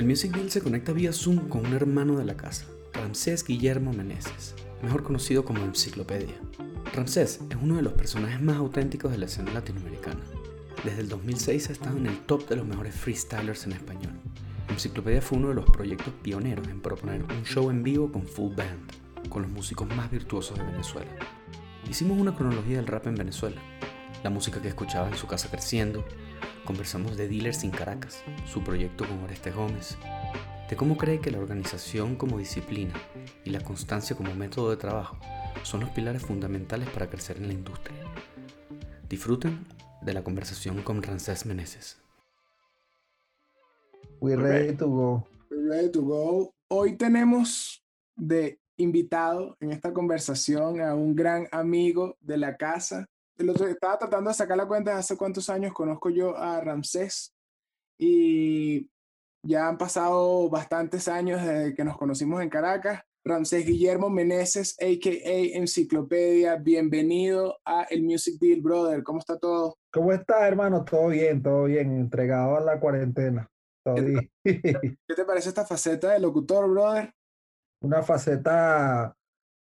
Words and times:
El 0.00 0.06
Music 0.06 0.32
Deal 0.34 0.50
se 0.50 0.62
conecta 0.62 0.94
vía 0.94 1.12
Zoom 1.12 1.50
con 1.50 1.66
un 1.66 1.74
hermano 1.74 2.16
de 2.16 2.24
la 2.24 2.34
casa, 2.34 2.64
Ramsés 2.94 3.44
Guillermo 3.44 3.92
Meneses, 3.92 4.54
mejor 4.80 5.02
conocido 5.02 5.44
como 5.44 5.62
Enciclopedia. 5.62 6.36
Ramsés 6.94 7.40
es 7.50 7.56
uno 7.60 7.76
de 7.76 7.82
los 7.82 7.92
personajes 7.92 8.40
más 8.40 8.56
auténticos 8.56 9.12
de 9.12 9.18
la 9.18 9.26
escena 9.26 9.52
latinoamericana. 9.52 10.20
Desde 10.84 11.02
el 11.02 11.10
2006 11.10 11.68
ha 11.68 11.72
estado 11.72 11.98
en 11.98 12.06
el 12.06 12.18
top 12.20 12.48
de 12.48 12.56
los 12.56 12.66
mejores 12.66 12.94
freestylers 12.94 13.66
en 13.66 13.72
español. 13.72 14.14
Enciclopedia 14.70 15.20
fue 15.20 15.36
uno 15.36 15.48
de 15.48 15.56
los 15.56 15.66
proyectos 15.66 16.14
pioneros 16.22 16.66
en 16.68 16.80
proponer 16.80 17.22
un 17.22 17.44
show 17.44 17.68
en 17.68 17.82
vivo 17.82 18.10
con 18.10 18.26
full 18.26 18.54
band, 18.54 19.28
con 19.28 19.42
los 19.42 19.50
músicos 19.50 19.86
más 19.94 20.10
virtuosos 20.10 20.56
de 20.56 20.64
Venezuela. 20.64 21.10
Hicimos 21.90 22.18
una 22.18 22.34
cronología 22.34 22.78
del 22.78 22.86
rap 22.86 23.06
en 23.06 23.16
Venezuela, 23.16 23.60
la 24.24 24.30
música 24.30 24.62
que 24.62 24.68
escuchaba 24.68 25.10
en 25.10 25.16
su 25.18 25.26
casa 25.26 25.50
creciendo, 25.50 26.06
conversamos 26.70 27.16
de 27.16 27.26
Dealers 27.26 27.56
sin 27.56 27.72
Caracas, 27.72 28.22
su 28.46 28.62
proyecto 28.62 29.04
con 29.04 29.24
Oreste 29.24 29.50
Gómez, 29.50 29.98
de 30.68 30.76
cómo 30.76 30.96
cree 30.96 31.20
que 31.20 31.32
la 31.32 31.40
organización 31.40 32.14
como 32.14 32.38
disciplina 32.38 32.94
y 33.44 33.50
la 33.50 33.60
constancia 33.60 34.14
como 34.14 34.36
método 34.36 34.70
de 34.70 34.76
trabajo 34.76 35.18
son 35.64 35.80
los 35.80 35.90
pilares 35.90 36.22
fundamentales 36.22 36.88
para 36.90 37.10
crecer 37.10 37.38
en 37.38 37.48
la 37.48 37.54
industria. 37.54 37.98
Disfruten 39.08 39.66
de 40.00 40.14
la 40.14 40.22
conversación 40.22 40.80
con 40.84 41.02
Ramsés 41.02 41.44
Meneses. 41.44 42.00
We're 44.20 44.40
ready 44.40 44.76
to 44.76 44.86
go. 44.86 45.26
We're 45.50 45.70
ready 45.70 45.90
to 45.90 46.02
go. 46.02 46.54
Hoy 46.68 46.96
tenemos 46.96 47.84
de 48.14 48.60
invitado 48.76 49.56
en 49.58 49.72
esta 49.72 49.92
conversación 49.92 50.80
a 50.82 50.94
un 50.94 51.16
gran 51.16 51.48
amigo 51.50 52.16
de 52.20 52.36
la 52.36 52.56
casa. 52.56 53.08
El 53.40 53.48
otro 53.48 53.66
estaba 53.66 53.96
tratando 53.96 54.28
de 54.28 54.34
sacar 54.34 54.58
la 54.58 54.68
cuenta 54.68 54.90
de 54.90 54.98
hace 54.98 55.16
cuántos 55.16 55.48
años 55.48 55.72
conozco 55.72 56.10
yo 56.10 56.36
a 56.36 56.60
Ramsés 56.60 57.32
y 57.98 58.90
ya 59.42 59.66
han 59.66 59.78
pasado 59.78 60.50
bastantes 60.50 61.08
años 61.08 61.42
desde 61.42 61.74
que 61.74 61.82
nos 61.82 61.96
conocimos 61.96 62.42
en 62.42 62.50
Caracas. 62.50 63.00
Ramsés 63.24 63.64
Guillermo 63.64 64.10
Meneses, 64.10 64.76
a.k.a. 64.78 65.56
Enciclopedia, 65.56 66.56
bienvenido 66.56 67.56
a 67.64 67.84
el 67.84 68.02
Music 68.02 68.38
Deal, 68.38 68.60
brother. 68.60 69.02
¿Cómo 69.02 69.20
está 69.20 69.38
todo? 69.38 69.78
¿Cómo 69.90 70.12
estás, 70.12 70.42
hermano? 70.42 70.84
Todo 70.84 71.08
bien, 71.08 71.42
todo 71.42 71.64
bien. 71.64 71.96
Entregado 71.96 72.58
a 72.58 72.60
la 72.60 72.78
cuarentena. 72.78 73.48
Todo 73.82 73.94
¿Qué 73.94 74.02
bien. 74.02 74.30
¿Qué 75.08 75.14
te 75.14 75.24
parece 75.24 75.48
esta 75.48 75.64
faceta 75.64 76.10
de 76.10 76.20
locutor, 76.20 76.68
brother? 76.68 77.14
Una 77.82 78.02
faceta... 78.02 79.16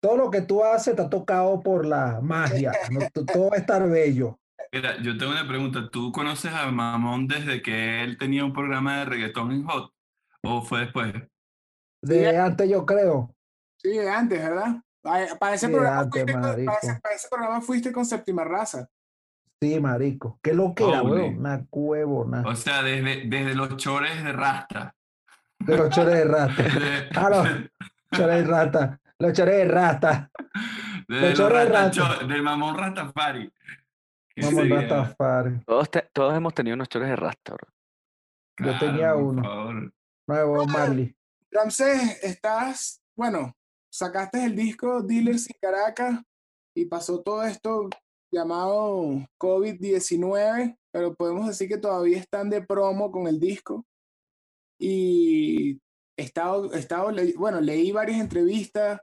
Todo 0.04 0.18
lo 0.18 0.30
que 0.30 0.42
tú 0.42 0.62
haces 0.62 0.88
está 0.88 1.08
tocado 1.08 1.62
por 1.62 1.86
la 1.86 2.20
magia. 2.20 2.72
Todo 3.14 3.48
va 3.48 3.56
a 3.56 3.58
estar 3.58 3.88
bello. 3.88 4.38
Mira, 4.70 5.00
yo 5.00 5.16
tengo 5.16 5.32
una 5.32 5.48
pregunta. 5.48 5.88
¿Tú 5.90 6.12
conoces 6.12 6.52
a 6.52 6.70
Mamón 6.70 7.26
desde 7.26 7.62
que 7.62 8.02
él 8.04 8.18
tenía 8.18 8.44
un 8.44 8.52
programa 8.52 8.98
de 8.98 9.04
reggaetón 9.06 9.50
en 9.52 9.64
Hot? 9.64 9.90
¿O 10.42 10.60
fue 10.60 10.80
después? 10.80 11.10
De 12.02 12.36
antes, 12.36 12.68
yo 12.68 12.84
creo. 12.84 13.34
Sí, 13.78 13.96
de 13.96 14.10
antes, 14.10 14.42
¿verdad? 14.42 14.76
Para 15.00 15.36
para 15.36 15.54
ese, 15.54 15.68
Sí, 15.68 15.72
programa 15.72 16.00
antes, 16.02 16.20
fuiste 16.22 16.32
con, 16.34 16.42
para, 16.42 16.52
ese, 16.52 16.64
marico. 16.66 17.00
para 17.02 17.14
ese 17.14 17.28
programa 17.30 17.60
fuiste 17.62 17.92
con 17.92 18.04
Séptima 18.04 18.44
Raza. 18.44 18.88
Sí, 19.58 19.80
marico. 19.80 20.38
¿Qué 20.42 20.52
lo 20.52 20.74
que 20.74 20.86
era, 20.86 21.02
weón? 21.02 21.38
Una 21.38 21.64
cuevona. 21.70 22.42
O 22.46 22.54
sea, 22.56 22.82
desde, 22.82 23.22
desde 23.26 23.54
los 23.54 23.74
chores 23.78 24.22
de 24.22 24.32
Rasta. 24.32 24.94
De 25.60 25.78
los 25.78 25.88
chores 25.88 26.14
de 26.14 26.24
rata. 26.26 26.62
De- 26.62 27.08
Ah, 27.16 27.30
no. 27.30 27.42
Chores 28.18 28.44
de 28.44 28.44
rata. 28.44 29.00
Los 29.18 29.32
chores 29.32 29.56
de 29.56 29.64
rata. 29.66 30.30
desde 31.08 31.28
los 31.30 31.38
chores 31.38 31.58
de 31.64 31.72
Rasta. 31.72 31.90
Cho- 31.90 32.26
del 32.26 32.42
Mamón 32.42 32.76
Rastafari. 32.76 33.52
Sería- 34.36 34.80
Rastafari. 34.80 35.60
Todos, 35.64 35.90
te- 35.90 36.08
todos 36.12 36.34
hemos 36.36 36.54
tenido 36.54 36.74
unos 36.74 36.88
chores 36.88 37.08
de 37.08 37.16
rasta, 37.16 37.54
bro. 37.54 37.68
Yo 38.58 38.78
tenía 38.78 38.96
Claro, 39.12 39.18
uno. 39.26 39.42
favor. 39.42 39.92
Nuevo 40.26 40.66
Marley. 40.66 41.14
Ramsés, 41.50 42.22
estás, 42.24 43.00
bueno, 43.16 43.54
sacaste 43.92 44.44
el 44.44 44.56
disco 44.56 45.02
Dealers 45.02 45.48
en 45.50 45.56
Caracas 45.60 46.20
y 46.74 46.86
pasó 46.86 47.20
todo 47.22 47.44
esto 47.44 47.88
llamado 48.32 49.04
COVID-19, 49.38 50.76
pero 50.92 51.14
podemos 51.14 51.46
decir 51.46 51.68
que 51.68 51.78
todavía 51.78 52.18
están 52.18 52.48
de 52.50 52.62
promo 52.62 53.10
con 53.12 53.26
el 53.28 53.38
disco. 53.38 53.84
Y 54.80 55.80
he 56.16 56.22
estado, 56.22 56.72
he 56.72 56.78
estado 56.78 57.10
bueno, 57.36 57.60
leí 57.60 57.92
varias 57.92 58.20
entrevistas, 58.20 59.00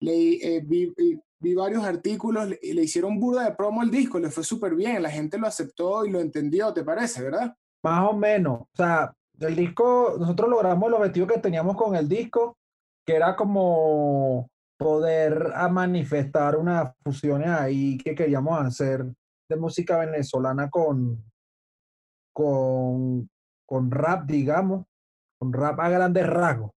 leí, 0.00 0.40
eh, 0.42 0.62
vi, 0.64 0.92
vi- 0.96 1.54
varios 1.54 1.84
artículos 1.84 2.48
le- 2.48 2.58
le 2.62 2.82
hicieron 2.82 3.20
burda 3.20 3.44
de 3.44 3.54
promo 3.54 3.82
al 3.82 3.90
disco, 3.90 4.18
le 4.18 4.30
fue 4.30 4.42
súper 4.44 4.74
bien, 4.74 5.02
la 5.02 5.10
gente 5.10 5.36
lo 5.38 5.46
aceptó 5.46 6.06
y 6.06 6.10
lo 6.10 6.20
entendió, 6.20 6.72
¿te 6.72 6.82
parece, 6.82 7.22
verdad? 7.22 7.54
Más 7.82 8.08
o 8.10 8.14
menos. 8.16 8.62
O 8.62 8.68
sea, 8.74 9.12
el 9.40 9.54
disco, 9.54 10.16
nosotros 10.18 10.48
logramos 10.48 10.88
el 10.88 10.94
objetivo 10.94 11.26
que 11.26 11.40
teníamos 11.40 11.76
con 11.76 11.96
el 11.96 12.08
disco, 12.08 12.56
que 13.06 13.14
era 13.16 13.36
como 13.36 14.48
poder 14.78 15.52
a 15.54 15.68
manifestar 15.68 16.56
unas 16.56 16.92
fusiones 17.04 17.48
ahí 17.50 17.98
que 17.98 18.14
queríamos 18.14 18.58
hacer 18.58 19.04
de 19.50 19.56
música 19.56 19.98
venezolana 19.98 20.70
con, 20.70 21.22
con, 22.32 23.28
con 23.66 23.90
rap, 23.90 24.26
digamos, 24.26 24.86
con 25.44 25.52
rap 25.52 25.78
a 25.80 25.88
grandes 25.90 26.26
rasgos. 26.26 26.70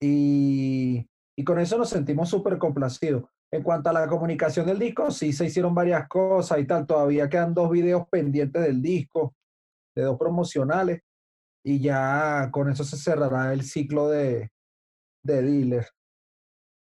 Y, 0.00 1.06
y 1.36 1.44
con 1.44 1.58
eso 1.58 1.78
nos 1.78 1.90
sentimos 1.90 2.28
súper 2.28 2.58
complacidos. 2.58 3.24
En 3.52 3.62
cuanto 3.62 3.90
a 3.90 3.92
la 3.92 4.06
comunicación 4.06 4.66
del 4.66 4.78
disco, 4.78 5.10
sí 5.10 5.32
se 5.32 5.46
hicieron 5.46 5.74
varias 5.74 6.08
cosas 6.08 6.58
y 6.58 6.66
tal. 6.66 6.86
Todavía 6.86 7.28
quedan 7.28 7.54
dos 7.54 7.70
videos 7.70 8.06
pendientes 8.08 8.62
del 8.62 8.80
disco 8.80 9.34
de 9.94 10.04
dos 10.04 10.18
promocionales 10.18 11.02
y 11.64 11.80
ya 11.80 12.48
con 12.50 12.70
eso 12.70 12.82
se 12.82 12.96
cerrará 12.96 13.52
el 13.52 13.62
ciclo 13.62 14.08
de, 14.08 14.50
de 15.22 15.42
dealer. 15.42 15.86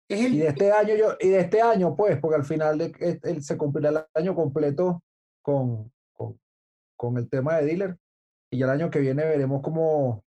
Es 0.10 0.26
el, 0.26 0.36
Y 0.36 0.40
de 0.40 0.48
este 0.48 0.72
año 0.72 0.96
yo, 0.96 1.18
y 1.20 1.30
de 1.30 1.40
este 1.40 1.62
año, 1.62 1.96
pues, 1.96 2.20
porque 2.20 2.36
al 2.36 2.46
final 2.46 2.78
de, 2.78 3.42
se 3.42 3.58
cumplirá 3.58 3.90
el 3.90 4.06
año 4.14 4.36
completo 4.36 5.04
con, 5.42 5.92
con, 6.14 6.40
con 6.96 7.18
el 7.18 7.30
tema 7.30 7.58
de 7.58 7.66
dealer. 7.66 7.98
Y 8.52 8.60
ya 8.60 8.66
el 8.66 8.72
año 8.72 8.90
que 8.90 9.00
viene 9.00 9.24
veremos 9.24 9.62
cómo, 9.62 10.24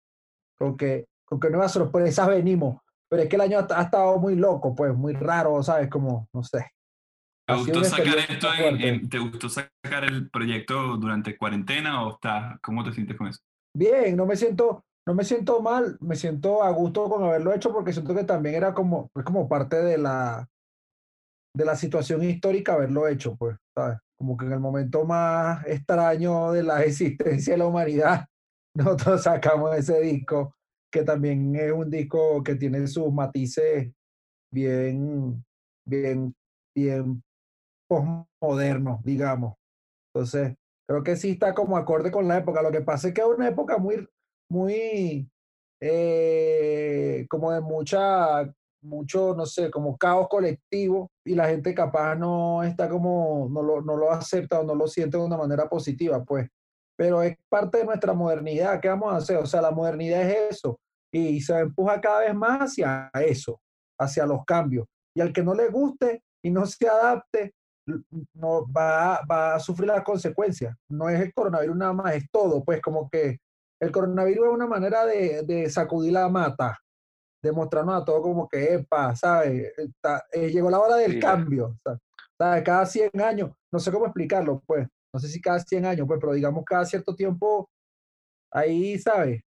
con 0.57 0.75
qué, 0.77 1.05
con 1.25 1.39
qué 1.39 1.49
nuevas 1.49 1.71
sorpresas 1.71 2.27
venimos. 2.27 2.81
Pero 3.09 3.23
es 3.23 3.29
que 3.29 3.35
el 3.37 3.41
año 3.41 3.59
ha, 3.59 3.79
ha 3.79 3.83
estado 3.83 4.17
muy 4.19 4.35
loco, 4.35 4.75
pues, 4.75 4.93
muy 4.93 5.13
raro, 5.13 5.61
¿sabes? 5.63 5.89
Como, 5.89 6.27
no 6.33 6.43
sé. 6.43 6.65
¿Te 7.47 7.53
gustó 7.55 7.83
sacar 7.85 8.17
esto 8.17 8.47
en- 8.59 8.81
en- 8.81 9.09
¿Te 9.09 9.19
gustó 9.19 9.47
sacar 9.47 10.03
el 10.03 10.29
proyecto 10.29 10.97
durante 10.97 11.37
cuarentena 11.37 12.03
o 12.05 12.15
estás, 12.15 12.59
cómo 12.61 12.83
te 12.83 12.91
sientes 12.91 13.15
con 13.15 13.27
eso? 13.27 13.39
Bien, 13.73 14.17
no 14.17 14.25
me 14.25 14.35
siento, 14.35 14.83
no 15.05 15.13
me 15.13 15.23
siento 15.23 15.61
mal, 15.61 15.97
me 16.01 16.17
siento 16.17 16.61
a 16.61 16.69
gusto 16.71 17.07
con 17.09 17.23
haberlo 17.23 17.53
hecho 17.53 17.71
porque 17.71 17.93
siento 17.93 18.13
que 18.13 18.25
también 18.25 18.55
era 18.55 18.73
como, 18.73 19.09
es 19.15 19.23
como 19.23 19.47
parte 19.47 19.77
de 19.81 19.97
la, 19.97 20.45
de 21.55 21.63
la 21.65 21.75
situación 21.77 22.21
histórica 22.23 22.73
haberlo 22.73 23.07
hecho, 23.07 23.37
pues, 23.37 23.55
¿sabes? 23.73 23.99
Como 24.17 24.35
que 24.35 24.45
en 24.45 24.51
el 24.51 24.59
momento 24.59 25.05
más 25.05 25.65
extraño 25.67 26.51
de 26.51 26.63
la 26.63 26.83
existencia 26.83 27.53
de 27.53 27.57
la 27.59 27.67
humanidad, 27.67 28.27
nosotros 28.83 29.23
sacamos 29.23 29.75
ese 29.75 29.99
disco, 30.01 30.53
que 30.91 31.03
también 31.03 31.55
es 31.55 31.71
un 31.71 31.89
disco 31.89 32.43
que 32.43 32.55
tiene 32.55 32.85
sus 32.87 33.11
matices 33.11 33.91
bien, 34.53 35.43
bien, 35.85 36.35
bien 36.75 37.23
postmodernos, 37.89 39.03
digamos. 39.03 39.55
Entonces, 40.13 40.55
creo 40.87 41.03
que 41.03 41.15
sí 41.15 41.31
está 41.31 41.55
como 41.55 41.75
acorde 41.75 42.11
con 42.11 42.27
la 42.27 42.37
época. 42.37 42.61
Lo 42.61 42.71
que 42.71 42.81
pasa 42.81 43.07
es 43.07 43.13
que 43.15 43.21
es 43.21 43.27
una 43.27 43.47
época 43.47 43.79
muy, 43.79 44.07
muy, 44.49 45.27
eh, 45.81 47.25
como 47.29 47.51
de 47.51 47.61
mucha, 47.61 48.53
mucho, 48.83 49.33
no 49.35 49.47
sé, 49.47 49.71
como 49.71 49.97
caos 49.97 50.27
colectivo 50.29 51.09
y 51.25 51.33
la 51.33 51.47
gente 51.47 51.73
capaz 51.73 52.15
no 52.15 52.63
está 52.63 52.87
como, 52.87 53.49
no 53.51 53.63
lo, 53.63 53.81
no 53.81 53.97
lo 53.97 54.11
acepta 54.11 54.59
o 54.59 54.63
no 54.63 54.75
lo 54.75 54.87
siente 54.87 55.17
de 55.17 55.23
una 55.23 55.37
manera 55.37 55.67
positiva, 55.67 56.23
pues. 56.23 56.47
Pero 56.97 57.21
es 57.21 57.35
parte 57.49 57.79
de 57.79 57.85
nuestra 57.85 58.13
modernidad. 58.13 58.79
¿Qué 58.81 58.89
vamos 58.89 59.13
a 59.13 59.17
hacer? 59.17 59.37
O 59.37 59.45
sea, 59.45 59.61
la 59.61 59.71
modernidad 59.71 60.21
es 60.23 60.57
eso 60.57 60.79
y 61.13 61.39
se 61.41 61.57
empuja 61.59 62.01
cada 62.01 62.21
vez 62.21 62.33
más 62.35 62.59
hacia 62.61 63.09
eso, 63.13 63.59
hacia 63.99 64.25
los 64.25 64.43
cambios. 64.45 64.85
Y 65.15 65.21
al 65.21 65.31
que 65.31 65.43
no 65.43 65.53
le 65.53 65.69
guste 65.69 66.21
y 66.43 66.49
no 66.51 66.65
se 66.65 66.87
adapte, 66.87 67.53
no 68.33 68.65
va, 68.71 69.21
va 69.29 69.55
a 69.55 69.59
sufrir 69.59 69.87
las 69.87 70.03
consecuencias. 70.03 70.75
No 70.89 71.07
es 71.09 71.19
el 71.21 71.33
coronavirus 71.33 71.75
nada 71.75 71.93
más, 71.93 72.15
es 72.15 72.25
todo. 72.31 72.63
Pues 72.63 72.81
como 72.81 73.09
que 73.09 73.37
el 73.81 73.91
coronavirus 73.91 74.47
es 74.47 74.53
una 74.53 74.67
manera 74.67 75.05
de, 75.05 75.43
de 75.43 75.69
sacudir 75.69 76.13
la 76.13 76.27
mata, 76.29 76.77
de 77.43 77.51
mostrarnos 77.51 78.01
a 78.01 78.05
todos 78.05 78.21
como 78.21 78.47
que, 78.49 78.73
epa, 78.73 79.15
¿sabes? 79.15 79.71
Está- 79.77 80.25
eh, 80.31 80.49
llegó 80.49 80.69
la 80.69 80.79
hora 80.79 80.95
del 80.97 81.13
Sí, 81.13 81.19
cambio. 81.19 81.77
Cada 82.39 82.85
100 82.85 83.09
años, 83.21 83.51
no 83.71 83.79
sé 83.79 83.91
cómo 83.91 84.05
explicarlo, 84.05 84.61
pues, 84.67 84.87
no 85.13 85.19
sé 85.19 85.27
si 85.27 85.41
cada 85.41 85.59
100 85.59 85.85
años, 85.85 86.07
pues, 86.07 86.19
pero 86.19 86.33
digamos 86.33 86.63
cada 86.65 86.85
cierto 86.85 87.15
tiempo, 87.15 87.69
ahí, 88.51 88.97
¿sabes? 88.99 89.41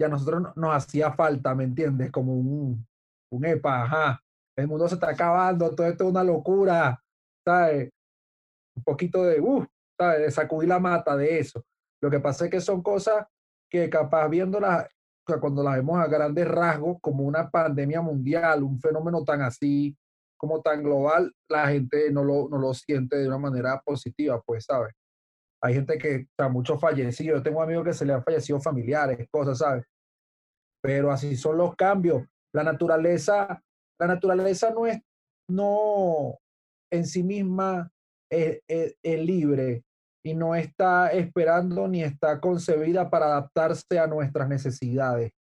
Ya 0.00 0.06
a 0.06 0.10
nosotros 0.10 0.42
no- 0.42 0.52
nos 0.56 0.74
hacía 0.76 1.12
falta, 1.12 1.54
¿me 1.54 1.64
entiendes? 1.64 2.10
Como 2.12 2.34
un, 2.36 2.86
un 3.32 3.44
epa, 3.46 3.84
ajá, 3.84 4.20
el 4.56 4.68
mundo 4.68 4.88
se 4.88 4.94
está 4.96 5.10
acabando, 5.10 5.74
todo 5.74 5.86
esto 5.86 6.04
es 6.04 6.10
una 6.10 6.24
locura, 6.24 7.00
¿sabes? 7.46 7.90
Un 8.76 8.84
poquito 8.84 9.24
de, 9.24 9.40
uh, 9.40 9.64
¿sabes? 9.98 10.20
De 10.20 10.30
sacudir 10.30 10.68
la 10.68 10.80
mata 10.80 11.16
de 11.16 11.38
eso. 11.38 11.64
Lo 12.02 12.10
que 12.10 12.20
pasa 12.20 12.46
es 12.46 12.50
que 12.50 12.60
son 12.60 12.82
cosas 12.82 13.26
que 13.70 13.88
capaz 13.90 14.28
viéndolas 14.28 14.86
cuando 15.40 15.62
la 15.62 15.76
vemos 15.76 15.98
a 15.98 16.06
grandes 16.06 16.46
rasgos, 16.46 16.98
como 17.00 17.24
una 17.24 17.50
pandemia 17.50 18.02
mundial, 18.02 18.62
un 18.62 18.78
fenómeno 18.78 19.24
tan 19.24 19.40
así, 19.42 19.96
como 20.44 20.60
tan 20.60 20.82
global, 20.82 21.32
la 21.48 21.68
gente 21.68 22.12
no 22.12 22.22
lo, 22.22 22.50
no 22.50 22.58
lo 22.58 22.74
siente 22.74 23.16
de 23.16 23.26
una 23.26 23.38
manera 23.38 23.80
positiva, 23.82 24.42
pues, 24.44 24.66
¿sabes? 24.66 24.92
Hay 25.62 25.72
gente 25.72 25.96
que, 25.96 26.14
está 26.16 26.50
mucho 26.50 26.78
fallecido. 26.78 27.36
Yo 27.36 27.42
tengo 27.42 27.62
amigos 27.62 27.84
que 27.86 27.94
se 27.94 28.04
le 28.04 28.12
han 28.12 28.22
fallecido 28.22 28.60
familiares, 28.60 29.26
cosas, 29.30 29.56
¿sabes? 29.56 29.86
Pero 30.82 31.10
así 31.10 31.34
son 31.34 31.56
los 31.56 31.74
cambios. 31.76 32.24
La 32.54 32.62
naturaleza, 32.62 33.58
la 33.98 34.06
naturaleza 34.06 34.70
no 34.70 34.86
es, 34.86 35.00
no 35.48 36.36
en 36.92 37.06
sí 37.06 37.22
misma 37.22 37.90
es, 38.30 38.60
es, 38.68 38.94
es 39.02 39.20
libre 39.20 39.82
y 40.22 40.34
no 40.34 40.54
está 40.54 41.08
esperando 41.08 41.88
ni 41.88 42.02
está 42.02 42.38
concebida 42.38 43.08
para 43.08 43.26
adaptarse 43.26 43.98
a 43.98 44.06
nuestras 44.06 44.46
necesidades. 44.46 45.32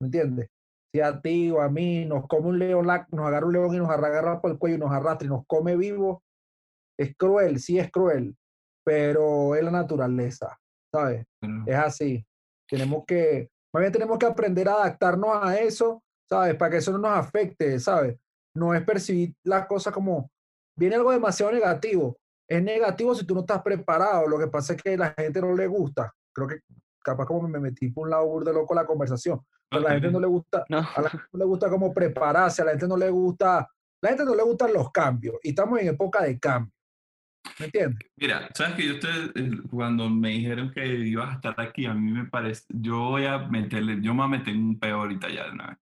¿Me 0.00 0.06
entiendes? 0.06 0.48
Si 0.92 1.00
a 1.00 1.20
ti 1.20 1.50
o 1.50 1.60
a 1.60 1.68
mí 1.68 2.04
nos 2.04 2.26
come 2.26 2.48
un 2.48 2.58
león, 2.58 2.86
nos 2.86 3.26
agarra 3.26 3.46
un 3.46 3.52
león 3.52 3.74
y 3.74 3.78
nos 3.78 3.90
agarra 3.90 4.40
por 4.40 4.50
el 4.50 4.58
cuello 4.58 4.76
y 4.76 4.80
nos 4.80 4.92
arrastra 4.92 5.26
y 5.26 5.30
nos 5.30 5.44
come 5.46 5.76
vivo, 5.76 6.22
es 6.98 7.14
cruel, 7.16 7.58
sí 7.58 7.78
es 7.78 7.90
cruel, 7.90 8.36
pero 8.84 9.54
es 9.54 9.62
la 9.62 9.70
naturaleza, 9.70 10.58
¿sabes? 10.92 11.26
Es 11.66 11.76
así. 11.76 12.24
Tenemos 12.68 13.04
que, 13.06 13.50
más 13.74 13.82
bien 13.82 13.92
tenemos 13.92 14.18
que 14.18 14.26
aprender 14.26 14.68
a 14.68 14.74
adaptarnos 14.74 15.30
a 15.32 15.58
eso, 15.58 16.02
¿sabes? 16.28 16.54
Para 16.54 16.70
que 16.70 16.76
eso 16.78 16.92
no 16.92 16.98
nos 16.98 17.18
afecte, 17.18 17.78
¿sabes? 17.78 18.16
No 18.54 18.74
es 18.74 18.82
percibir 18.84 19.34
las 19.44 19.66
cosas 19.66 19.92
como, 19.92 20.30
viene 20.78 20.96
algo 20.96 21.12
demasiado 21.12 21.52
negativo, 21.52 22.16
es 22.48 22.62
negativo 22.62 23.14
si 23.14 23.26
tú 23.26 23.34
no 23.34 23.40
estás 23.40 23.62
preparado. 23.62 24.28
Lo 24.28 24.38
que 24.38 24.46
pasa 24.46 24.74
es 24.74 24.82
que 24.82 24.94
a 24.94 24.96
la 24.96 25.14
gente 25.14 25.40
no 25.40 25.54
le 25.54 25.66
gusta. 25.66 26.12
Creo 26.32 26.48
que 26.48 26.60
capaz 27.06 27.26
como 27.26 27.46
me 27.48 27.60
metí 27.60 27.90
por 27.90 28.04
un 28.06 28.10
lado 28.10 28.40
de 28.40 28.52
loco 28.52 28.74
la 28.74 28.84
conversación. 28.84 29.40
Pero 29.68 29.86
a 29.86 29.88
la 29.88 29.94
gente 29.94 30.10
no 30.10 30.20
le 30.20 30.26
gusta, 30.26 30.64
no. 30.68 30.78
a 30.78 31.00
la 31.00 31.10
gente 31.10 31.26
no 31.32 31.38
le 31.38 31.44
gusta 31.44 31.70
como 31.70 31.94
prepararse, 31.94 32.62
a 32.62 32.64
la 32.64 32.70
gente 32.72 32.88
no 32.88 32.96
le 32.96 33.10
gusta, 33.10 33.68
la 34.00 34.08
gente 34.08 34.24
no 34.24 34.34
le 34.34 34.42
gustan 34.42 34.72
los 34.72 34.90
cambios. 34.90 35.36
Y 35.42 35.50
estamos 35.50 35.80
en 35.80 35.88
época 35.88 36.22
de 36.22 36.38
cambio. 36.38 36.72
¿Me 37.60 37.66
entiendes? 37.66 38.10
Mira, 38.16 38.48
sabes 38.54 38.74
que 38.74 38.86
yo 38.86 38.94
estoy, 38.94 39.62
cuando 39.70 40.10
me 40.10 40.30
dijeron 40.30 40.72
que 40.72 40.84
ibas 40.84 41.30
a 41.30 41.34
estar 41.34 41.60
aquí, 41.60 41.86
a 41.86 41.94
mí 41.94 42.10
me 42.10 42.24
parece, 42.24 42.64
yo 42.68 42.98
voy 42.98 43.24
a 43.24 43.38
meterle, 43.38 44.00
yo 44.02 44.12
me 44.12 44.26
voy 44.26 44.26
a 44.26 44.38
meter 44.38 44.54
un 44.54 44.78
peor 44.78 45.00
ahorita 45.00 45.28
ya 45.28 45.44
de 45.44 45.50
una 45.52 45.66
vez. 45.68 45.78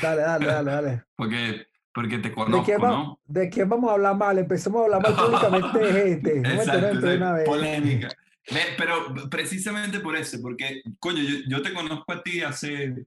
Dale, 0.00 0.22
dale, 0.22 0.46
dale, 0.46 0.70
dale. 0.70 1.04
Porque 1.16 1.66
porque 1.94 2.18
te 2.18 2.32
conozco, 2.32 2.58
¿De 2.58 2.64
quién, 2.64 2.80
¿no? 2.80 3.20
¿De 3.24 3.48
quién 3.48 3.68
vamos 3.68 3.88
a 3.88 3.94
hablar 3.94 4.16
mal? 4.16 4.36
Empecemos 4.36 4.80
a 4.80 4.84
hablar 4.84 5.00
mal 5.00 5.14
públicamente 5.40 5.78
de 5.78 5.92
gente. 5.92 6.38
Exacto, 6.38 7.06
una 7.06 7.32
vez. 7.34 7.44
polémica. 7.44 8.08
Pero 8.46 9.14
precisamente 9.30 10.00
por 10.00 10.16
eso, 10.16 10.38
porque, 10.42 10.82
coño, 10.98 11.22
yo, 11.22 11.36
yo, 11.48 11.62
te 11.62 11.72
conozco 11.72 12.12
a 12.12 12.22
ti 12.22 12.42
hace 12.42 13.06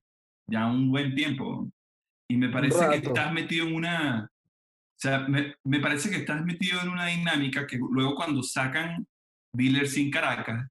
ya 0.50 0.66
un 0.68 0.89
buen 0.89 1.13
tiempo 1.13 1.69
y 2.28 2.38
me 2.38 2.50
parece 2.50 2.89
que 2.89 3.07
estás 3.07 3.31
metido 3.31 3.68
en 3.68 3.75
una, 3.75 4.30
o 4.31 5.00
sea, 5.00 5.28
me, 5.28 5.56
me, 5.63 5.80
parece 5.80 6.10
que 6.10 6.18
estás 6.18 6.44
metido 6.44 6.81
en 6.81 6.89
una 6.89 7.06
dinámica 7.06 7.68
que 7.68 7.78
luego 7.78 8.16
cuando 8.16 8.42
sacan 8.42 9.06
Dealers 9.54 9.94
sin 9.94 10.10
Caracas 10.10 10.68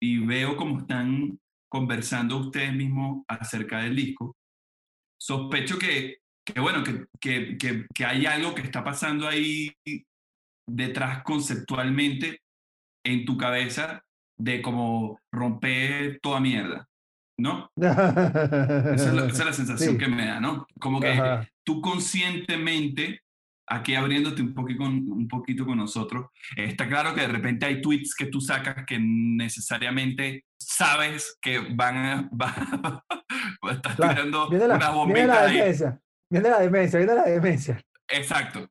y 0.00 0.18
veo 0.18 0.56
cómo 0.56 0.80
están 0.80 1.38
conversando 1.70 2.36
ustedes 2.38 2.74
mismos 2.74 3.24
acerca 3.26 3.80
del 3.80 3.96
disco, 3.96 4.36
sospecho 5.18 5.78
que 5.78 6.20
que 6.44 6.60
bueno, 6.60 6.82
que, 6.82 7.06
que, 7.20 7.58
que, 7.58 7.86
que, 7.94 8.04
hay 8.04 8.26
algo 8.26 8.54
que 8.54 8.62
está 8.62 8.82
pasando 8.82 9.28
ahí 9.28 9.72
detrás 10.66 11.22
conceptualmente 11.22 12.42
en 13.04 13.24
tu 13.24 13.36
cabeza 13.36 14.04
de 14.40 14.62
como 14.62 15.20
romper 15.30 16.18
toda 16.22 16.40
mierda, 16.40 16.88
¿no? 17.38 17.70
esa, 17.76 18.94
es 18.94 19.12
la, 19.12 19.26
esa, 19.26 19.42
es 19.42 19.46
la, 19.46 19.52
sensación 19.52 19.92
sí. 19.92 19.98
que 19.98 20.08
me 20.08 20.26
da, 20.26 20.40
¿no? 20.40 20.66
Como 20.80 21.00
que 21.00 21.08
Ajá. 21.08 21.46
tú 21.64 21.80
conscientemente, 21.80 23.20
aquí 23.68 23.94
abriéndote 23.94 24.42
un 24.42 24.54
poquito, 24.54 24.84
con, 24.84 24.94
un 25.10 25.28
poquito 25.28 25.66
con 25.66 25.78
nosotros, 25.78 26.26
está 26.56 26.88
claro 26.88 27.14
que 27.14 27.22
de 27.22 27.28
repente 27.28 27.66
hay 27.66 27.80
tweets 27.82 28.14
que 28.14 28.26
tú 28.26 28.40
sacas 28.40 28.84
que 28.86 28.98
necesariamente 28.98 30.44
sabes 30.58 31.38
que 31.40 31.58
van 31.58 31.96
a... 31.96 32.30
Va, 32.32 33.72
estás 33.72 33.96
tirando 33.96 34.48
la, 34.50 34.74
una 34.76 34.90
bombita 34.90 35.44
ahí. 35.44 35.60
Viene 36.30 36.48
la 36.48 36.60
demencia, 36.60 36.98
viene 36.98 37.14
la 37.14 37.24
demencia. 37.24 37.80
Exacto. 38.08 38.68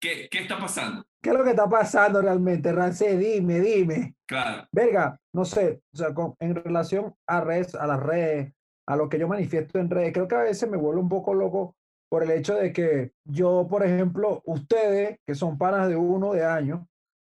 ¿Qué, 0.00 0.28
¿Qué, 0.30 0.38
está 0.38 0.58
pasando? 0.58 1.04
¿Qué 1.22 1.30
es 1.30 1.36
lo 1.36 1.44
que 1.44 1.50
está 1.50 1.68
pasando 1.68 2.20
realmente, 2.20 2.72
Rancé? 2.72 3.16
Dime, 3.16 3.60
dime. 3.60 4.16
Claro. 4.26 4.66
Verga, 4.72 5.18
no 5.32 5.44
sé, 5.44 5.82
o 5.92 5.96
sea, 5.96 6.12
con, 6.12 6.34
en 6.40 6.54
relación 6.54 7.14
a 7.26 7.40
redes, 7.40 7.74
a 7.74 7.86
las 7.86 8.00
redes, 8.00 8.52
a 8.86 8.96
lo 8.96 9.08
que 9.08 9.18
yo 9.18 9.28
manifiesto 9.28 9.78
en 9.78 9.90
redes, 9.90 10.12
creo 10.12 10.26
que 10.26 10.34
a 10.34 10.42
veces 10.42 10.68
me 10.68 10.76
vuelvo 10.76 11.00
un 11.00 11.08
poco 11.08 11.34
loco 11.34 11.76
por 12.10 12.24
el 12.24 12.30
hecho 12.32 12.56
de 12.56 12.72
que 12.72 13.12
yo, 13.24 13.66
por 13.70 13.84
ejemplo, 13.84 14.42
ustedes, 14.44 15.18
que 15.26 15.34
son 15.34 15.56
panas 15.56 15.88
de 15.88 15.96
uno 15.96 16.32
de 16.32 16.44
años, 16.44 16.80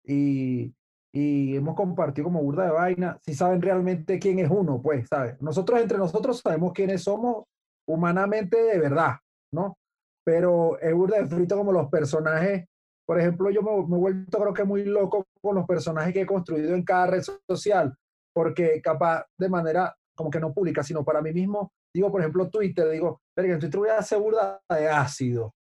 y, 0.05 0.75
y 1.13 1.57
hemos 1.57 1.75
compartido 1.75 2.25
como 2.25 2.43
burda 2.43 2.65
de 2.65 2.73
vaina, 2.73 3.19
si 3.25 3.35
saben 3.35 3.63
realmente 3.63 4.19
quién 4.19 4.41
es 4.41 4.51
uno, 4.51 4.83
pues, 4.83 5.09
¿sabes? 5.09 5.41
Nosotros 5.41 5.81
entre 5.81 5.97
nosotros 5.97 6.41
sabemos 6.41 6.73
quiénes 6.73 7.03
somos 7.03 7.45
humanamente 7.87 8.61
de 8.61 8.79
verdad, 8.79 9.17
¿no? 9.53 9.79
Pero 10.25 10.79
es 10.81 10.95
burda 10.95 11.19
de 11.19 11.27
frito 11.27 11.57
como 11.57 11.73
los 11.73 11.89
personajes. 11.91 12.67
Por 13.07 13.21
ejemplo, 13.21 13.51
yo 13.51 13.63
me, 13.63 13.87
me, 13.87 13.97
he 13.97 14.01
vuelto 14.01 14.39
creo 14.39 14.55
que 14.55 14.65
muy 14.65 14.85
loco 14.85 15.27
con 15.43 15.57
los 15.57 15.67
personajes 15.67 16.15
que 16.15 16.23
he 16.23 16.27
construido 16.27 16.75
en 16.75 16.83
cada 16.83 17.09
red 17.09 17.23
social, 17.49 17.95
porque 18.35 18.81
capaz 18.83 19.27
de 19.39 19.49
manera 19.49 19.95
como 20.17 20.31
que 20.31 20.41
no 20.41 20.55
pública, 20.55 20.83
sino 20.83 21.05
para 21.05 21.21
mí 21.21 21.33
mismo, 21.33 21.73
digo, 21.95 22.11
por 22.11 22.21
ejemplo, 22.21 22.49
Twitter, 22.49 22.89
digo, 22.89 23.21
pero 23.37 23.53
en 23.53 23.59
Twitter 23.59 23.79
voy 23.79 23.89
a 23.91 23.99
hacer 23.99 24.19
burda 24.19 24.61
de 24.71 24.89
ácido. 24.89 25.53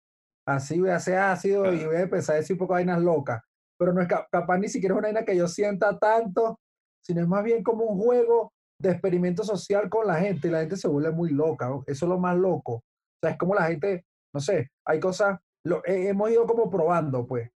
Así 0.47 0.79
voy 0.79 0.91
a 0.91 0.97
hacer 0.97 1.19
ácido 1.19 1.73
y 1.73 1.85
voy 1.85 1.97
a 1.97 2.01
empezar 2.01 2.37
a 2.37 2.39
decir 2.39 2.55
un 2.55 2.59
poco 2.59 2.75
de 2.75 2.85
vainas 2.85 3.03
locas. 3.03 3.43
Pero 3.79 3.93
no 3.93 4.01
es 4.01 4.09
capaz 4.09 4.59
ni 4.59 4.69
siquiera 4.69 4.95
es 4.95 4.99
una 4.99 5.09
vaina 5.09 5.25
que 5.25 5.37
yo 5.37 5.49
sienta 5.49 5.99
tanto, 5.99 6.61
sino 7.05 7.21
es 7.21 7.29
más 7.29 7.43
bien 7.43 7.63
como 7.63 7.85
un 7.85 7.99
juego 7.99 8.53
de 8.81 8.91
experimento 8.91 9.43
social 9.43 9.89
con 9.89 10.07
la 10.07 10.17
gente 10.17 10.49
y 10.49 10.51
la 10.51 10.61
gente 10.61 10.77
se 10.77 10.89
vuelve 10.89 11.11
muy 11.11 11.31
loca. 11.31 11.69
¿no? 11.69 11.83
Eso 11.87 12.07
es 12.07 12.09
lo 12.09 12.19
más 12.19 12.37
loco 12.37 12.83
sea, 13.23 13.33
es 13.33 13.39
como 13.39 13.55
la 13.55 13.67
gente, 13.67 14.05
no 14.33 14.41
sé, 14.41 14.71
hay 14.87 15.01
cosas, 15.01 15.39
lo, 15.65 15.83
hemos 15.85 16.31
ido 16.31 16.47
como 16.47 16.71
probando, 16.71 17.27
pues, 17.27 17.51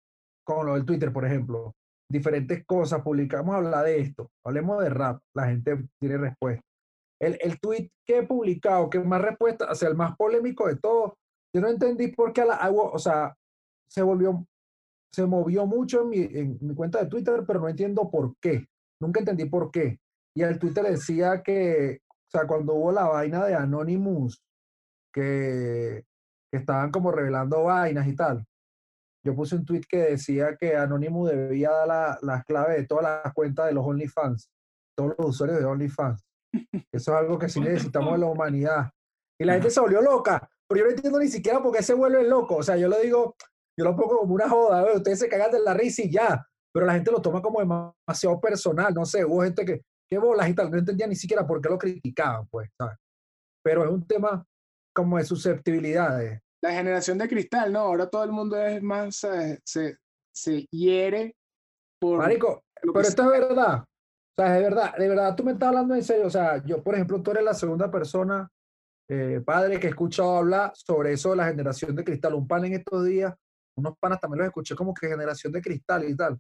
con 0.45 0.67
lo 0.67 0.75
del 0.75 0.85
Twitter, 0.85 1.13
por 1.13 1.25
ejemplo, 1.25 1.75
diferentes 2.09 2.65
cosas, 2.65 3.03
publicamos, 3.03 3.55
hablar 3.55 3.85
de 3.85 4.01
esto, 4.01 4.31
hablemos 4.45 4.83
de 4.83 4.91
rap, 4.91 5.21
la 5.35 5.47
gente 5.47 5.89
tiene 5.99 6.19
respuesta. 6.19 6.63
El, 7.21 7.39
el 7.41 7.59
tweet 7.59 7.91
que 8.05 8.19
he 8.19 8.23
publicado, 8.27 8.91
que 8.91 9.01
más 9.01 9.23
respuesta, 9.23 9.71
o 9.71 9.75
sea, 9.75 9.89
el 9.89 9.97
más 9.97 10.17
polémico 10.17 10.69
de 10.69 10.77
todos, 10.77 11.15
yo 11.55 11.61
no 11.61 11.69
entendí 11.69 12.09
por 12.09 12.33
qué, 12.33 12.45
la, 12.45 12.71
o 12.71 12.99
sea, 12.99 13.35
se 13.89 14.03
volvió, 14.03 14.47
se 15.13 15.25
movió 15.25 15.67
mucho 15.67 16.03
en 16.03 16.09
mi, 16.09 16.19
en 16.19 16.59
mi 16.61 16.75
cuenta 16.75 17.03
de 17.03 17.09
Twitter, 17.09 17.45
pero 17.47 17.61
no 17.61 17.69
entiendo 17.69 18.11
por 18.11 18.37
qué. 18.41 18.67
Nunca 19.01 19.21
entendí 19.21 19.47
por 19.47 19.71
qué. 19.71 19.99
Y 20.35 20.43
el 20.43 20.59
Twitter 20.59 20.85
decía 20.85 21.43
que, 21.43 22.01
o 22.11 22.31
sea, 22.31 22.47
cuando 22.47 22.75
hubo 22.75 22.93
la 22.93 23.05
vaina 23.05 23.47
de 23.47 23.55
Anonymous, 23.55 24.43
que, 25.13 26.05
que, 26.51 26.59
estaban 26.59 26.91
como 26.91 27.13
revelando 27.13 27.65
vainas 27.65 28.07
y 28.07 28.15
tal. 28.15 28.45
Yo 29.25 29.35
puse 29.35 29.57
un 29.57 29.65
tweet 29.65 29.83
que 29.89 29.99
decía 29.99 30.57
que 30.57 30.77
Anonymous 30.77 31.31
debía 31.31 31.71
dar 31.71 31.89
las 31.89 32.23
la 32.23 32.43
claves 32.45 32.77
de 32.77 32.87
todas 32.87 33.23
las 33.25 33.35
cuentas 33.35 33.67
de 33.67 33.73
los 33.73 33.85
OnlyFans, 33.85 34.49
todos 34.97 35.15
los 35.19 35.29
usuarios 35.31 35.59
de 35.59 35.65
OnlyFans. 35.65 36.25
Eso 36.93 37.13
es 37.13 37.19
algo 37.19 37.39
que 37.39 37.49
sí 37.49 37.61
necesitamos 37.61 38.13
de 38.13 38.19
la 38.19 38.27
humanidad. 38.27 38.91
Y 39.39 39.45
la 39.45 39.55
gente 39.55 39.71
se 39.71 39.81
volvió 39.81 40.01
loca, 40.01 40.49
pero 40.69 40.81
yo 40.81 40.85
no 40.87 40.91
entiendo 40.93 41.19
ni 41.19 41.29
siquiera 41.29 41.63
por 41.63 41.75
qué 41.75 41.83
se 41.83 41.95
vuelve 41.95 42.27
loco. 42.27 42.57
O 42.57 42.63
sea, 42.63 42.77
yo 42.77 42.89
lo 42.89 42.99
digo, 43.01 43.35
yo 43.79 43.85
lo 43.85 43.97
pongo 43.97 44.19
como 44.19 44.35
una 44.35 44.49
joda, 44.49 44.83
¿ve? 44.83 44.97
ustedes 44.97 45.19
se 45.19 45.29
cagan 45.29 45.51
de 45.51 45.61
la 45.61 45.75
risa 45.75 46.03
y 46.03 46.11
ya, 46.11 46.47
pero 46.73 46.87
la 46.87 46.95
gente 46.95 47.11
lo 47.11 47.21
toma 47.21 47.43
como 47.43 47.61
demasiado 47.61 48.41
personal, 48.41 48.95
no 48.95 49.05
sé, 49.05 49.25
hubo 49.25 49.43
gente 49.43 49.65
que, 49.65 49.83
qué 50.11 50.19
bolas 50.19 50.49
y 50.49 50.55
tal, 50.55 50.71
no 50.71 50.79
entendía 50.79 51.07
ni 51.07 51.17
siquiera 51.17 51.47
por 51.47 51.61
qué 51.61 51.69
lo 51.69 51.79
criticaban, 51.79 52.47
pues, 52.49 52.71
¿sabes? 52.79 52.97
Pero 53.63 53.85
es 53.85 53.91
un 53.91 54.07
tema 54.07 54.45
como 54.97 55.19
de 55.19 55.25
susceptibilidades. 55.25 56.41
La 56.63 56.73
generación 56.73 57.19
de 57.19 57.29
cristal, 57.29 57.71
¿no? 57.71 57.81
Ahora 57.81 58.09
todo 58.09 58.25
el 58.25 58.33
mundo 58.33 58.57
es 58.57 58.83
más, 58.83 59.17
se, 59.17 59.61
se, 59.63 59.99
se 60.35 60.67
hiere 60.71 61.37
por... 62.01 62.19
Marico, 62.19 62.65
pero 62.81 63.01
esto 63.03 63.23
es 63.23 63.41
verdad. 63.41 63.85
O 64.39 64.43
sea, 64.43 64.57
es 64.57 64.63
verdad, 64.63 64.97
de 64.97 65.09
verdad, 65.09 65.37
tú 65.37 65.45
me 65.45 65.53
estás 65.53 65.69
hablando 65.69 65.95
en 65.95 66.03
serio. 66.03 66.27
O 66.27 66.31
sea, 66.31 66.65
yo, 66.65 66.83
por 66.83 66.95
ejemplo, 66.95 67.23
tú 67.23 67.31
eres 67.31 67.45
la 67.45 67.53
segunda 67.53 67.91
persona, 67.91 68.49
eh, 69.09 69.43
padre, 69.45 69.79
que 69.79 69.87
he 69.87 69.91
escuchado 69.91 70.39
hablar 70.39 70.73
sobre 70.75 71.13
eso 71.13 71.31
de 71.31 71.37
la 71.37 71.47
generación 71.47 71.95
de 71.95 72.03
cristal. 72.03 72.35
Un 72.35 72.49
pan 72.49 72.65
en 72.65 72.73
estos 72.73 73.05
días, 73.05 73.35
unos 73.77 73.95
panas 74.01 74.19
también 74.19 74.39
los 74.39 74.49
escuché 74.49 74.75
como 74.75 74.95
que 74.95 75.09
generación 75.09 75.53
de 75.53 75.61
cristal 75.61 76.09
y 76.09 76.17
tal. 76.17 76.39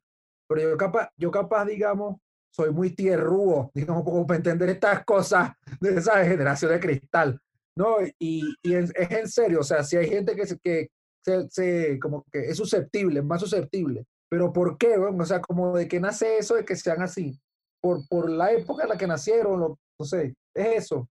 Pero 0.48 0.70
yo 0.70 0.76
capaz, 0.78 1.10
yo 1.16 1.30
capaz, 1.30 1.66
digamos, 1.66 2.16
soy 2.50 2.70
muy 2.70 2.90
tierrúo, 2.94 3.70
digamos, 3.74 4.02
como 4.02 4.26
para 4.26 4.38
entender 4.38 4.70
estas 4.70 5.04
cosas 5.04 5.52
de 5.78 5.98
esa 5.98 6.24
generación 6.24 6.72
de 6.72 6.80
cristal. 6.80 7.38
No, 7.76 7.96
y, 8.18 8.42
y 8.62 8.74
es, 8.74 8.90
es, 8.94 9.10
en 9.10 9.28
serio, 9.28 9.60
o 9.60 9.64
sea, 9.64 9.84
si 9.84 9.96
hay 9.96 10.08
gente 10.08 10.34
que, 10.34 10.46
se, 10.46 10.58
que 10.58 10.88
se, 11.24 11.48
se, 11.50 11.98
como 12.00 12.24
que 12.32 12.40
es 12.48 12.56
susceptible, 12.56 13.20
más 13.22 13.40
susceptible, 13.40 14.06
pero 14.30 14.52
¿por 14.52 14.78
qué? 14.78 14.96
Bueno? 14.96 15.22
O 15.22 15.26
sea, 15.26 15.40
como 15.40 15.76
de 15.76 15.86
que 15.86 16.00
nace 16.00 16.38
eso 16.38 16.54
de 16.54 16.64
que 16.64 16.74
sean 16.74 17.02
así, 17.02 17.38
por, 17.80 18.06
por 18.08 18.30
la 18.30 18.52
época 18.52 18.84
en 18.84 18.88
la 18.88 18.96
que 18.96 19.06
nacieron, 19.06 19.60
lo, 19.60 19.78
no 19.98 20.06
sé, 20.06 20.34
es 20.54 20.84
eso. 20.84 21.08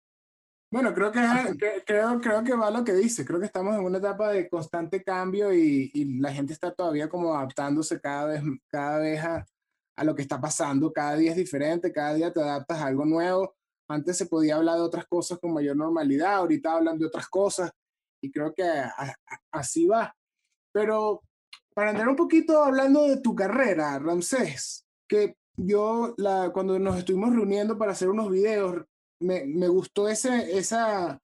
Bueno, 0.71 0.93
creo 0.93 1.11
que, 1.11 1.21
creo, 1.87 2.21
creo 2.21 2.45
que 2.45 2.55
va 2.55 2.71
lo 2.71 2.85
que 2.85 2.93
dice. 2.93 3.25
Creo 3.25 3.41
que 3.41 3.47
estamos 3.47 3.75
en 3.75 3.85
una 3.85 3.99
etapa 3.99 4.31
de 4.33 4.50
constante 4.50 5.03
cambio 5.03 5.55
y, 5.55 5.91
y 5.95 6.19
la 6.21 6.31
gente 6.31 6.53
está 6.53 6.75
todavía 6.75 7.09
como 7.09 7.35
adaptándose 7.35 7.99
cada 8.00 8.27
vez, 8.27 8.43
cada 8.69 8.99
vez 8.99 9.25
a, 9.25 9.47
a, 9.97 10.05
lo 10.05 10.15
que 10.15 10.21
está 10.21 10.38
pasando. 10.38 10.93
Cada 10.93 11.17
día 11.17 11.31
es 11.31 11.38
diferente, 11.38 11.91
cada 11.91 12.12
día 12.12 12.33
te 12.33 12.43
adaptas 12.43 12.79
a 12.81 12.87
algo 12.87 13.07
nuevo. 13.07 13.55
Antes 13.88 14.18
se 14.18 14.26
podía 14.26 14.57
hablar 14.57 14.76
de 14.76 14.83
otras 14.83 15.07
cosas 15.07 15.38
con 15.38 15.54
mayor 15.54 15.76
normalidad, 15.76 16.35
ahorita 16.35 16.75
hablan 16.75 16.99
de 16.99 17.07
otras 17.07 17.28
cosas 17.28 17.71
y 18.23 18.30
creo 18.30 18.52
que 18.54 18.64
así 19.50 19.87
va. 19.87 20.14
Pero 20.73 21.23
para 21.75 21.90
entrar 21.90 22.09
un 22.09 22.16
poquito 22.16 22.62
hablando 22.62 23.07
de 23.09 23.21
tu 23.21 23.35
carrera, 23.35 23.99
Ramsés, 23.99 24.85
que 25.09 25.37
yo 25.57 26.14
cuando 26.52 26.78
nos 26.78 26.99
estuvimos 26.99 27.35
reuniendo 27.35 27.78
para 27.78 27.92
hacer 27.92 28.11
unos 28.11 28.30
videos, 28.30 28.85
me, 29.21 29.45
me, 29.47 29.68
gustó 29.68 30.09
ese, 30.09 30.57
esa, 30.57 31.18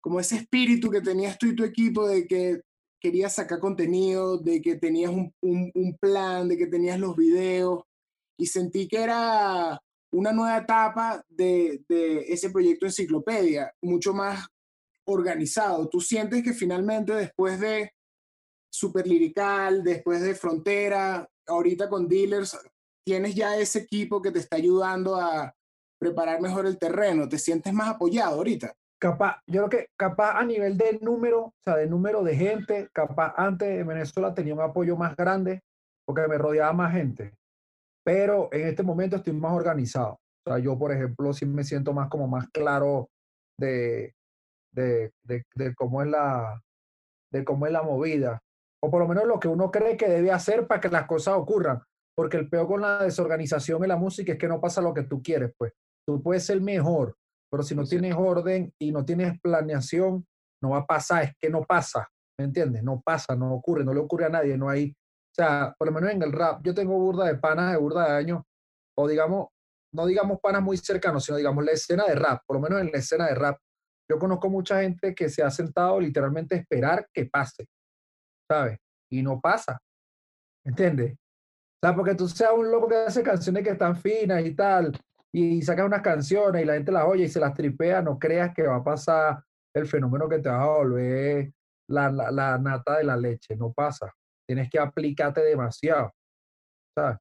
como 0.00 0.18
ese 0.18 0.36
espíritu 0.36 0.90
que 0.90 1.00
tenías 1.00 1.38
tú 1.38 1.46
y 1.46 1.54
tu 1.54 1.62
equipo 1.62 2.08
de 2.08 2.26
que 2.26 2.62
querías 3.00 3.34
sacar 3.34 3.60
contenido, 3.60 4.38
de 4.38 4.60
que 4.60 4.76
tenías 4.76 5.12
un, 5.12 5.32
un 5.40 5.96
plan, 6.00 6.48
de 6.48 6.56
que 6.56 6.66
tenías 6.66 6.98
los 6.98 7.14
videos 7.14 7.84
y 8.38 8.46
sentí 8.46 8.88
que 8.88 9.02
era 9.02 9.80
una 10.12 10.32
nueva 10.32 10.58
etapa 10.58 11.24
de, 11.28 11.82
de, 11.88 12.20
ese 12.32 12.50
proyecto 12.50 12.86
enciclopedia, 12.86 13.72
mucho 13.82 14.12
más 14.12 14.46
organizado. 15.04 15.88
¿Tú 15.88 16.00
sientes 16.00 16.42
que 16.42 16.52
finalmente 16.52 17.14
después 17.14 17.60
de 17.60 17.92
Super 18.70 19.06
Lirical, 19.06 19.82
después 19.82 20.20
de 20.22 20.34
Frontera, 20.34 21.28
ahorita 21.46 21.88
con 21.88 22.08
Dealers, 22.08 22.58
tienes 23.04 23.34
ya 23.34 23.56
ese 23.56 23.80
equipo 23.80 24.20
que 24.20 24.30
te 24.30 24.38
está 24.38 24.56
ayudando 24.56 25.16
a, 25.16 25.54
preparar 25.98 26.40
mejor 26.40 26.66
el 26.66 26.78
terreno? 26.78 27.28
¿Te 27.28 27.38
sientes 27.38 27.72
más 27.72 27.88
apoyado 27.88 28.36
ahorita? 28.36 28.72
Capaz, 29.00 29.42
yo 29.46 29.66
creo 29.66 29.68
que 29.68 29.90
capaz 29.96 30.38
a 30.38 30.44
nivel 30.44 30.76
de 30.76 30.98
número, 31.00 31.46
o 31.46 31.54
sea, 31.64 31.76
de 31.76 31.86
número 31.86 32.22
de 32.22 32.36
gente, 32.36 32.88
capaz 32.92 33.34
antes 33.36 33.80
en 33.80 33.86
Venezuela 33.86 34.34
tenía 34.34 34.54
un 34.54 34.60
apoyo 34.60 34.96
más 34.96 35.16
grande 35.16 35.62
porque 36.04 36.26
me 36.26 36.38
rodeaba 36.38 36.72
más 36.72 36.92
gente. 36.92 37.32
Pero 38.08 38.48
en 38.52 38.68
este 38.68 38.82
momento 38.82 39.16
estoy 39.16 39.34
más 39.34 39.52
organizado. 39.52 40.12
O 40.14 40.50
sea, 40.50 40.58
yo, 40.58 40.78
por 40.78 40.92
ejemplo, 40.92 41.30
sí 41.34 41.44
me 41.44 41.62
siento 41.62 41.92
más 41.92 42.08
como 42.08 42.26
más 42.26 42.48
claro 42.54 43.10
de, 43.60 44.14
de, 44.74 45.12
de, 45.26 45.42
de 45.54 45.74
cómo 45.74 46.00
es 46.00 46.08
la 46.08 46.58
de 47.30 47.44
cómo 47.44 47.66
es 47.66 47.72
la 47.72 47.82
movida. 47.82 48.40
O 48.82 48.90
por 48.90 49.02
lo 49.02 49.08
menos 49.08 49.26
lo 49.26 49.38
que 49.38 49.48
uno 49.48 49.70
cree 49.70 49.98
que 49.98 50.08
debe 50.08 50.32
hacer 50.32 50.66
para 50.66 50.80
que 50.80 50.88
las 50.88 51.06
cosas 51.06 51.34
ocurran. 51.34 51.82
Porque 52.16 52.38
el 52.38 52.48
peor 52.48 52.66
con 52.66 52.80
la 52.80 53.04
desorganización 53.04 53.82
en 53.82 53.90
la 53.90 53.98
música 53.98 54.32
es 54.32 54.38
que 54.38 54.48
no 54.48 54.58
pasa 54.58 54.80
lo 54.80 54.94
que 54.94 55.02
tú 55.02 55.22
quieres, 55.22 55.52
pues. 55.58 55.74
Tú 56.06 56.22
puedes 56.22 56.46
ser 56.46 56.62
mejor, 56.62 57.14
pero 57.52 57.62
si 57.62 57.74
no 57.74 57.84
tienes 57.84 58.14
orden 58.16 58.72
y 58.80 58.90
no 58.90 59.04
tienes 59.04 59.38
planeación, 59.42 60.24
no 60.62 60.70
va 60.70 60.78
a 60.78 60.86
pasar, 60.86 61.24
es 61.24 61.32
que 61.38 61.50
no 61.50 61.62
pasa, 61.62 62.08
¿me 62.38 62.46
entiendes? 62.46 62.82
No 62.82 63.02
pasa, 63.04 63.36
no 63.36 63.52
ocurre, 63.52 63.84
no 63.84 63.92
le 63.92 64.00
ocurre 64.00 64.24
a 64.24 64.30
nadie, 64.30 64.56
no 64.56 64.70
hay, 64.70 64.96
sea, 65.42 65.74
por 65.78 65.88
lo 65.88 65.94
menos 65.94 66.10
en 66.10 66.22
el 66.22 66.32
rap, 66.32 66.60
yo 66.62 66.74
tengo 66.74 66.98
burda 66.98 67.26
de 67.26 67.36
panas 67.36 67.72
de 67.72 67.78
burda 67.78 68.08
de 68.08 68.16
años, 68.18 68.42
o 68.96 69.08
digamos, 69.08 69.48
no 69.92 70.06
digamos 70.06 70.38
panas 70.40 70.62
muy 70.62 70.76
cercanos, 70.76 71.24
sino 71.24 71.38
digamos 71.38 71.64
la 71.64 71.72
escena 71.72 72.04
de 72.06 72.14
rap, 72.14 72.42
por 72.46 72.56
lo 72.56 72.62
menos 72.62 72.80
en 72.80 72.90
la 72.92 72.98
escena 72.98 73.26
de 73.26 73.34
rap, 73.34 73.58
yo 74.10 74.18
conozco 74.18 74.48
mucha 74.48 74.80
gente 74.80 75.14
que 75.14 75.28
se 75.28 75.42
ha 75.42 75.50
sentado 75.50 76.00
literalmente 76.00 76.54
a 76.54 76.58
esperar 76.58 77.06
que 77.12 77.26
pase, 77.26 77.66
¿sabes? 78.50 78.78
Y 79.10 79.22
no 79.22 79.40
pasa, 79.40 79.78
¿entiendes? 80.64 81.14
O 81.14 81.86
sea, 81.86 81.94
porque 81.94 82.14
tú 82.14 82.28
seas 82.28 82.52
un 82.54 82.70
loco 82.70 82.88
que 82.88 82.96
hace 82.96 83.22
canciones 83.22 83.62
que 83.62 83.70
están 83.70 83.96
finas 83.96 84.44
y 84.44 84.54
tal, 84.54 84.98
y 85.32 85.62
sacas 85.62 85.86
unas 85.86 86.02
canciones 86.02 86.62
y 86.62 86.64
la 86.64 86.74
gente 86.74 86.92
las 86.92 87.04
oye 87.04 87.24
y 87.24 87.28
se 87.28 87.40
las 87.40 87.54
tripea, 87.54 88.02
no 88.02 88.18
creas 88.18 88.54
que 88.54 88.66
va 88.66 88.76
a 88.76 88.84
pasar 88.84 89.42
el 89.74 89.86
fenómeno 89.86 90.28
que 90.28 90.38
te 90.38 90.48
va 90.48 90.62
a 90.62 90.78
volver 90.78 91.52
la, 91.88 92.10
la, 92.10 92.58
nata 92.58 92.98
de 92.98 93.04
la 93.04 93.16
leche. 93.16 93.56
No 93.56 93.72
pasa. 93.72 94.12
Tienes 94.48 94.70
que 94.70 94.78
aplicarte 94.78 95.42
demasiado. 95.42 96.14
¿Sabes? 96.96 97.18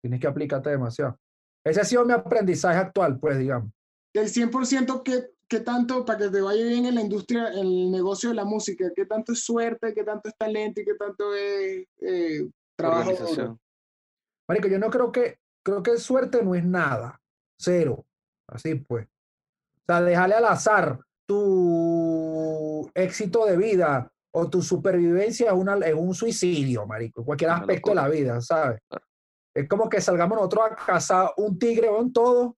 Tienes 0.00 0.20
que 0.20 0.26
aplicarte 0.26 0.70
demasiado. 0.70 1.18
Ese 1.64 1.80
ha 1.80 1.84
sido 1.84 2.04
mi 2.04 2.12
aprendizaje 2.12 2.78
actual, 2.78 3.18
pues, 3.18 3.38
digamos. 3.38 3.72
Del 4.14 4.28
100%, 4.28 5.02
¿qué, 5.02 5.30
¿qué 5.48 5.60
tanto, 5.60 6.04
para 6.04 6.18
que 6.18 6.28
te 6.28 6.40
vaya 6.40 6.64
bien 6.64 6.86
en 6.86 6.94
la 6.94 7.00
industria, 7.00 7.48
en 7.48 7.66
el 7.66 7.90
negocio 7.90 8.28
de 8.28 8.36
la 8.36 8.44
música, 8.44 8.92
qué 8.94 9.06
tanto 9.06 9.32
es 9.32 9.42
suerte, 9.42 9.92
qué 9.92 10.04
tanto 10.04 10.28
es 10.28 10.36
talento 10.36 10.80
y 10.80 10.84
qué 10.84 10.94
tanto 10.94 11.34
es 11.34 11.86
eh, 12.00 12.48
trabajo? 12.76 13.58
Marico, 14.48 14.68
yo 14.68 14.78
no 14.78 14.90
creo 14.90 15.10
que, 15.10 15.38
creo 15.64 15.82
que 15.82 15.96
suerte 15.96 16.42
no 16.44 16.54
es 16.54 16.64
nada. 16.64 17.20
Cero. 17.58 18.04
Así 18.46 18.74
pues. 18.74 19.06
O 19.06 19.84
sea, 19.86 20.02
déjale 20.02 20.34
al 20.34 20.44
azar 20.44 21.00
tu 21.26 22.90
éxito 22.94 23.46
de 23.46 23.56
vida 23.56 24.12
o 24.36 24.50
tu 24.50 24.62
supervivencia 24.62 25.46
es, 25.46 25.52
una, 25.52 25.76
es 25.76 25.94
un 25.94 26.12
suicidio, 26.12 26.86
marico, 26.86 27.20
en 27.20 27.24
cualquier 27.24 27.50
aspecto 27.50 27.90
de 27.90 27.94
la 27.94 28.08
vida, 28.08 28.40
¿sabes? 28.40 28.80
Es 29.54 29.68
como 29.68 29.88
que 29.88 30.00
salgamos 30.00 30.36
nosotros 30.36 30.64
a 30.64 30.74
cazar 30.74 31.30
un 31.36 31.56
tigre 31.56 31.88
o 31.88 32.00
un 32.00 32.12
todo 32.12 32.56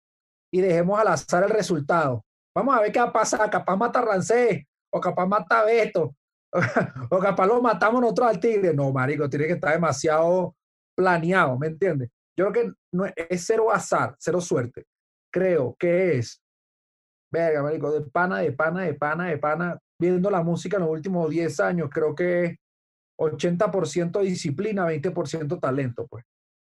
y 0.50 0.62
dejemos 0.62 0.98
al 0.98 1.08
azar 1.08 1.44
el 1.44 1.50
resultado. 1.50 2.24
Vamos 2.54 2.74
a 2.74 2.80
ver 2.80 2.92
qué 2.92 2.98
va 2.98 3.06
a 3.06 3.12
pasar. 3.12 3.50
Capaz 3.50 3.76
mata 3.76 3.98
a 3.98 4.02
Rancés, 4.02 4.64
o 4.90 4.98
capaz 4.98 5.26
mata 5.26 5.60
a 5.60 5.64
Beto, 5.66 6.16
o 7.10 7.18
capaz 7.18 7.46
lo 7.46 7.60
matamos 7.60 8.00
nosotros 8.00 8.28
al 8.28 8.40
tigre. 8.40 8.72
No, 8.72 8.90
marico, 8.90 9.28
tiene 9.28 9.46
que 9.46 9.52
estar 9.52 9.74
demasiado 9.74 10.56
planeado, 10.96 11.58
¿me 11.58 11.66
entiendes? 11.66 12.08
Yo 12.38 12.50
creo 12.50 12.64
que 12.64 12.72
no 12.92 13.04
es, 13.04 13.44
cero 13.46 13.70
azar, 13.70 14.16
cero 14.18 14.40
suerte. 14.40 14.86
Creo 15.30 15.76
que 15.78 16.16
es, 16.16 16.40
verga, 17.30 17.62
marico, 17.62 17.92
de 17.92 18.00
pana, 18.00 18.38
de 18.38 18.52
pana, 18.52 18.84
de 18.84 18.94
pana, 18.94 19.26
de 19.26 19.36
pana, 19.36 19.78
viendo 20.00 20.30
la 20.30 20.42
música 20.42 20.76
en 20.76 20.82
los 20.82 20.90
últimos 20.92 21.30
10 21.30 21.60
años, 21.60 21.88
creo 21.90 22.14
que 22.14 22.44
es 22.44 22.58
80% 23.18 24.20
disciplina, 24.20 24.86
20% 24.86 25.58
talento, 25.58 26.06
pues, 26.06 26.24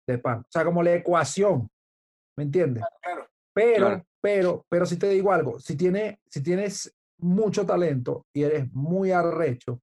de 0.09 0.19
pana. 0.19 0.41
O 0.41 0.51
sea, 0.51 0.65
como 0.65 0.83
la 0.83 0.95
ecuación, 0.95 1.69
¿me 2.37 2.45
entiendes? 2.45 2.85
Claro, 3.03 3.27
pero, 3.55 4.05
pero, 4.21 4.67
pero 4.69 4.87
si 4.87 4.97
te 4.97 5.09
digo 5.09 5.33
algo, 5.33 5.61
si, 5.61 5.77
tiene, 5.77 6.21
si 6.29 6.43
tienes 6.43 6.93
mucho 7.19 7.65
talento 7.65 8.27
y 8.35 8.43
eres 8.43 8.73
muy 8.73 9.13
arrecho, 9.13 9.81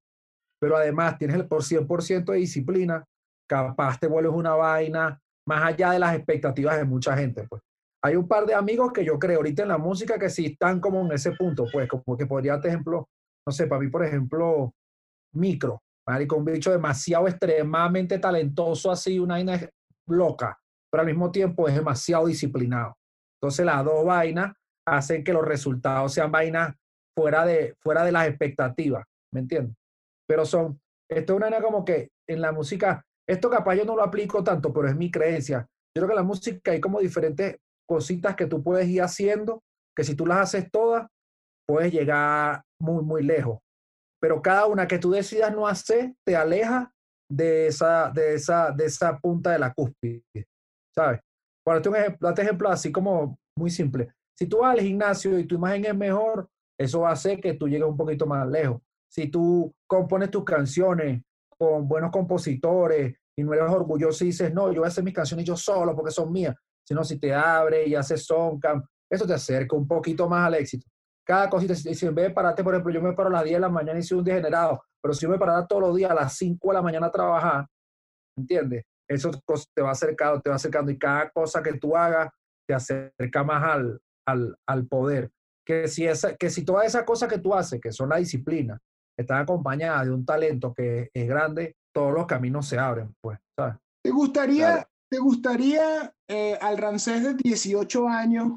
pero 0.60 0.76
además 0.76 1.18
tienes 1.18 1.38
el 1.38 1.48
por 1.48 1.64
100% 1.64 2.26
de 2.34 2.38
disciplina, 2.38 3.06
capaz 3.48 4.00
te 4.00 4.08
vuelves 4.08 4.34
una 4.34 4.56
vaina 4.56 5.20
más 5.48 5.64
allá 5.64 5.92
de 5.92 6.00
las 6.00 6.16
expectativas 6.16 6.78
de 6.78 6.86
mucha 6.86 7.16
gente, 7.18 7.48
pues. 7.50 7.62
Hay 8.02 8.16
un 8.16 8.30
par 8.30 8.46
de 8.46 8.54
amigos 8.54 8.94
que 8.94 9.04
yo 9.04 9.20
creo 9.20 9.38
ahorita 9.38 9.64
en 9.64 9.70
la 9.70 9.78
música 9.78 10.18
que 10.18 10.30
sí 10.30 10.46
están 10.46 10.80
como 10.80 11.02
en 11.02 11.12
ese 11.12 11.34
punto, 11.34 11.66
pues, 11.72 11.88
como 11.90 12.18
que 12.18 12.26
podría, 12.26 12.58
por 12.58 12.68
ejemplo, 12.68 13.10
no 13.50 13.54
sé, 13.54 13.66
para 13.66 13.82
mí, 13.82 13.88
por 13.88 14.06
ejemplo, 14.06 14.76
Micro, 15.34 15.82
con 16.28 16.40
un 16.40 16.46
bicho 16.46 16.72
demasiado 16.72 17.28
extremadamente 17.28 18.20
talentoso, 18.20 18.92
así, 18.92 19.18
una 19.18 19.36
vaina 19.36 19.60
loca, 20.08 20.56
pero 20.92 21.02
al 21.02 21.08
mismo 21.08 21.32
tiempo 21.32 21.68
es 21.68 21.74
demasiado 21.74 22.28
disciplinado. 22.28 22.96
Entonces, 23.42 23.66
las 23.66 23.84
dos 23.84 24.06
vainas 24.06 24.54
hacen 24.88 25.24
que 25.24 25.34
los 25.34 25.44
resultados 25.44 26.14
sean 26.14 26.32
vainas 26.32 26.76
fuera 27.18 27.44
de, 27.44 27.76
fuera 27.80 28.04
de 28.04 28.12
las 28.12 28.28
expectativas, 28.28 29.04
¿me 29.34 29.40
entiendes? 29.40 29.76
Pero 30.28 30.46
son, 30.46 30.80
esto 31.10 31.34
es 31.34 31.38
una 31.38 31.50
vaina 31.50 31.66
como 31.66 31.84
que 31.84 32.10
en 32.28 32.42
la 32.42 32.52
música 32.52 33.04
esto 33.28 33.50
capaz 33.50 33.76
yo 33.76 33.86
no 33.86 33.96
lo 33.96 34.04
aplico 34.04 34.44
tanto, 34.44 34.72
pero 34.72 34.88
es 34.88 34.96
mi 34.96 35.10
creencia. 35.10 35.66
Yo 35.96 36.02
creo 36.02 36.08
que 36.08 36.14
en 36.14 36.18
la 36.18 36.24
música 36.24 36.72
hay 36.72 36.80
como 36.80 37.00
diferentes 37.00 37.58
cositas 37.88 38.36
que 38.36 38.46
tú 38.46 38.62
puedes 38.62 38.88
ir 38.88 39.02
haciendo, 39.02 39.64
que 39.96 40.04
si 40.04 40.14
tú 40.14 40.28
las 40.28 40.38
haces 40.40 40.70
todas, 40.72 41.08
puedes 41.68 41.92
llegar 41.92 42.64
muy, 42.80 43.04
muy 43.04 43.24
lejos. 43.24 43.60
Pero 44.22 44.42
cada 44.42 44.66
una 44.66 44.88
que 44.88 45.00
tú 45.00 45.12
decidas 45.12 45.54
no 45.54 45.68
hacer, 45.68 46.14
te 46.26 46.36
aleja 46.36 46.92
de 47.30 47.68
esa, 47.68 48.10
de 48.10 48.34
esa, 48.34 48.72
de 48.72 48.86
esa 48.86 49.18
punta 49.20 49.52
de 49.52 49.60
la 49.60 49.74
cúspide, 49.74 50.24
¿sabes? 50.94 51.22
Por 51.64 51.88
un 51.88 51.96
ejemplo, 51.96 52.28
date 52.28 52.42
ejemplo 52.42 52.70
así 52.70 52.92
como 52.92 53.38
muy 53.56 53.70
simple. 53.70 54.10
Si 54.38 54.48
tú 54.48 54.60
vas 54.60 54.74
al 54.74 54.84
gimnasio 54.84 55.38
y 55.38 55.46
tu 55.46 55.56
imagen 55.56 55.86
es 55.86 55.96
mejor, 55.96 56.50
eso 56.78 57.02
va 57.02 57.10
a 57.10 57.14
hacer 57.14 57.40
que 57.40 57.54
tú 57.54 57.68
llegues 57.68 57.88
un 57.88 57.98
poquito 57.98 58.26
más 58.26 58.48
lejos. 58.48 58.82
Si 59.12 59.28
tú 59.28 59.74
compones 59.88 60.32
tus 60.32 60.44
canciones 60.44 61.22
con 61.58 61.88
buenos 61.88 62.12
compositores 62.12 63.16
y 63.38 63.44
no 63.44 63.54
eres 63.54 63.70
orgulloso 63.70 64.24
y 64.24 64.28
dices, 64.28 64.54
no, 64.54 64.72
yo 64.72 64.80
voy 64.80 64.86
a 64.86 64.88
hacer 64.88 65.04
mis 65.04 65.14
canciones 65.14 65.46
yo 65.46 65.56
solo 65.56 65.96
porque 65.96 66.12
son 66.12 66.32
mías, 66.32 66.56
sino 66.88 67.04
si 67.04 67.20
te 67.20 67.34
abre 67.34 67.86
y 67.86 67.96
haces 67.96 68.26
son, 68.26 68.60
eso 69.10 69.28
te 69.28 69.34
acerca 69.34 69.76
un 69.76 69.88
poquito 69.88 70.28
más 70.28 70.48
al 70.48 70.56
éxito. 70.56 70.88
Cada 71.30 71.48
cosita, 71.48 71.76
si 71.76 72.06
en 72.08 72.16
vez 72.16 72.30
de 72.30 72.34
pararte, 72.34 72.64
por 72.64 72.74
ejemplo, 72.74 72.92
yo 72.92 73.04
me 73.04 73.14
paro 73.14 73.30
a 73.30 73.34
las 73.34 73.44
10 73.44 73.58
de 73.58 73.60
la 73.60 73.70
mañana 73.70 74.00
y 74.00 74.02
soy 74.02 74.18
un 74.18 74.24
degenerado, 74.24 74.82
pero 75.00 75.14
si 75.14 75.28
yo 75.28 75.30
me 75.30 75.38
parara 75.38 75.68
todos 75.68 75.84
los 75.84 75.96
días 75.96 76.10
a 76.10 76.16
las 76.16 76.36
5 76.36 76.70
de 76.70 76.74
la 76.74 76.82
mañana 76.82 77.06
a 77.06 77.12
trabajar, 77.12 77.68
¿entiendes? 78.36 78.84
Eso 79.08 79.30
te 79.76 79.84
va 79.84 79.92
acercando, 79.92 80.42
te 80.42 80.50
va 80.50 80.56
acercando 80.56 80.92
y 80.92 80.98
cada 80.98 81.30
cosa 81.30 81.62
que 81.62 81.74
tú 81.74 81.96
hagas 81.96 82.32
te 82.68 82.74
acerca 82.74 83.44
más 83.44 83.64
al, 83.64 84.00
al, 84.28 84.58
al 84.68 84.88
poder. 84.88 85.30
Que 85.64 85.88
si, 85.88 86.08
esa, 86.08 86.36
que 86.36 86.50
si 86.50 86.66
todas 86.66 86.88
esas 86.88 87.04
cosas 87.04 87.30
que 87.30 87.38
tú 87.38 87.54
haces, 87.54 87.80
que 87.80 87.92
son 87.92 88.10
la 88.10 88.18
disciplina, 88.18 88.80
están 89.16 89.44
acompañadas 89.44 90.08
de 90.08 90.12
un 90.12 90.26
talento 90.26 90.74
que 90.74 91.12
es 91.14 91.28
grande, 91.28 91.76
todos 91.94 92.12
los 92.12 92.26
caminos 92.26 92.68
se 92.68 92.80
abren, 92.80 93.16
pues, 93.22 93.38
¿sabes? 93.56 93.76
¿Te 94.04 94.10
gustaría, 94.10 94.90
¿te 95.08 95.20
gustaría 95.20 96.12
eh, 96.28 96.58
al 96.60 96.80
Ramsés 96.80 97.24
de 97.24 97.36
18 97.36 98.08
años 98.08 98.54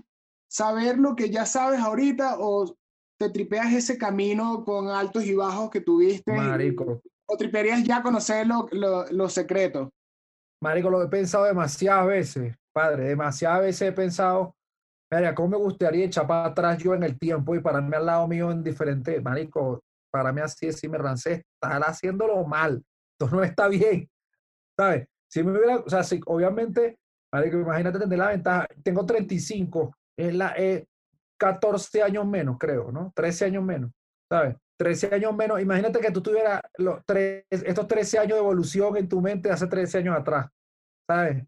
saber 0.53 0.99
lo 0.99 1.17
que 1.17 1.31
ya 1.31 1.47
sabes 1.47 1.81
ahorita 1.81 2.37
o 2.39 2.77
te 3.19 3.31
tripeas 3.31 3.73
ese 3.73 3.97
camino 3.97 4.65
con 4.65 4.89
altos 4.89 5.25
y 5.25 5.35
bajos 5.35 5.71
que 5.71 5.81
tuviste? 5.81 6.31
Marico. 6.31 7.01
¿O 7.27 7.37
tripearías 7.39 7.83
ya 7.85 8.03
conocer 8.03 8.47
los 8.47 9.33
secretos? 9.33 9.89
Marico, 10.61 10.91
lo 10.91 11.03
he 11.03 11.09
pensado 11.09 11.47
demasiadas 11.47 12.07
veces, 12.07 12.55
padre, 12.71 13.05
demasiadas 13.05 13.63
veces 13.63 13.89
he 13.89 13.93
pensado, 13.93 14.55
mira, 15.11 15.35
¿cómo 15.35 15.49
me 15.49 15.57
gustaría 15.57 16.05
echar 16.05 16.27
para 16.27 16.51
atrás 16.51 16.77
yo 16.79 16.95
en 16.95 17.03
el 17.03 17.19
tiempo 17.19 17.55
y 17.55 17.61
pararme 17.61 17.97
al 17.97 18.07
lado 18.07 18.29
mío 18.29 18.51
en 18.51 18.63
diferente, 18.63 19.21
marico, 19.23 19.83
para 20.13 20.33
mí 20.33 20.43
así 20.43 20.87
me 20.89 20.99
rancé, 20.99 21.47
estar 21.55 21.83
haciéndolo 21.83 22.45
mal, 22.45 22.85
esto 23.19 23.35
no 23.35 23.43
está 23.43 23.69
bien, 23.69 24.07
¿sabes? 24.77 25.09
Si 25.29 25.43
me 25.43 25.53
hubiera, 25.53 25.79
o 25.79 25.89
sea, 25.89 26.03
si, 26.03 26.21
obviamente, 26.27 26.99
marico, 27.33 27.57
imagínate 27.57 27.99
tener 27.99 28.19
la 28.19 28.29
ventaja, 28.29 28.67
tengo 28.85 29.07
35, 29.07 29.95
es 30.27 30.35
la, 30.35 30.55
eh, 30.57 30.87
14 31.43 32.03
años 32.03 32.25
menos, 32.25 32.57
creo, 32.59 32.93
¿no? 32.93 33.13
13 33.17 33.47
años 33.47 33.65
menos, 33.65 33.91
¿sabes? 34.31 34.57
13 34.79 35.15
años 35.15 35.35
menos. 35.35 35.61
Imagínate 35.61 35.99
que 35.99 36.13
tú 36.13 36.23
tuvieras 36.23 36.61
los 36.79 37.01
tres, 37.05 37.45
estos 37.51 37.89
13 37.89 38.21
años 38.21 38.33
de 38.35 38.39
evolución 38.39 38.97
en 38.97 39.09
tu 39.09 39.21
mente 39.21 39.51
hace 39.51 39.67
13 39.67 39.99
años 39.99 40.17
atrás, 40.17 40.49
¿sabes? 41.09 41.45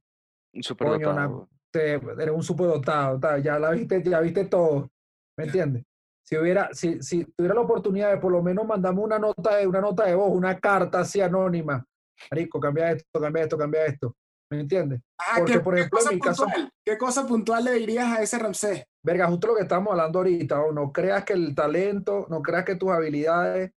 Un 0.52 0.62
superdotado. 0.64 1.49
eres 1.73 2.35
un 2.35 2.43
superdotado, 2.43 3.38
ya 3.38 3.59
la 3.59 3.71
viste, 3.71 4.02
ya 4.02 4.21
viste 4.21 4.47
todo, 4.47 4.90
¿me 5.38 5.45
entiendes? 5.45 5.85
Si 6.26 6.37
hubiera, 6.37 6.71
si, 6.73 7.00
si 7.02 7.25
tuviera 7.37 7.54
la 7.54 7.61
oportunidad 7.61 8.11
de 8.11 8.19
por 8.19 8.33
lo 8.33 8.43
menos 8.43 8.66
mandarme 8.66 9.00
una 9.00 9.19
nota 9.19 9.57
de, 9.57 9.66
una 9.66 9.81
nota 9.81 10.07
de 10.07 10.14
voz, 10.16 10.33
una 10.33 10.59
carta 10.59 11.00
así 11.00 11.21
anónima, 11.21 11.85
Marico, 12.31 12.59
cambia 12.59 12.90
esto, 12.90 13.21
cambia 13.21 13.43
esto, 13.45 13.59
cambia 13.59 13.87
esto. 13.87 14.16
¿Me 14.54 14.61
entiendes? 14.61 15.00
Ah, 15.18 15.37
Porque, 15.38 15.61
por 15.61 15.76
ejemplo, 15.76 15.99
en 16.08 16.14
mi 16.14 16.20
caso. 16.20 16.46
¿Qué 16.84 16.96
cosa 16.96 17.26
puntual 17.26 17.64
le 17.64 17.73
dirías 17.73 18.06
a 18.06 18.23
ese 18.23 18.38
Ramsés? 18.38 18.84
Verga, 19.04 19.26
justo 19.26 19.49
lo 19.49 19.56
que 19.56 19.62
estamos 19.62 19.90
hablando 19.90 20.20
ahorita, 20.20 20.61
o 20.62 20.73
no 20.73 20.92
creas 20.92 21.25
que 21.25 21.32
el 21.32 21.54
talento, 21.54 22.26
no 22.30 22.40
creas 22.40 22.64
que 22.64 22.76
tus 22.76 22.90
habilidades 22.90 23.73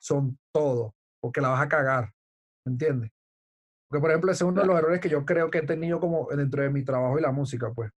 son 0.00 0.38
todo, 0.54 0.94
porque 1.20 1.40
la 1.40 1.48
vas 1.48 1.62
a 1.62 1.68
cagar. 1.68 2.10
¿Me 2.64 2.72
entiendes? 2.72 3.10
Porque, 3.88 4.00
por 4.00 4.10
ejemplo, 4.10 4.32
ese 4.32 4.44
es 4.44 4.48
uno 4.48 4.60
de 4.60 4.66
los 4.66 4.78
errores 4.78 5.00
que 5.00 5.08
yo 5.08 5.24
creo 5.24 5.50
que 5.50 5.58
he 5.58 5.66
tenido 5.66 6.00
como 6.00 6.28
dentro 6.30 6.62
de 6.62 6.70
mi 6.70 6.84
trabajo 6.84 7.18
y 7.18 7.22
la 7.22 7.32
música, 7.32 7.70
pues. 7.72 7.90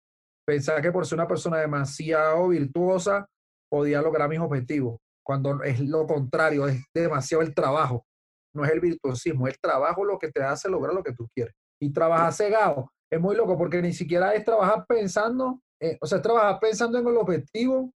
Pensar 0.46 0.82
que 0.82 0.92
por 0.92 1.06
ser 1.06 1.20
una 1.20 1.28
persona 1.28 1.58
demasiado 1.58 2.50
virtuosa 2.50 3.26
podía 3.70 4.02
lograr 4.02 4.28
mis 4.28 4.40
objetivos, 4.40 5.00
cuando 5.26 5.64
es 5.64 5.80
lo 5.80 6.06
contrario, 6.06 6.68
es 6.68 6.84
demasiado 6.94 7.44
el 7.44 7.54
trabajo, 7.54 8.06
no 8.54 8.66
es 8.66 8.72
el 8.72 8.82
virtuosismo, 8.82 9.48
el 9.48 9.58
trabajo 9.58 10.04
lo 10.04 10.20
que 10.20 10.32
te 10.32 10.44
hace 10.44 10.70
lograr 10.70 10.94
lo 10.94 11.04
que 11.04 11.14
tú 11.14 11.28
quieres 11.34 11.54
y 11.84 11.92
trabajar 11.92 12.34
cegado. 12.34 12.92
Es 13.12 13.20
muy 13.20 13.36
loco 13.36 13.58
porque 13.58 13.82
ni 13.82 13.94
siquiera 13.94 14.34
es 14.34 14.46
trabajar 14.46 14.86
pensando, 14.88 15.62
eh, 15.80 15.98
o 16.02 16.08
sea, 16.08 16.18
es 16.18 16.22
trabajar 16.22 16.60
pensando 16.60 16.98
en 16.98 17.08
el 17.08 17.18
objetivo, 17.18 17.92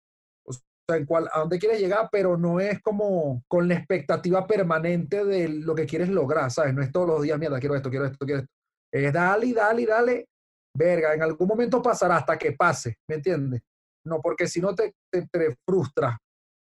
o 0.46 0.54
sea, 0.54 0.98
en 0.98 1.06
cuál, 1.06 1.30
a 1.32 1.40
dónde 1.42 1.60
quieres 1.60 1.80
llegar, 1.80 2.10
pero 2.12 2.38
no 2.38 2.60
es 2.60 2.82
como 2.82 3.44
con 3.48 3.68
la 3.68 3.76
expectativa 3.76 4.48
permanente 4.48 5.26
de 5.26 5.50
lo 5.50 5.76
que 5.76 5.86
quieres 5.86 6.10
lograr, 6.10 6.50
¿sabes? 6.50 6.74
No 6.74 6.82
es 6.82 6.92
todos 6.92 7.08
los 7.08 7.22
días, 7.22 7.38
mierda, 7.38 7.60
quiero 7.60 7.76
esto, 7.76 7.90
quiero 7.90 8.06
esto, 8.06 8.26
quiero 8.26 8.42
esto. 8.42 8.54
Es 8.92 9.12
dale, 9.12 9.54
dale, 9.54 9.86
dale, 9.86 10.28
verga, 10.76 11.14
en 11.14 11.22
algún 11.22 11.48
momento 11.48 11.82
pasará 11.82 12.18
hasta 12.18 12.38
que 12.38 12.54
pase, 12.54 12.98
¿me 13.08 13.16
entiendes? 13.16 13.62
No, 14.06 14.22
porque 14.22 14.48
si 14.48 14.62
no 14.62 14.74
te, 14.74 14.94
te, 15.12 15.28
te 15.28 15.56
frustras, 15.68 16.18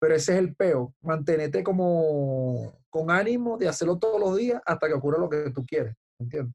pero 0.00 0.14
ese 0.14 0.32
es 0.32 0.38
el 0.38 0.54
peo, 0.54 0.94
mantenerte 1.02 1.62
como 1.62 2.78
con 2.90 3.10
ánimo 3.10 3.56
de 3.56 3.68
hacerlo 3.68 3.98
todos 3.98 4.20
los 4.20 4.36
días 4.36 4.60
hasta 4.66 4.88
que 4.88 4.94
ocurra 4.94 5.18
lo 5.18 5.30
que 5.30 5.50
tú 5.50 5.64
quieres, 5.64 5.94
¿me 6.18 6.24
entiendes? 6.24 6.54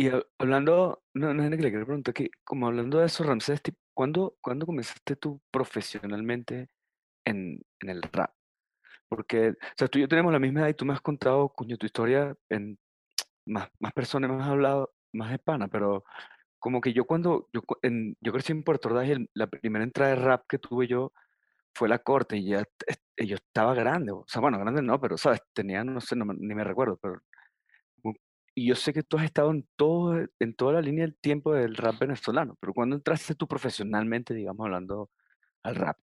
Y 0.00 0.08
hablando, 0.38 1.02
no, 1.12 1.34
no 1.34 1.42
es 1.44 1.50
que 1.50 1.56
le 1.58 1.68
quiero 1.68 1.84
preguntar, 1.84 2.14
que 2.14 2.30
como 2.42 2.66
hablando 2.66 3.00
de 3.00 3.04
eso, 3.04 3.22
Ramsés, 3.22 3.60
¿cuándo, 3.92 4.34
¿cuándo 4.40 4.64
comenzaste 4.64 5.14
tú 5.14 5.42
profesionalmente 5.50 6.70
en, 7.26 7.60
en 7.80 7.90
el 7.90 8.00
rap? 8.04 8.32
Porque, 9.10 9.50
o 9.50 9.54
sea, 9.76 9.88
tú 9.88 9.98
y 9.98 10.00
yo 10.00 10.08
tenemos 10.08 10.32
la 10.32 10.38
misma 10.38 10.60
edad 10.60 10.68
y 10.70 10.74
tú 10.74 10.86
me 10.86 10.94
has 10.94 11.02
contado, 11.02 11.50
coño, 11.50 11.76
tu 11.76 11.84
historia 11.84 12.34
en 12.48 12.78
más, 13.44 13.68
más 13.78 13.92
personas, 13.92 14.30
me 14.30 14.42
has 14.42 14.48
hablado 14.48 14.90
más 15.12 15.32
de 15.32 15.38
pana, 15.38 15.68
pero 15.68 16.04
como 16.58 16.80
que 16.80 16.94
yo 16.94 17.04
cuando, 17.04 17.50
yo, 17.52 17.60
en, 17.82 18.16
yo 18.22 18.32
crecí 18.32 18.52
en 18.52 18.64
Puerto 18.64 18.88
Ordaz 18.88 19.06
y 19.06 19.28
la 19.34 19.48
primera 19.48 19.84
entrada 19.84 20.14
de 20.14 20.22
rap 20.22 20.46
que 20.48 20.58
tuve 20.58 20.86
yo 20.86 21.12
fue 21.74 21.90
la 21.90 21.98
corte 21.98 22.38
y 22.38 22.46
ya 22.48 22.64
yo 23.18 23.36
estaba 23.36 23.74
grande, 23.74 24.12
o 24.12 24.24
sea, 24.26 24.40
bueno, 24.40 24.58
grande 24.58 24.80
no, 24.80 24.98
pero, 24.98 25.18
¿sabes? 25.18 25.42
Tenía, 25.52 25.84
no 25.84 26.00
sé, 26.00 26.16
ni 26.16 26.54
me 26.54 26.64
recuerdo, 26.64 26.96
pero 26.96 27.20
y 28.54 28.66
yo 28.66 28.74
sé 28.74 28.92
que 28.92 29.02
tú 29.02 29.16
has 29.16 29.24
estado 29.24 29.50
en, 29.50 29.66
todo, 29.76 30.26
en 30.38 30.54
toda 30.54 30.74
la 30.74 30.80
línea 30.80 31.04
del 31.04 31.16
tiempo 31.16 31.54
del 31.54 31.76
rap 31.76 31.98
venezolano, 31.98 32.56
pero 32.60 32.74
¿cuándo 32.74 32.96
entraste 32.96 33.34
tú 33.34 33.46
profesionalmente, 33.46 34.34
digamos, 34.34 34.64
hablando 34.64 35.10
al 35.62 35.76
rap? 35.76 35.96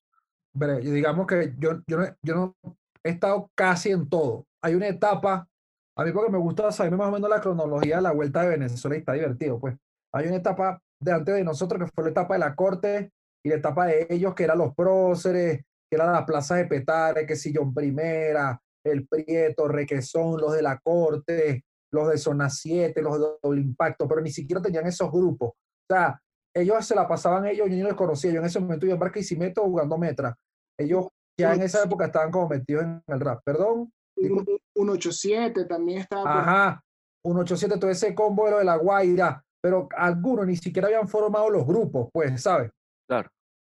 Digamos 0.54 1.26
que 1.26 1.54
yo, 1.58 1.80
yo 1.86 2.34
no 2.34 2.56
he 3.04 3.10
estado 3.10 3.50
casi 3.54 3.90
en 3.90 4.08
todo. 4.08 4.46
Hay 4.62 4.74
una 4.74 4.88
etapa, 4.88 5.48
a 5.96 6.04
mí 6.04 6.12
porque 6.12 6.32
me 6.32 6.38
gusta 6.38 6.72
saber 6.72 6.96
más 6.96 7.08
o 7.08 7.12
menos 7.12 7.28
la 7.28 7.40
cronología 7.40 7.96
de 7.96 8.02
la 8.02 8.12
vuelta 8.12 8.42
de 8.42 8.50
Venezuela 8.50 8.96
y 8.96 9.00
está 9.00 9.12
divertido, 9.12 9.58
pues. 9.60 9.76
Hay 10.12 10.26
una 10.26 10.36
etapa 10.36 10.80
de 10.98 11.12
antes 11.12 11.34
de 11.34 11.44
nosotros 11.44 11.82
que 11.82 11.90
fue 11.94 12.04
la 12.04 12.10
etapa 12.10 12.34
de 12.34 12.40
la 12.40 12.54
corte 12.54 13.12
y 13.44 13.50
la 13.50 13.56
etapa 13.56 13.86
de 13.86 14.06
ellos 14.08 14.34
que 14.34 14.44
eran 14.44 14.58
los 14.58 14.74
próceres, 14.74 15.62
que 15.90 15.96
eran 15.96 16.12
las 16.12 16.24
plazas 16.24 16.58
de 16.58 16.66
Petare, 16.66 17.26
que 17.26 17.36
Sillón 17.36 17.74
Primera, 17.74 18.60
el 18.82 19.06
Prieto, 19.06 19.68
Requesón, 19.68 20.40
los 20.40 20.54
de 20.54 20.62
la 20.62 20.78
corte, 20.78 21.64
los 21.96 22.08
de 22.08 22.18
Zona 22.18 22.48
7, 22.48 23.02
los 23.02 23.18
de 23.18 23.26
Doble 23.42 23.60
Impacto, 23.60 24.06
pero 24.06 24.20
ni 24.20 24.30
siquiera 24.30 24.62
tenían 24.62 24.86
esos 24.86 25.10
grupos. 25.10 25.50
O 25.50 25.94
sea, 25.94 26.20
ellos 26.54 26.86
se 26.86 26.94
la 26.94 27.06
pasaban 27.06 27.46
ellos, 27.46 27.68
yo 27.68 27.76
no 27.76 27.88
los 27.88 27.96
conocía, 27.96 28.32
yo 28.32 28.40
en 28.40 28.46
ese 28.46 28.60
momento 28.60 28.86
iba 28.86 28.94
en 28.94 29.24
y 29.30 29.36
meto 29.36 29.62
jugando 29.62 29.98
Metra. 29.98 30.34
Ellos 30.78 31.08
ya 31.38 31.54
en 31.54 31.62
esa 31.62 31.84
época 31.84 32.06
estaban 32.06 32.30
como 32.30 32.48
metidos 32.48 32.84
en 32.84 33.02
el 33.06 33.20
rap. 33.20 33.40
Perdón. 33.44 33.92
187 34.16 35.66
también 35.66 35.98
estaba. 35.98 36.40
Ajá, 36.40 36.82
187, 37.24 37.78
todo 37.78 37.90
ese 37.90 38.14
combo 38.14 38.46
de 38.46 38.52
lo 38.52 38.58
de 38.58 38.64
la 38.64 38.76
Guaira, 38.76 39.44
pero 39.62 39.88
algunos 39.96 40.46
ni 40.46 40.56
siquiera 40.56 40.88
habían 40.88 41.08
formado 41.08 41.50
los 41.50 41.66
grupos, 41.66 42.08
pues, 42.12 42.40
¿sabes? 42.40 42.70
Claro. 43.08 43.28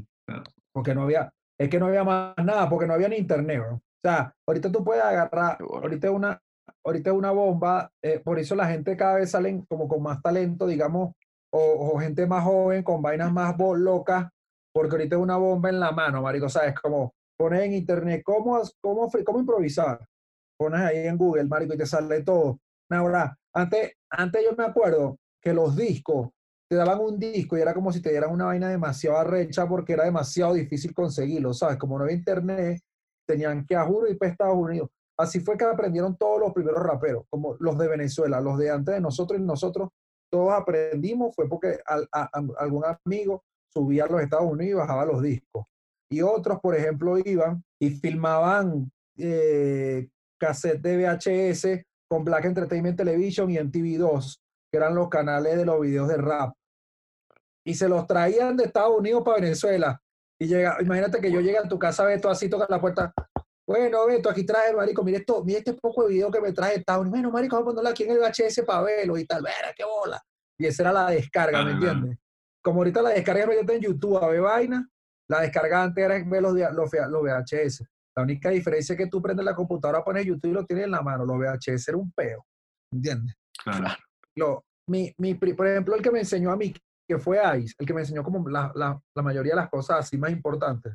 Porque 0.73 0.93
no 0.93 1.03
había, 1.03 1.31
es 1.57 1.69
que 1.69 1.79
no 1.79 1.85
había 1.85 2.03
más 2.03 2.33
nada, 2.43 2.67
porque 2.69 2.85
no 2.85 2.93
había 2.93 3.07
ni 3.07 3.15
internet, 3.15 3.61
O 3.61 3.79
sea, 4.03 4.33
ahorita 4.45 4.71
tú 4.71 4.83
puedes 4.83 5.03
agarrar, 5.03 5.57
ahorita 5.61 6.11
una, 6.11 6.41
ahorita 6.85 7.13
una 7.13 7.31
bomba, 7.31 7.89
eh, 8.03 8.19
por 8.19 8.37
eso 8.37 8.55
la 8.55 8.67
gente 8.67 8.97
cada 8.97 9.15
vez 9.15 9.31
salen 9.31 9.65
como 9.69 9.87
con 9.87 10.03
más 10.03 10.21
talento, 10.21 10.67
digamos, 10.67 11.13
o, 11.53 11.93
o 11.93 11.99
gente 11.99 12.27
más 12.27 12.43
joven, 12.43 12.83
con 12.83 13.01
vainas 13.01 13.31
más 13.31 13.55
locas, 13.57 14.27
porque 14.73 14.95
ahorita 14.95 15.15
es 15.15 15.21
una 15.21 15.37
bomba 15.37 15.69
en 15.69 15.79
la 15.79 15.91
mano, 15.91 16.21
marico, 16.21 16.49
¿sabes? 16.49 16.75
Como 16.75 17.13
poner 17.37 17.63
en 17.63 17.73
internet 17.73 18.21
cómo, 18.25 18.61
cómo, 18.81 19.09
cómo 19.25 19.39
improvisar 19.39 20.05
pones 20.59 20.81
ahí 20.81 21.07
en 21.07 21.17
Google, 21.17 21.45
marico, 21.45 21.73
y 21.73 21.77
te 21.77 21.85
sale 21.85 22.21
todo. 22.21 22.59
Ahora, 22.89 23.37
antes, 23.53 23.93
antes 24.09 24.43
yo 24.43 24.55
me 24.57 24.65
acuerdo 24.65 25.17
que 25.41 25.53
los 25.53 25.75
discos, 25.75 26.29
te 26.69 26.75
daban 26.75 26.99
un 26.99 27.17
disco 27.17 27.57
y 27.57 27.61
era 27.61 27.73
como 27.73 27.91
si 27.91 28.01
te 28.01 28.11
dieran 28.11 28.31
una 28.31 28.45
vaina 28.45 28.69
demasiado 28.69 29.17
arrecha 29.17 29.67
porque 29.67 29.93
era 29.93 30.03
demasiado 30.03 30.53
difícil 30.53 30.93
conseguirlo, 30.93 31.53
¿sabes? 31.53 31.77
Como 31.77 31.97
no 31.97 32.03
había 32.03 32.17
internet, 32.17 32.79
tenían 33.25 33.65
que 33.65 33.75
a 33.75 33.85
juro 33.85 34.07
ir 34.07 34.19
para 34.19 34.31
Estados 34.31 34.57
Unidos. 34.57 34.89
Así 35.17 35.39
fue 35.39 35.57
que 35.57 35.65
aprendieron 35.65 36.15
todos 36.15 36.39
los 36.39 36.53
primeros 36.53 36.83
raperos, 36.83 37.25
como 37.29 37.55
los 37.59 37.77
de 37.77 37.87
Venezuela, 37.87 38.39
los 38.39 38.57
de 38.57 38.69
antes 38.69 38.95
de 38.95 39.01
nosotros 39.01 39.39
y 39.39 39.43
nosotros, 39.43 39.89
todos 40.31 40.53
aprendimos, 40.53 41.35
fue 41.35 41.49
porque 41.49 41.79
algún 42.59 42.83
amigo 42.85 43.43
subía 43.73 44.05
a 44.05 44.07
los 44.07 44.21
Estados 44.21 44.45
Unidos 44.45 44.71
y 44.71 44.73
bajaba 44.73 45.05
los 45.05 45.21
discos. 45.21 45.65
Y 46.11 46.21
otros, 46.21 46.59
por 46.59 46.75
ejemplo, 46.75 47.17
iban 47.17 47.63
y 47.79 47.91
filmaban 47.91 48.91
eh, 49.17 50.07
cassette 50.39 50.81
de 50.81 50.97
VHS 50.97 51.85
con 52.09 52.23
Black 52.23 52.45
Entertainment 52.45 52.97
Television 52.97 53.49
y 53.51 53.57
MTV2, 53.57 54.39
que 54.71 54.77
eran 54.77 54.95
los 54.95 55.09
canales 55.09 55.57
de 55.57 55.65
los 55.65 55.79
videos 55.79 56.07
de 56.07 56.17
rap. 56.17 56.53
Y 57.63 57.75
se 57.75 57.87
los 57.87 58.07
traían 58.07 58.57
de 58.57 58.65
Estados 58.65 58.97
Unidos 58.97 59.21
para 59.23 59.39
Venezuela. 59.39 60.01
Y 60.39 60.47
llega, 60.47 60.77
imagínate 60.81 61.19
que 61.19 61.31
yo 61.31 61.41
llegue 61.41 61.57
a 61.57 61.67
tu 61.67 61.77
casa, 61.77 62.05
Beto, 62.05 62.29
así 62.29 62.49
toca 62.49 62.65
la 62.69 62.81
puerta. 62.81 63.13
Bueno, 63.67 64.07
Beto, 64.07 64.29
aquí 64.29 64.43
trae, 64.45 64.73
marico, 64.73 65.03
mire 65.03 65.17
esto, 65.19 65.43
mire 65.43 65.59
este 65.59 65.73
poco 65.73 66.07
de 66.07 66.13
video 66.13 66.31
que 66.31 66.41
me 66.41 66.53
trae 66.53 66.77
Estados 66.77 67.01
Unidos. 67.01 67.21
Bueno, 67.21 67.31
marico, 67.31 67.57
vamos 67.57 67.67
a 67.67 67.75
ponerlo 67.75 67.89
aquí 67.89 68.03
en 68.03 68.11
el 68.11 68.19
VHS 68.19 68.63
para 68.65 68.81
verlo 68.81 69.17
y 69.17 69.25
tal. 69.25 69.43
Verá, 69.43 69.73
qué 69.75 69.83
bola. 69.83 70.19
Y 70.57 70.65
esa 70.65 70.83
era 70.83 70.93
la 70.93 71.11
descarga, 71.11 71.63
¿me 71.63 71.71
entiendes? 71.71 72.17
Como 72.61 72.79
ahorita 72.79 73.01
la 73.01 73.09
descarga 73.11 73.45
es 73.45 73.69
en 73.69 73.81
YouTube 73.81 74.17
a 74.17 74.27
ver 74.27 74.41
vaina, 74.41 74.89
la 75.29 75.41
descarga 75.41 75.83
antes 75.83 76.03
era 76.03 76.21
ver 76.25 76.41
los, 76.41 76.53
los, 76.53 76.91
los 77.09 77.21
VHS. 77.21 77.83
La 78.19 78.23
única 78.23 78.49
diferencia 78.49 78.91
es 78.91 78.97
que 78.97 79.07
tú 79.07 79.21
prendes 79.21 79.45
la 79.45 79.55
computadora, 79.55 80.03
pones 80.03 80.25
YouTube 80.25 80.49
y 80.49 80.53
lo 80.53 80.65
tienes 80.65 80.83
en 80.83 80.91
la 80.91 81.01
mano. 81.01 81.23
Los 81.23 81.37
VHS 81.37 81.87
era 81.87 81.97
un 81.97 82.11
peo. 82.11 82.45
¿Entiendes? 82.91 83.33
Claro. 83.63 83.95
Lo, 84.35 84.65
mi, 84.89 85.13
mi, 85.19 85.35
por 85.35 85.65
ejemplo, 85.65 85.95
el 85.95 86.01
que 86.01 86.11
me 86.11 86.19
enseñó 86.19 86.51
a 86.51 86.57
mí, 86.57 86.73
que 87.07 87.17
fue 87.17 87.39
Ice, 87.59 87.75
el 87.79 87.87
que 87.87 87.93
me 87.93 88.01
enseñó 88.01 88.21
como 88.21 88.49
la, 88.49 88.73
la, 88.75 89.01
la 89.15 89.23
mayoría 89.23 89.53
de 89.53 89.61
las 89.61 89.69
cosas 89.69 89.99
así 89.99 90.17
más 90.17 90.31
importantes. 90.31 90.93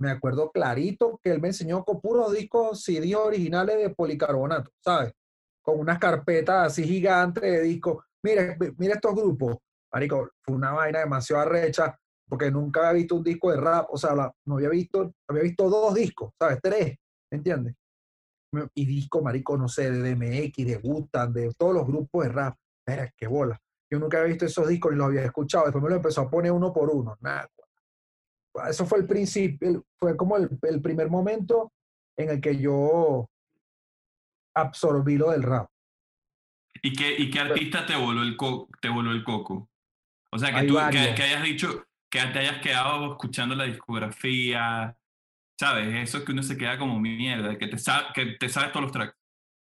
Me 0.00 0.10
acuerdo 0.10 0.50
clarito 0.50 1.20
que 1.22 1.30
él 1.30 1.42
me 1.42 1.48
enseñó 1.48 1.84
con 1.84 2.00
puros 2.00 2.32
discos 2.32 2.82
CD 2.82 3.14
originales 3.14 3.76
de 3.76 3.90
policarbonato, 3.90 4.70
¿sabes? 4.82 5.12
Con 5.62 5.78
unas 5.78 5.98
carpetas 5.98 6.68
así 6.68 6.84
gigantes 6.84 7.42
de 7.42 7.60
discos. 7.60 8.02
Mire, 8.22 8.56
mire 8.78 8.94
estos 8.94 9.14
grupos. 9.14 9.58
Marico, 9.92 10.30
fue 10.40 10.54
una 10.54 10.72
vaina 10.72 11.00
demasiado 11.00 11.42
arrecha 11.42 11.94
porque 12.28 12.50
nunca 12.50 12.88
había 12.88 13.00
visto 13.00 13.16
un 13.16 13.24
disco 13.24 13.50
de 13.50 13.58
rap, 13.58 13.86
o 13.90 13.96
sea, 13.96 14.14
no 14.44 14.54
había 14.56 14.68
visto, 14.68 15.14
había 15.28 15.42
visto 15.42 15.68
dos 15.68 15.94
discos, 15.94 16.32
¿sabes? 16.38 16.58
Tres, 16.62 16.96
¿entiendes? 17.30 17.74
Y 18.74 18.86
disco, 18.86 19.20
marico, 19.22 19.56
no 19.56 19.68
sé, 19.68 19.90
de 19.90 20.14
DMX, 20.14 20.56
de 20.64 20.76
Gutan, 20.76 21.32
de 21.32 21.52
todos 21.58 21.74
los 21.74 21.86
grupos 21.86 22.24
de 22.24 22.32
rap. 22.32 22.56
Mira, 22.86 23.12
qué 23.16 23.26
bola. 23.26 23.60
Yo 23.90 23.98
nunca 23.98 24.18
había 24.18 24.30
visto 24.30 24.46
esos 24.46 24.68
discos 24.68 24.92
ni 24.92 24.98
los 24.98 25.08
había 25.08 25.24
escuchado. 25.24 25.64
Después 25.64 25.82
me 25.82 25.90
lo 25.90 25.96
empezó 25.96 26.22
a 26.22 26.30
poner 26.30 26.52
uno 26.52 26.72
por 26.72 26.88
uno. 26.90 27.16
Nada. 27.20 27.48
Eso 28.68 28.86
fue 28.86 29.00
el 29.00 29.06
principio, 29.06 29.84
fue 29.98 30.16
como 30.16 30.36
el, 30.36 30.48
el 30.62 30.80
primer 30.80 31.10
momento 31.10 31.72
en 32.16 32.30
el 32.30 32.40
que 32.40 32.56
yo 32.56 33.28
absorbí 34.54 35.16
lo 35.16 35.30
del 35.30 35.42
rap. 35.42 35.68
¿Y 36.82 36.92
qué, 36.92 37.14
y 37.18 37.30
qué 37.30 37.40
artista 37.40 37.86
te 37.86 37.96
voló 37.96 38.22
el, 38.22 38.36
te 38.80 38.88
voló 38.88 39.10
el 39.10 39.24
coco? 39.24 39.68
O 40.30 40.38
sea, 40.38 40.52
que 40.52 40.66
tú 40.66 40.74
que, 40.90 41.14
que, 41.14 41.22
hayas 41.22 41.42
dicho, 41.42 41.84
que 42.14 42.32
te 42.32 42.38
hayas 42.38 42.62
quedado 42.62 43.12
escuchando 43.12 43.56
la 43.56 43.64
discografía, 43.64 44.96
¿sabes? 45.58 46.08
Eso 46.08 46.24
que 46.24 46.30
uno 46.30 46.44
se 46.44 46.56
queda 46.56 46.78
como 46.78 47.00
mierda, 47.00 47.58
que 47.58 47.66
te, 47.66 47.76
sabe, 47.76 48.06
que 48.14 48.36
te 48.38 48.48
sabes 48.48 48.70
todos 48.70 48.84
los 48.84 48.92
tracks. 48.92 49.16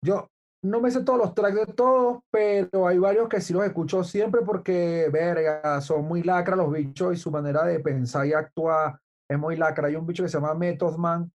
Yo 0.05 0.29
no 0.63 0.81
me 0.83 0.91
sé 0.91 1.03
todos 1.03 1.19
los 1.19 1.35
tracks 1.35 1.55
de 1.55 1.67
todos, 1.73 2.21
pero 2.31 2.87
hay 2.87 2.99
varios 2.99 3.27
que 3.31 3.41
sí 3.41 3.55
los 3.55 3.65
escucho 3.65 4.05
siempre 4.05 4.43
porque, 4.43 5.09
verga, 5.11 5.81
son 5.81 6.05
muy 6.05 6.23
lacra 6.23 6.55
los 6.55 6.71
bichos 6.71 7.15
y 7.15 7.17
su 7.17 7.31
manera 7.31 7.65
de 7.65 7.81
pensar 7.81 8.27
y 8.27 8.35
actuar 8.35 8.99
es 9.27 9.39
muy 9.39 9.57
lacra. 9.57 9.89
Hay 9.89 9.97
un 9.97 10.07
bicho 10.07 10.23
que 10.23 10.29
se 10.29 10.37
llama 10.37 10.55
Method 10.55 10.99
Man 10.99 11.33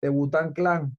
de 0.00 0.08
Butan 0.08 0.52
Clan. 0.52 0.96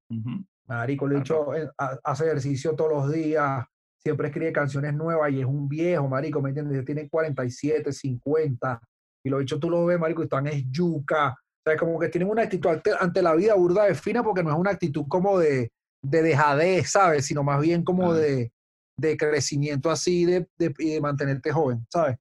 Marico, 0.68 1.08
el 1.08 1.14
bicho 1.14 1.56
eh, 1.56 1.70
hace 1.78 2.26
ejercicio 2.26 2.76
todos 2.76 2.92
los 2.92 3.14
días, 3.14 3.66
siempre 4.04 4.28
escribe 4.28 4.52
canciones 4.52 4.94
nuevas 4.94 5.32
y 5.32 5.40
es 5.40 5.46
un 5.46 5.70
viejo, 5.70 6.10
marico, 6.10 6.42
¿me 6.42 6.50
entiendes? 6.50 6.84
Tiene 6.84 7.08
47, 7.08 7.94
50 7.94 8.82
y 9.24 9.30
lo 9.30 9.40
dicho 9.40 9.60
tú 9.60 9.70
lo 9.70 9.86
ves, 9.86 10.00
marico, 10.00 10.22
y 10.22 10.26
están 10.26 10.48
es 10.48 10.64
yuca. 10.70 11.30
O 11.30 11.70
sea, 11.70 11.78
como 11.78 12.00
que 12.00 12.10
tienen 12.10 12.30
una 12.30 12.44
actitud 12.44 12.70
ante, 13.00 13.22
la 13.22 13.36
vida 13.36 13.54
burda 13.54 13.86
de 13.86 13.96
fina 13.96 14.24
porque 14.24 14.44
no 14.44 14.52
es 14.52 14.58
una 14.58 14.72
actitud 14.72 15.06
como 15.08 15.38
de, 15.38 15.72
de 16.04 16.22
dejadez, 16.24 16.92
¿sabes? 16.92 17.26
Sino 17.26 17.44
más 17.44 17.62
bien 17.62 17.84
como 17.84 18.14
de, 18.14 18.52
de, 18.98 19.18
crecimiento 19.18 19.92
así 19.92 20.26
de, 20.26 20.48
de, 20.58 20.74
y 20.80 20.94
de 20.94 21.02
mantenerte 21.02 21.52
joven, 21.52 21.86
¿sabes? 21.92 22.18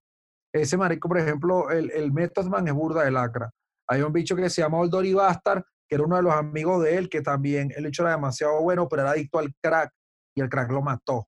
Ese 0.52 0.76
marico, 0.76 1.08
por 1.08 1.18
ejemplo, 1.18 1.70
el, 1.70 1.90
el 1.92 2.12
Method 2.12 2.46
Man 2.46 2.68
es 2.68 2.74
burda 2.74 3.04
de 3.04 3.12
lacra. 3.12 3.50
Hay 3.88 4.02
un 4.02 4.12
bicho 4.12 4.36
que 4.36 4.50
se 4.50 4.60
llama 4.60 4.78
Oldori 4.78 5.14
Bastard, 5.14 5.62
que 5.88 5.94
era 5.94 6.04
uno 6.04 6.16
de 6.16 6.22
los 6.22 6.34
amigos 6.34 6.82
de 6.82 6.96
él, 6.96 7.08
que 7.08 7.22
también 7.22 7.72
el 7.74 7.86
hecho 7.86 8.02
era 8.02 8.12
demasiado 8.12 8.60
bueno, 8.60 8.88
pero 8.88 9.02
era 9.02 9.12
adicto 9.12 9.38
al 9.38 9.54
crack 9.62 9.90
y 10.36 10.42
el 10.42 10.48
crack 10.48 10.70
lo 10.70 10.82
mató. 10.82 11.26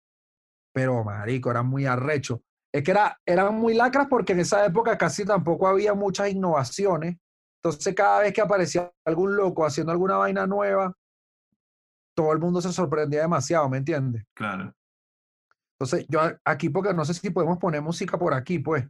Pero, 0.74 1.02
marico, 1.02 1.50
era 1.50 1.62
muy 1.62 1.86
arrecho 1.86 2.42
es 2.72 2.82
que 2.82 2.90
era, 2.90 3.20
eran 3.26 3.54
muy 3.54 3.74
lacras 3.74 4.06
porque 4.08 4.32
en 4.32 4.40
esa 4.40 4.64
época 4.64 4.96
casi 4.96 5.24
tampoco 5.24 5.68
había 5.68 5.94
muchas 5.94 6.30
innovaciones. 6.30 7.16
Entonces 7.62 7.94
cada 7.94 8.20
vez 8.20 8.32
que 8.32 8.40
aparecía 8.40 8.90
algún 9.06 9.36
loco 9.36 9.64
haciendo 9.64 9.92
alguna 9.92 10.16
vaina 10.16 10.46
nueva, 10.46 10.92
todo 12.16 12.32
el 12.32 12.38
mundo 12.38 12.60
se 12.60 12.72
sorprendía 12.72 13.22
demasiado, 13.22 13.68
¿me 13.68 13.78
entiendes? 13.78 14.24
Claro. 14.34 14.72
Entonces 15.78 16.06
yo 16.08 16.20
aquí, 16.44 16.70
porque 16.70 16.94
no 16.94 17.04
sé 17.04 17.14
si 17.14 17.30
podemos 17.30 17.58
poner 17.58 17.82
música 17.82 18.18
por 18.18 18.34
aquí, 18.34 18.58
pues, 18.58 18.86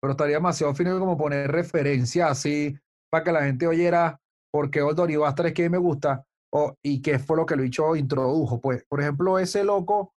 pero 0.00 0.12
estaría 0.12 0.36
demasiado 0.36 0.74
fino 0.74 0.98
como 0.98 1.16
poner 1.16 1.50
referencia 1.50 2.28
así 2.28 2.78
para 3.10 3.24
que 3.24 3.32
la 3.32 3.44
gente 3.44 3.66
oyera 3.66 4.20
por 4.52 4.70
qué 4.70 4.82
Old 4.82 5.16
Bastar 5.18 5.46
es 5.46 5.54
que 5.54 5.70
me 5.70 5.78
gusta 5.78 6.24
o, 6.52 6.74
y 6.82 7.02
qué 7.02 7.18
fue 7.18 7.36
lo 7.36 7.46
que 7.46 7.54
el 7.54 7.62
bicho 7.62 7.96
introdujo. 7.96 8.60
Pues, 8.60 8.84
por 8.88 9.00
ejemplo, 9.00 9.38
ese 9.38 9.64
loco 9.64 10.14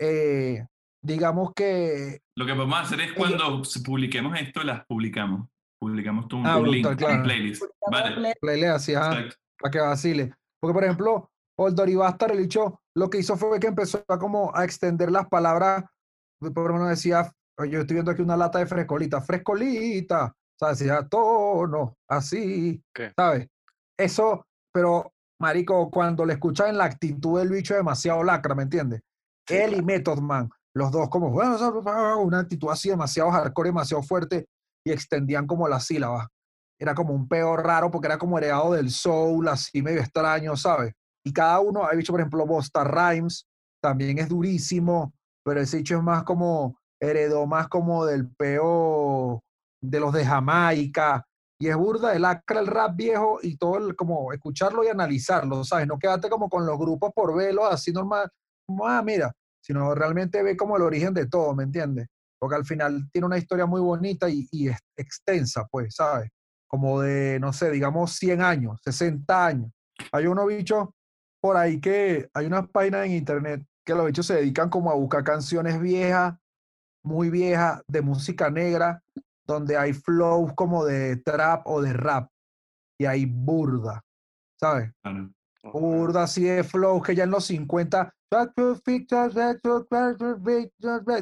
eh, 0.00 0.66
digamos 1.06 1.52
que... 1.54 2.20
Lo 2.36 2.44
que 2.44 2.54
podemos 2.54 2.80
hacer 2.80 3.00
es 3.00 3.12
cuando 3.12 3.62
publiquemos 3.84 4.38
esto, 4.38 4.62
las 4.62 4.84
publicamos. 4.86 5.48
Publicamos 5.78 6.26
un, 6.32 6.46
ah, 6.46 6.58
link, 6.58 6.86
claro. 6.96 7.22
playlist. 7.22 7.62
Vale. 7.90 8.34
Playlist 8.40 8.70
así, 8.70 8.94
para 8.94 9.70
que 9.70 9.78
vacile. 9.78 10.34
Porque, 10.60 10.74
por 10.74 10.84
ejemplo, 10.84 11.30
Oldori 11.58 11.94
Bastar, 11.94 12.32
el 12.32 12.38
dicho, 12.38 12.80
lo 12.94 13.08
que 13.08 13.18
hizo 13.18 13.36
fue 13.36 13.60
que 13.60 13.68
empezó 13.68 14.02
a 14.08 14.18
como 14.18 14.54
a 14.54 14.64
extender 14.64 15.12
las 15.12 15.28
palabras, 15.28 15.84
por 16.40 16.70
ejemplo, 16.70 16.86
decía, 16.86 17.30
yo 17.58 17.80
estoy 17.80 17.94
viendo 17.94 18.10
aquí 18.10 18.22
una 18.22 18.36
lata 18.36 18.58
de 18.58 18.66
frescolita, 18.66 19.20
frescolita, 19.20 20.26
o 20.26 20.58
sea, 20.58 20.68
decía 20.70 21.06
tono, 21.08 21.96
así, 22.08 22.82
¿sabes? 23.14 23.46
Eso, 23.98 24.46
pero, 24.72 25.12
marico, 25.40 25.90
cuando 25.90 26.24
le 26.24 26.34
escuchas 26.34 26.68
en 26.68 26.78
la 26.78 26.84
actitud 26.84 27.38
del 27.38 27.50
bicho 27.50 27.74
demasiado 27.74 28.22
lacra, 28.24 28.54
¿me 28.54 28.64
entiendes? 28.64 29.02
Él 29.48 29.76
y 29.76 29.82
Method 29.82 30.20
Man 30.20 30.50
los 30.76 30.90
dos 30.90 31.08
como, 31.08 31.30
bueno, 31.30 31.56
una 32.20 32.40
actitud 32.40 32.68
así 32.68 32.90
demasiado 32.90 33.30
hardcore, 33.30 33.70
demasiado 33.70 34.02
fuerte, 34.02 34.46
y 34.84 34.92
extendían 34.92 35.46
como 35.46 35.66
las 35.68 35.86
sílabas. 35.86 36.28
Era 36.78 36.94
como 36.94 37.14
un 37.14 37.26
peor 37.26 37.64
raro 37.64 37.90
porque 37.90 38.08
era 38.08 38.18
como 38.18 38.36
heredado 38.36 38.74
del 38.74 38.90
soul, 38.90 39.48
así 39.48 39.80
medio 39.80 40.00
extraño, 40.00 40.54
¿sabes? 40.54 40.92
Y 41.24 41.32
cada 41.32 41.60
uno, 41.60 41.90
he 41.90 41.96
dicho, 41.96 42.12
por 42.12 42.20
ejemplo, 42.20 42.44
Bosta 42.44 42.84
Rhymes, 42.84 43.46
también 43.82 44.18
es 44.18 44.28
durísimo, 44.28 45.14
pero 45.42 45.62
ese 45.62 45.78
hecho 45.78 45.96
es 45.96 46.02
más 46.02 46.24
como, 46.24 46.78
heredó 47.00 47.46
más 47.46 47.68
como 47.68 48.04
del 48.04 48.30
peo 48.36 49.42
de 49.82 49.98
los 49.98 50.12
de 50.12 50.26
Jamaica, 50.26 51.24
y 51.58 51.68
es 51.68 51.76
burda 51.76 52.14
el 52.14 52.26
acra 52.26 52.60
el 52.60 52.66
rap 52.66 52.94
viejo 52.94 53.38
y 53.40 53.56
todo 53.56 53.78
el, 53.78 53.96
como 53.96 54.30
escucharlo 54.30 54.84
y 54.84 54.88
analizarlo, 54.88 55.64
¿sabes? 55.64 55.86
No 55.86 55.98
quedarte 55.98 56.28
como 56.28 56.50
con 56.50 56.66
los 56.66 56.78
grupos 56.78 57.12
por 57.14 57.34
velo 57.34 57.64
así 57.64 57.92
normal, 57.92 58.28
ah, 58.84 59.02
mira, 59.02 59.32
sino 59.66 59.94
realmente 59.96 60.42
ve 60.44 60.56
como 60.56 60.76
el 60.76 60.82
origen 60.82 61.12
de 61.12 61.26
todo, 61.26 61.52
¿me 61.54 61.64
entiendes? 61.64 62.06
Porque 62.38 62.54
al 62.54 62.64
final 62.64 63.08
tiene 63.10 63.26
una 63.26 63.38
historia 63.38 63.66
muy 63.66 63.80
bonita 63.80 64.28
y, 64.28 64.46
y 64.52 64.68
extensa, 64.96 65.66
pues, 65.68 65.96
¿sabes? 65.96 66.30
Como 66.68 67.00
de, 67.00 67.40
no 67.40 67.52
sé, 67.52 67.70
digamos 67.72 68.12
100 68.12 68.42
años, 68.42 68.80
60 68.84 69.46
años. 69.46 69.72
Hay 70.12 70.26
unos 70.26 70.46
bichos 70.46 70.88
por 71.40 71.56
ahí 71.56 71.80
que, 71.80 72.28
hay 72.32 72.46
unas 72.46 72.68
páginas 72.68 73.06
en 73.06 73.12
internet 73.12 73.66
que 73.84 73.94
los 73.94 74.06
bichos 74.06 74.26
se 74.26 74.34
dedican 74.34 74.68
como 74.68 74.90
a 74.90 74.94
buscar 74.94 75.24
canciones 75.24 75.80
viejas, 75.80 76.34
muy 77.02 77.28
viejas, 77.28 77.82
de 77.88 78.02
música 78.02 78.50
negra, 78.50 79.02
donde 79.46 79.76
hay 79.76 79.92
flows 79.92 80.52
como 80.54 80.84
de 80.84 81.16
trap 81.16 81.66
o 81.66 81.82
de 81.82 81.92
rap. 81.92 82.30
Y 82.98 83.04
hay 83.06 83.26
burda, 83.26 84.02
¿sabes? 84.60 84.92
Burda 85.72 86.24
así 86.24 86.44
de 86.44 86.64
flows 86.64 87.02
que 87.02 87.14
ya 87.14 87.24
en 87.24 87.30
los 87.30 87.44
50 87.44 88.12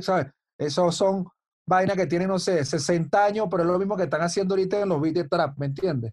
¿sabes? 0.01 0.27
Esos 0.59 0.97
son 0.97 1.27
vainas 1.67 1.97
que 1.97 2.07
tienen, 2.07 2.29
no 2.29 2.39
sé, 2.39 2.65
60 2.65 3.25
años, 3.25 3.49
pero 3.51 3.63
es 3.63 3.69
lo 3.69 3.79
mismo 3.79 3.97
que 3.97 4.05
están 4.05 4.23
haciendo 4.23 4.55
ahorita 4.55 4.81
en 4.81 4.89
los 4.89 5.01
beats 5.01 5.15
de 5.15 5.29
trap, 5.29 5.59
¿me 5.59 5.67
entiendes? 5.67 6.13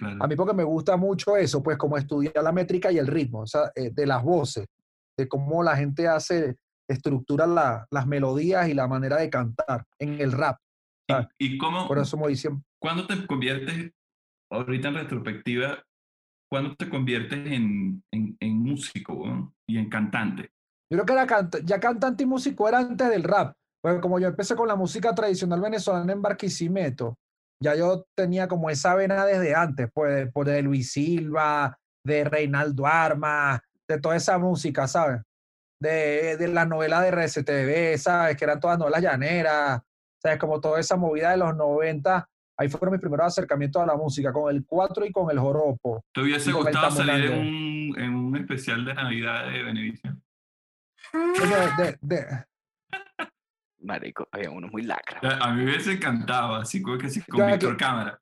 A 0.00 0.26
mí 0.28 0.36
porque 0.36 0.54
me 0.54 0.62
gusta 0.62 0.96
mucho 0.96 1.36
eso, 1.36 1.60
pues 1.60 1.76
como 1.76 1.96
estudiar 1.96 2.42
la 2.42 2.52
métrica 2.52 2.92
y 2.92 2.98
el 2.98 3.06
ritmo, 3.08 3.40
o 3.40 3.46
sea, 3.46 3.72
eh, 3.74 3.90
de 3.92 4.06
las 4.06 4.22
voces, 4.22 4.66
de 5.16 5.26
cómo 5.26 5.62
la 5.64 5.76
gente 5.76 6.06
hace, 6.06 6.56
estructura 6.88 7.46
las 7.90 8.06
melodías 8.06 8.68
y 8.68 8.74
la 8.74 8.86
manera 8.86 9.16
de 9.16 9.28
cantar 9.28 9.84
en 9.98 10.20
el 10.20 10.32
rap. 10.32 10.56
¿Y, 11.38 11.58
cómo? 11.58 11.88
Por 11.88 11.98
eso 11.98 12.16
me 12.16 12.32
¿Cuándo 12.80 13.06
te 13.06 13.26
conviertes, 13.26 13.90
ahorita 14.50 14.88
en 14.88 14.94
retrospectiva, 14.94 15.82
cuándo 16.50 16.74
te 16.76 16.88
conviertes 16.88 17.46
en, 17.46 18.02
en, 18.10 18.58
músico 18.58 19.52
y 19.68 19.78
en 19.78 19.88
cantante? 19.88 20.50
Yo 20.90 21.04
creo 21.04 21.06
que 21.06 21.12
era 21.12 21.50
ya 21.64 21.80
cantante 21.80 22.22
y 22.22 22.26
músico 22.26 22.68
era 22.68 22.78
antes 22.78 23.08
del 23.10 23.22
rap. 23.22 23.54
Porque 23.80 24.00
como 24.00 24.18
yo 24.18 24.28
empecé 24.28 24.56
con 24.56 24.66
la 24.66 24.74
música 24.74 25.14
tradicional 25.14 25.60
venezolana 25.60 26.12
en 26.12 26.22
Barquisimeto, 26.22 27.16
ya 27.62 27.74
yo 27.74 28.06
tenía 28.16 28.48
como 28.48 28.70
esa 28.70 28.94
vena 28.94 29.24
desde 29.24 29.54
antes, 29.54 29.88
pues, 29.92 30.30
por 30.32 30.46
de 30.46 30.62
Luis 30.62 30.92
Silva, 30.92 31.78
de 32.04 32.24
Reinaldo 32.24 32.86
Arma, 32.86 33.60
de 33.88 34.00
toda 34.00 34.16
esa 34.16 34.38
música, 34.38 34.86
¿sabes? 34.88 35.22
De, 35.80 36.36
de 36.36 36.48
la 36.48 36.64
novela 36.64 37.00
de 37.00 37.08
RCTV, 37.08 37.98
¿sabes? 37.98 38.36
Que 38.36 38.44
eran 38.44 38.60
todas 38.60 38.78
novelas 38.78 39.02
llaneras, 39.02 39.80
¿sabes? 40.20 40.38
Como 40.38 40.60
toda 40.60 40.80
esa 40.80 40.96
movida 40.96 41.30
de 41.30 41.36
los 41.36 41.54
90. 41.54 42.28
Ahí 42.58 42.68
fueron 42.68 42.92
mis 42.92 43.00
primeros 43.00 43.26
acercamientos 43.26 43.80
a 43.80 43.86
la 43.86 43.94
música, 43.94 44.32
con 44.32 44.52
el 44.52 44.66
4 44.66 45.06
y 45.06 45.12
con 45.12 45.30
el 45.30 45.38
joropo. 45.38 46.04
¿Te 46.12 46.22
hubiese 46.22 46.50
gustado 46.50 46.90
salir 46.90 47.30
en 47.30 47.38
un, 47.38 48.00
en 48.00 48.14
un, 48.14 48.36
especial 48.36 48.84
de 48.84 48.94
Navidad 48.94 49.46
de 49.46 49.62
Benevisión? 49.62 50.22
De, 51.12 51.98
de, 52.00 52.26
Marico, 53.80 54.28
había 54.32 54.50
uno 54.50 54.66
muy 54.68 54.82
lacra. 54.82 55.20
A 55.40 55.52
mí 55.52 55.62
me 55.62 55.70
hubiese 55.70 55.92
encantado, 55.92 56.56
así 56.56 56.82
como 56.82 56.98
que 56.98 57.06
así 57.06 57.22
con 57.22 57.46
Víctor 57.46 57.76
Cámara. 57.76 58.20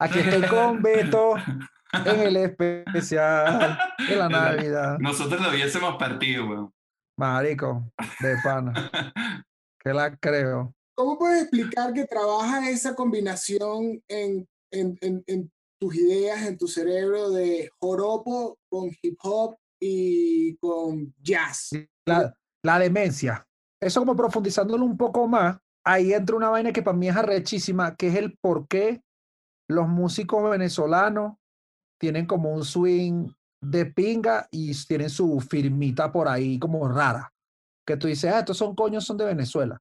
Aquí 0.00 0.18
estoy 0.18 0.42
con 0.48 0.82
Beto 0.82 1.36
en 1.92 2.20
el 2.20 2.36
especial 2.36 3.78
de 4.08 4.16
la 4.16 4.28
Navidad. 4.28 4.98
Nosotros 4.98 5.40
lo 5.40 5.50
hubiésemos 5.50 5.96
partido, 5.96 6.46
weón. 6.46 6.74
Marico, 7.16 7.92
de 8.18 8.36
pana. 8.42 8.72
que 9.78 9.94
la 9.94 10.16
creo. 10.16 10.74
¿Cómo 10.94 11.18
puedes 11.18 11.42
explicar 11.42 11.92
que 11.92 12.06
trabaja 12.06 12.70
esa 12.70 12.94
combinación 12.94 14.02
en, 14.08 14.48
en, 14.70 14.98
en, 15.00 15.52
tus 15.80 15.96
ideas, 15.96 16.46
en 16.46 16.56
tu 16.56 16.68
cerebro 16.68 17.30
de 17.30 17.70
joropo 17.80 18.58
con 18.68 18.90
hip 19.02 19.18
hop 19.22 19.56
y 19.80 20.56
con 20.56 21.12
jazz? 21.20 21.70
La, 22.06 22.32
la 22.62 22.78
demencia. 22.78 23.46
Eso 23.80 24.00
como 24.00 24.14
profundizándolo 24.14 24.84
un 24.84 24.96
poco 24.96 25.26
más, 25.26 25.58
ahí 25.84 26.12
entra 26.12 26.36
una 26.36 26.48
vaina 26.48 26.72
que 26.72 26.82
para 26.82 26.96
mí 26.96 27.08
es 27.08 27.16
arrechísima, 27.16 27.96
que 27.96 28.08
es 28.08 28.14
el 28.14 28.38
por 28.38 28.68
qué 28.68 29.02
los 29.68 29.88
músicos 29.88 30.48
venezolanos 30.48 31.36
tienen 31.98 32.26
como 32.26 32.52
un 32.52 32.64
swing 32.64 33.28
de 33.60 33.86
pinga 33.86 34.46
y 34.50 34.72
tienen 34.86 35.10
su 35.10 35.40
firmita 35.40 36.12
por 36.12 36.28
ahí 36.28 36.58
como 36.58 36.86
rara. 36.86 37.32
Que 37.86 37.96
tú 37.96 38.06
dices, 38.06 38.32
ah, 38.32 38.40
estos 38.40 38.56
son 38.56 38.74
coños, 38.74 39.04
son 39.04 39.16
de 39.16 39.24
Venezuela. 39.24 39.80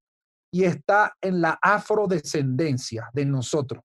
Y 0.54 0.66
está 0.66 1.16
en 1.22 1.42
la 1.42 1.58
afrodescendencia 1.62 3.10
de 3.14 3.26
nosotros. 3.26 3.84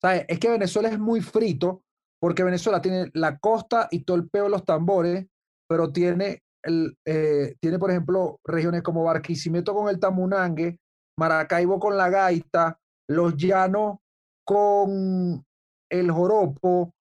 ¿Sabes? 0.00 0.24
Es 0.28 0.38
que 0.38 0.50
Venezuela 0.50 0.88
es 0.88 0.98
muy 0.98 1.20
frito 1.20 1.82
porque 2.20 2.44
Venezuela 2.44 2.80
tiene 2.80 3.10
la 3.14 3.38
costa 3.38 3.88
y 3.90 4.04
todo 4.04 4.16
el 4.16 4.28
peo 4.28 4.44
de 4.44 4.50
los 4.50 4.64
tambores, 4.64 5.26
pero 5.68 5.92
tiene, 5.92 6.42
el, 6.62 6.96
eh, 7.04 7.56
tiene, 7.60 7.78
por 7.78 7.90
ejemplo, 7.90 8.38
regiones 8.44 8.82
como 8.82 9.04
Barquisimeto 9.04 9.74
con 9.74 9.88
el 9.88 9.98
tamunangue, 9.98 10.78
Maracaibo 11.18 11.78
con 11.78 11.96
la 11.96 12.08
gaita, 12.08 12.78
los 13.08 13.36
llanos 13.36 13.98
con 14.44 15.44
el 15.90 16.10
joropo, 16.10 16.92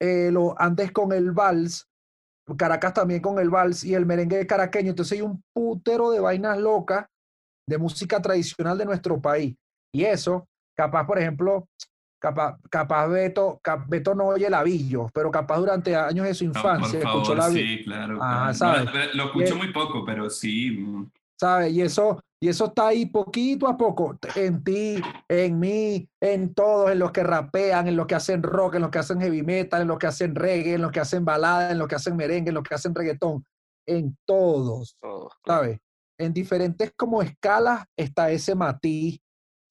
eh, 0.00 0.30
lo, 0.32 0.60
antes 0.60 0.92
con 0.92 1.12
el 1.12 1.32
vals, 1.32 1.86
Caracas 2.56 2.94
también 2.94 3.20
con 3.20 3.38
el 3.38 3.50
vals 3.50 3.84
y 3.84 3.94
el 3.94 4.06
merengue 4.06 4.46
caraqueño. 4.46 4.90
Entonces 4.90 5.18
hay 5.18 5.22
un 5.22 5.42
putero 5.52 6.10
de 6.10 6.20
vainas 6.20 6.58
locas 6.58 7.06
de 7.68 7.78
música 7.78 8.20
tradicional 8.20 8.78
de 8.78 8.86
nuestro 8.86 9.20
país. 9.20 9.54
Y 9.92 10.04
eso, 10.04 10.48
capaz, 10.74 11.06
por 11.06 11.18
ejemplo, 11.18 11.68
capaz, 12.18 12.58
capaz 12.70 13.08
Beto, 13.08 13.60
Beto 13.86 14.14
no 14.14 14.26
oye 14.28 14.46
el 14.46 14.54
avillo, 14.54 15.08
pero 15.12 15.30
capaz 15.30 15.58
durante 15.58 15.94
años 15.94 16.26
de 16.26 16.34
su 16.34 16.44
infancia 16.44 16.98
escuchó 16.98 17.34
la 17.34 17.50
Sí, 17.50 17.82
claro. 17.84 18.18
lo 19.14 19.24
escucho 19.24 19.56
muy 19.56 19.72
poco, 19.72 20.04
pero 20.04 20.30
sí. 20.30 20.70
Mm. 20.70 21.10
¿Sabes? 21.38 21.72
Y 21.72 21.82
eso, 21.82 22.20
y 22.40 22.48
eso 22.48 22.66
está 22.66 22.88
ahí 22.88 23.06
poquito 23.06 23.68
a 23.68 23.76
poco, 23.76 24.18
en 24.34 24.64
ti, 24.64 25.00
en 25.28 25.60
mí, 25.60 26.08
en 26.20 26.52
todos, 26.52 26.90
en 26.90 26.98
los 26.98 27.12
que 27.12 27.22
rapean, 27.22 27.86
en 27.86 27.96
los 27.96 28.08
que 28.08 28.16
hacen 28.16 28.42
rock, 28.42 28.74
en 28.74 28.82
los 28.82 28.90
que 28.90 28.98
hacen 28.98 29.20
heavy 29.20 29.42
metal, 29.42 29.82
en 29.82 29.88
los 29.88 29.98
que 29.98 30.08
hacen 30.08 30.34
reggae, 30.34 30.74
en 30.74 30.82
los 30.82 30.90
que 30.90 31.00
hacen 31.00 31.24
balada, 31.24 31.70
en 31.70 31.78
los 31.78 31.86
que 31.86 31.94
hacen 31.94 32.16
merengue, 32.16 32.48
en 32.48 32.54
los 32.54 32.64
que 32.64 32.74
hacen 32.74 32.94
reggaetón, 32.94 33.44
en 33.86 34.16
todos, 34.26 34.96
¿sabes? 35.46 35.78
En 36.18 36.32
diferentes 36.32 36.92
como 36.96 37.22
escalas 37.22 37.84
está 37.96 38.30
ese 38.30 38.54
matiz, 38.54 39.20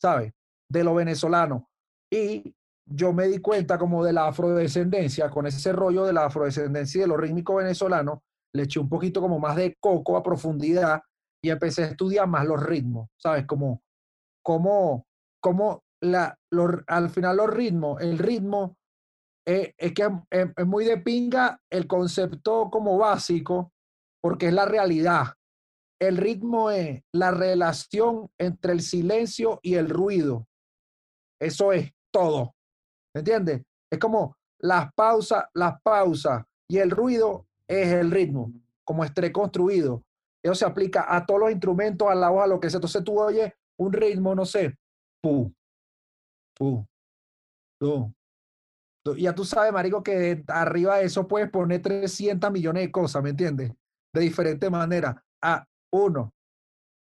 ¿sabes? 0.01 0.33
De 0.69 0.83
lo 0.83 0.95
venezolano. 0.95 1.69
Y 2.12 2.55
yo 2.86 3.12
me 3.12 3.27
di 3.27 3.39
cuenta 3.39 3.77
como 3.77 4.03
de 4.03 4.13
la 4.13 4.27
afrodescendencia, 4.27 5.29
con 5.29 5.45
ese 5.45 5.73
rollo 5.73 6.05
de 6.05 6.13
la 6.13 6.25
afrodescendencia 6.25 6.99
y 6.99 7.01
de 7.01 7.07
lo 7.07 7.17
rítmico 7.17 7.55
venezolano, 7.55 8.23
le 8.53 8.63
eché 8.63 8.79
un 8.79 8.89
poquito 8.89 9.19
como 9.19 9.39
más 9.39 9.57
de 9.57 9.75
coco 9.79 10.15
a 10.15 10.23
profundidad 10.23 11.01
y 11.43 11.49
empecé 11.49 11.83
a 11.83 11.88
estudiar 11.88 12.27
más 12.27 12.45
los 12.45 12.63
ritmos, 12.63 13.10
¿sabes? 13.17 13.45
Como, 13.45 13.83
como, 14.41 15.05
como 15.41 15.83
la, 16.01 16.38
al 16.88 17.10
final 17.10 17.38
los 17.38 17.49
ritmos, 17.49 18.01
el 18.01 18.17
ritmo 18.17 18.77
es 19.45 19.93
que 19.93 20.10
es, 20.29 20.67
muy 20.67 20.86
de 20.86 20.97
pinga 20.97 21.62
el 21.69 21.88
concepto 21.88 22.69
como 22.69 22.97
básico, 22.97 23.71
porque 24.21 24.47
es 24.47 24.53
la 24.53 24.65
realidad. 24.65 25.27
El 25.99 26.17
ritmo 26.17 26.69
es 26.69 27.01
la 27.12 27.31
relación 27.31 28.29
entre 28.38 28.73
el 28.73 28.81
silencio 28.81 29.60
y 29.63 29.75
el 29.75 29.89
ruido. 29.89 30.47
Eso 31.39 31.73
es 31.73 31.91
todo. 32.12 32.55
¿Me 33.13 33.19
entiendes? 33.19 33.63
Es 33.91 33.99
como 33.99 34.38
las 34.60 34.93
pausas, 34.93 35.45
las 35.53 35.81
pausas 35.81 36.43
y 36.67 36.77
el 36.77 36.91
ruido 36.91 37.47
es 37.67 37.88
el 37.93 38.12
ritmo, 38.12 38.51
como 38.83 39.03
esté 39.03 39.31
construido. 39.31 40.03
Eso 40.43 40.55
se 40.55 40.65
aplica 40.65 41.05
a 41.07 41.25
todos 41.25 41.39
los 41.39 41.51
instrumentos, 41.51 42.07
a 42.07 42.15
la 42.15 42.27
a 42.27 42.47
lo 42.47 42.60
que 42.60 42.69
sea. 42.69 42.77
Entonces 42.77 43.03
tú 43.03 43.19
oyes 43.19 43.51
un 43.77 43.93
ritmo, 43.93 44.36
no 44.36 44.45
sé, 44.45 44.75
pu, 45.21 45.53
pu, 46.55 46.86
ya 49.17 49.33
tú 49.33 49.45
sabes, 49.45 49.71
marico, 49.71 50.03
que 50.03 50.43
arriba 50.47 50.97
de 50.97 51.05
eso 51.05 51.27
puedes 51.27 51.49
poner 51.49 51.81
300 51.81 52.51
millones 52.51 52.83
de 52.83 52.91
cosas, 52.91 53.23
¿me 53.23 53.29
entiendes? 53.29 53.71
De 54.13 54.21
diferente 54.21 54.69
manera. 54.69 55.23
A 55.41 55.65
uno, 55.93 56.32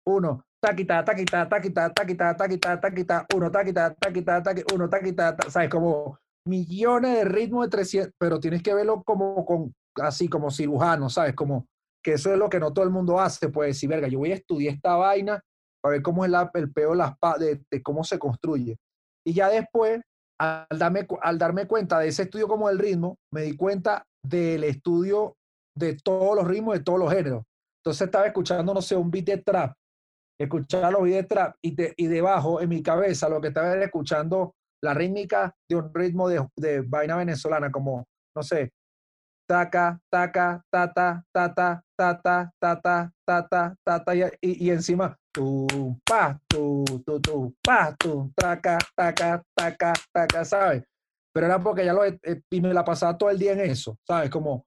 uno, 0.07 0.45
taquita, 0.61 1.03
taquita, 1.03 1.47
taquita, 1.47 1.93
taquita, 1.93 2.35
taquita, 2.35 2.79
taquita, 2.79 3.25
uno, 3.35 3.51
taquita, 3.51 3.93
taquita, 3.95 4.43
taquita, 4.43 4.75
uno, 4.75 4.89
taquita, 4.89 5.37
¿sabes? 5.49 5.69
Como 5.69 6.17
millones 6.47 7.17
de 7.17 7.25
ritmos 7.25 7.65
de 7.65 7.69
300, 7.69 8.13
pero 8.17 8.39
tienes 8.39 8.61
que 8.61 8.73
verlo 8.73 9.03
como 9.03 9.45
con, 9.45 9.73
así 10.01 10.27
como 10.27 10.51
cirujano, 10.51 11.09
¿sabes? 11.09 11.35
Como 11.35 11.65
que 12.03 12.13
eso 12.13 12.31
es 12.31 12.37
lo 12.37 12.49
que 12.49 12.59
no 12.59 12.71
todo 12.71 12.85
el 12.85 12.91
mundo 12.91 13.19
hace, 13.19 13.49
pues 13.49 13.69
decir, 13.69 13.89
verga, 13.89 14.07
yo 14.07 14.19
voy 14.19 14.31
a 14.31 14.35
estudiar 14.35 14.75
esta 14.75 14.95
vaina 14.95 15.41
para 15.81 15.93
ver 15.93 16.01
cómo 16.01 16.23
es 16.25 16.31
la, 16.31 16.51
el 16.53 16.71
peo 16.71 16.93
las, 16.93 17.13
de, 17.39 17.61
de 17.71 17.83
cómo 17.83 18.03
se 18.03 18.19
construye. 18.19 18.77
Y 19.25 19.33
ya 19.33 19.49
después, 19.49 20.01
al 20.39 20.67
darme, 20.77 21.07
al 21.21 21.37
darme 21.37 21.67
cuenta 21.67 21.99
de 21.99 22.09
ese 22.09 22.23
estudio 22.23 22.47
como 22.47 22.69
el 22.69 22.77
ritmo, 22.77 23.17
me 23.33 23.41
di 23.41 23.55
cuenta 23.55 24.03
del 24.23 24.63
estudio 24.63 25.35
de 25.75 25.95
todos 25.95 26.35
los 26.35 26.47
ritmos, 26.47 26.75
de 26.75 26.83
todos 26.83 26.99
los 26.99 27.11
géneros. 27.11 27.43
Entonces 27.85 28.07
estaba 28.07 28.25
escuchando, 28.25 28.73
no 28.73 28.81
sé, 28.81 28.95
un 28.95 29.11
beat 29.11 29.25
de 29.25 29.37
trap, 29.37 29.77
escuchaba 30.39 30.89
los 30.89 31.03
beats 31.03 31.17
de 31.17 31.23
trap 31.23 31.55
y, 31.61 31.75
de, 31.75 31.93
y 31.95 32.07
debajo 32.07 32.59
en 32.59 32.69
mi 32.69 32.81
cabeza 32.81 33.29
lo 33.29 33.39
que 33.39 33.49
estaba 33.49 33.73
era 33.73 33.85
escuchando 33.85 34.55
la 34.83 34.95
rítmica 34.95 35.55
de 35.69 35.75
un 35.75 35.93
ritmo 35.93 36.27
de, 36.27 36.43
de 36.57 36.81
vaina 36.81 37.15
venezolana, 37.15 37.71
como, 37.71 38.03
no 38.35 38.41
sé, 38.41 38.71
taca, 39.47 39.99
taca, 40.11 40.63
tata, 40.71 41.23
tata, 41.31 41.83
tata, 41.95 42.51
tata, 42.59 43.11
tata, 43.23 43.75
tata, 43.85 44.15
y, 44.15 44.31
y 44.41 44.71
encima, 44.71 45.15
tu, 45.31 45.67
pa, 46.03 46.39
tu, 46.47 46.83
tu, 47.05 47.21
tu, 47.21 47.55
pa, 47.63 47.95
tu, 47.95 48.31
taca, 48.35 48.79
taca, 48.95 49.43
taca, 49.55 49.93
taca, 50.11 50.43
¿sabes? 50.43 50.83
Pero 51.31 51.45
era 51.45 51.59
porque 51.59 51.85
ya 51.85 51.93
lo, 51.93 52.01
y 52.49 52.61
me 52.61 52.73
la 52.73 52.83
pasaba 52.83 53.15
todo 53.15 53.29
el 53.29 53.37
día 53.37 53.53
en 53.53 53.59
eso, 53.59 53.95
¿sabes? 54.07 54.31
Como, 54.31 54.65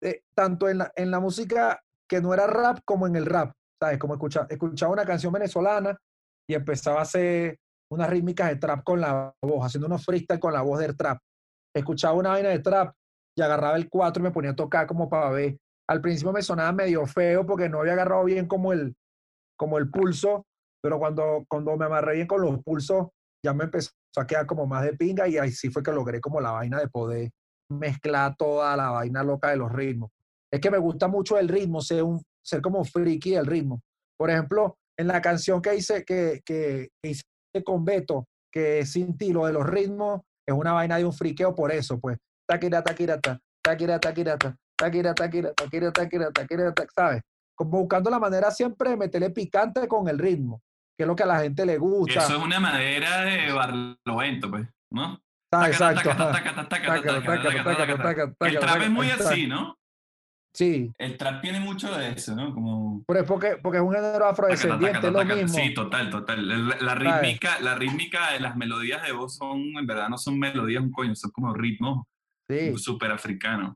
eh, 0.00 0.22
tanto 0.36 0.68
en 0.68 0.78
la, 0.78 0.92
en 0.94 1.10
la 1.10 1.18
música 1.18 1.80
no 2.20 2.34
era 2.34 2.46
rap 2.46 2.78
como 2.84 3.06
en 3.06 3.16
el 3.16 3.26
rap, 3.26 3.52
¿sabes? 3.80 3.98
Como 3.98 4.14
escuchaba, 4.14 4.46
escuchaba 4.50 4.92
una 4.92 5.04
canción 5.04 5.32
venezolana 5.32 5.96
y 6.48 6.54
empezaba 6.54 7.00
a 7.00 7.02
hacer 7.02 7.58
unas 7.90 8.10
rítmicas 8.10 8.48
de 8.48 8.56
trap 8.56 8.82
con 8.84 9.00
la 9.00 9.34
voz, 9.42 9.64
haciendo 9.64 9.86
unos 9.86 10.04
freestyle 10.04 10.40
con 10.40 10.52
la 10.52 10.62
voz 10.62 10.80
del 10.80 10.96
trap. 10.96 11.18
Escuchaba 11.74 12.14
una 12.14 12.30
vaina 12.30 12.50
de 12.50 12.58
trap 12.60 12.94
y 13.36 13.42
agarraba 13.42 13.76
el 13.76 13.88
4 13.88 14.20
y 14.20 14.24
me 14.24 14.30
ponía 14.30 14.50
a 14.52 14.56
tocar 14.56 14.86
como 14.86 15.08
para 15.08 15.30
ver. 15.30 15.56
Al 15.88 16.00
principio 16.00 16.32
me 16.32 16.42
sonaba 16.42 16.72
medio 16.72 17.06
feo 17.06 17.44
porque 17.44 17.68
no 17.68 17.80
había 17.80 17.92
agarrado 17.92 18.24
bien 18.24 18.46
como 18.46 18.72
el, 18.72 18.94
como 19.56 19.78
el 19.78 19.90
pulso, 19.90 20.46
pero 20.82 20.98
cuando, 20.98 21.44
cuando 21.48 21.76
me 21.76 21.86
amarré 21.86 22.14
bien 22.14 22.26
con 22.26 22.40
los 22.40 22.62
pulsos, 22.62 23.08
ya 23.44 23.52
me 23.52 23.64
empezó 23.64 23.90
a 24.16 24.26
quedar 24.26 24.46
como 24.46 24.66
más 24.66 24.84
de 24.84 24.94
pinga 24.94 25.28
y 25.28 25.36
ahí 25.36 25.50
sí 25.50 25.70
fue 25.70 25.82
que 25.82 25.92
logré 25.92 26.20
como 26.20 26.40
la 26.40 26.52
vaina 26.52 26.78
de 26.78 26.88
poder 26.88 27.30
mezclar 27.70 28.36
toda 28.36 28.76
la 28.76 28.90
vaina 28.90 29.22
loca 29.22 29.50
de 29.50 29.56
los 29.56 29.72
ritmos. 29.72 30.10
Es 30.54 30.60
que 30.60 30.70
me 30.70 30.78
gusta 30.78 31.08
mucho 31.08 31.36
el 31.36 31.48
ritmo, 31.48 31.80
ser, 31.80 32.04
un, 32.04 32.22
ser 32.40 32.62
como 32.62 32.84
friki 32.84 33.32
del 33.32 33.44
ritmo. 33.44 33.82
Por 34.16 34.30
ejemplo, 34.30 34.76
en 34.96 35.08
la 35.08 35.20
canción 35.20 35.60
que 35.60 35.74
hice, 35.74 36.04
que, 36.04 36.42
que, 36.46 36.90
que 37.02 37.10
hice 37.10 37.24
con 37.64 37.84
Beto, 37.84 38.28
que 38.52 38.78
es 38.78 38.92
sin 38.92 39.18
ti, 39.18 39.32
lo 39.32 39.46
de 39.46 39.52
los 39.52 39.66
ritmos, 39.66 40.20
es 40.46 40.54
una 40.54 40.72
vaina 40.72 40.96
de 40.96 41.04
un 41.04 41.12
friqueo 41.12 41.56
por 41.56 41.72
eso, 41.72 41.98
pues 41.98 42.18
taquira, 42.48 42.84
taquira, 42.84 43.20
ta, 43.20 43.40
taquira, 43.64 43.98
taquira, 43.98 44.38
ta, 44.38 44.56
taquira, 44.76 45.12
taquira, 45.12 45.52
taquira, 45.54 45.90
taquira, 45.90 46.30
taquira, 46.30 46.72
ta, 46.72 46.86
¿sabes? 46.94 47.22
Como 47.56 47.80
buscando 47.80 48.08
la 48.08 48.20
manera 48.20 48.52
siempre 48.52 48.90
de 48.90 48.96
meterle 48.96 49.30
picante 49.30 49.88
con 49.88 50.06
el 50.08 50.20
ritmo, 50.20 50.62
que 50.96 51.02
es 51.02 51.06
lo 51.08 51.16
que 51.16 51.24
a 51.24 51.26
la 51.26 51.40
gente 51.40 51.66
le 51.66 51.78
gusta. 51.78 52.20
Eso 52.20 52.36
es 52.36 52.44
una 52.44 52.60
madera 52.60 53.22
de 53.22 53.50
barlovento, 53.50 54.50
pues, 54.50 54.68
¿no? 54.92 55.20
Exacto. 55.66 56.10
El 58.40 58.58
trap 58.60 58.82
es 58.82 58.90
muy 58.90 59.10
así, 59.10 59.48
¿no? 59.48 59.74
Sí. 60.54 60.92
El 60.98 61.16
trap 61.16 61.42
tiene 61.42 61.58
mucho 61.58 61.92
de 61.96 62.12
eso, 62.12 62.34
¿no? 62.36 62.54
Como... 62.54 63.02
Pero 63.08 63.20
es 63.20 63.26
porque, 63.26 63.56
porque 63.60 63.78
es 63.78 63.82
un 63.82 63.92
género 63.92 64.24
afrodescendiente, 64.24 65.08
es 65.08 65.12
lo 65.12 65.24
mismo. 65.24 65.48
Sí, 65.48 65.74
total, 65.74 66.10
total. 66.10 66.68
La, 66.68 66.76
la 66.80 66.94
rítmica, 66.94 67.58
la 67.60 67.74
rítmica 67.74 68.32
de 68.32 68.40
las 68.40 68.56
melodías 68.56 69.02
de 69.02 69.12
voz 69.12 69.34
son, 69.34 69.58
en 69.76 69.84
verdad, 69.84 70.08
no 70.08 70.16
son 70.16 70.38
melodías, 70.38 70.80
un 70.80 70.92
coño, 70.92 71.16
son 71.16 71.32
como 71.32 71.52
ritmos 71.52 72.06
sí. 72.48 72.72
súper 72.78 73.10
africanos. 73.10 73.74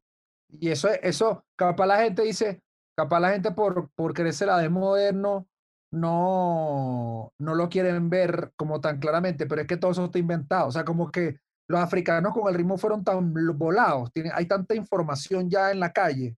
Y 0.61 0.69
eso, 0.69 0.89
eso, 1.03 1.45
capaz 1.57 1.87
la 1.87 2.03
gente 2.03 2.23
dice, 2.23 2.63
capaz 2.97 3.19
la 3.19 3.31
gente 3.31 3.51
por, 3.51 3.91
por 3.97 4.15
creerse 4.15 4.47
la 4.47 4.59
de 4.59 4.69
moderno, 4.69 5.49
no, 5.93 7.33
no 7.41 7.55
lo 7.57 7.69
quieren 7.69 8.09
ver 8.09 8.53
como 8.55 8.81
tan 8.81 9.01
claramente, 9.01 9.47
pero 9.47 9.63
es 9.63 9.67
que 9.67 9.79
todo 9.79 9.91
eso 9.91 10.05
está 10.05 10.21
inventado. 10.21 10.69
O 10.69 10.73
sea, 10.73 10.85
como 10.85 11.11
que 11.11 11.39
los 11.69 11.81
africanos 11.81 12.33
con 12.33 12.49
el 12.49 12.55
ritmo 12.55 12.79
fueron 12.79 13.03
tan 13.03 13.35
volados, 13.59 14.13
tiene, 14.13 14.31
hay 14.33 14.47
tanta 14.47 14.77
información 14.77 15.51
ya 15.51 15.73
en 15.73 15.81
la 15.81 15.93
calle 15.93 16.37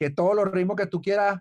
que 0.00 0.10
todos 0.10 0.34
los 0.34 0.50
ritmos 0.50 0.76
que 0.76 0.86
tú 0.86 1.00
quieras, 1.00 1.38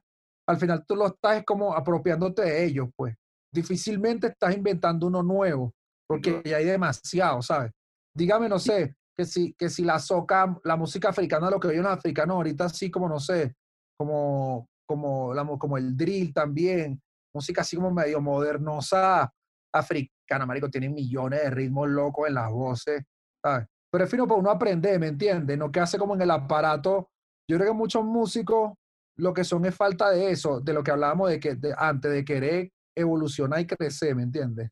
al 0.48 0.58
final 0.58 0.84
tú 0.86 0.96
lo 0.96 1.08
estás 1.08 1.44
como 1.46 1.74
apropiándote 1.74 2.42
de 2.42 2.66
ellos, 2.66 2.90
pues. 2.96 3.16
Difícilmente 3.54 4.28
estás 4.28 4.56
inventando 4.56 5.08
uno 5.08 5.24
nuevo, 5.24 5.74
porque 6.08 6.42
ya 6.44 6.58
hay 6.58 6.66
demasiado, 6.66 7.42
¿sabes? 7.42 7.72
Dígame, 8.16 8.50
no 8.50 8.60
sé, 8.60 8.96
que 9.18 9.26
si, 9.26 9.54
que 9.54 9.70
si 9.70 9.84
la 9.84 9.98
soca, 9.98 10.60
la 10.64 10.76
música 10.76 11.10
africana, 11.10 11.50
lo 11.50 11.60
que 11.60 11.70
oyen 11.70 11.84
los 11.84 11.94
africanos 11.94 12.36
ahorita, 12.36 12.66
así 12.66 12.92
como, 12.92 13.08
no 13.08 13.20
sé, 13.20 13.56
como, 13.98 14.68
como, 14.88 15.34
la, 15.34 15.46
como 15.58 15.78
el 15.78 15.96
drill 15.96 16.34
también, 16.34 17.02
música 17.34 17.62
así 17.62 17.78
como 17.78 17.92
medio 17.92 18.20
modernosa 18.22 19.32
africana, 19.74 20.46
marico, 20.46 20.70
tiene 20.70 20.90
millones 20.90 21.44
de 21.44 21.50
ritmos 21.50 21.88
locos 21.88 22.28
en 22.28 22.34
las 22.34 22.52
voces, 22.52 23.04
¿sabes? 23.44 23.68
Pero 23.92 24.04
es 24.04 24.12
fino 24.12 24.28
para 24.28 24.40
uno 24.40 24.52
aprender, 24.52 25.00
¿me 25.00 25.08
entiendes? 25.08 25.58
No 25.58 25.72
que 25.72 25.80
hace 25.80 25.98
como 25.98 26.14
en 26.16 26.22
el 26.22 26.32
aparato 26.32 27.10
yo 27.50 27.58
creo 27.58 27.72
que 27.72 27.78
muchos 27.78 28.06
músicos 28.06 28.74
lo 29.18 29.34
que 29.34 29.44
son 29.44 29.66
es 29.66 29.76
falta 29.76 30.12
de 30.12 30.30
eso, 30.32 30.62
de 30.62 30.72
lo 30.72 30.84
que 30.84 30.92
hablábamos 30.92 31.30
de 31.30 31.40
que 31.40 31.58
antes 31.78 32.12
de 32.12 32.24
querer 32.24 32.70
evolucionar 32.96 33.60
y 33.60 33.68
crecer, 33.68 34.16
¿me 34.16 34.24
entiendes? 34.24 34.70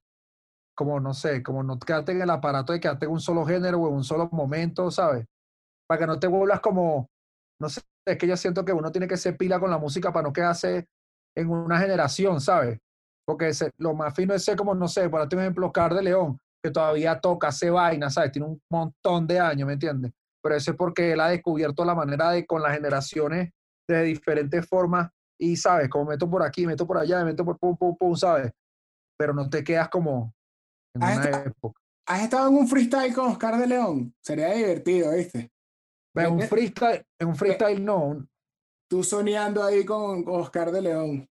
Como 0.76 1.00
no 1.00 1.14
sé, 1.14 1.42
como 1.42 1.64
no 1.64 1.80
quedarte 1.80 2.12
en 2.12 2.22
el 2.22 2.30
aparato 2.30 2.72
de 2.72 2.80
quedarte 2.80 3.08
en 3.08 3.12
un 3.12 3.20
solo 3.20 3.46
género 3.46 3.80
o 3.82 3.88
en 3.90 3.96
un 3.96 4.04
solo 4.04 4.30
momento, 4.32 4.92
¿sabes? 4.92 5.26
Para 5.88 6.00
que 6.00 6.08
no 6.08 6.20
te 6.20 6.28
vuelvas 6.28 6.60
como, 6.60 7.08
no 7.60 7.68
sé, 7.68 7.82
es 8.08 8.18
que 8.18 8.28
yo 8.28 8.38
siento 8.38 8.64
que 8.64 8.74
uno 8.74 8.92
tiene 8.92 9.08
que 9.08 9.18
ser 9.18 9.36
pila 9.36 9.60
con 9.60 9.72
la 9.72 9.80
música 9.80 10.14
para 10.14 10.28
no 10.28 10.34
quedarse 10.34 10.86
en 11.36 11.50
una 11.50 11.80
generación, 11.80 12.40
¿sabes? 12.40 12.78
Porque 13.26 13.52
lo 13.80 13.96
más 13.96 14.14
fino 14.14 14.36
es 14.36 14.46
ser 14.46 14.56
como, 14.56 14.76
no 14.76 14.88
sé, 14.88 15.10
por 15.10 15.28
ejemplo, 15.34 15.72
Car 15.72 15.96
de 15.96 16.04
León, 16.04 16.38
que 16.64 16.72
todavía 16.72 17.20
toca, 17.20 17.48
hace 17.48 17.72
vaina, 17.72 18.10
¿sabes? 18.12 18.32
Tiene 18.32 18.48
un 18.48 18.60
montón 18.72 19.26
de 19.26 19.40
años, 19.40 19.66
¿me 19.68 19.74
entiendes? 19.74 20.12
Pero 20.42 20.56
eso 20.56 20.72
es 20.72 20.78
porque 20.78 21.14
él 21.14 21.20
ha 21.20 21.30
descubierto 21.30 21.84
la 21.86 21.96
manera 21.96 22.32
de 22.32 22.46
con 22.46 22.62
las 22.62 22.74
generaciones 22.74 23.52
de 23.88 24.04
diferentes 24.04 24.68
formas 24.68 25.10
y 25.40 25.56
sabes, 25.56 25.90
como 25.90 26.06
meto 26.06 26.30
por 26.30 26.44
aquí, 26.44 26.66
meto 26.66 26.86
por 26.88 26.98
allá, 26.98 27.24
meto 27.24 27.46
por 27.46 27.58
pum, 27.60 27.78
pum, 27.78 27.96
pum, 27.96 28.16
sabes, 28.16 28.52
pero 29.18 29.34
no 29.34 29.50
te 29.50 29.64
quedas 29.64 29.90
como 29.90 30.34
en 30.96 31.04
una 31.04 31.30
época. 31.46 31.82
¿Has 32.08 32.24
estado 32.24 32.50
en 32.50 32.56
un 32.56 32.68
freestyle 32.68 33.14
con 33.14 33.28
Oscar 33.28 33.58
de 33.58 33.68
León? 33.68 34.16
Sería 34.22 34.54
divertido, 34.54 35.12
¿viste? 35.12 35.52
En 36.16 36.32
un 36.32 36.42
freestyle, 36.42 37.06
en 37.20 37.28
un 37.28 37.36
freestyle 37.36 37.84
no. 37.84 38.28
Tú 38.90 39.04
soñando 39.04 39.64
ahí 39.64 39.86
con 39.86 40.24
Oscar 40.28 40.72
de 40.72 40.82
León. 40.82 41.30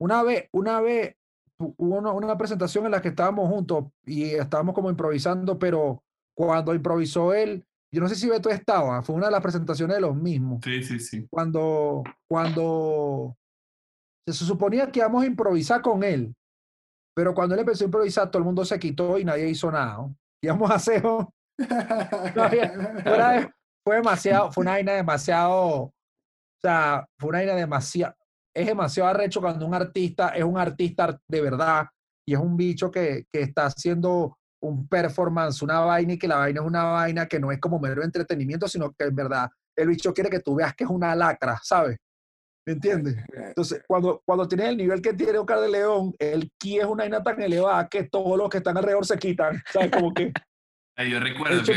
Una 0.00 0.22
vez, 0.22 0.48
una 0.52 0.80
vez 0.80 1.16
hubo 1.58 1.96
una, 1.96 2.12
una, 2.12 2.38
presentación 2.38 2.86
en 2.86 2.92
la 2.92 3.02
que 3.02 3.08
estábamos 3.08 3.48
juntos 3.48 3.86
y 4.04 4.30
estábamos 4.30 4.74
como 4.74 4.90
improvisando, 4.90 5.58
pero 5.58 6.02
cuando 6.34 6.74
improvisó 6.74 7.34
él, 7.34 7.66
yo 7.92 8.00
no 8.00 8.08
sé 8.08 8.14
si 8.14 8.26
Beto 8.28 8.48
estaba, 8.48 9.02
fue 9.02 9.14
una 9.14 9.26
de 9.26 9.32
las 9.32 9.42
presentaciones 9.42 9.96
de 9.96 10.00
los 10.00 10.16
mismos. 10.16 10.60
Sí, 10.64 10.82
sí, 10.82 10.98
sí. 10.98 11.26
Cuando, 11.30 12.02
cuando 12.26 13.36
se 14.26 14.44
suponía 14.44 14.90
que 14.90 15.00
íbamos 15.00 15.22
a 15.22 15.26
improvisar 15.26 15.82
con 15.82 16.02
él, 16.02 16.34
pero 17.14 17.34
cuando 17.34 17.54
él 17.54 17.60
empezó 17.60 17.84
a 17.84 17.86
improvisar, 17.86 18.30
todo 18.30 18.38
el 18.38 18.46
mundo 18.46 18.64
se 18.64 18.78
quitó 18.78 19.18
y 19.18 19.24
nadie 19.24 19.46
hizo 19.48 19.70
nada. 19.70 20.08
Íbamos 20.42 20.70
a 20.70 20.76
hacer. 20.76 21.02
fue, 23.84 23.96
demasiado, 23.96 24.50
fue 24.52 24.62
una 24.62 24.70
vaina 24.72 24.92
demasiado. 24.92 25.58
O 25.60 25.92
sea, 26.62 27.06
fue 27.18 27.28
una 27.28 27.38
vaina 27.40 27.54
demasiado. 27.54 28.14
Es 28.54 28.66
demasiado 28.66 29.10
arrecho 29.10 29.42
cuando 29.42 29.66
un 29.66 29.74
artista 29.74 30.30
es 30.30 30.44
un 30.44 30.56
artista 30.56 31.18
de 31.28 31.40
verdad 31.40 31.86
y 32.26 32.34
es 32.34 32.40
un 32.40 32.56
bicho 32.56 32.90
que, 32.90 33.26
que 33.30 33.42
está 33.42 33.66
haciendo 33.66 34.38
un 34.62 34.86
performance, 34.86 35.60
una 35.62 35.80
vaina 35.80 36.12
y 36.12 36.18
que 36.18 36.28
la 36.28 36.36
vaina 36.36 36.60
es 36.60 36.66
una 36.66 36.84
vaina 36.84 37.26
que 37.26 37.40
no 37.40 37.50
es 37.50 37.58
como 37.58 37.80
mero 37.80 38.02
entretenimiento, 38.02 38.68
sino 38.68 38.92
que 38.92 39.04
en 39.04 39.14
verdad 39.14 39.50
el 39.76 39.88
bicho 39.88 40.14
quiere 40.14 40.30
que 40.30 40.40
tú 40.40 40.54
veas 40.54 40.74
que 40.74 40.84
es 40.84 40.90
una 40.90 41.14
lacra, 41.16 41.58
¿sabes? 41.62 41.98
¿Me 42.64 42.74
entiendes? 42.74 43.16
Entonces, 43.32 43.82
cuando, 43.88 44.22
cuando 44.24 44.46
tienes 44.46 44.68
el 44.68 44.76
nivel 44.76 45.02
que 45.02 45.14
tiene 45.14 45.36
Oscar 45.38 45.60
de 45.60 45.68
León, 45.68 46.14
el 46.16 46.48
ki 46.58 46.78
es 46.78 46.84
una 46.84 47.02
vaina 47.02 47.22
tan 47.22 47.42
elevada 47.42 47.88
que 47.88 48.04
todos 48.04 48.38
los 48.38 48.48
que 48.48 48.58
están 48.58 48.76
alrededor 48.76 49.04
se 49.04 49.18
quitan, 49.18 49.60
¿sabes? 49.66 49.90
Como 49.90 50.14
que... 50.14 50.32
Yo 51.10 51.18
recuerdo 51.18 51.62
que 51.64 51.72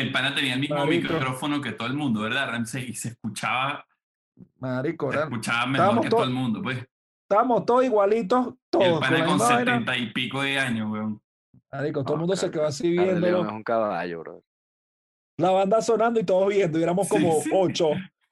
el, 0.00 0.10
pana 0.10 0.34
tenía 0.34 0.54
el 0.54 0.60
mismo 0.60 0.84
micrófono 0.86 1.60
que 1.60 1.72
todo 1.72 1.86
el 1.86 1.94
mundo, 1.94 2.22
¿verdad, 2.22 2.48
Ramsey? 2.48 2.90
Y 2.90 2.94
se 2.94 3.10
escuchaba... 3.10 3.86
Marico, 4.58 5.12
se 5.12 5.20
escuchaba 5.20 5.66
mejor 5.66 6.00
que 6.00 6.08
todo 6.08 6.24
el 6.24 6.30
mundo, 6.30 6.60
pues. 6.60 6.78
Estábamos 7.28 7.64
todos 7.64 7.84
igualitos, 7.84 8.54
todos. 8.70 8.86
el 8.86 8.98
pana 8.98 9.26
con 9.26 9.38
setenta 9.38 9.96
y 9.96 10.12
pico 10.12 10.42
de 10.42 10.58
años, 10.58 10.90
weón 10.90 11.20
todo 11.70 12.14
el 12.14 12.20
mundo 12.20 12.36
se 12.36 12.50
quedó 12.50 12.66
así 12.66 12.90
viendo. 12.90 13.26
Es 13.26 13.34
un 13.34 13.62
caballo, 13.62 14.20
bro. 14.20 14.42
La 15.38 15.50
banda 15.50 15.82
sonando 15.82 16.18
y 16.18 16.24
todos 16.24 16.48
viendo, 16.48 16.78
y 16.78 16.82
éramos 16.82 17.08
como 17.08 17.42
ocho, 17.52 17.90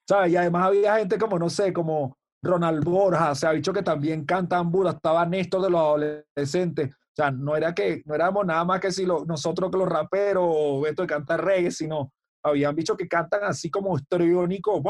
¿sabes? 0.09 0.33
Y 0.33 0.37
además 0.37 0.69
había 0.69 0.97
gente 0.97 1.19
como, 1.19 1.39
no 1.39 1.51
sé, 1.51 1.73
como 1.73 2.17
Ronald 2.43 2.83
Borja, 2.85 3.35
se 3.35 3.47
ha 3.47 3.53
dicho 3.53 3.73
que 3.73 3.83
también 3.83 4.25
cantan 4.25 4.71
burda, 4.71 4.93
estaba 4.93 5.27
Néstor 5.27 5.63
de 5.63 5.71
los 5.71 5.81
adolescentes. 5.81 6.95
O 6.95 7.17
sea, 7.17 7.31
no 7.31 7.57
era 7.57 7.75
que, 7.75 8.03
no 8.07 8.15
éramos 8.15 8.45
nada 8.47 8.65
más 8.65 8.81
que 8.81 8.91
si 8.91 9.07
lo, 9.07 9.25
nosotros 9.25 9.71
que 9.71 9.79
los 9.79 9.89
raperos 9.89 10.45
o 10.47 10.81
Beto 10.81 11.03
de 11.03 11.09
cantar 11.09 11.45
reggae, 11.45 11.71
sino 11.71 12.13
habían 12.43 12.75
dicho 12.75 12.97
que 12.97 13.07
cantan 13.07 13.45
así 13.45 13.71
como 13.71 13.97
histriónico, 13.97 14.83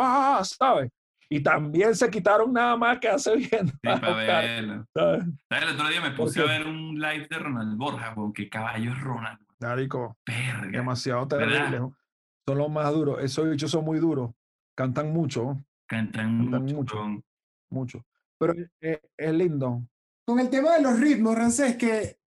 ¿sabes? 0.44 0.90
Y 1.28 1.42
también 1.42 1.94
se 1.94 2.10
quitaron 2.10 2.52
nada 2.52 2.76
más 2.76 2.98
que 2.98 3.08
hace 3.08 3.36
bien. 3.36 3.68
Sí, 3.68 3.74
para 3.82 4.14
verlo. 4.14 4.86
El 4.94 5.68
otro 5.72 5.88
día 5.88 6.00
me 6.00 6.10
puse 6.12 6.40
a 6.40 6.44
ver 6.44 6.66
un 6.66 6.98
live 6.98 7.26
de 7.28 7.38
Ronald 7.38 7.76
Borja, 7.76 8.14
con 8.14 8.32
que 8.32 8.48
caballo 8.48 8.92
es 8.92 9.00
Ronald. 9.00 9.38
Narico. 9.60 10.16
Demasiado 10.70 11.26
terrible. 11.26 11.80
Son 12.46 12.58
los 12.58 12.70
más 12.70 12.92
duros. 12.92 13.22
Esos 13.22 13.48
bichos 13.50 13.70
son 13.70 13.84
muy 13.84 13.98
duros. 13.98 14.30
Cantan 14.76 15.12
mucho. 15.12 15.64
Cantan, 15.86 16.50
mucho. 16.50 17.22
Mucho. 17.70 18.04
Pero 18.38 18.54
es, 18.80 19.32
lindo. 19.32 19.82
Con 20.26 20.40
el 20.40 20.50
tema 20.50 20.74
de 20.74 20.82
los 20.82 21.00
ritmos, 21.00 21.36
Rancés, 21.36 21.76
que 21.76 22.18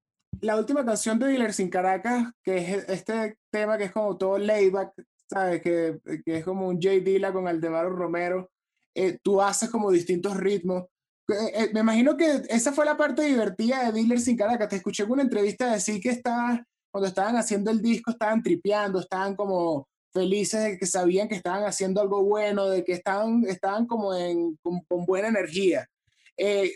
la 0.40 0.56
última 0.56 0.84
canción 0.84 1.18
de 1.18 1.26
Dealer 1.26 1.52
sin 1.52 1.68
Caracas, 1.68 2.32
que 2.42 2.58
es 2.58 2.88
este 2.88 3.38
tema 3.50 3.76
que 3.76 3.84
es 3.84 3.92
como 3.92 4.16
todo 4.16 4.38
layback, 4.38 4.92
¿sabes? 5.28 5.62
Que, 5.62 5.98
que 6.24 6.38
es 6.38 6.44
como 6.44 6.68
un 6.68 6.76
J. 6.76 7.00
Dilla 7.02 7.32
con 7.32 7.48
Aldemaro 7.48 7.90
Romero 7.90 8.50
eh, 8.96 9.18
tú 9.22 9.42
haces 9.42 9.68
como 9.68 9.90
distintos 9.90 10.36
ritmos. 10.36 10.84
Eh, 11.28 11.52
eh, 11.54 11.70
me 11.74 11.80
imagino 11.80 12.16
que 12.16 12.42
esa 12.48 12.72
fue 12.72 12.86
la 12.86 12.96
parte 12.96 13.22
divertida 13.22 13.84
de 13.84 13.92
Dealer 13.92 14.18
sin 14.18 14.38
Caracas. 14.38 14.68
Te 14.68 14.76
escuché 14.76 15.02
en 15.02 15.10
una 15.10 15.22
entrevista 15.22 15.70
decir 15.70 16.00
que 16.00 16.08
estaba, 16.08 16.64
cuando 16.90 17.06
estaban 17.06 17.36
haciendo 17.36 17.70
el 17.70 17.82
disco 17.82 18.12
estaban 18.12 18.42
tripeando, 18.42 19.00
estaban 19.00 19.36
como 19.36 19.86
felices 20.14 20.62
de 20.62 20.78
que 20.78 20.86
sabían 20.86 21.28
que 21.28 21.34
estaban 21.34 21.64
haciendo 21.64 22.00
algo 22.00 22.24
bueno, 22.24 22.70
de 22.70 22.84
que 22.84 22.92
estaban, 22.92 23.44
estaban 23.46 23.86
como 23.86 24.14
en, 24.14 24.56
con, 24.62 25.04
buena 25.04 25.28
energía. 25.28 25.86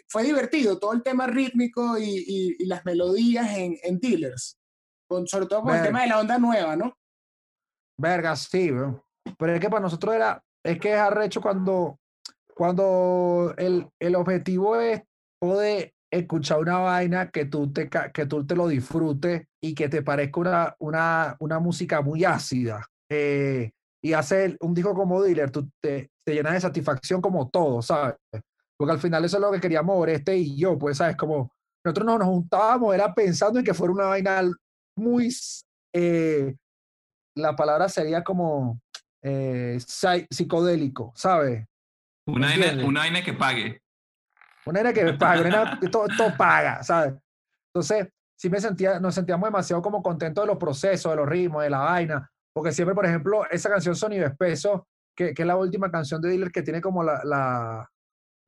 fue 0.08 0.24
divertido 0.24 0.78
todo 0.78 0.92
el 0.92 1.02
tema 1.02 1.26
rítmico 1.26 1.96
y, 1.98 2.56
y, 2.58 2.66
las 2.66 2.84
melodías 2.84 3.56
en, 3.56 3.78
en 3.82 3.98
Dealers, 3.98 4.58
con, 5.08 5.26
sobre 5.26 5.46
todo 5.46 5.62
con 5.62 5.74
el 5.74 5.82
tema 5.82 6.02
de 6.02 6.08
la 6.08 6.20
onda 6.20 6.38
nueva, 6.38 6.76
¿no? 6.76 6.94
Verga, 7.96 8.36
sí, 8.36 8.70
bro. 8.70 9.06
Pero 9.38 9.54
es 9.54 9.60
que 9.60 9.70
para 9.70 9.82
nosotros 9.82 10.14
era, 10.14 10.42
es 10.62 10.78
que 10.78 10.92
es 10.92 10.98
arrecho 10.98 11.40
cuando 11.40 11.99
cuando 12.60 13.54
el, 13.56 13.88
el 13.98 14.14
objetivo 14.16 14.78
es 14.78 15.00
poder 15.40 15.94
escuchar 16.12 16.58
una 16.58 16.76
vaina 16.76 17.30
que 17.30 17.46
tú 17.46 17.72
te, 17.72 17.88
que 17.88 18.26
tú 18.26 18.46
te 18.46 18.54
lo 18.54 18.68
disfrutes 18.68 19.46
y 19.62 19.74
que 19.74 19.88
te 19.88 20.02
parezca 20.02 20.40
una, 20.40 20.76
una, 20.78 21.36
una 21.40 21.58
música 21.58 22.02
muy 22.02 22.22
ácida. 22.26 22.84
Eh, 23.10 23.70
y 24.04 24.12
hacer 24.12 24.58
un 24.60 24.74
disco 24.74 24.92
como 24.92 25.22
dealer, 25.22 25.50
tú 25.50 25.70
te, 25.82 26.10
te 26.22 26.34
llenas 26.34 26.52
de 26.52 26.60
satisfacción 26.60 27.22
como 27.22 27.48
todo, 27.48 27.80
¿sabes? 27.80 28.16
Porque 28.76 28.92
al 28.92 29.00
final 29.00 29.24
eso 29.24 29.38
es 29.38 29.40
lo 29.40 29.52
que 29.52 29.60
queríamos 29.60 30.06
este 30.08 30.36
y 30.36 30.58
yo, 30.58 30.78
pues, 30.78 30.98
¿sabes? 30.98 31.16
Como 31.16 31.50
nosotros 31.82 32.04
no 32.06 32.18
nos 32.18 32.28
juntábamos, 32.28 32.94
era 32.94 33.14
pensando 33.14 33.58
en 33.58 33.64
que 33.64 33.72
fuera 33.72 33.94
una 33.94 34.04
vaina 34.08 34.42
muy, 34.98 35.34
eh, 35.94 36.54
la 37.36 37.56
palabra 37.56 37.88
sería 37.88 38.22
como 38.22 38.82
eh, 39.22 39.78
psicodélico, 40.30 41.14
¿sabes? 41.16 41.64
Una 42.30 42.46
vaina, 42.48 42.84
una 42.84 43.00
vaina 43.00 43.22
que 43.22 43.32
pague. 43.32 43.82
Una 44.66 44.82
vaina 44.82 44.92
que 44.92 45.12
pague, 45.14 45.50
todo, 45.90 46.06
todo 46.16 46.36
paga, 46.36 46.82
¿sabes? 46.82 47.14
Entonces, 47.74 48.08
sí 48.36 48.48
me 48.48 48.60
sentía, 48.60 48.98
nos 49.00 49.14
sentíamos 49.14 49.46
demasiado 49.46 49.82
como 49.82 50.02
contentos 50.02 50.44
de 50.44 50.48
los 50.48 50.58
procesos, 50.58 51.12
de 51.12 51.16
los 51.16 51.28
ritmos, 51.28 51.62
de 51.62 51.70
la 51.70 51.80
vaina, 51.80 52.30
porque 52.54 52.72
siempre, 52.72 52.94
por 52.94 53.06
ejemplo, 53.06 53.48
esa 53.50 53.68
canción 53.68 53.94
Sonido 53.94 54.26
Espeso, 54.26 54.86
que, 55.16 55.34
que 55.34 55.42
es 55.42 55.46
la 55.46 55.56
última 55.56 55.90
canción 55.90 56.20
de 56.20 56.30
Dealer 56.30 56.50
que 56.50 56.62
tiene 56.62 56.80
como 56.80 57.02
la, 57.02 57.20
la, 57.24 57.88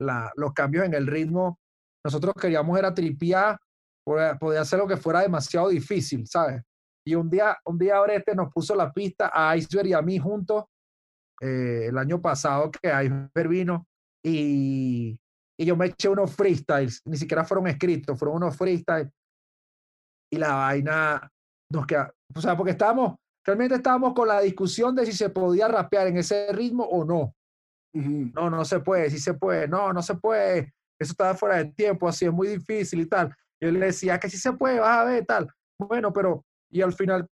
la, 0.00 0.32
los 0.36 0.52
cambios 0.52 0.86
en 0.86 0.94
el 0.94 1.06
ritmo, 1.06 1.58
nosotros 2.04 2.34
queríamos 2.40 2.78
era 2.78 2.92
tripear, 2.92 3.58
podía 4.04 4.60
hacer 4.60 4.78
lo 4.78 4.88
que 4.88 4.96
fuera 4.96 5.20
demasiado 5.20 5.68
difícil, 5.68 6.26
¿sabes? 6.26 6.62
Y 7.06 7.14
un 7.14 7.30
día, 7.30 7.56
un 7.64 7.78
día 7.78 8.00
Oreste 8.00 8.34
nos 8.34 8.52
puso 8.52 8.74
la 8.74 8.92
pista 8.92 9.30
a 9.32 9.56
Iceberg 9.56 9.88
y 9.88 9.92
a 9.92 10.02
mí 10.02 10.18
juntos 10.18 10.64
eh, 11.42 11.86
el 11.88 11.98
año 11.98 12.22
pasado 12.22 12.70
que 12.70 12.88
Iceberg 12.88 13.48
vino 13.48 13.88
y, 14.24 15.18
y 15.58 15.64
yo 15.64 15.76
me 15.76 15.86
eché 15.86 16.08
unos 16.08 16.36
freestyles, 16.36 17.02
ni 17.04 17.16
siquiera 17.16 17.44
fueron 17.44 17.66
escritos, 17.66 18.16
fueron 18.16 18.36
unos 18.36 18.56
freestyles 18.56 19.10
y 20.30 20.38
la 20.38 20.54
vaina 20.54 21.28
nos 21.68 21.84
queda, 21.84 22.14
o 22.32 22.40
sea, 22.40 22.56
porque 22.56 22.70
estábamos, 22.70 23.16
realmente 23.44 23.74
estábamos 23.74 24.14
con 24.14 24.28
la 24.28 24.40
discusión 24.40 24.94
de 24.94 25.04
si 25.04 25.12
se 25.12 25.30
podía 25.30 25.66
rapear 25.66 26.06
en 26.06 26.18
ese 26.18 26.52
ritmo 26.52 26.84
o 26.84 27.04
no. 27.04 27.34
No, 27.94 28.48
no 28.48 28.64
se 28.64 28.80
puede, 28.80 29.10
sí 29.10 29.18
se 29.18 29.34
puede, 29.34 29.66
no, 29.66 29.92
no 29.92 30.00
se 30.00 30.14
puede, 30.14 30.72
eso 30.98 31.12
estaba 31.12 31.34
fuera 31.34 31.56
de 31.56 31.66
tiempo, 31.72 32.08
así 32.08 32.24
es 32.24 32.32
muy 32.32 32.46
difícil 32.46 33.00
y 33.00 33.06
tal. 33.06 33.34
Yo 33.60 33.70
le 33.70 33.86
decía 33.86 34.18
que 34.18 34.30
sí 34.30 34.38
se 34.38 34.52
puede, 34.52 34.78
vas 34.78 34.98
a 34.98 35.04
ver, 35.04 35.26
tal. 35.26 35.52
Bueno, 35.78 36.12
pero, 36.12 36.44
y 36.70 36.80
al 36.80 36.92
final 36.92 37.26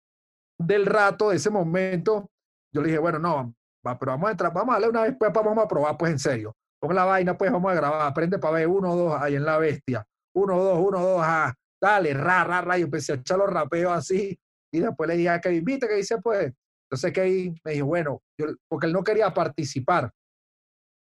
del 0.58 0.86
rato, 0.86 1.30
de 1.30 1.36
ese 1.36 1.50
momento, 1.50 2.30
yo 2.72 2.80
le 2.80 2.88
dije, 2.88 2.98
bueno, 2.98 3.18
no, 3.18 3.54
pero 3.98 4.12
vamos 4.12 4.28
a 4.28 4.30
entrar, 4.32 4.52
vamos 4.52 4.70
a 4.70 4.74
darle 4.74 4.88
una 4.88 5.02
vez, 5.02 5.16
pues 5.18 5.32
vamos 5.32 5.64
a 5.64 5.68
probar, 5.68 5.96
pues 5.96 6.12
en 6.12 6.18
serio. 6.18 6.56
Pon 6.80 6.94
la 6.94 7.04
vaina, 7.04 7.36
pues 7.36 7.50
vamos 7.50 7.70
a 7.70 7.74
grabar, 7.74 8.06
aprende 8.06 8.38
para 8.38 8.54
ver, 8.54 8.68
uno, 8.68 8.94
dos, 8.94 9.20
ahí 9.20 9.34
en 9.34 9.44
la 9.44 9.58
bestia. 9.58 10.04
Uno, 10.34 10.58
dos, 10.58 10.78
uno, 10.78 11.00
dos, 11.00 11.20
ah, 11.22 11.54
dale, 11.80 12.14
ra, 12.14 12.44
ra, 12.44 12.60
ra. 12.60 12.78
Y 12.78 12.82
empecé 12.82 13.12
a 13.12 13.16
echar 13.16 13.38
los 13.38 13.50
rapeos 13.50 13.92
así. 13.92 14.38
Y 14.72 14.80
después 14.80 15.08
le 15.08 15.16
dije 15.16 15.28
a 15.30 15.40
Kevin, 15.40 15.64
viste 15.64 15.88
que 15.88 15.94
dice, 15.94 16.18
pues. 16.18 16.52
Entonces 16.90 17.12
Kevin 17.12 17.58
me 17.64 17.72
dijo, 17.72 17.86
bueno, 17.86 18.22
porque 18.68 18.86
él 18.86 18.92
no 18.92 19.04
quería 19.04 19.34
participar 19.34 20.10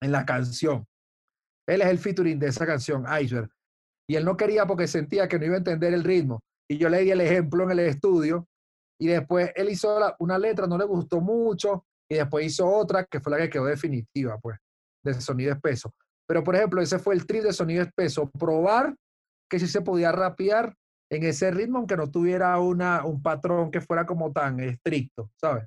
en 0.03 0.13
la 0.13 0.25
canción. 0.25 0.87
Él 1.69 1.83
es 1.83 1.89
el 1.89 1.99
featuring 1.99 2.39
de 2.39 2.49
esa 2.49 2.65
canción, 2.65 3.05
Iceberg. 3.21 3.51
Y 4.09 4.15
él 4.15 4.25
no 4.25 4.37
quería 4.37 4.67
porque 4.67 4.87
sentía 4.87 5.29
que 5.29 5.39
no 5.39 5.47
iba 5.47 5.55
a 5.57 5.59
entender 5.59 5.93
el 5.93 6.05
ritmo. 6.05 6.41
Y 6.71 6.79
yo 6.79 6.89
le 6.89 7.01
di 7.01 7.11
el 7.11 7.21
ejemplo 7.21 7.65
en 7.65 7.73
el 7.73 7.81
estudio. 7.81 8.47
Y 9.01 9.09
después 9.09 9.53
él 9.55 9.69
hizo 9.69 9.99
una 10.21 10.39
letra, 10.39 10.67
no 10.67 10.79
le 10.79 10.85
gustó 10.85 11.21
mucho. 11.21 11.85
Y 12.09 12.17
después 12.17 12.47
hizo 12.47 12.69
otra 12.69 13.05
que 13.05 13.21
fue 13.21 13.33
la 13.33 13.39
que 13.39 13.51
quedó 13.51 13.67
definitiva, 13.67 14.39
pues, 14.39 14.59
de 15.05 15.15
sonido 15.21 15.53
espeso. 15.53 15.93
Pero, 16.27 16.43
por 16.43 16.57
ejemplo, 16.57 16.81
ese 16.81 16.99
fue 16.99 17.15
el 17.15 17.27
trip 17.27 17.43
de 17.43 17.53
sonido 17.53 17.83
espeso. 17.83 18.31
Probar 18.31 18.95
que 19.49 19.59
sí 19.59 19.67
se 19.67 19.81
podía 19.81 20.13
rapear 20.13 20.75
en 21.11 21.23
ese 21.23 21.51
ritmo, 21.51 21.79
aunque 21.79 21.97
no 21.97 22.11
tuviera 22.11 22.59
una, 22.59 23.05
un 23.05 23.23
patrón 23.23 23.71
que 23.71 23.81
fuera 23.81 24.05
como 24.05 24.33
tan 24.33 24.59
estricto, 24.61 25.31
¿sabes? 25.41 25.67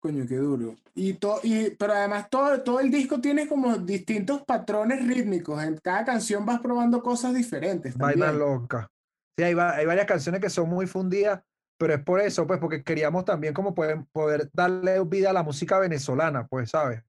Coño, 0.00 0.26
qué 0.26 0.36
duro. 0.36 0.76
Y 0.94 1.14
todo, 1.14 1.40
y, 1.42 1.70
pero 1.70 1.92
además 1.92 2.28
todo, 2.30 2.62
todo 2.62 2.80
el 2.80 2.90
disco 2.90 3.20
tiene 3.20 3.46
como 3.46 3.76
distintos 3.76 4.42
patrones 4.42 5.06
rítmicos. 5.06 5.62
En 5.62 5.76
cada 5.76 6.06
canción 6.06 6.46
vas 6.46 6.60
probando 6.60 7.02
cosas 7.02 7.34
diferentes. 7.34 7.96
Vaina 7.98 8.32
loca. 8.32 8.88
Sí, 9.36 9.44
hay, 9.44 9.54
hay, 9.54 9.86
varias 9.86 10.06
canciones 10.06 10.40
que 10.40 10.48
son 10.48 10.70
muy 10.70 10.86
fundidas, 10.86 11.42
pero 11.80 11.94
es 11.94 12.04
por 12.04 12.20
eso, 12.20 12.46
pues, 12.46 12.60
porque 12.60 12.84
queríamos 12.84 13.24
también 13.24 13.54
como 13.54 13.74
poder, 13.74 14.04
poder 14.12 14.50
darle 14.52 15.02
vida 15.04 15.30
a 15.30 15.32
la 15.32 15.42
música 15.42 15.78
venezolana, 15.78 16.46
pues, 16.46 16.68
¿sabes? 16.68 17.02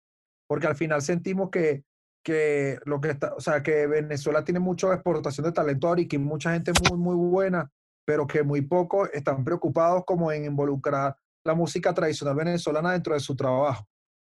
Porque 0.48 0.66
al 0.66 0.78
final 0.78 1.02
sentimos 1.02 1.50
que, 1.50 1.84
que 2.24 2.80
lo 2.86 3.02
que 3.02 3.10
está, 3.10 3.34
o 3.36 3.42
sea, 3.42 3.62
que 3.62 3.86
Venezuela 3.86 4.46
tiene 4.46 4.62
mucha 4.62 4.94
exportación 4.94 5.46
de 5.46 5.52
talento 5.52 5.90
ahora 5.90 6.00
y 6.00 6.08
que 6.08 6.18
mucha 6.18 6.54
gente 6.54 6.72
muy, 6.90 6.98
muy 6.98 7.16
buena, 7.16 7.70
pero 8.06 8.26
que 8.26 8.44
muy 8.44 8.62
pocos 8.62 9.10
están 9.12 9.44
preocupados 9.44 10.06
como 10.06 10.32
en 10.32 10.46
involucrar 10.46 11.18
la 11.44 11.54
música 11.54 11.94
tradicional 11.94 12.36
venezolana 12.36 12.94
dentro 12.94 13.14
de 13.14 13.20
su 13.20 13.36
trabajo, 13.36 13.86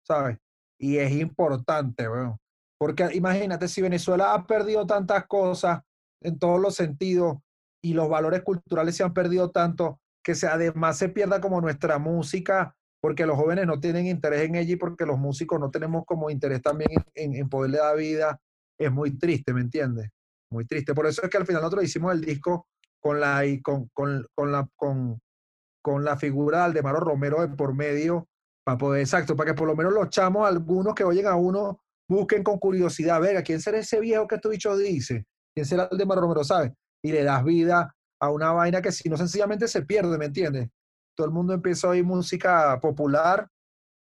¿sabes? 0.05 0.37
Y 0.81 0.97
es 0.97 1.13
importante, 1.13 2.09
bueno, 2.09 2.41
porque 2.77 3.09
imagínate, 3.15 3.69
si 3.69 3.83
Venezuela 3.83 4.35
ha 4.35 4.45
perdido 4.45 4.85
tantas 4.85 5.29
cosas 5.29 5.81
en 6.21 6.41
todos 6.41 6.61
los 6.61 6.75
sentidos 6.75 7.37
y 7.81 7.95
los 7.95 8.09
valores 8.09 8.43
culturales 8.43 8.97
se 8.97 9.05
han 9.05 9.15
perdido 9.15 9.53
tanto, 9.53 10.01
que 10.25 10.35
se, 10.35 10.49
además 10.49 10.97
se 10.97 11.11
pierda 11.11 11.41
como 11.41 11.61
nuestra 11.61 11.99
música, 11.99 12.75
porque 13.01 13.27
los 13.27 13.37
jóvenes 13.37 13.67
no 13.67 13.79
tienen 13.79 14.07
interés 14.07 14.49
en 14.49 14.55
ella 14.55 14.73
y 14.73 14.77
porque 14.77 15.05
los 15.05 15.19
músicos 15.19 15.61
no 15.61 15.71
tenemos 15.71 16.05
como 16.07 16.31
interés 16.31 16.63
también 16.63 16.91
en, 17.15 17.35
en 17.35 17.49
poderle 17.51 17.79
dar 17.79 17.97
vida, 17.97 18.41
es 18.79 18.91
muy 18.91 19.19
triste, 19.19 19.53
¿me 19.53 19.61
entiendes? 19.61 20.09
Muy 20.51 20.65
triste. 20.65 20.95
Por 20.95 21.07
eso 21.07 21.23
es 21.23 21.29
que 21.29 21.37
al 21.37 21.47
final 21.47 21.61
nosotros 21.61 21.85
hicimos 21.85 22.15
el 22.15 22.23
disco 22.23 22.67
con 22.99 23.21
la, 23.21 23.43
con, 23.63 23.89
con, 23.93 24.27
con 24.35 24.51
la, 24.51 24.67
con, 24.75 25.21
con 25.83 26.05
la 26.05 26.17
figura 26.17 26.59
de 26.59 26.65
Aldemaro 26.65 27.01
Romero 27.01 27.43
de 27.43 27.55
por 27.55 27.75
medio, 27.75 28.27
para 28.65 28.79
poder, 28.79 29.03
exacto, 29.03 29.37
para 29.37 29.51
que 29.51 29.59
por 29.59 29.69
lo 29.69 29.77
menos 29.77 29.93
los 29.93 30.09
chamos, 30.09 30.49
algunos 30.49 30.95
que 30.95 31.05
oyen 31.05 31.27
a 31.27 31.35
uno, 31.37 31.83
busquen 32.09 32.43
con 32.43 32.59
curiosidad, 32.59 33.21
venga, 33.21 33.43
¿quién 33.43 33.61
será 33.61 33.79
ese 33.79 34.01
viejo 34.01 34.27
que 34.27 34.39
tu 34.39 34.49
bicho 34.49 34.75
dice? 34.79 35.27
¿Quién 35.55 35.67
será 35.67 35.85
Aldemaro 35.85 36.23
Romero, 36.23 36.43
sabes? 36.43 36.73
Y 37.03 37.13
le 37.13 37.23
das 37.23 37.45
vida 37.45 37.94
a 38.21 38.31
una 38.31 38.53
vaina 38.53 38.81
que 38.81 38.93
si 38.93 39.09
no 39.09 39.17
sencillamente 39.17 39.69
se 39.69 39.83
pierde, 39.83 40.19
¿me 40.19 40.27
entiendes? 40.27 40.69
Todo 41.17 41.27
el 41.27 41.33
mundo 41.33 41.53
empieza 41.53 41.87
a 41.87 41.91
oír 41.91 42.05
música 42.05 42.79
popular 42.81 43.49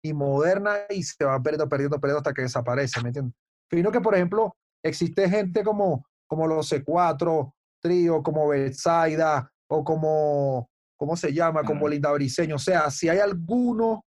y 0.05 0.13
moderna 0.13 0.79
y 0.89 1.03
se 1.03 1.25
va 1.25 1.41
perdiendo, 1.43 1.69
perdiendo, 1.69 2.01
perdiendo 2.01 2.19
hasta 2.19 2.33
que 2.33 2.43
desaparece, 2.43 3.01
¿me 3.03 3.09
entiendes? 3.09 3.35
Fino 3.71 3.91
que, 3.91 4.01
por 4.01 4.15
ejemplo, 4.15 4.57
existe 4.85 5.29
gente 5.29 5.63
como, 5.63 6.07
como 6.27 6.47
los 6.47 6.73
C4, 6.73 7.53
Trío, 7.81 8.23
como 8.23 8.49
Betsaida, 8.49 9.51
o 9.69 9.85
como 9.85 10.69
¿cómo 11.03 11.17
se 11.17 11.33
llama? 11.33 11.65
Como 11.65 11.89
Linda 11.89 12.13
Briseño. 12.13 12.55
O 12.55 12.61
sea, 12.61 12.89
si 12.89 13.09
hay 13.09 13.19
algunos 13.19 14.03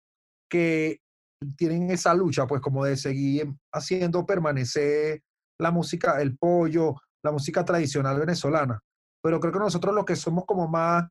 que 0.50 0.98
tienen 1.56 1.88
esa 1.92 2.12
lucha, 2.14 2.48
pues 2.48 2.60
como 2.60 2.84
de 2.84 2.96
seguir 2.96 3.54
haciendo 3.72 4.26
permanecer 4.26 5.22
la 5.60 5.70
música, 5.70 6.20
el 6.20 6.36
pollo, 6.36 6.96
la 7.22 7.30
música 7.30 7.64
tradicional 7.64 8.18
venezolana. 8.18 8.80
Pero 9.22 9.40
creo 9.40 9.52
que 9.52 9.58
nosotros 9.58 9.94
los 9.94 10.04
que 10.04 10.16
somos 10.16 10.44
como 10.46 10.68
más 10.68 11.08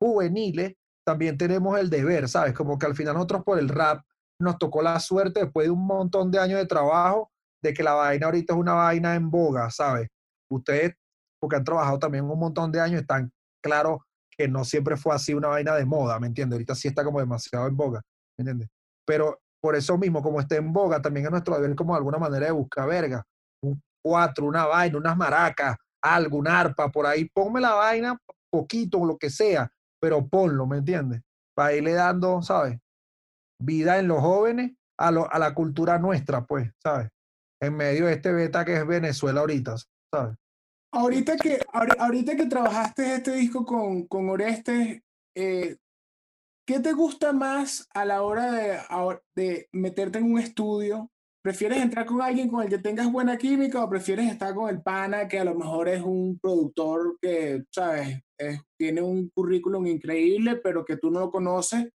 juveniles, 0.00 0.74
también 1.04 1.38
tenemos 1.38 1.78
el 1.78 1.90
deber, 1.90 2.28
¿sabes? 2.28 2.52
Como 2.52 2.78
que 2.78 2.86
al 2.86 2.94
final 2.94 3.14
nosotros 3.14 3.42
por 3.44 3.58
el 3.58 3.68
rap 3.68 4.04
nos 4.40 4.58
tocó 4.58 4.82
la 4.82 5.00
suerte 5.00 5.40
después 5.40 5.66
de 5.66 5.70
un 5.70 5.86
montón 5.86 6.30
de 6.30 6.38
años 6.38 6.58
de 6.58 6.66
trabajo 6.66 7.30
de 7.62 7.72
que 7.74 7.82
la 7.82 7.94
vaina 7.94 8.26
ahorita 8.26 8.52
es 8.52 8.58
una 8.58 8.74
vaina 8.74 9.14
en 9.14 9.30
boga, 9.30 9.70
¿sabes? 9.70 10.08
Ustedes, 10.50 10.94
porque 11.40 11.56
han 11.56 11.64
trabajado 11.64 11.98
también 11.98 12.24
un 12.24 12.38
montón 12.38 12.70
de 12.70 12.80
años, 12.80 13.00
están 13.00 13.32
claros 13.62 14.00
que 14.30 14.46
no 14.46 14.64
siempre 14.64 14.96
fue 14.96 15.14
así 15.14 15.34
una 15.34 15.48
vaina 15.48 15.74
de 15.74 15.84
moda, 15.84 16.20
¿me 16.20 16.28
entiendes? 16.28 16.56
Ahorita 16.56 16.74
sí 16.74 16.88
está 16.88 17.02
como 17.02 17.18
demasiado 17.18 17.66
en 17.66 17.76
boga, 17.76 18.00
¿me 18.38 18.42
entiendes? 18.42 18.68
Pero 19.04 19.40
por 19.60 19.74
eso 19.74 19.98
mismo, 19.98 20.22
como 20.22 20.40
está 20.40 20.56
en 20.56 20.72
boga, 20.72 21.02
también 21.02 21.26
es 21.26 21.32
nuestro 21.32 21.56
deber 21.56 21.74
como 21.74 21.96
alguna 21.96 22.18
manera 22.18 22.46
de 22.46 22.52
buscar 22.52 22.88
verga, 22.88 23.24
un 23.62 23.80
cuatro, 24.04 24.46
una 24.46 24.66
vaina, 24.66 24.98
unas 24.98 25.16
maracas, 25.16 25.76
algo, 26.02 26.38
una 26.38 26.60
arpa, 26.60 26.90
por 26.90 27.06
ahí, 27.06 27.26
ponme 27.26 27.60
la 27.60 27.74
vaina, 27.74 28.18
poquito, 28.50 29.04
lo 29.04 29.18
que 29.18 29.30
sea, 29.30 29.70
pero 30.00 30.26
ponlo, 30.26 30.66
¿me 30.66 30.78
entiendes? 30.78 31.22
Para 31.54 31.74
irle 31.74 31.92
dando, 31.92 32.42
¿sabes? 32.42 32.78
Vida 33.60 33.98
en 33.98 34.08
los 34.08 34.20
jóvenes 34.20 34.72
a, 34.98 35.08
a 35.08 35.38
la 35.38 35.54
cultura 35.54 35.98
nuestra, 35.98 36.44
pues, 36.44 36.70
¿sabes? 36.82 37.08
En 37.60 37.76
medio 37.76 38.06
de 38.06 38.14
este 38.14 38.32
beta 38.32 38.64
que 38.64 38.76
es 38.76 38.86
Venezuela 38.86 39.40
ahorita, 39.40 39.76
¿sabes? 40.12 40.36
Ahorita 40.92 41.36
que, 41.36 41.60
ahorita 41.98 42.36
que 42.36 42.46
trabajaste 42.46 43.16
este 43.16 43.32
disco 43.32 43.64
con, 43.64 44.06
con 44.06 44.30
Orestes, 44.30 45.02
eh, 45.36 45.76
¿qué 46.66 46.80
te 46.80 46.92
gusta 46.92 47.32
más 47.32 47.86
a 47.92 48.04
la 48.04 48.22
hora 48.22 48.52
de, 48.52 48.80
de 49.34 49.68
meterte 49.72 50.18
en 50.18 50.32
un 50.32 50.38
estudio? 50.38 51.10
¿Prefieres 51.48 51.78
entrar 51.78 52.04
con 52.04 52.20
alguien 52.20 52.46
con 52.50 52.62
el 52.62 52.68
que 52.68 52.76
tengas 52.76 53.10
buena 53.10 53.38
química 53.38 53.82
o 53.82 53.88
prefieres 53.88 54.30
estar 54.30 54.54
con 54.54 54.68
el 54.68 54.82
pana 54.82 55.26
que 55.26 55.38
a 55.38 55.44
lo 55.44 55.54
mejor 55.54 55.88
es 55.88 56.02
un 56.02 56.38
productor 56.38 57.16
que, 57.22 57.64
sabes, 57.70 58.20
tiene 58.76 59.00
un 59.00 59.30
currículum 59.30 59.86
increíble, 59.86 60.56
pero 60.56 60.84
que 60.84 60.98
tú 60.98 61.10
no 61.10 61.20
lo 61.20 61.30
conoces? 61.30 61.88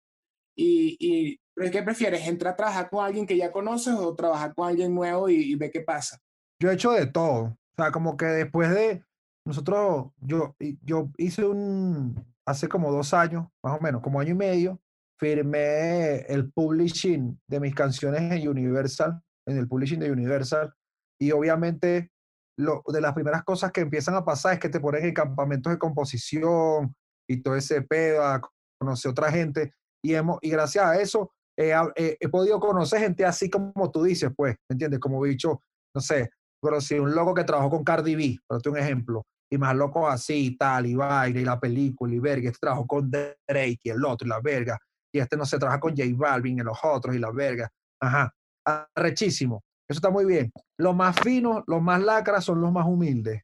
Y, 0.57 0.97
y 0.99 1.69
¿Qué 1.69 1.83
prefieres? 1.83 2.27
¿Entrar 2.27 2.53
a 2.53 2.55
trabajar 2.55 2.89
con 2.89 3.05
alguien 3.05 3.27
que 3.27 3.37
ya 3.37 3.51
conoces 3.51 3.93
o 3.93 4.15
trabajar 4.15 4.55
con 4.55 4.69
alguien 4.69 4.95
nuevo 4.95 5.29
y, 5.29 5.35
y 5.35 5.53
ver 5.53 5.69
qué 5.69 5.81
pasa? 5.81 6.17
Yo 6.59 6.71
he 6.71 6.73
hecho 6.73 6.89
de 6.93 7.05
todo. 7.05 7.43
O 7.43 7.75
sea, 7.77 7.91
como 7.91 8.17
que 8.17 8.25
después 8.25 8.71
de 8.71 9.03
nosotros, 9.45 10.07
yo, 10.19 10.55
yo 10.81 11.11
hice 11.15 11.45
un, 11.45 12.25
hace 12.43 12.67
como 12.67 12.91
dos 12.91 13.13
años, 13.13 13.45
más 13.61 13.79
o 13.79 13.83
menos, 13.83 14.01
como 14.01 14.19
año 14.19 14.31
y 14.31 14.33
medio, 14.33 14.81
firmé 15.19 16.21
el 16.21 16.51
publishing 16.51 17.39
de 17.47 17.59
mis 17.59 17.75
canciones 17.75 18.19
en 18.31 18.47
Universal, 18.49 19.21
en 19.47 19.57
el 19.57 19.67
publishing 19.67 19.99
de 19.99 20.11
Universal, 20.11 20.73
y 21.19 21.31
obviamente 21.31 22.11
lo, 22.57 22.83
de 22.87 23.01
las 23.01 23.13
primeras 23.13 23.43
cosas 23.43 23.71
que 23.71 23.81
empiezan 23.81 24.15
a 24.15 24.25
pasar 24.25 24.53
es 24.53 24.59
que 24.59 24.69
te 24.69 24.79
ponen 24.79 25.05
en 25.05 25.13
campamentos 25.13 25.71
de 25.71 25.79
composición 25.79 26.95
y 27.29 27.41
todo 27.41 27.55
ese 27.55 27.81
pedo, 27.81 28.23
a 28.23 28.41
conocer 28.79 29.11
otra 29.11 29.31
gente, 29.31 29.73
y, 30.03 30.13
hemos, 30.13 30.37
y 30.41 30.49
gracias 30.49 30.85
a 30.85 30.99
eso 30.99 31.31
he 31.55 32.29
podido 32.29 32.59
conocer 32.59 32.99
gente 32.99 33.25
así 33.25 33.49
como 33.49 33.91
tú 33.91 34.03
dices, 34.03 34.31
pues, 34.35 34.55
¿me 34.69 34.73
entiendes? 34.73 34.99
Como 34.99 35.21
bicho, 35.21 35.61
no 35.95 36.01
sé, 36.01 36.31
pero 36.61 36.81
si 36.81 36.97
un 36.97 37.13
loco 37.13 37.33
que 37.33 37.43
trabajó 37.43 37.69
con 37.69 37.83
Cardi 37.83 38.15
B, 38.15 38.37
para 38.47 38.59
un 38.65 38.77
ejemplo, 38.77 39.23
y 39.51 39.57
más 39.57 39.75
loco 39.75 40.07
así 40.07 40.47
y 40.47 40.57
tal, 40.57 40.87
y 40.87 40.95
baile, 40.95 41.41
y 41.41 41.45
la 41.45 41.59
película, 41.59 42.13
y 42.13 42.19
verga, 42.19 42.47
este 42.47 42.59
trabajó 42.59 42.87
con 42.87 43.11
Drake 43.11 43.79
y 43.83 43.89
el 43.89 44.03
otro, 44.03 44.25
y 44.25 44.29
la 44.29 44.41
verga, 44.41 44.79
y 45.13 45.19
este 45.19 45.37
no 45.37 45.45
se 45.45 45.59
trabaja 45.59 45.79
con 45.79 45.95
J 45.95 46.09
Balvin 46.15 46.57
y 46.57 46.63
los 46.63 46.79
otros, 46.83 47.15
y 47.15 47.19
la 47.19 47.29
verga. 47.31 47.69
Ajá, 48.01 48.33
arrechísimo. 48.65 49.63
Eso 49.89 49.97
está 49.97 50.09
muy 50.09 50.25
bien. 50.25 50.51
Los 50.77 50.95
más 50.95 51.19
finos, 51.19 51.63
los 51.67 51.81
más 51.81 52.01
lacras 52.01 52.45
son 52.45 52.61
los 52.61 52.71
más 52.71 52.85
humildes, 52.85 53.41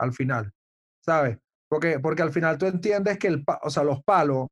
al 0.00 0.12
final, 0.12 0.50
¿sabes? 1.04 1.38
Porque, 1.68 1.98
porque 1.98 2.22
al 2.22 2.32
final 2.32 2.58
tú 2.58 2.66
entiendes 2.66 3.18
que 3.18 3.28
el, 3.28 3.44
o 3.62 3.70
sea, 3.70 3.82
los 3.82 4.02
palos, 4.02 4.48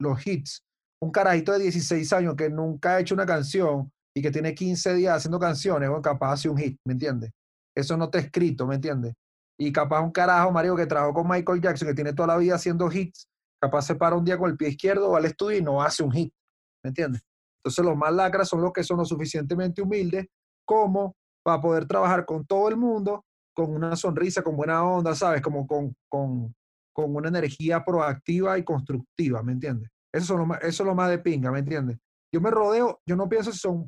los 0.00 0.26
hits, 0.26 0.62
un 1.02 1.10
carajito 1.10 1.52
de 1.52 1.60
16 1.60 2.12
años 2.12 2.34
que 2.36 2.50
nunca 2.50 2.96
ha 2.96 3.00
hecho 3.00 3.14
una 3.14 3.26
canción 3.26 3.90
y 4.14 4.22
que 4.22 4.30
tiene 4.30 4.54
15 4.54 4.94
días 4.94 5.16
haciendo 5.16 5.38
canciones, 5.38 5.88
bueno, 5.88 6.02
capaz 6.02 6.32
hace 6.32 6.48
un 6.48 6.58
hit, 6.58 6.78
¿me 6.86 6.92
entiendes? 6.92 7.30
Eso 7.74 7.96
no 7.96 8.04
está 8.04 8.18
escrito, 8.18 8.66
¿me 8.66 8.74
entiendes? 8.74 9.14
Y 9.58 9.72
capaz 9.72 10.00
un 10.00 10.10
carajo, 10.10 10.50
Mario, 10.50 10.76
que 10.76 10.86
trabajó 10.86 11.14
con 11.14 11.28
Michael 11.28 11.60
Jackson, 11.60 11.88
que 11.88 11.94
tiene 11.94 12.12
toda 12.12 12.28
la 12.28 12.36
vida 12.36 12.54
haciendo 12.54 12.90
hits, 12.90 13.28
capaz 13.60 13.82
se 13.82 13.94
para 13.94 14.16
un 14.16 14.24
día 14.24 14.38
con 14.38 14.50
el 14.50 14.56
pie 14.56 14.70
izquierdo 14.70 15.14
al 15.16 15.24
estudio 15.24 15.58
y 15.58 15.62
no 15.62 15.82
hace 15.82 16.02
un 16.02 16.12
hit, 16.12 16.32
¿me 16.82 16.88
entiendes? 16.88 17.22
Entonces 17.62 17.84
los 17.84 17.96
más 17.96 18.12
lacras 18.12 18.48
son 18.48 18.62
los 18.62 18.72
que 18.72 18.82
son 18.82 18.98
lo 18.98 19.04
suficientemente 19.04 19.82
humildes 19.82 20.26
como 20.66 21.14
para 21.42 21.60
poder 21.60 21.86
trabajar 21.86 22.24
con 22.24 22.46
todo 22.46 22.68
el 22.68 22.76
mundo, 22.76 23.24
con 23.54 23.74
una 23.74 23.96
sonrisa, 23.96 24.42
con 24.42 24.56
buena 24.56 24.84
onda, 24.84 25.14
¿sabes? 25.14 25.42
Como 25.42 25.66
con, 25.66 25.94
con, 26.08 26.54
con 26.94 27.14
una 27.14 27.28
energía 27.28 27.84
proactiva 27.84 28.58
y 28.58 28.64
constructiva, 28.64 29.42
¿me 29.42 29.52
entiendes? 29.52 29.90
Eso, 30.12 30.34
es 30.34 30.40
lo 30.40 30.46
más, 30.46 30.58
eso 30.62 30.82
es 30.82 30.86
lo 30.86 30.94
más 30.94 31.10
de 31.10 31.18
pinga, 31.18 31.50
¿me 31.50 31.60
entiendes? 31.60 31.98
Yo 32.32 32.40
me 32.40 32.50
rodeo, 32.50 33.00
yo 33.06 33.16
no 33.16 33.28
pienso 33.28 33.52
si 33.52 33.58
son 33.58 33.86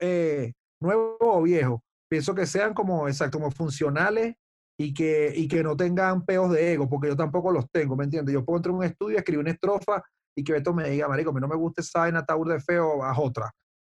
eh, 0.00 0.52
nuevos 0.80 1.16
o 1.20 1.42
viejos, 1.42 1.80
pienso 2.08 2.34
que 2.34 2.46
sean 2.46 2.74
como, 2.74 3.08
exacto, 3.08 3.38
como 3.38 3.50
funcionales 3.50 4.34
y 4.78 4.94
que, 4.94 5.32
y 5.34 5.48
que 5.48 5.62
no 5.62 5.76
tengan 5.76 6.24
peos 6.24 6.50
de 6.50 6.72
ego, 6.72 6.88
porque 6.88 7.08
yo 7.08 7.16
tampoco 7.16 7.50
los 7.50 7.70
tengo, 7.70 7.96
¿me 7.96 8.04
entiendes? 8.04 8.32
Yo 8.32 8.44
puedo 8.44 8.58
entrar 8.58 8.72
en 8.72 8.78
un 8.78 8.84
estudio, 8.84 9.18
escribir 9.18 9.40
una 9.40 9.50
estrofa 9.52 10.02
y 10.36 10.44
que 10.44 10.52
Beto 10.52 10.72
me 10.72 10.88
diga, 10.88 11.08
marico, 11.08 11.32
mí 11.32 11.40
no 11.40 11.48
me 11.48 11.56
gusta 11.56 11.82
esa 11.82 12.00
vaina 12.00 12.24
de 12.24 12.60
feo, 12.60 13.04
haz 13.04 13.18
otra. 13.18 13.50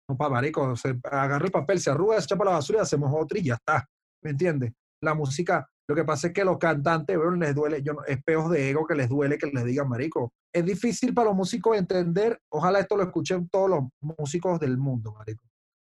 No, 0.09 0.16
pa, 0.16 0.28
marico, 0.28 0.74
se 0.76 0.99
agarra 1.05 1.45
el 1.45 1.51
papel, 1.51 1.80
se 1.80 1.91
arruga, 1.91 2.18
se 2.18 2.24
echa 2.24 2.36
para 2.36 2.51
la 2.51 2.57
basura 2.57 2.78
y 2.78 2.82
hacemos 2.82 3.12
otra 3.14 3.39
y 3.39 3.45
ya 3.45 3.55
está, 3.55 3.86
¿me 4.22 4.30
entiendes? 4.30 4.72
La 5.03 5.14
música, 5.14 5.68
lo 5.89 5.95
que 5.95 6.05
pasa 6.05 6.28
es 6.28 6.32
que 6.32 6.45
los 6.45 6.59
cantantes, 6.59 7.16
bueno, 7.16 7.36
les 7.36 7.55
duele, 7.55 7.82
yo, 7.82 7.93
es 8.07 8.22
peos 8.22 8.51
de 8.51 8.70
ego 8.70 8.86
que 8.86 8.95
les 8.95 9.09
duele 9.09 9.39
que 9.39 9.47
les 9.47 9.64
digan, 9.64 9.89
marico. 9.89 10.32
Es 10.53 10.64
difícil 10.64 11.12
para 11.12 11.28
los 11.28 11.36
músicos 11.36 11.76
entender, 11.76 12.41
ojalá 12.51 12.80
esto 12.80 12.97
lo 12.97 13.03
escuchen 13.03 13.49
todos 13.49 13.68
los 13.68 13.84
músicos 14.18 14.59
del 14.61 14.78
mundo, 14.78 15.12
marico. 15.12 15.45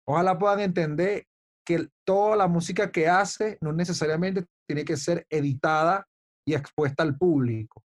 Ojalá 0.07 0.39
puedan 0.39 0.61
entender 0.61 1.27
que 1.67 1.87
toda 2.07 2.35
la 2.35 2.49
música 2.49 2.91
que 2.91 3.09
hace 3.09 3.59
no 3.61 3.75
necesariamente 3.75 4.47
tiene 4.67 4.87
que 4.87 4.97
ser 4.97 5.27
editada 5.29 6.07
y 6.47 6.55
expuesta 6.55 7.03
al 7.03 7.19
público, 7.19 7.83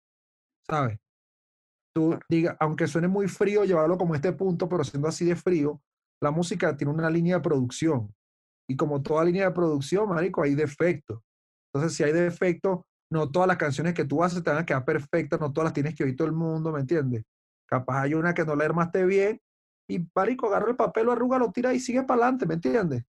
¿sabes? 0.67 0.99
Tú 1.97 2.19
diga, 2.29 2.57
aunque 2.61 2.87
suene 2.87 3.09
muy 3.09 3.27
frío, 3.27 3.65
llevarlo 3.65 3.97
como 3.97 4.15
este 4.15 4.33
punto, 4.33 4.69
pero 4.69 4.85
siendo 4.85 5.09
así 5.09 5.25
de 5.25 5.35
frío, 5.35 5.81
la 6.21 6.31
música 6.31 6.77
tiene 6.77 6.93
una 6.93 7.09
línea 7.09 7.37
de 7.37 7.43
producción. 7.43 8.15
Y 8.69 8.77
como 8.77 9.01
toda 9.01 9.25
línea 9.25 9.47
de 9.47 9.55
producción, 9.55 10.07
marico, 10.07 10.43
hay 10.43 10.55
defectos. 10.55 11.23
Entonces, 11.73 11.97
si 11.97 12.05
hay 12.05 12.13
defectos, 12.13 12.81
no 13.11 13.31
todas 13.31 13.49
las 13.49 13.57
canciones 13.57 13.95
que 13.95 14.05
tú 14.05 14.23
haces 14.23 14.43
te 14.43 14.51
van 14.51 14.59
a 14.59 14.67
quedar 14.67 14.85
perfectas, 14.85 15.41
no 15.41 15.51
todas 15.51 15.67
las 15.67 15.73
tienes 15.73 15.95
que 15.95 16.05
oír 16.05 16.17
todo 16.17 16.29
el 16.29 16.35
mundo, 16.35 16.71
¿me 16.71 16.81
entiendes? 16.81 17.25
Capaz 17.67 18.03
hay 18.03 18.13
una 18.13 18.35
que 18.35 18.45
no 18.45 18.55
la 18.55 18.67
armaste 18.67 19.07
bien 19.07 19.41
y, 19.89 20.07
marico, 20.15 20.49
agarra 20.49 20.69
el 20.69 20.77
papel, 20.77 21.07
lo 21.07 21.13
arruga, 21.13 21.39
lo 21.39 21.51
tira 21.51 21.73
y 21.73 21.81
sigue 21.81 22.03
para 22.03 22.25
adelante, 22.25 22.45
¿me 22.45 22.55
entiendes? 22.55 23.05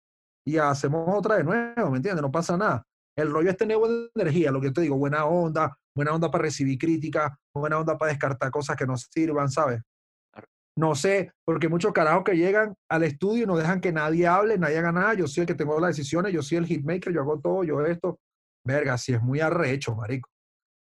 y 0.47 0.57
hacemos 0.57 1.03
otra 1.13 1.35
de 1.35 1.43
nuevo, 1.43 1.91
¿me 1.91 1.97
entiendes? 1.97 2.21
No 2.21 2.31
pasa 2.31 2.55
nada. 2.55 2.86
El 3.18 3.32
rollo 3.32 3.49
es 3.49 3.57
tener 3.57 3.78
buena 3.78 4.07
energía, 4.13 4.51
lo 4.51 4.61
que 4.61 4.70
te 4.70 4.82
digo, 4.82 4.95
buena 4.95 5.26
onda, 5.26 5.76
buena 5.95 6.13
onda 6.13 6.30
para 6.30 6.43
recibir 6.43 6.78
críticas, 6.78 7.32
buena 7.53 7.80
onda 7.80 7.97
para 7.97 8.11
descartar 8.11 8.51
cosas 8.51 8.76
que 8.78 8.86
no 8.86 8.95
sirvan, 8.95 9.49
¿sabes? 9.49 9.82
No 10.78 10.93
sé, 10.93 11.32
porque 11.43 11.68
muchos 11.68 11.91
carajos 11.91 12.24
que 12.24 12.38
llegan 12.38 12.76
al 12.88 13.01
estudio 13.01 13.43
y 13.43 13.47
no 13.47 13.57
dejan 13.57 13.82
que 13.82 13.91
nadie 13.91 14.28
hable, 14.28 14.59
nadie 14.59 14.78
haga 14.78 14.91
nada. 14.91 15.15
Yo 15.15 15.26
soy 15.26 15.41
el 15.41 15.47
que 15.47 15.55
tengo 15.55 15.80
las 15.80 15.97
decisiones, 15.97 16.32
yo 16.32 16.43
soy 16.43 16.59
el 16.59 16.68
hitmaker, 16.68 17.11
yo 17.11 17.22
hago 17.22 17.39
todo, 17.39 17.63
yo 17.63 17.84
esto. 17.84 18.20
Verga, 18.63 18.95
si 18.99 19.13
es 19.13 19.22
muy 19.22 19.39
arrecho, 19.39 19.95
marico. 19.95 20.30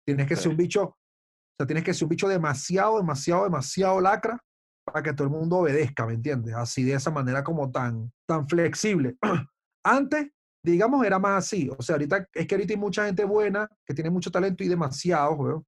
Tienes 0.06 0.28
que 0.28 0.36
ser 0.36 0.50
un 0.52 0.58
bicho, 0.58 0.84
o 0.84 0.96
sea, 1.58 1.66
tienes 1.66 1.86
que 1.86 1.94
ser 1.94 2.04
un 2.04 2.10
bicho 2.10 2.28
demasiado, 2.28 2.98
demasiado, 2.98 3.46
demasiado 3.46 4.02
lacra 4.02 4.38
para 4.86 5.02
que 5.02 5.14
todo 5.14 5.28
el 5.28 5.34
mundo 5.34 5.60
obedezca, 5.60 6.06
¿me 6.06 6.14
entiendes? 6.16 6.54
Así 6.56 6.84
de 6.84 6.94
esa 6.94 7.12
manera 7.12 7.46
como 7.46 7.72
tan, 7.72 8.12
tan 8.28 8.50
flexible. 8.50 9.16
Antes, 9.86 10.28
digamos, 10.72 11.05
era 11.05 11.20
más 11.20 11.45
así. 11.45 11.70
O 11.78 11.82
sea, 11.82 11.95
ahorita 11.95 12.28
es 12.34 12.47
que 12.47 12.55
ahorita 12.55 12.74
hay 12.74 12.80
mucha 12.80 13.05
gente 13.05 13.24
buena 13.24 13.70
que 13.86 13.93
tiene 13.93 14.09
mucho 14.09 14.32
talento 14.32 14.63
y 14.63 14.68
demasiado, 14.68 15.34
weón. 15.34 15.66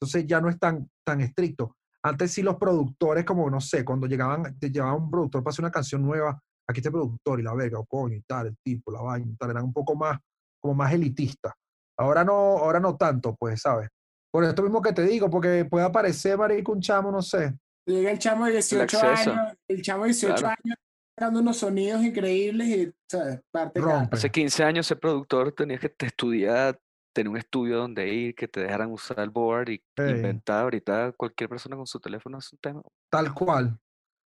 Entonces 0.00 0.26
ya 0.26 0.40
no 0.40 0.48
es 0.48 0.58
tan, 0.58 0.88
tan 1.04 1.20
estricto. 1.20 1.76
Antes 2.02 2.32
sí 2.32 2.42
los 2.42 2.56
productores, 2.56 3.24
como 3.24 3.50
no 3.50 3.60
sé, 3.60 3.84
cuando 3.84 4.06
llegaban, 4.06 4.58
te 4.58 4.70
llevaban 4.70 5.02
un 5.02 5.10
productor 5.10 5.42
para 5.42 5.50
hacer 5.50 5.64
una 5.64 5.72
canción 5.72 6.02
nueva, 6.02 6.40
aquí 6.68 6.78
este 6.78 6.90
productor 6.90 7.40
y 7.40 7.42
la 7.42 7.54
verga, 7.54 7.80
o 7.80 7.84
coño 7.84 8.14
y 8.14 8.22
tal, 8.22 8.46
el 8.48 8.56
tipo, 8.62 8.92
la 8.92 9.02
vaina 9.02 9.32
y 9.32 9.36
tal, 9.36 9.50
eran 9.50 9.64
un 9.64 9.72
poco 9.72 9.96
más, 9.96 10.18
como 10.60 10.74
más 10.74 10.92
elitista. 10.92 11.54
Ahora 11.98 12.24
no, 12.24 12.32
ahora 12.32 12.78
no 12.78 12.96
tanto, 12.96 13.34
pues, 13.34 13.60
¿sabes? 13.60 13.88
Por 14.30 14.44
esto 14.44 14.62
mismo 14.62 14.80
que 14.80 14.92
te 14.92 15.02
digo, 15.02 15.28
porque 15.28 15.64
puede 15.64 15.84
aparecer, 15.84 16.38
marico, 16.38 16.72
un 16.72 16.80
chamo, 16.80 17.10
no 17.10 17.20
sé. 17.20 17.54
Llega 17.86 18.10
el 18.12 18.18
chamo 18.18 18.46
de 18.46 18.52
18 18.52 19.00
años, 19.02 19.56
el 19.66 19.82
chamo 19.82 20.04
de 20.04 20.08
18 20.10 20.46
años 20.46 20.76
sacando 21.18 21.40
unos 21.40 21.56
sonidos 21.56 22.04
increíbles 22.04 22.68
y, 22.68 22.92
¿sabes? 23.10 23.40
Parte 23.50 23.80
Hace 24.12 24.30
15 24.30 24.62
años 24.62 24.86
ser 24.86 25.00
productor 25.00 25.50
tenías 25.50 25.80
que 25.80 25.92
estudiar, 26.06 26.80
tener 27.12 27.28
un 27.28 27.36
estudio 27.36 27.78
donde 27.78 28.08
ir, 28.08 28.36
que 28.36 28.46
te 28.46 28.60
dejaran 28.60 28.92
usar 28.92 29.18
el 29.18 29.30
board 29.30 29.70
y 29.70 29.82
inventar. 29.96 30.62
Ahorita 30.62 31.10
cualquier 31.16 31.50
persona 31.50 31.74
con 31.74 31.88
su 31.88 31.98
teléfono 31.98 32.38
es 32.38 32.52
un 32.52 32.60
tema. 32.60 32.82
Tal 33.10 33.34
cual. 33.34 33.76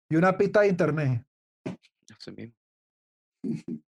Y 0.09 0.16
una 0.16 0.39
pista 0.39 0.62
de 0.62 0.68
internet. 0.68 1.22
Así 2.18 2.33
mismo. 2.33 2.55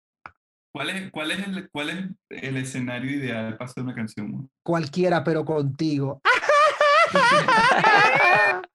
¿Cuál 0.75 0.91
es, 0.91 1.11
cuál, 1.11 1.31
es 1.31 1.47
el, 1.47 1.71
¿Cuál 1.71 1.91
es 1.91 2.07
el 2.31 2.57
escenario 2.57 3.11
ideal 3.11 3.59
para 3.59 3.71
hacer 3.71 3.85
una 3.85 3.95
canción? 3.95 4.51
Cualquiera, 4.63 5.23
pero 5.23 5.45
contigo. 5.45 6.23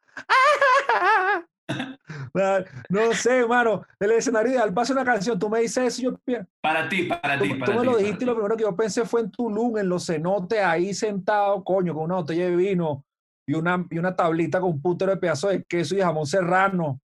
No 2.89 3.13
sé, 3.13 3.39
hermano. 3.39 3.85
El 3.99 4.11
escenario 4.11 4.51
ideal 4.51 4.73
pasa 4.73 4.93
una 4.93 5.03
canción. 5.03 5.37
Tú 5.37 5.49
me 5.49 5.61
dices 5.61 5.99
eso 5.99 6.01
yo 6.01 6.45
Para 6.61 6.87
ti, 6.87 7.03
para 7.03 7.39
ti. 7.39 7.53
Para 7.55 7.71
tú 7.71 7.79
me 7.79 7.85
lo 7.85 7.97
dijiste 7.97 8.23
y 8.23 8.27
lo 8.27 8.35
primero 8.35 8.55
que 8.55 8.63
yo 8.63 8.75
pensé 8.75 9.05
fue 9.05 9.21
en 9.21 9.31
Tulum, 9.31 9.77
en 9.77 9.89
los 9.89 10.05
cenotes, 10.05 10.59
ahí 10.59 10.93
sentado, 10.93 11.63
coño, 11.63 11.93
con 11.93 12.03
una 12.03 12.15
botella 12.15 12.45
de 12.45 12.55
vino 12.55 13.03
y 13.47 13.55
una, 13.55 13.85
y 13.89 13.97
una 13.97 14.15
tablita 14.15 14.59
con 14.59 14.71
un 14.71 14.81
putero 14.81 15.11
de 15.11 15.17
pedazo 15.17 15.49
de 15.49 15.63
queso 15.63 15.95
y 15.95 16.01
jamón 16.01 16.25
serrano. 16.25 16.99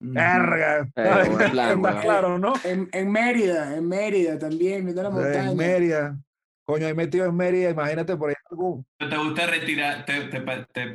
Verga. 0.00 0.88
claro, 2.02 2.38
¿no? 2.38 2.52
En, 2.64 2.88
en, 2.92 3.10
Mérida, 3.10 3.76
en 3.76 3.88
Mérida 3.88 4.38
también, 4.38 4.94
la 4.94 5.10
montaña. 5.10 5.50
En 5.50 5.56
Mérida. 5.56 6.18
Coño, 6.66 6.86
ahí 6.86 6.94
metido 6.94 7.26
en 7.26 7.36
Mérida, 7.36 7.70
imagínate 7.70 8.16
por 8.16 8.30
ahí 8.30 8.34
algún. 8.50 8.86
¿Te 8.98 9.16
gusta 9.18 9.46
retirar, 9.46 10.06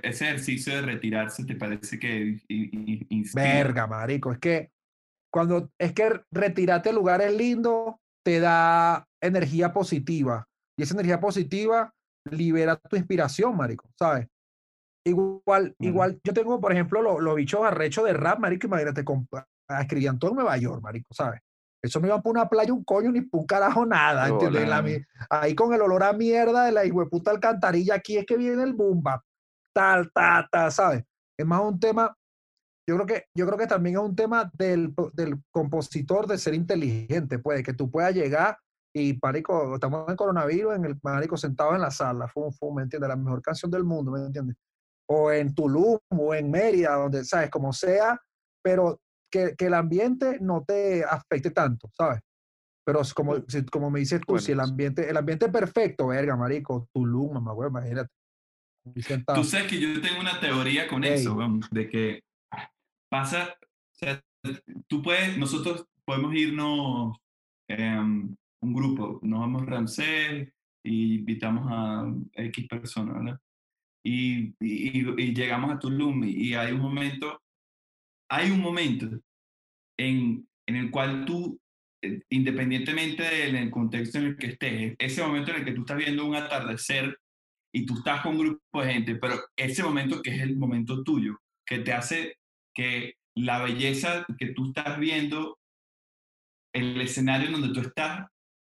ese 0.02 0.26
ejercicio 0.26 0.76
de 0.76 0.82
retirarse 0.82 1.46
te 1.46 1.56
parece 1.56 2.00
que 2.00 2.40
inspira? 3.10 3.44
Verga, 3.46 3.88
marico, 3.88 4.32
es 4.32 4.40
que 4.40 4.72
cuando, 5.32 5.70
es 5.78 5.94
que 5.94 6.22
retirarte 6.32 6.90
a 6.90 6.94
lugares 6.94 7.32
lindos 7.36 7.96
te 8.26 8.40
da 8.40 9.08
energía 9.22 9.72
positiva 9.72 10.48
y 10.76 10.84
esa 10.84 10.96
energía 10.96 11.20
positiva 11.20 11.94
libera 12.32 12.76
tu 12.76 12.96
inspiración, 12.96 13.56
marico, 13.56 13.90
¿sabes? 13.98 14.28
Igual, 15.06 15.76
igual, 15.80 16.20
yo 16.24 16.34
tengo, 16.34 16.60
por 16.60 16.72
ejemplo, 16.72 17.02
los, 17.02 17.22
los 17.22 17.36
bichos 17.36 17.64
arrechos 17.64 18.06
de 18.06 18.14
rap, 18.14 18.40
marico, 18.40 18.68
imagínate, 18.68 19.04
escribían 19.80 20.18
todo 20.18 20.32
en 20.32 20.38
Nueva 20.38 20.58
York, 20.58 20.82
marico, 20.82 21.14
¿sabes? 21.14 21.42
Eso 21.82 22.00
no 22.00 22.08
iba 22.08 22.22
para 22.22 22.32
una 22.32 22.50
playa 22.50 22.74
un 22.74 22.84
coño 22.84 23.12
ni 23.12 23.28
un 23.32 23.46
carajo 23.46 23.86
nada, 23.86 24.28
¿entiendes? 24.28 25.06
ahí 25.30 25.56
con 25.56 25.74
el 25.74 25.82
olor 25.82 26.04
a 26.04 26.14
mierda 26.14 26.66
de 26.66 26.72
la 26.72 26.84
puta 27.10 27.32
alcantarilla, 27.32 27.96
aquí 27.96 28.18
es 28.18 28.26
que 28.26 28.36
viene 28.36 28.64
el 28.64 28.74
bumba, 28.74 29.24
tal, 29.74 30.12
tal, 30.12 30.48
tal, 30.52 30.72
¿sabes? 30.72 31.04
Es 31.38 31.46
más 31.46 31.62
un 31.62 31.80
tema, 31.80 32.14
yo 32.88 32.96
creo 32.96 33.06
que, 33.06 33.26
yo 33.34 33.46
creo 33.46 33.58
que 33.58 33.68
también 33.68 33.96
es 33.96 34.02
un 34.02 34.16
tema 34.16 34.52
del, 34.54 34.94
del 35.14 35.42
compositor 35.52 36.28
de 36.28 36.38
ser 36.38 36.54
inteligente, 36.54 37.40
pues, 37.40 37.64
que 37.64 37.74
tú 37.74 37.90
puedas 37.90 38.14
llegar 38.14 38.58
y, 38.94 39.14
parico, 39.14 39.76
estamos 39.76 40.10
en 40.10 40.16
coronavirus, 40.16 40.76
en 40.76 40.86
el 40.86 41.00
marico 41.02 41.38
sentado 41.38 41.76
en 41.76 41.82
la 41.82 41.92
sala, 41.92 42.28
fum, 42.28 42.52
fum, 42.52 42.76
¿me 42.76 42.84
entiendes? 42.84 43.08
La 43.08 43.16
mejor 43.16 43.42
canción 43.42 43.72
del 43.72 43.86
mundo, 43.86 44.12
¿me 44.12 44.20
entiendes? 44.20 44.58
O 45.08 45.32
en 45.32 45.56
Tulum, 45.56 45.98
o 46.10 46.34
en 46.34 46.52
Mérida, 46.52 46.96
donde, 46.96 47.24
¿sabes? 47.24 47.50
Como 47.50 47.72
sea, 47.72 48.20
pero 48.62 49.00
que, 49.30 49.56
que, 49.58 49.66
el 49.66 49.74
ambiente 49.74 50.38
no 50.42 50.64
te 50.64 51.04
afecte 51.04 51.52
tanto, 51.52 51.90
¿sabes? 51.96 52.22
Pero 52.86 53.02
como, 53.14 53.36
como 53.72 53.92
me 53.92 54.00
dices 54.00 54.22
tú, 54.26 54.40
si 54.40 54.52
el 54.52 54.60
ambiente, 54.60 55.10
el 55.10 55.18
ambiente 55.18 55.46
es 55.46 55.52
perfecto, 55.52 56.08
verga, 56.08 56.36
marico, 56.36 56.88
Tulum, 56.92 57.34
mamá, 57.34 57.54
güey, 57.54 57.70
imagínate. 57.70 58.10
Tú 59.36 59.44
sabes 59.44 59.68
que 59.68 59.80
yo 59.80 60.02
tengo 60.02 60.20
una 60.20 60.40
teoría 60.40 60.88
con 60.88 61.04
eso, 61.04 61.38
de 61.72 61.90
que 61.90 62.22
pasa, 63.10 63.56
o 63.62 63.96
sea, 63.96 64.22
tú 64.88 65.02
puedes, 65.02 65.38
nosotros 65.38 65.86
podemos 66.06 66.34
irnos 66.34 67.18
em, 67.68 68.36
un 68.62 68.74
grupo, 68.74 69.20
nos 69.22 69.40
vamos 69.42 69.62
a 69.64 69.66
Ramsey 69.66 70.50
y 70.84 71.16
invitamos 71.16 71.66
a 71.70 72.12
X 72.34 72.68
personas, 72.68 73.16
¿verdad? 73.16 73.40
Y, 74.04 74.56
y, 74.60 75.34
llegamos 75.34 75.72
a 75.72 75.80
Tulum 75.80 76.24
y, 76.24 76.54
hay 76.54 76.72
un 76.72 76.82
momento, 76.82 77.42
hay 78.30 78.52
un 78.52 78.62
momento 78.62 79.08
en, 79.98 80.48
el 80.68 80.92
cual 80.92 81.26
tú, 81.26 81.60
eh, 82.04 82.22
independientemente 82.30 83.24
del 83.24 83.72
contexto 83.72 84.20
en 84.20 84.26
el 84.26 84.38
que 84.38 84.48
estés, 84.48 84.96
ese 85.00 85.24
momento 85.24 85.52
en 85.52 85.58
el 85.58 85.66
que 85.66 85.72
tú 85.74 85.82
estás 85.82 85.98
viendo 85.98 86.26
un 86.26 86.36
atardecer 86.36 87.18
y 87.74 87.86
tú 87.86 87.96
estás 87.96 88.22
con 88.22 88.34
un 88.34 88.40
grupo 88.40 88.82
de 88.82 88.94
gente, 88.94 89.16
pero 89.16 89.40
ese 89.58 89.84
momento 89.84 90.22
que 90.22 90.36
es 90.36 90.42
el 90.42 90.58
momento 90.58 91.04
tuyo, 91.04 91.38
que 91.68 91.80
te 91.80 91.94
hace 91.94 92.38
que 92.76 93.16
la 93.36 93.64
belleza 93.64 94.26
que 94.38 94.48
tú 94.54 94.68
estás 94.68 95.00
viendo, 95.00 95.58
el 96.74 97.00
escenario 97.02 97.48
en 97.48 97.54
donde 97.54 97.74
tú 97.74 97.82
estás, 97.82 98.28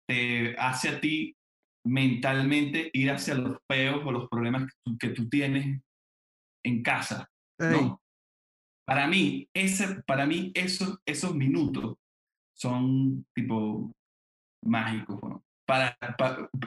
te 0.07 0.55
hace 0.57 0.89
a 0.89 1.01
ti 1.01 1.35
mentalmente 1.85 2.89
ir 2.93 3.11
hacia 3.11 3.35
los 3.35 3.57
peos 3.67 4.01
o 4.05 4.11
los 4.11 4.27
problemas 4.27 4.71
que 4.99 5.09
tú, 5.09 5.29
tienes 5.29 5.81
en 6.63 6.83
casa. 6.83 7.29
¿no? 7.59 8.01
Para 8.85 9.07
mí, 9.07 9.49
ese, 9.53 10.01
para 10.03 10.25
mí 10.25 10.51
esos, 10.53 10.99
esos 11.05 11.35
minutos 11.35 11.97
son 12.53 13.25
tipo 13.33 13.91
mágicos. 14.63 15.41
Para, 15.67 15.97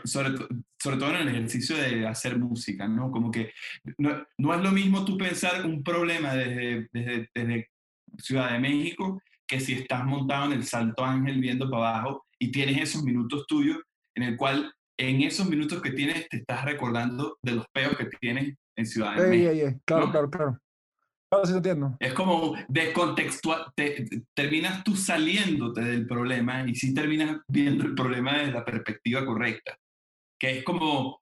sobre, 0.05 0.31
sobre, 0.77 0.97
todo 0.97 1.11
en 1.11 1.17
el 1.17 1.29
ejercicio 1.29 1.77
de 1.77 2.05
hacer 2.07 2.37
música, 2.37 2.89
¿no? 2.89 3.13
Como 3.13 3.31
que 3.31 3.53
no, 3.97 4.27
no 4.37 4.55
es 4.55 4.61
lo 4.61 4.73
mismo 4.73 5.05
tú 5.05 5.17
pensar 5.17 5.65
un 5.65 5.85
problema 5.85 6.35
desde, 6.35 6.89
desde, 6.93 7.31
desde 7.33 7.69
Ciudad 8.19 8.53
de 8.53 8.59
México 8.59 9.23
que 9.47 9.61
si 9.61 9.75
estás 9.75 10.05
montado 10.05 10.47
en 10.47 10.53
el 10.53 10.65
Salto 10.65 11.05
Ángel 11.05 11.41
viendo 11.41 11.71
para 11.71 11.99
abajo 11.99 12.27
y 12.39 12.51
tienes 12.51 12.83
esos 12.83 13.03
minutos 13.03 13.47
tuyos 13.47 13.79
en 14.17 14.25
el 14.25 14.37
cual 14.37 14.73
en 14.99 15.23
esos 15.23 15.49
minutos 15.49 15.81
que 15.81 15.93
tienes 15.93 16.29
te 16.29 16.39
estás 16.39 16.65
recordando 16.65 17.39
de 17.43 17.53
los 17.53 17.67
peos 17.73 17.97
que 17.97 18.07
tienes 18.07 18.57
en 18.77 18.87
Ciudad 18.87 19.17
de 19.17 19.29
México. 19.29 19.81
Claro, 19.85 20.11
claro, 20.11 20.31
claro. 20.31 20.59
Claro, 21.31 21.47
sí 21.47 21.53
entiendo. 21.53 21.97
Es 22.01 22.15
como 22.15 22.55
descontextual, 22.69 23.67
te, 23.75 24.07
terminas 24.35 24.83
tú 24.83 24.97
saliéndote 24.97 25.83
del 25.83 26.07
problema 26.07 26.67
y 26.67 26.75
sí 26.75 26.95
terminas 26.95 27.41
viendo 27.49 27.85
el 27.85 27.95
problema 27.95 28.39
desde 28.39 28.53
la 28.53 28.65
perspectiva 28.65 29.27
correcta. 29.27 29.77
Que 30.41 30.59
es 30.59 30.65
como, 30.65 31.21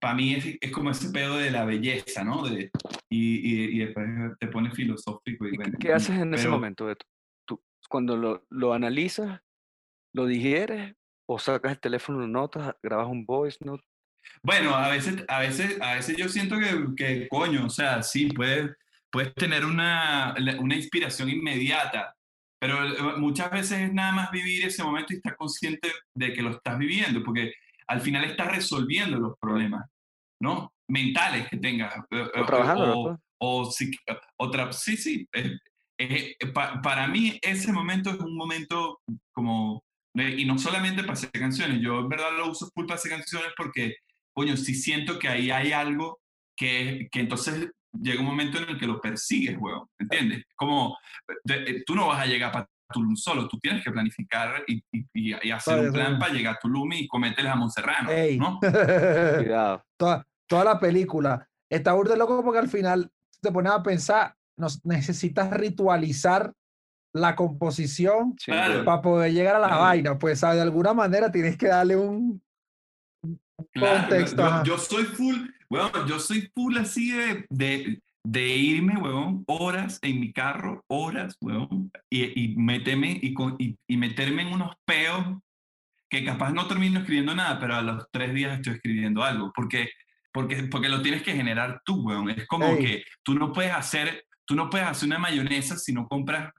para 0.00 0.14
mí 0.14 0.34
es, 0.34 0.56
es, 0.60 0.72
como 0.72 0.90
ese 0.90 1.10
pedo 1.10 1.36
de 1.36 1.50
la 1.50 1.64
belleza, 1.64 2.24
¿no? 2.24 2.48
De, 2.48 2.70
y, 3.08 3.76
y, 3.76 3.78
después 3.78 4.06
te 4.40 4.48
pones 4.48 4.74
filosófico. 4.74 5.46
Y, 5.46 5.56
¿Qué 5.78 5.92
haces 5.92 6.18
en 6.18 6.34
ese 6.34 6.48
momento, 6.48 6.86
Beto? 6.86 7.06
Tú, 7.46 7.62
cuando 7.88 8.16
lo, 8.16 8.44
lo 8.50 8.72
analizas, 8.72 9.40
lo 10.14 10.26
digieres 10.26 10.96
o 11.26 11.38
sacas 11.38 11.72
el 11.72 11.80
teléfono, 11.80 12.26
notas, 12.26 12.74
grabas 12.82 13.06
un 13.06 13.24
voice 13.24 13.58
note. 13.64 13.84
Bueno, 14.42 14.74
a 14.74 14.88
veces, 14.88 15.24
a 15.28 15.40
veces, 15.40 15.80
a 15.80 15.94
veces 15.94 16.16
yo 16.16 16.28
siento 16.28 16.56
que, 16.58 16.94
que 16.96 17.28
coño, 17.28 17.66
o 17.66 17.70
sea, 17.70 18.02
sí, 18.02 18.28
puedes, 18.28 18.70
puedes 19.10 19.34
tener 19.34 19.64
una, 19.64 20.34
una 20.58 20.76
inspiración 20.76 21.30
inmediata, 21.30 22.14
pero 22.60 22.84
eh, 22.84 23.16
muchas 23.16 23.50
veces 23.50 23.80
es 23.80 23.92
nada 23.92 24.12
más 24.12 24.30
vivir 24.30 24.66
ese 24.66 24.82
momento 24.82 25.12
y 25.12 25.16
estar 25.16 25.36
consciente 25.36 25.92
de 26.14 26.32
que 26.32 26.42
lo 26.42 26.50
estás 26.50 26.78
viviendo, 26.78 27.22
porque 27.22 27.54
al 27.86 28.00
final 28.00 28.24
estás 28.24 28.50
resolviendo 28.50 29.18
los 29.18 29.38
problemas, 29.38 29.88
¿no? 30.40 30.72
Mentales 30.88 31.48
que 31.48 31.56
tengas. 31.56 31.94
Eh, 32.10 32.28
o, 32.34 32.46
trabajando, 32.46 33.18
o, 33.38 33.70
sí, 33.70 33.90
otra, 34.36 34.72
sí, 34.72 34.96
sí. 34.96 35.28
para 36.82 37.06
mí 37.06 37.38
ese 37.42 37.72
momento 37.72 38.10
es 38.10 38.18
un 38.18 38.36
momento 38.36 39.00
como, 39.32 39.84
y 40.14 40.44
no 40.44 40.58
solamente 40.58 41.02
para 41.02 41.12
hacer 41.14 41.30
canciones, 41.30 41.80
yo 41.80 42.00
en 42.00 42.08
verdad 42.08 42.36
lo 42.36 42.50
uso 42.50 42.70
full 42.74 42.86
para 42.86 42.96
hacer 42.96 43.12
canciones 43.12 43.52
porque, 43.56 43.96
coño, 44.32 44.56
sí 44.56 44.74
siento 44.74 45.18
que 45.18 45.28
ahí 45.28 45.50
hay 45.50 45.72
algo 45.72 46.20
que, 46.56 47.08
que 47.12 47.20
entonces 47.20 47.70
llega 47.92 48.20
un 48.20 48.26
momento 48.26 48.58
en 48.58 48.70
el 48.70 48.78
que 48.78 48.86
lo 48.86 49.00
persigues, 49.00 49.56
weón, 49.58 49.86
¿entiendes? 49.98 50.44
Como, 50.54 50.96
eh, 51.48 51.82
tú 51.86 51.94
no 51.94 52.08
vas 52.08 52.20
a 52.20 52.26
llegar 52.26 52.52
para 52.52 52.68
Tulum 52.90 53.16
solo, 53.16 53.46
tú 53.48 53.58
tienes 53.58 53.84
que 53.84 53.90
planificar 53.90 54.64
y, 54.66 54.82
y, 55.12 55.50
hacer 55.50 55.78
un 55.86 55.92
plan 55.92 56.18
para 56.18 56.32
llegar 56.32 56.54
a 56.54 56.58
Tulum 56.58 56.92
y 56.92 57.06
cometerles 57.06 57.52
a 57.52 57.56
Monserrano, 57.56 58.10
¿no? 58.38 58.58
Cuidado. 59.38 59.84
Toda, 59.96 60.26
toda 60.46 60.64
la 60.64 60.80
película. 60.80 61.46
Está 61.70 61.92
burda 61.92 62.16
loco 62.16 62.42
porque 62.42 62.60
al 62.60 62.68
final 62.68 63.10
te 63.42 63.52
pones 63.52 63.72
a 63.72 63.82
pensar, 63.82 64.34
nos, 64.56 64.84
necesitas 64.86 65.50
ritualizar 65.50 66.52
la 67.12 67.36
composición 67.36 68.36
para 68.46 69.02
poder 69.02 69.32
llegar 69.32 69.56
a 69.56 69.60
la 69.60 69.76
vaina. 69.76 70.18
Pues 70.18 70.40
de 70.40 70.60
alguna 70.60 70.94
manera 70.94 71.30
tienes 71.30 71.56
que 71.56 71.68
darle 71.68 71.96
un, 71.96 72.42
contexto. 73.74 74.64
Yo, 74.64 74.78
soy 74.78 75.04
full, 75.04 75.36
bueno, 75.68 76.06
yo 76.06 76.18
soy 76.18 76.50
full 76.54 76.76
así 76.78 77.12
de, 77.12 77.46
de, 77.50 78.02
de 78.24 78.48
irme, 78.48 78.96
weón, 78.96 79.44
horas 79.46 79.98
en 80.02 80.20
mi 80.20 80.32
carro, 80.32 80.84
horas, 80.88 81.36
weón, 81.40 81.90
y, 82.10 82.44
y, 82.44 82.56
meterme, 82.56 83.18
y, 83.22 83.34
y, 83.58 83.78
y, 83.86 83.96
meterme 83.96 84.42
en 84.42 84.48
unos 84.48 84.74
peos 84.84 85.38
que 86.10 86.24
capaz 86.24 86.52
no 86.52 86.66
termino 86.66 87.00
escribiendo 87.00 87.34
nada, 87.34 87.58
pero 87.58 87.76
a 87.76 87.82
los 87.82 88.06
tres 88.10 88.32
días 88.34 88.56
estoy 88.56 88.74
escribiendo 88.74 89.22
algo, 89.22 89.52
porque, 89.54 89.90
porque, 90.32 90.64
porque 90.64 90.88
lo 90.88 91.02
tienes 91.02 91.22
que 91.22 91.34
generar 91.34 91.82
tú, 91.84 92.02
weón. 92.06 92.30
Es 92.30 92.46
como 92.46 92.76
que 92.78 93.04
tú 93.22 93.34
no 93.34 93.52
puedes 93.52 93.72
hacer, 93.72 94.24
tú 94.46 94.54
no 94.54 94.70
puedes 94.70 94.86
hacer 94.86 95.06
una 95.06 95.18
mayonesa 95.18 95.76
si 95.76 95.92
no 95.92 96.06
compras 96.08 96.52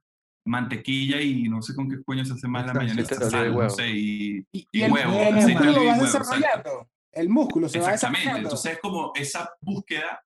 mantequilla 0.46 1.22
y 1.22 1.44
no 1.44 1.62
sé 1.62 1.76
con 1.76 1.90
qué 1.90 1.98
coño 2.04 2.26
se 2.26 2.34
hace 2.34 2.48
más 2.48 2.66
la 2.66 2.74
mayonesa, 2.74 3.30
sal, 3.30 3.54
no 3.54 3.70
sé, 3.70 3.90
y, 3.90 4.46
y, 4.52 4.82
el, 4.82 4.92
huevo, 4.92 5.20
el, 5.20 5.36
músculo 5.36 5.72
lo 5.72 5.86
vas 5.86 6.02
desarrollando. 6.02 6.90
El 7.12 7.30
músculo 7.30 7.68
se 7.70 7.80
va 7.80 7.94
Exactamente, 7.94 8.42
entonces 8.42 8.74
es 8.74 8.80
como 8.80 9.12
esa 9.16 9.50
búsqueda, 9.62 10.24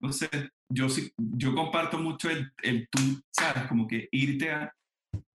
no 0.00 0.12
sé, 0.12 0.28
yo, 0.68 0.86
yo 1.16 1.54
comparto 1.54 1.98
mucho 1.98 2.30
el, 2.30 2.52
el 2.62 2.88
tú, 2.88 3.00
¿sabes? 3.30 3.66
Como 3.68 3.86
que 3.86 4.08
irte 4.10 4.50
a, 4.50 4.74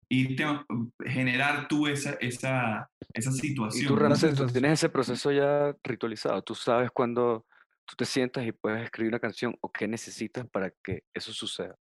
irte 0.08 0.44
a 0.44 0.64
generar 1.04 1.68
tú 1.68 1.86
esa, 1.86 2.12
esa, 2.20 2.90
esa 3.12 3.32
situación. 3.32 3.84
Y 3.84 3.88
tú, 3.88 3.96
¿no? 3.96 4.52
tienes 4.52 4.72
ese 4.72 4.88
proceso 4.88 5.30
ya 5.30 5.74
ritualizado, 5.82 6.42
tú 6.42 6.54
sabes 6.54 6.90
cuando 6.90 7.46
tú 7.84 7.94
te 7.96 8.04
sientas 8.04 8.44
y 8.44 8.52
puedes 8.52 8.82
escribir 8.82 9.12
una 9.12 9.20
canción 9.20 9.56
o 9.60 9.70
qué 9.70 9.86
necesitas 9.86 10.46
para 10.48 10.70
que 10.82 11.04
eso 11.14 11.32
suceda. 11.32 11.76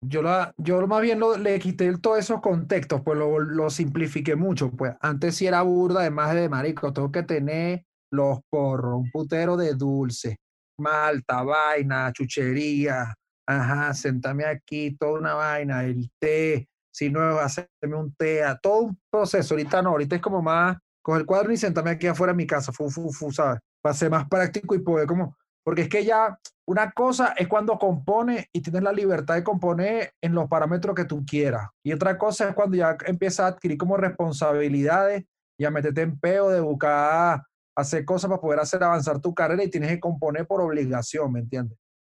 Yo, 0.00 0.22
la, 0.22 0.52
yo 0.56 0.86
más 0.86 1.00
bien 1.00 1.20
lo, 1.20 1.36
le 1.36 1.58
quité 1.58 1.96
todos 1.98 2.18
esos 2.18 2.40
contextos, 2.40 3.02
pues 3.04 3.18
lo, 3.18 3.38
lo, 3.38 3.70
simplifiqué 3.70 4.34
mucho. 4.34 4.70
Pues 4.70 4.94
antes 5.00 5.36
si 5.36 5.46
era 5.46 5.62
burda, 5.62 6.00
además 6.00 6.34
de 6.34 6.48
marico, 6.48 6.92
tengo 6.92 7.12
que 7.12 7.22
tener 7.22 7.84
los 8.10 8.40
porros, 8.50 8.98
un 8.98 9.10
putero 9.10 9.56
de 9.56 9.74
dulce, 9.74 10.36
malta, 10.78 11.42
vaina, 11.42 12.12
chuchería, 12.12 13.14
ajá, 13.46 13.94
sentame 13.94 14.44
aquí, 14.44 14.96
toda 14.96 15.20
una 15.20 15.34
vaina, 15.34 15.84
el 15.84 16.10
té, 16.18 16.68
si 16.92 17.08
no, 17.08 17.38
hacerme 17.38 17.96
un 17.96 18.12
té, 18.14 18.42
a 18.42 18.58
todo 18.58 18.82
un 18.82 18.98
proceso. 19.10 19.54
Ahorita 19.54 19.80
no, 19.82 19.90
ahorita 19.90 20.16
es 20.16 20.22
como 20.22 20.42
más, 20.42 20.76
con 21.02 21.18
el 21.18 21.26
cuadro 21.26 21.52
y 21.52 21.56
sentame 21.56 21.90
aquí 21.90 22.06
afuera 22.06 22.32
de 22.32 22.36
mi 22.36 22.46
casa, 22.46 22.72
fu, 22.72 22.90
fu, 22.90 23.12
fu, 23.12 23.30
¿sabes? 23.30 23.60
Para 23.80 23.94
ser 23.94 24.10
más 24.10 24.28
práctico 24.28 24.74
y 24.74 24.80
poder 24.80 25.06
como 25.06 25.36
porque 25.64 25.82
es 25.82 25.88
que 25.88 26.04
ya 26.04 26.38
una 26.66 26.92
cosa 26.92 27.34
es 27.36 27.48
cuando 27.48 27.78
compone 27.78 28.48
y 28.52 28.60
tienes 28.62 28.82
la 28.82 28.92
libertad 28.92 29.34
de 29.34 29.44
componer 29.44 30.12
en 30.22 30.34
los 30.34 30.48
parámetros 30.48 30.94
que 30.94 31.04
tú 31.04 31.24
quieras. 31.26 31.68
Y 31.84 31.92
otra 31.92 32.16
cosa 32.16 32.48
es 32.48 32.54
cuando 32.54 32.76
ya 32.76 32.96
empiezas 33.06 33.40
a 33.40 33.46
adquirir 33.48 33.76
como 33.76 33.96
responsabilidades 33.96 35.24
y 35.58 35.64
a 35.64 35.70
meterte 35.70 36.02
en 36.02 36.18
peo 36.18 36.48
de 36.48 36.60
buscar 36.60 37.42
hacer 37.76 38.04
cosas 38.04 38.28
para 38.28 38.40
poder 38.40 38.60
hacer 38.60 38.82
avanzar 38.82 39.20
tu 39.20 39.34
carrera 39.34 39.64
y 39.64 39.70
tienes 39.70 39.90
que 39.90 40.00
componer 40.00 40.46
por 40.46 40.60
obligación, 40.60 41.32
¿me 41.32 41.40
entiendes? 41.40 41.78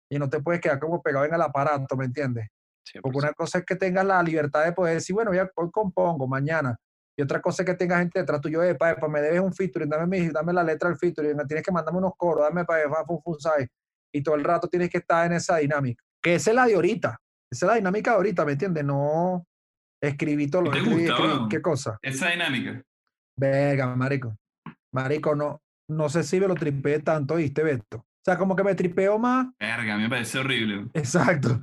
Y 0.09 0.19
no 0.19 0.29
te 0.29 0.41
puedes 0.41 0.59
quedar 0.59 0.79
como 0.79 1.01
pegado 1.01 1.25
en 1.25 1.33
el 1.33 1.41
aparato, 1.41 1.95
¿me 1.95 2.05
entiendes? 2.05 2.49
Porque 3.01 3.17
una 3.17 3.33
cosa 3.33 3.59
es 3.59 3.65
que 3.65 3.75
tengas 3.75 4.05
la 4.05 4.21
libertad 4.21 4.65
de 4.65 4.73
poder 4.73 4.95
decir, 4.95 5.13
bueno, 5.13 5.33
ya 5.33 5.49
hoy 5.55 5.71
compongo, 5.71 6.27
mañana 6.27 6.77
y 7.17 7.21
otra 7.21 7.41
cosa 7.41 7.63
es 7.63 7.67
que 7.67 7.75
tenga 7.75 7.99
gente 7.99 8.19
detrás 8.19 8.39
tuyo, 8.39 8.63
eh, 8.63 8.75
pa, 8.75 8.95
me 9.07 9.21
debes 9.21 9.41
un 9.41 9.53
featuring, 9.53 9.89
dame, 9.89 10.31
dame 10.31 10.53
la 10.53 10.63
letra 10.63 10.89
del 10.89 10.97
featuring, 10.97 11.37
tienes 11.47 11.63
que 11.63 11.71
mandarme 11.71 11.99
unos 11.99 12.13
coros, 12.17 12.45
dame 12.45 12.65
para. 12.65 12.83
Y 14.13 14.23
todo 14.23 14.35
el 14.35 14.43
rato 14.43 14.67
tienes 14.67 14.89
que 14.89 14.99
estar 14.99 15.25
en 15.25 15.33
esa 15.33 15.57
dinámica. 15.57 16.03
Que 16.21 16.35
esa 16.35 16.51
es 16.51 16.55
la 16.55 16.65
de 16.65 16.75
ahorita. 16.75 17.17
Esa 17.51 17.65
es 17.65 17.67
la 17.69 17.75
dinámica 17.75 18.11
de 18.11 18.17
ahorita, 18.17 18.45
¿me 18.45 18.53
entiendes? 18.53 18.83
No 18.85 19.45
escribí 20.01 20.49
todo 20.49 20.63
lo 20.63 20.71
que 20.71 20.79
escribí, 20.79 21.07
¿Qué 21.49 21.61
cosa? 21.61 21.97
Esa 22.01 22.29
dinámica. 22.29 22.81
Verga, 23.37 23.95
marico. 23.95 24.35
Marico, 24.93 25.35
no, 25.35 25.61
no 25.89 26.09
sé 26.09 26.23
si 26.23 26.39
me 26.39 26.47
lo 26.47 26.55
tripeé 26.55 26.99
tanto, 26.99 27.35
¿viste, 27.35 27.63
Beto? 27.63 27.97
O 27.97 28.23
sea, 28.23 28.37
como 28.37 28.55
que 28.55 28.63
me 28.63 28.75
tripeo 28.75 29.17
más. 29.17 29.47
Verga, 29.59 29.97
me 29.97 30.09
parece 30.09 30.39
horrible. 30.39 30.87
Exacto. 30.93 31.61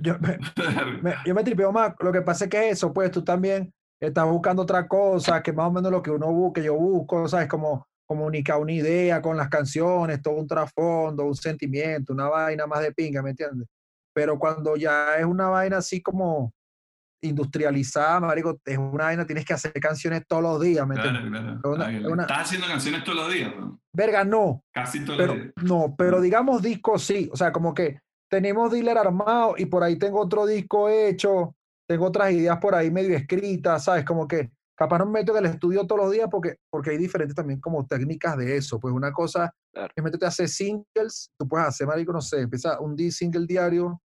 Yo 0.00 0.18
me, 1.02 1.14
yo 1.26 1.34
me 1.34 1.44
tripeo 1.44 1.72
más. 1.72 1.94
Lo 2.00 2.12
que 2.12 2.22
pasa 2.22 2.44
es 2.44 2.50
que 2.50 2.70
eso, 2.70 2.92
pues 2.92 3.10
tú 3.10 3.22
también 3.22 3.72
estás 4.00 4.26
buscando 4.26 4.62
otra 4.62 4.88
cosa, 4.88 5.42
que 5.42 5.52
más 5.52 5.66
o 5.66 5.72
menos 5.72 5.92
lo 5.92 6.02
que 6.02 6.10
uno 6.10 6.32
busca, 6.32 6.60
yo 6.60 6.74
busco, 6.74 7.28
¿sabes? 7.28 7.48
Como 7.48 7.86
comunicar 8.06 8.58
una 8.58 8.72
idea 8.72 9.22
con 9.22 9.36
las 9.36 9.48
canciones, 9.48 10.20
todo 10.20 10.34
un 10.34 10.46
trasfondo, 10.48 11.24
un 11.24 11.34
sentimiento, 11.34 12.12
una 12.12 12.28
vaina 12.28 12.66
más 12.66 12.80
de 12.80 12.92
pinga, 12.92 13.22
¿me 13.22 13.30
entiendes? 13.30 13.68
Pero 14.12 14.38
cuando 14.38 14.74
ya 14.76 15.16
es 15.16 15.24
una 15.24 15.48
vaina 15.48 15.76
así 15.76 16.02
como 16.02 16.52
industrializada, 17.22 18.18
marico, 18.20 18.58
es 18.64 18.78
una 18.78 19.04
vaina, 19.04 19.26
tienes 19.26 19.44
que 19.44 19.52
hacer 19.52 19.72
canciones 19.74 20.24
todos 20.26 20.42
los 20.42 20.60
días, 20.60 20.86
¿me 20.86 20.94
Claro, 20.94 21.58
claro. 21.62 22.22
¿Estás 22.22 22.40
haciendo 22.40 22.66
canciones 22.66 23.04
todos 23.04 23.18
los 23.18 23.32
días? 23.32 23.52
Verga, 23.92 24.24
no. 24.24 24.64
Casi 24.72 25.04
todos 25.04 25.18
pero, 25.18 25.34
los 25.34 25.42
días. 25.42 25.54
No, 25.62 25.94
pero 25.96 26.20
digamos 26.20 26.62
discos 26.62 27.04
sí. 27.04 27.28
O 27.32 27.36
sea, 27.36 27.52
como 27.52 27.74
que 27.74 28.00
tenemos 28.30 28.72
dealer 28.72 28.96
armado 28.96 29.54
y 29.56 29.66
por 29.66 29.82
ahí 29.82 29.96
tengo 29.96 30.20
otro 30.20 30.46
disco 30.46 30.88
hecho, 30.88 31.54
tengo 31.90 32.06
otras 32.06 32.30
ideas 32.30 32.56
por 32.58 32.72
ahí 32.72 32.88
medio 32.88 33.16
escritas, 33.16 33.82
¿sabes? 33.82 34.04
Como 34.04 34.28
que 34.28 34.52
capaz 34.76 34.98
no 34.98 35.06
me 35.06 35.18
meto 35.18 35.36
en 35.36 35.44
el 35.44 35.50
estudio 35.50 35.84
todos 35.88 36.02
los 36.02 36.12
días 36.12 36.28
porque, 36.30 36.58
porque 36.70 36.90
hay 36.90 36.98
diferentes 36.98 37.34
también 37.34 37.60
como 37.60 37.84
técnicas 37.84 38.36
de 38.36 38.56
eso. 38.56 38.78
Pues 38.78 38.94
una 38.94 39.10
cosa 39.10 39.52
es 39.74 40.04
meterte 40.04 40.24
a 40.24 40.28
hacer 40.28 40.48
singles, 40.48 41.32
tú 41.36 41.48
puedes 41.48 41.66
hacer, 41.66 41.88
marico, 41.88 42.12
no 42.12 42.20
sé, 42.20 42.42
empieza 42.42 42.78
un 42.78 42.96
single 43.10 43.44
diario, 43.44 44.00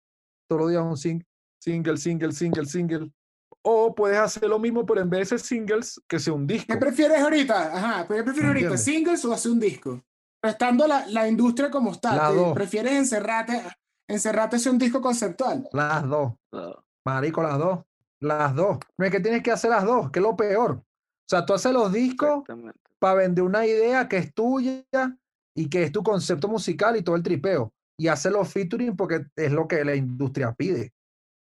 todos 0.49 0.63
los 0.63 0.71
días 0.71 0.83
un 0.83 0.97
single 0.97 1.27
single, 1.61 1.99
single, 1.99 2.33
single, 2.33 2.65
single. 2.65 3.13
O 3.61 3.95
puedes 3.95 4.17
hacer 4.17 4.49
lo 4.49 4.59
mismo, 4.59 4.87
pero 4.87 5.03
en 5.03 5.11
vez 5.11 5.29
de 5.29 5.39
singles, 5.39 6.01
que 6.09 6.19
sea 6.19 6.33
un 6.33 6.47
disco. 6.47 6.73
¿Qué 6.73 6.79
prefieres 6.79 7.21
ahorita? 7.21 7.77
Ajá, 7.77 8.09
¿qué 8.09 8.23
prefieres 8.23 8.49
ahorita? 8.49 8.79
¿Singles 8.79 9.23
o 9.27 9.33
hacer 9.35 9.53
un 9.53 9.61
disco? 9.61 10.03
Estando 10.43 10.87
la, 10.87 11.07
la 11.09 11.29
industria 11.29 11.71
como 11.71 11.93
está, 11.93 12.33
¿prefieres 12.55 12.95
encerrarte, 12.95 13.63
encerrarte 14.09 14.57
hacer 14.57 14.73
un 14.73 14.79
disco 14.79 15.03
conceptual? 15.03 15.69
Las 15.71 16.09
dos. 16.09 16.33
Marico, 17.05 17.43
las 17.43 17.59
dos. 17.59 17.81
Las 18.21 18.55
dos. 18.55 18.79
No 18.97 19.05
es 19.05 19.11
que 19.11 19.21
tienes 19.21 19.43
que 19.43 19.53
hacer 19.53 19.71
las 19.71 19.85
dos, 19.85 20.11
que 20.11 20.19
es 20.19 20.23
lo 20.23 20.37
peor. 20.37 20.73
O 20.73 21.29
sea, 21.29 21.45
tú 21.45 21.55
haces 21.55 21.73
los 21.73 21.93
discos 21.93 22.45
para 22.99 23.15
vender 23.15 23.45
una 23.45 23.67
idea 23.67 24.09
que 24.09 24.19
es 24.19 24.35
tuya 24.35 24.85
y 25.55 25.69
que 25.69 25.85
es 25.85 25.93
tu 25.93 26.03
concepto 26.03 26.49
musical 26.49 26.97
y 26.97 27.03
todo 27.03 27.17
el 27.17 27.23
tripeo. 27.23 27.73
Y 27.99 28.09
hacer 28.09 28.33
los 28.33 28.53
featuring 28.53 28.97
porque 28.97 29.27
es 29.37 29.53
lo 29.53 29.69
que 29.69 29.85
la 29.85 29.95
industria 29.95 30.53
pide. 30.53 30.93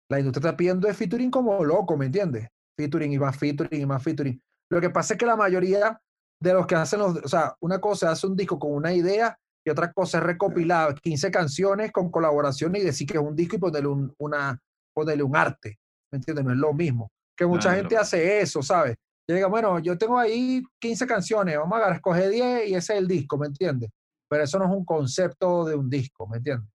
La 0.09 0.21
industria 0.21 0.51
está 0.51 0.57
pidiendo 0.57 0.89
es 0.89 0.97
featuring 0.97 1.31
como 1.31 1.65
loco, 1.65 1.97
¿me 1.97 2.07
entiendes? 2.07 2.49
Featuring 2.79 3.13
y 3.13 3.19
más 3.19 3.37
featuring 3.37 3.83
y 3.83 3.87
más 3.87 4.03
featuring. 4.03 4.41
Lo 4.71 4.81
que 4.81 4.91
pasa 4.91 5.15
es 5.15 5.19
que 5.19 5.27
la 5.27 5.37
mayoría 5.37 6.01
de 6.41 6.53
los 6.53 6.67
que 6.67 6.75
hacen 6.75 7.01
los, 7.01 7.17
o 7.17 7.29
sea, 7.29 7.57
una 7.61 7.81
cosa 7.81 8.07
es 8.07 8.13
hacer 8.13 8.31
un 8.31 8.37
disco 8.37 8.59
con 8.59 8.73
una 8.73 8.93
idea 8.93 9.37
y 9.65 9.71
otra 9.71 9.93
cosa 9.93 10.19
es 10.19 10.25
recopilar 10.25 10.95
15 11.01 11.31
canciones 11.31 11.91
con 11.91 12.11
colaboraciones 12.11 12.83
y 12.83 12.85
decir 12.85 13.07
que 13.07 13.17
es 13.17 13.25
un 13.25 13.35
disco 13.35 13.57
y 13.57 13.59
ponerle 13.59 13.89
un, 13.89 14.15
una, 14.19 14.61
ponerle 14.97 15.23
un 15.23 15.37
arte, 15.37 15.79
¿me 16.11 16.17
entiendes? 16.17 16.45
No 16.45 16.53
es 16.53 16.59
lo 16.59 16.73
mismo. 16.73 17.11
Que 17.37 17.45
mucha 17.45 17.75
gente 17.75 17.97
hace 17.99 18.41
eso, 18.41 18.63
¿sabes? 18.63 18.97
Llega, 19.29 19.47
bueno, 19.47 19.79
yo 19.79 19.99
tengo 19.99 20.19
ahí 20.19 20.63
15 20.81 21.07
canciones, 21.07 21.59
vamos 21.59 21.79
a 21.83 21.93
escoger 21.93 22.31
10 22.31 22.69
y 22.69 22.75
ese 22.75 22.95
es 22.95 22.99
el 22.99 23.07
disco, 23.07 23.37
¿me 23.37 23.49
entiendes? 23.49 23.91
Pero 24.29 24.45
eso 24.45 24.59
no 24.59 24.65
es 24.65 24.71
un 24.71 24.85
concepto 24.87 25.65
de 25.67 25.75
un 25.75 25.91
disco, 25.91 26.27
¿me 26.27 26.39
entiendes? 26.39 26.71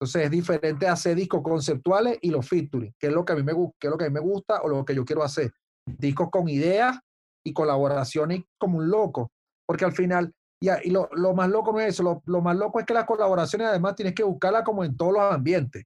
Entonces 0.00 0.24
es 0.24 0.30
diferente 0.30 0.88
hacer 0.88 1.16
discos 1.16 1.42
conceptuales 1.42 2.18
y 2.22 2.30
los 2.30 2.48
featuring, 2.48 2.94
que 2.98 3.08
es 3.08 3.12
lo 3.12 3.24
que 3.24 3.34
a 3.34 3.36
mí 3.36 3.42
me, 3.42 3.52
que 3.52 3.88
es 3.88 3.90
lo 3.90 3.98
que 3.98 4.04
a 4.06 4.08
mí 4.08 4.14
me 4.14 4.20
gusta 4.20 4.62
o 4.62 4.68
lo 4.68 4.84
que 4.84 4.94
yo 4.94 5.04
quiero 5.04 5.22
hacer. 5.22 5.52
Discos 5.86 6.30
con 6.30 6.48
ideas 6.48 6.98
y 7.44 7.52
colaboraciones 7.52 8.42
como 8.58 8.78
un 8.78 8.88
loco. 8.88 9.30
Porque 9.66 9.84
al 9.84 9.92
final, 9.92 10.32
y, 10.60 10.68
y 10.84 10.90
lo, 10.90 11.08
lo, 11.12 11.34
más 11.34 11.48
loco 11.50 11.72
no 11.72 11.80
es 11.80 11.88
eso, 11.88 12.02
lo, 12.02 12.22
lo, 12.26 12.40
más 12.40 12.56
loco 12.56 12.78
es 12.78 12.86
que 12.86 12.94
las 12.94 13.04
colaboraciones 13.04 13.68
además 13.68 13.96
tienes 13.96 14.14
que 14.14 14.22
buscarlas 14.22 14.62
como 14.62 14.84
en 14.84 14.96
todos 14.96 15.12
los 15.12 15.32
ambientes. 15.32 15.84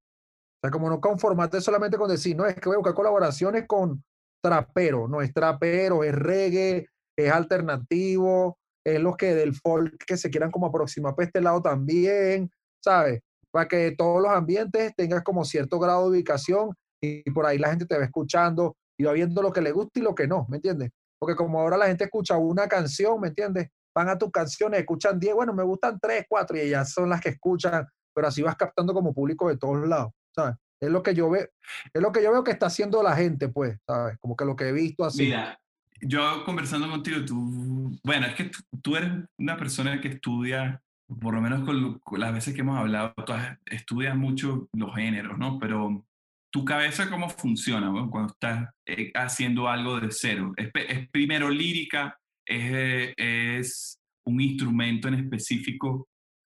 O 0.62 0.66
sea, 0.66 0.70
como 0.70 0.90
no 0.90 1.00
conformarte 1.00 1.60
solamente 1.60 1.96
con 1.96 2.10
decir, 2.10 2.36
no, 2.36 2.46
es 2.46 2.54
que 2.54 2.68
voy 2.68 2.74
a 2.74 2.78
buscar 2.78 2.94
colaboraciones 2.94 3.64
con 3.66 4.02
trapero, 4.42 5.08
no 5.08 5.22
es 5.22 5.32
trapero, 5.32 6.04
es 6.04 6.14
reggae, 6.14 6.86
es 7.16 7.32
alternativo, 7.32 8.58
es 8.84 9.00
los 9.00 9.16
que 9.16 9.34
del 9.34 9.54
folk 9.54 9.96
que 10.06 10.16
se 10.16 10.30
quieran 10.30 10.50
como 10.50 10.66
aproximar 10.66 11.14
para 11.14 11.26
este 11.26 11.40
lado 11.40 11.62
también, 11.62 12.50
¿sabes? 12.82 13.20
para 13.50 13.68
que 13.68 13.94
todos 13.96 14.22
los 14.22 14.30
ambientes 14.30 14.94
tengas 14.96 15.22
como 15.22 15.44
cierto 15.44 15.78
grado 15.78 16.04
de 16.04 16.18
ubicación 16.18 16.74
y, 17.02 17.22
por 17.30 17.46
ahí 17.46 17.58
la 17.58 17.70
gente 17.70 17.86
te 17.86 17.98
va 17.98 18.04
escuchando 18.04 18.76
y 18.98 19.04
va 19.04 19.12
viendo 19.12 19.42
lo 19.42 19.52
que 19.52 19.60
le 19.60 19.72
gusta 19.72 19.98
y 19.98 20.02
lo 20.02 20.14
que 20.14 20.26
no, 20.26 20.46
¿me 20.48 20.56
entiendes? 20.56 20.90
Porque 21.18 21.34
como 21.34 21.60
ahora 21.60 21.76
la 21.76 21.86
gente 21.86 22.04
escucha 22.04 22.36
una 22.36 22.68
canción, 22.68 23.20
¿me 23.20 23.28
entiendes? 23.28 23.68
Van 23.94 24.08
a 24.08 24.18
tus 24.18 24.30
canciones, 24.30 24.80
escuchan 24.80 25.18
10, 25.18 25.34
bueno, 25.34 25.52
me 25.52 25.64
gustan 25.64 25.98
3, 26.00 26.26
4 26.28 26.56
y 26.56 26.60
ellas 26.60 26.92
son 26.92 27.08
las 27.08 27.20
que 27.20 27.30
escuchan, 27.30 27.86
pero 28.14 28.28
así 28.28 28.42
vas 28.42 28.56
captando 28.56 28.94
como 28.94 29.12
público 29.12 29.48
de 29.48 29.56
todos 29.56 29.86
lados, 29.88 30.12
¿sabes? 30.34 30.56
Es 30.80 30.90
lo 30.90 31.02
que 31.02 31.14
yo 31.14 31.28
veo, 31.28 31.46
es 31.92 32.02
lo 32.02 32.10
que 32.10 32.22
yo 32.22 32.32
veo 32.32 32.42
que 32.42 32.52
está 32.52 32.66
haciendo 32.66 33.02
la 33.02 33.14
gente, 33.14 33.48
pues, 33.48 33.78
¿sabes? 33.86 34.16
Como 34.18 34.36
que 34.36 34.44
lo 34.44 34.56
que 34.56 34.68
he 34.68 34.72
visto 34.72 35.04
así. 35.04 35.24
Mira, 35.24 35.60
yo 36.00 36.44
conversando 36.44 36.88
contigo, 36.88 37.24
tú, 37.24 37.98
bueno, 38.02 38.26
es 38.26 38.34
que 38.34 38.44
tú, 38.44 38.58
tú 38.82 38.96
eres 38.96 39.12
una 39.38 39.56
persona 39.56 40.00
que 40.00 40.08
estudia 40.08 40.82
por 41.18 41.34
lo 41.34 41.40
menos 41.40 41.64
con, 41.64 42.20
las 42.20 42.32
veces 42.32 42.54
que 42.54 42.60
hemos 42.60 42.78
hablado, 42.78 43.12
tú 43.26 43.32
estudias 43.66 44.16
mucho 44.16 44.68
los 44.72 44.94
géneros, 44.94 45.38
¿no? 45.38 45.58
Pero 45.58 46.06
tu 46.52 46.64
cabeza, 46.64 47.10
¿cómo 47.10 47.28
funciona 47.28 47.90
cuando 48.10 48.32
estás 48.32 48.68
eh, 48.86 49.10
haciendo 49.14 49.68
algo 49.68 49.98
de 50.00 50.08
cero? 50.10 50.52
¿Es, 50.56 50.70
primero 51.10 51.48
lírica? 51.50 52.16
¿Es, 52.46 53.14
¿Es, 53.16 53.96
un 54.26 54.40
instrumento 54.40 55.08
en 55.08 55.14
específico 55.14 56.06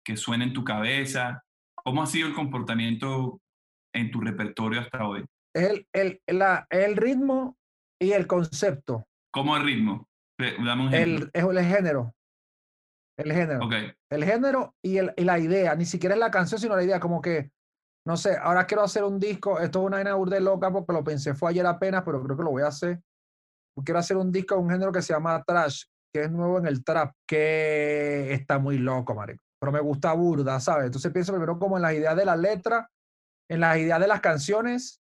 que 0.05 0.16
suena 0.16 0.45
en 0.45 0.53
tu 0.53 0.64
cabeza? 0.64 1.43
¿Cómo 1.75 2.03
ha 2.03 2.07
sido 2.07 2.29
el 2.29 2.35
comportamiento 2.35 3.41
en 3.95 4.11
tu 4.11 4.20
repertorio 4.20 4.80
hasta 4.80 5.07
hoy? 5.07 5.24
El, 5.55 5.86
el, 5.93 6.20
la, 6.26 6.66
el 6.70 6.97
ritmo 6.97 7.57
y 8.01 8.12
el 8.12 8.26
concepto. 8.26 9.07
¿Cómo 9.32 9.57
el 9.57 9.64
ritmo? 9.64 10.09
Dame 10.38 10.86
un 10.86 10.95
ejemplo. 10.95 11.30
El, 11.32 11.57
el 11.59 11.64
género. 11.64 12.14
El 13.18 13.32
género. 13.32 13.68
El 14.11 14.24
género 14.24 14.74
y, 14.82 14.97
el, 14.97 15.12
y 15.16 15.24
la 15.24 15.38
idea, 15.38 15.74
ni 15.74 15.84
siquiera 15.84 16.14
es 16.14 16.20
la 16.20 16.30
canción, 16.30 16.61
sino 16.61 16.74
la 16.74 16.82
idea, 16.82 16.99
como 16.99 17.20
que, 17.20 17.51
no 18.07 18.16
sé, 18.16 18.36
ahora 18.36 18.66
quiero 18.66 18.82
hacer 18.82 19.05
un 19.05 19.20
disco, 19.20 19.61
esto 19.61 19.80
es 19.80 19.86
una 19.86 20.03
vaina 20.03 20.16
de 20.16 20.40
loca 20.40 20.72
porque 20.72 20.93
lo 20.93 21.05
pensé 21.05 21.34
fue 21.34 21.51
ayer 21.51 21.66
apenas, 21.66 22.03
pero 22.03 22.22
creo 22.22 22.36
que 22.36 22.43
lo 22.43 22.51
voy 22.51 22.62
a 22.62 22.68
hacer. 22.68 23.01
Quiero 23.84 24.01
hacer 24.01 24.16
un 24.16 24.32
disco 24.32 24.55
de 24.55 24.61
un 24.62 24.70
género 24.70 24.93
que 24.93 25.03
se 25.03 25.12
llama 25.12 25.43
trash, 25.47 25.84
que 26.12 26.24
es 26.24 26.30
nuevo 26.30 26.59
en 26.59 26.66
el 26.66 26.84
trap, 26.84 27.14
que 27.26 28.32
está 28.32 28.59
muy 28.59 28.78
loco, 28.78 29.14
marico. 29.14 29.43
Pero 29.61 29.72
me 29.72 29.80
gusta 29.80 30.12
burda, 30.12 30.59
¿sabes? 30.61 30.86
Entonces 30.86 31.12
pienso 31.12 31.32
primero 31.32 31.59
como 31.59 31.76
en 31.76 31.82
las 31.82 31.95
ideas 31.95 32.16
de 32.16 32.24
la 32.24 32.36
letra, 32.36 32.90
en 33.53 33.61
las 33.61 33.76
ideas 33.78 34.00
de 34.00 34.07
las 34.07 34.20
canciones 34.20 35.00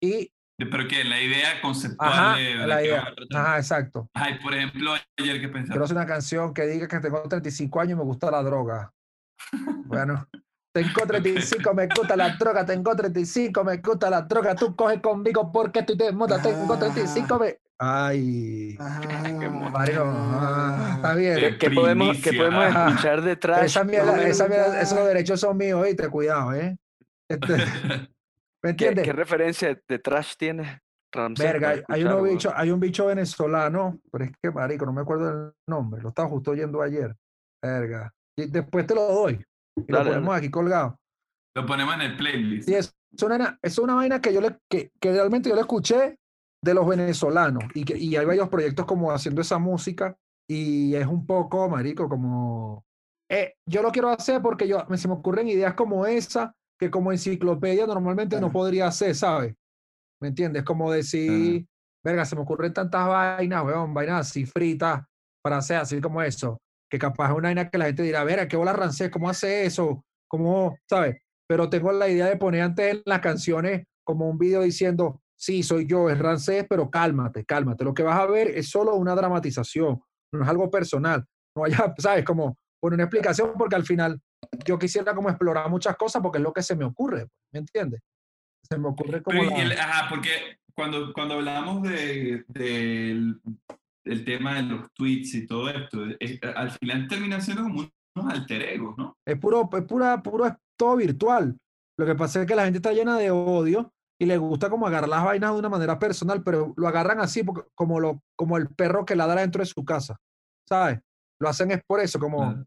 y 0.00 0.32
pero 0.70 0.86
que 0.86 1.02
la 1.02 1.20
idea 1.20 1.60
conceptual 1.60 2.36
de, 2.36 2.54
la 2.66 2.82
idea. 2.84 3.14
Ajá, 3.34 3.56
exacto. 3.56 4.08
Ay, 4.14 4.38
por 4.40 4.54
ejemplo, 4.54 4.94
ayer 5.18 5.40
que 5.40 5.48
pensaba. 5.48 5.72
Quiero 5.72 5.84
hacer 5.84 5.96
una 5.96 6.06
canción 6.06 6.54
que 6.54 6.66
diga 6.66 6.86
que 6.86 7.00
tengo 7.00 7.22
35 7.22 7.80
años 7.80 7.92
y 7.92 7.96
me 7.96 8.04
gusta 8.04 8.30
la 8.30 8.42
droga. 8.42 8.92
bueno, 9.86 10.28
tengo 10.72 11.06
35, 11.06 11.74
me 11.74 11.86
gusta 11.86 12.16
la 12.16 12.30
droga, 12.36 12.64
tengo 12.64 12.94
35, 12.94 13.64
me 13.64 13.76
gusta 13.78 14.08
la 14.08 14.22
droga, 14.22 14.54
tú 14.54 14.76
coges 14.76 15.00
conmigo 15.00 15.50
porque 15.50 15.80
estoy 15.80 15.96
de 15.96 16.12
moda, 16.12 16.40
tengo 16.40 16.78
35, 16.78 17.38
me... 17.38 17.58
Ay, 17.78 18.78
qué 19.40 19.48
Mario, 19.48 20.04
ah, 20.06 20.92
está 20.96 21.14
bien. 21.14 21.58
¿Qué, 21.58 21.70
podemos, 21.70 22.16
¿qué 22.18 22.32
podemos 22.32 22.64
escuchar 22.64 23.22
detrás? 23.22 23.64
Esa 23.64 23.82
mierda, 23.82 24.22
esa 24.22 24.46
mierda, 24.46 24.80
esos 24.80 25.04
derechos 25.04 25.40
son 25.40 25.56
míos, 25.56 25.84
te 25.96 26.08
cuidado, 26.08 26.54
¿eh? 26.54 26.76
Este, 27.32 27.56
¿Me 28.62 28.70
entiendes? 28.70 29.04
¿Qué, 29.04 29.12
referencia 29.12 29.80
de 29.88 29.98
trash 29.98 30.34
tiene 30.36 30.80
Verga, 31.38 31.82
hay, 31.88 32.04
un 32.04 32.24
bicho, 32.24 32.50
hay 32.54 32.70
un 32.70 32.80
bicho 32.80 33.06
venezolano, 33.06 34.00
pero 34.10 34.24
es 34.24 34.32
que 34.42 34.50
marico, 34.50 34.86
no 34.86 34.94
me 34.94 35.02
acuerdo 35.02 35.28
el 35.28 35.52
nombre, 35.68 36.00
lo 36.00 36.08
estaba 36.08 36.28
justo 36.28 36.52
oyendo 36.52 36.80
ayer. 36.80 37.14
Verga. 37.62 38.10
Y 38.34 38.46
después 38.46 38.86
te 38.86 38.94
lo 38.94 39.06
doy. 39.06 39.44
Y 39.76 39.92
lo 39.92 40.02
ponemos 40.02 40.34
aquí 40.34 40.50
colgado. 40.50 40.98
Lo 41.54 41.66
ponemos 41.66 41.94
en 41.96 42.00
el 42.00 42.16
playlist. 42.16 42.68
Y 42.68 42.74
es, 42.74 42.94
una, 43.22 43.58
es 43.60 43.78
una 43.78 43.94
vaina 43.94 44.22
que 44.22 44.32
yo 44.32 44.40
le, 44.40 44.58
que, 44.70 44.90
que 44.98 45.12
realmente 45.12 45.50
yo 45.50 45.54
le 45.54 45.60
escuché 45.60 46.16
de 46.64 46.74
los 46.74 46.86
venezolanos 46.86 47.64
y, 47.74 47.84
que, 47.84 47.98
y 47.98 48.16
hay 48.16 48.24
varios 48.24 48.48
proyectos 48.48 48.86
como 48.86 49.12
haciendo 49.12 49.42
esa 49.42 49.58
música 49.58 50.16
y 50.48 50.94
es 50.94 51.06
un 51.06 51.26
poco, 51.26 51.68
marico, 51.68 52.08
como... 52.08 52.84
Eh, 53.30 53.54
yo 53.68 53.82
lo 53.82 53.90
quiero 53.90 54.08
hacer 54.08 54.40
porque 54.40 54.66
yo, 54.66 54.86
se 54.94 55.08
me 55.08 55.14
ocurren 55.14 55.48
ideas 55.48 55.74
como 55.74 56.06
esa 56.06 56.54
que 56.82 56.90
como 56.90 57.12
enciclopedia 57.12 57.86
normalmente 57.86 58.40
no 58.40 58.50
podría 58.50 58.90
ser, 58.90 59.14
¿sabes? 59.14 59.54
¿Me 60.20 60.26
entiendes? 60.26 60.64
Como 60.64 60.90
decir, 60.90 61.64
verga, 62.04 62.24
se 62.24 62.34
me 62.34 62.42
ocurren 62.42 62.72
tantas 62.72 63.06
vainas, 63.06 63.64
weón, 63.64 63.94
vainas 63.94 64.28
así 64.28 64.46
fritas 64.46 65.00
para 65.44 65.58
hacer 65.58 65.76
así 65.76 66.00
como 66.00 66.20
eso, 66.22 66.60
que 66.90 66.98
capaz 66.98 67.30
es 67.30 67.36
una 67.36 67.50
vaina 67.50 67.70
que 67.70 67.78
la 67.78 67.84
gente 67.84 68.02
dirá, 68.02 68.24
verga, 68.24 68.48
¿qué 68.48 68.56
bola 68.56 68.72
rancés? 68.72 69.12
¿Cómo 69.12 69.30
hace 69.30 69.64
eso? 69.64 70.04
¿Cómo, 70.26 70.76
sabes? 70.90 71.18
Pero 71.48 71.70
tengo 71.70 71.92
la 71.92 72.08
idea 72.08 72.26
de 72.26 72.36
poner 72.36 72.62
antes 72.62 72.96
en 72.96 73.02
las 73.04 73.20
canciones 73.20 73.84
como 74.04 74.28
un 74.28 74.36
video 74.36 74.62
diciendo, 74.62 75.22
sí, 75.38 75.62
soy 75.62 75.86
yo, 75.86 76.10
es 76.10 76.18
rancés, 76.18 76.66
pero 76.68 76.90
cálmate, 76.90 77.44
cálmate. 77.44 77.84
Lo 77.84 77.94
que 77.94 78.02
vas 78.02 78.18
a 78.18 78.26
ver 78.26 78.48
es 78.48 78.70
solo 78.70 78.96
una 78.96 79.14
dramatización, 79.14 80.02
no 80.32 80.42
es 80.42 80.48
algo 80.48 80.68
personal. 80.68 81.24
No 81.56 81.64
haya, 81.64 81.94
¿sabes? 81.98 82.24
Como 82.24 82.56
poner 82.80 82.96
una 82.96 83.04
explicación 83.04 83.52
porque 83.56 83.76
al 83.76 83.84
final 83.84 84.20
yo 84.64 84.78
quisiera 84.78 85.14
como 85.14 85.28
explorar 85.28 85.68
muchas 85.70 85.96
cosas 85.96 86.22
porque 86.22 86.38
es 86.38 86.44
lo 86.44 86.52
que 86.52 86.62
se 86.62 86.76
me 86.76 86.84
ocurre, 86.84 87.28
¿me 87.52 87.60
entiendes? 87.60 88.00
Se 88.68 88.78
me 88.78 88.88
ocurre 88.88 89.22
como... 89.22 89.42
ajá, 89.42 90.08
porque 90.08 90.58
cuando, 90.74 91.12
cuando 91.12 91.34
hablamos 91.34 91.82
de, 91.82 92.44
del, 92.48 93.40
tema 94.24 94.56
de 94.56 94.62
los 94.62 94.92
tweets 94.94 95.34
y 95.34 95.46
todo 95.46 95.68
esto, 95.68 96.04
al 96.54 96.70
final 96.70 97.08
termina 97.08 97.40
siendo 97.40 97.64
como 97.64 97.88
unos 98.14 98.32
alter 98.32 98.62
egos, 98.62 98.96
¿no? 98.96 99.16
Es 99.26 99.38
puro, 99.38 99.68
es 99.72 99.84
pura, 99.84 100.22
puro, 100.22 100.46
es 100.46 100.54
todo 100.78 100.96
virtual. 100.96 101.56
Lo 101.98 102.06
que 102.06 102.14
pasa 102.14 102.40
es 102.40 102.46
que 102.46 102.54
la 102.54 102.64
gente 102.64 102.78
está 102.78 102.92
llena 102.92 103.18
de 103.18 103.30
odio 103.30 103.92
y 104.20 104.26
les 104.26 104.38
gusta 104.38 104.70
como 104.70 104.86
agarrar 104.86 105.08
las 105.08 105.24
vainas 105.24 105.52
de 105.52 105.58
una 105.58 105.68
manera 105.68 105.98
personal, 105.98 106.42
pero 106.42 106.72
lo 106.76 106.88
agarran 106.88 107.20
así 107.20 107.42
porque, 107.42 107.68
como, 107.74 108.00
lo, 108.00 108.22
como 108.36 108.56
el 108.56 108.68
perro 108.68 109.04
que 109.04 109.16
ladra 109.16 109.40
dentro 109.40 109.60
de 109.60 109.66
su 109.66 109.84
casa, 109.84 110.16
¿sabes? 110.68 111.00
Lo 111.40 111.48
hacen 111.48 111.72
es 111.72 111.80
por 111.84 112.00
eso, 112.00 112.18
como 112.18 112.64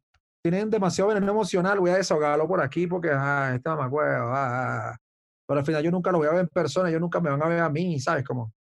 tienen 0.51 0.69
demasiado 0.69 1.07
veneno 1.07 1.31
emocional, 1.31 1.79
voy 1.79 1.89
a 1.89 1.95
desahogarlo 1.95 2.47
por 2.47 2.61
aquí 2.61 2.85
porque, 2.85 3.09
ah, 3.11 3.53
este 3.55 3.67
mamacuevo, 3.67 4.27
ah, 4.27 4.33
ah, 4.35 4.89
ah. 4.91 4.97
Pero 5.47 5.59
al 5.59 5.65
final 5.65 5.83
yo 5.83 5.89
nunca 5.89 6.11
lo 6.11 6.19
voy 6.19 6.27
a 6.27 6.33
ver 6.33 6.41
en 6.41 6.49
persona, 6.49 6.87
ellos 6.87 7.01
nunca 7.01 7.19
me 7.19 7.31
van 7.31 7.41
a 7.41 7.47
ver 7.47 7.61
a 7.61 7.69
mí, 7.69 7.99
¿sabes? 7.99 8.23
Como... 8.23 8.53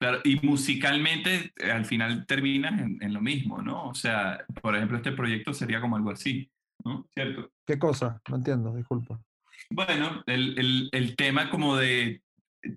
Claro, 0.00 0.20
y 0.24 0.36
musicalmente 0.46 1.52
eh, 1.58 1.70
al 1.70 1.84
final 1.84 2.24
terminas 2.24 2.80
en, 2.80 2.96
en, 3.02 3.12
lo 3.12 3.20
mismo, 3.20 3.60
¿no? 3.60 3.88
O 3.88 3.94
sea, 3.94 4.42
por 4.62 4.74
ejemplo, 4.74 4.96
este 4.96 5.12
proyecto 5.12 5.52
sería 5.52 5.82
como 5.82 5.96
algo 5.96 6.12
así, 6.12 6.50
¿no? 6.82 7.06
¿Cierto? 7.12 7.50
¿Qué 7.66 7.78
cosa? 7.78 8.22
No 8.30 8.36
entiendo, 8.36 8.74
disculpa. 8.74 9.20
Bueno, 9.68 10.22
el, 10.24 10.58
el, 10.58 10.88
el 10.92 11.14
tema 11.14 11.50
como 11.50 11.76
de 11.76 12.22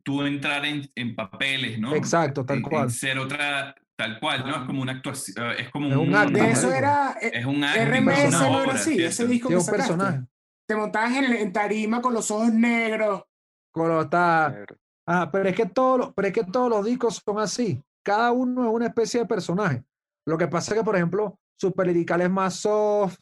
tú 0.04 0.24
entrar 0.24 0.66
en, 0.66 0.92
en 0.96 1.16
papeles, 1.16 1.80
¿no? 1.80 1.96
Exacto, 1.96 2.46
tal 2.46 2.62
cual. 2.62 2.92
ser 2.92 3.18
otra, 3.18 3.74
tal 4.02 4.20
cual, 4.20 4.48
¿no? 4.48 4.56
Es 4.56 4.64
como 4.64 4.82
una 4.82 4.94
actuación, 4.94 5.52
es 5.52 5.70
como 5.70 5.88
es 5.90 5.96
un, 5.96 6.16
acto. 6.16 6.38
Eso 6.40 6.74
era, 6.74 7.16
eh, 7.22 7.32
es 7.36 7.46
un 7.46 7.64
acto, 7.64 7.86
RMS 7.86 8.32
no 8.32 8.64
era 8.64 8.74
así, 8.74 9.04
ese 9.04 9.28
disco 9.28 9.50
que 9.50 9.60
sacaste. 9.60 9.78
personaje. 9.78 10.26
Te 10.68 10.76
montabas 10.76 11.12
en, 11.18 11.34
en, 11.34 11.54
tarima 11.54 12.02
con 12.02 12.14
los 12.14 12.32
ojos 12.32 12.52
negros. 12.52 13.24
Con 13.72 13.92
está... 14.00 14.66
Ah, 15.08 15.30
pero 15.32 15.50
es 15.50 15.56
que 15.56 15.66
todos 15.66 16.14
pero 16.16 16.28
es 16.28 16.34
que 16.34 16.44
todos 16.44 16.70
los 16.70 16.86
discos 16.86 17.22
son 17.24 17.40
así. 17.40 17.80
Cada 18.04 18.32
uno 18.32 18.68
es 18.68 18.74
una 18.74 18.88
especie 18.88 19.20
de 19.20 19.28
personaje. 19.28 19.84
Lo 20.26 20.38
que 20.38 20.48
pasa 20.48 20.74
es 20.74 20.80
que, 20.80 20.86
por 20.86 20.96
ejemplo, 20.96 21.40
Super 21.60 21.88
Lirical 21.88 22.22
es 22.22 22.30
más 22.30 22.56
soft, 22.56 23.20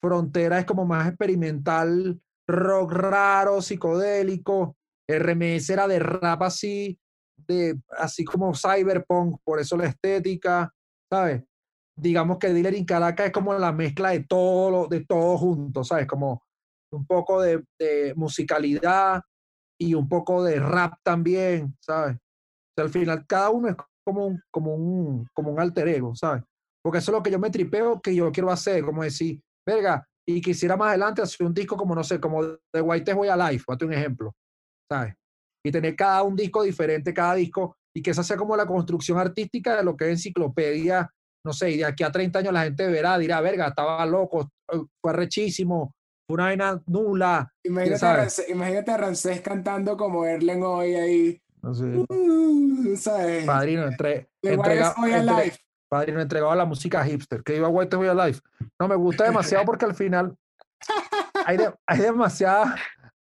Frontera 0.00 0.60
es 0.60 0.64
como 0.64 0.84
más 0.84 1.08
experimental, 1.08 2.20
rock 2.48 2.92
raro, 2.92 3.60
psicodélico, 3.60 4.76
RMS 5.08 5.70
era 5.70 5.88
de 5.88 5.98
rap 5.98 6.42
así, 6.42 6.98
así 7.98 8.24
como 8.24 8.54
cyberpunk, 8.54 9.40
por 9.44 9.60
eso 9.60 9.76
la 9.76 9.86
estética, 9.86 10.72
¿sabes? 11.10 11.42
Digamos 11.96 12.38
que 12.38 12.52
Dealer 12.52 12.74
in 12.74 12.84
Caracas 12.84 13.26
es 13.26 13.32
como 13.32 13.54
la 13.54 13.72
mezcla 13.72 14.10
de 14.10 14.24
todo, 14.24 14.88
de 14.88 15.04
todo 15.04 15.38
junto, 15.38 15.84
¿sabes? 15.84 16.06
Como 16.06 16.42
un 16.92 17.06
poco 17.06 17.40
de, 17.42 17.62
musicalidad 18.16 19.22
y 19.78 19.94
un 19.94 20.08
poco 20.08 20.42
de 20.42 20.60
rap 20.60 20.94
también, 21.02 21.76
¿sabes? 21.80 22.16
Al 22.76 22.90
final 22.90 23.26
cada 23.26 23.50
uno 23.50 23.68
es 23.68 23.76
como 24.04 24.26
un, 24.26 24.40
como 24.50 24.74
un, 24.74 25.26
como 25.32 25.50
un 25.52 25.60
alter 25.60 25.88
ego, 25.88 26.14
¿sabes? 26.14 26.42
Porque 26.82 26.98
eso 26.98 27.10
es 27.10 27.16
lo 27.16 27.22
que 27.22 27.30
yo 27.30 27.38
me 27.38 27.50
tripeo, 27.50 28.00
que 28.00 28.14
yo 28.14 28.30
quiero 28.30 28.50
hacer, 28.50 28.84
como 28.84 29.02
decir, 29.02 29.40
verga, 29.66 30.06
y 30.26 30.40
quisiera 30.40 30.76
más 30.76 30.88
adelante 30.88 31.22
hacer 31.22 31.46
un 31.46 31.54
disco 31.54 31.76
como, 31.76 31.94
no 31.94 32.04
sé, 32.04 32.20
como 32.20 32.42
The 32.72 32.80
White 32.80 33.14
Voy 33.14 33.28
Alive, 33.28 33.62
voy 33.66 33.76
a 33.80 33.84
un 33.84 33.92
ejemplo, 33.92 34.34
¿sabes? 34.90 35.14
Y 35.64 35.72
tener 35.72 35.96
cada 35.96 36.22
un 36.22 36.36
disco 36.36 36.62
diferente, 36.62 37.14
cada 37.14 37.34
disco, 37.34 37.76
y 37.96 38.02
que 38.02 38.10
esa 38.10 38.22
sea 38.22 38.36
como 38.36 38.56
la 38.56 38.66
construcción 38.66 39.18
artística 39.18 39.76
de 39.76 39.84
lo 39.84 39.96
que 39.96 40.06
es 40.06 40.10
enciclopedia, 40.12 41.10
no 41.44 41.52
sé, 41.52 41.70
y 41.70 41.76
de 41.78 41.84
aquí 41.84 42.02
a 42.02 42.10
30 42.10 42.38
años 42.40 42.52
la 42.52 42.64
gente 42.64 42.86
verá, 42.88 43.18
dirá, 43.18 43.40
verga, 43.40 43.68
estaba 43.68 44.04
loco, 44.06 44.50
eh, 44.72 44.80
fue 45.00 45.12
rechísimo, 45.12 45.94
fue 46.26 46.34
una 46.34 46.44
vaina 46.44 46.82
nula. 46.86 47.52
Imagínate, 47.62 48.06
a 48.06 48.16
Rancés, 48.16 48.48
imagínate 48.48 48.90
a 48.90 48.96
Rancés 48.96 49.40
cantando 49.40 49.96
como 49.96 50.24
Erlen 50.24 50.62
hoy 50.62 50.94
ahí. 50.94 51.42
No 51.62 51.74
sé. 51.74 51.84
Uh, 51.84 52.96
¿sabes? 52.96 53.44
Padrino, 53.44 53.86
entre, 53.86 54.28
entrega, 54.42 54.94
entre, 55.06 55.52
Padrino 55.88 56.20
entregaba 56.20 56.56
la 56.56 56.64
música 56.64 57.04
hipster, 57.04 57.42
que 57.42 57.56
iba 57.56 57.68
a 57.68 57.70
White 57.70 57.96
Voy 57.96 58.08
Alive. 58.08 58.38
No, 58.80 58.88
me 58.88 58.96
gusta 58.96 59.24
demasiado 59.24 59.64
porque 59.64 59.84
al 59.84 59.94
final 59.94 60.36
hay, 61.46 61.58
hay 61.86 61.98
demasiada, 61.98 62.76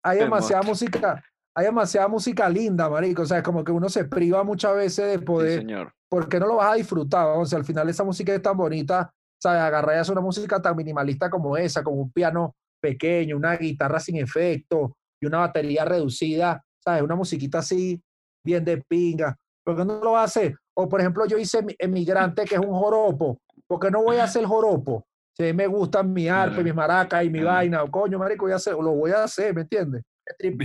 hay 0.04 0.18
demasiada 0.18 0.62
música, 0.62 1.22
hay 1.54 1.66
demasiada 1.66 2.08
música 2.08 2.48
linda, 2.48 2.88
marico. 2.88 3.22
O 3.22 3.26
sea, 3.26 3.38
es 3.38 3.42
como 3.42 3.64
que 3.64 3.72
uno 3.72 3.88
se 3.88 4.04
priva 4.04 4.44
muchas 4.44 4.74
veces 4.74 5.10
de 5.10 5.18
poder. 5.24 5.60
señor. 5.60 5.92
Porque 6.08 6.40
no 6.40 6.46
lo 6.46 6.56
vas 6.56 6.72
a 6.72 6.76
disfrutar. 6.76 7.26
O 7.36 7.44
sea, 7.44 7.58
al 7.58 7.64
final 7.64 7.88
esa 7.88 8.04
música 8.04 8.34
es 8.34 8.42
tan 8.42 8.56
bonita. 8.56 9.12
¿Sabes? 9.42 9.62
Agarrar 9.62 10.02
una 10.10 10.20
música 10.20 10.60
tan 10.60 10.76
minimalista 10.76 11.30
como 11.30 11.56
esa, 11.56 11.82
como 11.82 11.96
un 12.02 12.12
piano 12.12 12.54
pequeño, 12.80 13.36
una 13.36 13.56
guitarra 13.56 13.98
sin 13.98 14.16
efecto 14.16 14.96
y 15.20 15.26
una 15.26 15.38
batería 15.38 15.84
reducida. 15.84 16.62
¿Sabes? 16.84 17.02
Una 17.02 17.16
musiquita 17.16 17.58
así, 17.58 18.00
bien 18.44 18.64
de 18.64 18.82
pinga. 18.86 19.36
¿Por 19.64 19.76
qué 19.76 19.84
no 19.84 20.00
lo 20.02 20.12
vas 20.12 20.22
a 20.22 20.24
hacer? 20.24 20.56
O 20.76 20.88
por 20.88 21.00
ejemplo, 21.00 21.26
yo 21.26 21.38
hice 21.38 21.64
Emigrante, 21.78 22.44
que 22.44 22.54
es 22.54 22.60
un 22.60 22.72
joropo. 22.72 23.38
¿Por 23.66 23.80
qué 23.80 23.90
no 23.90 24.02
voy 24.02 24.16
a 24.16 24.24
hacer 24.24 24.44
joropo? 24.44 25.06
Si 25.36 25.52
me 25.52 25.66
gustan 25.66 26.12
mi 26.12 26.28
arpa, 26.28 26.62
mis 26.62 26.74
maracas 26.74 27.24
y 27.24 27.30
mi 27.30 27.42
vaina, 27.42 27.82
o 27.82 27.90
coño, 27.90 28.18
marico, 28.18 28.44
voy 28.44 28.52
a 28.52 28.56
hacer, 28.56 28.74
lo 28.74 28.92
voy 28.92 29.12
a 29.12 29.24
hacer, 29.24 29.54
¿me 29.54 29.62
entiendes? 29.62 30.02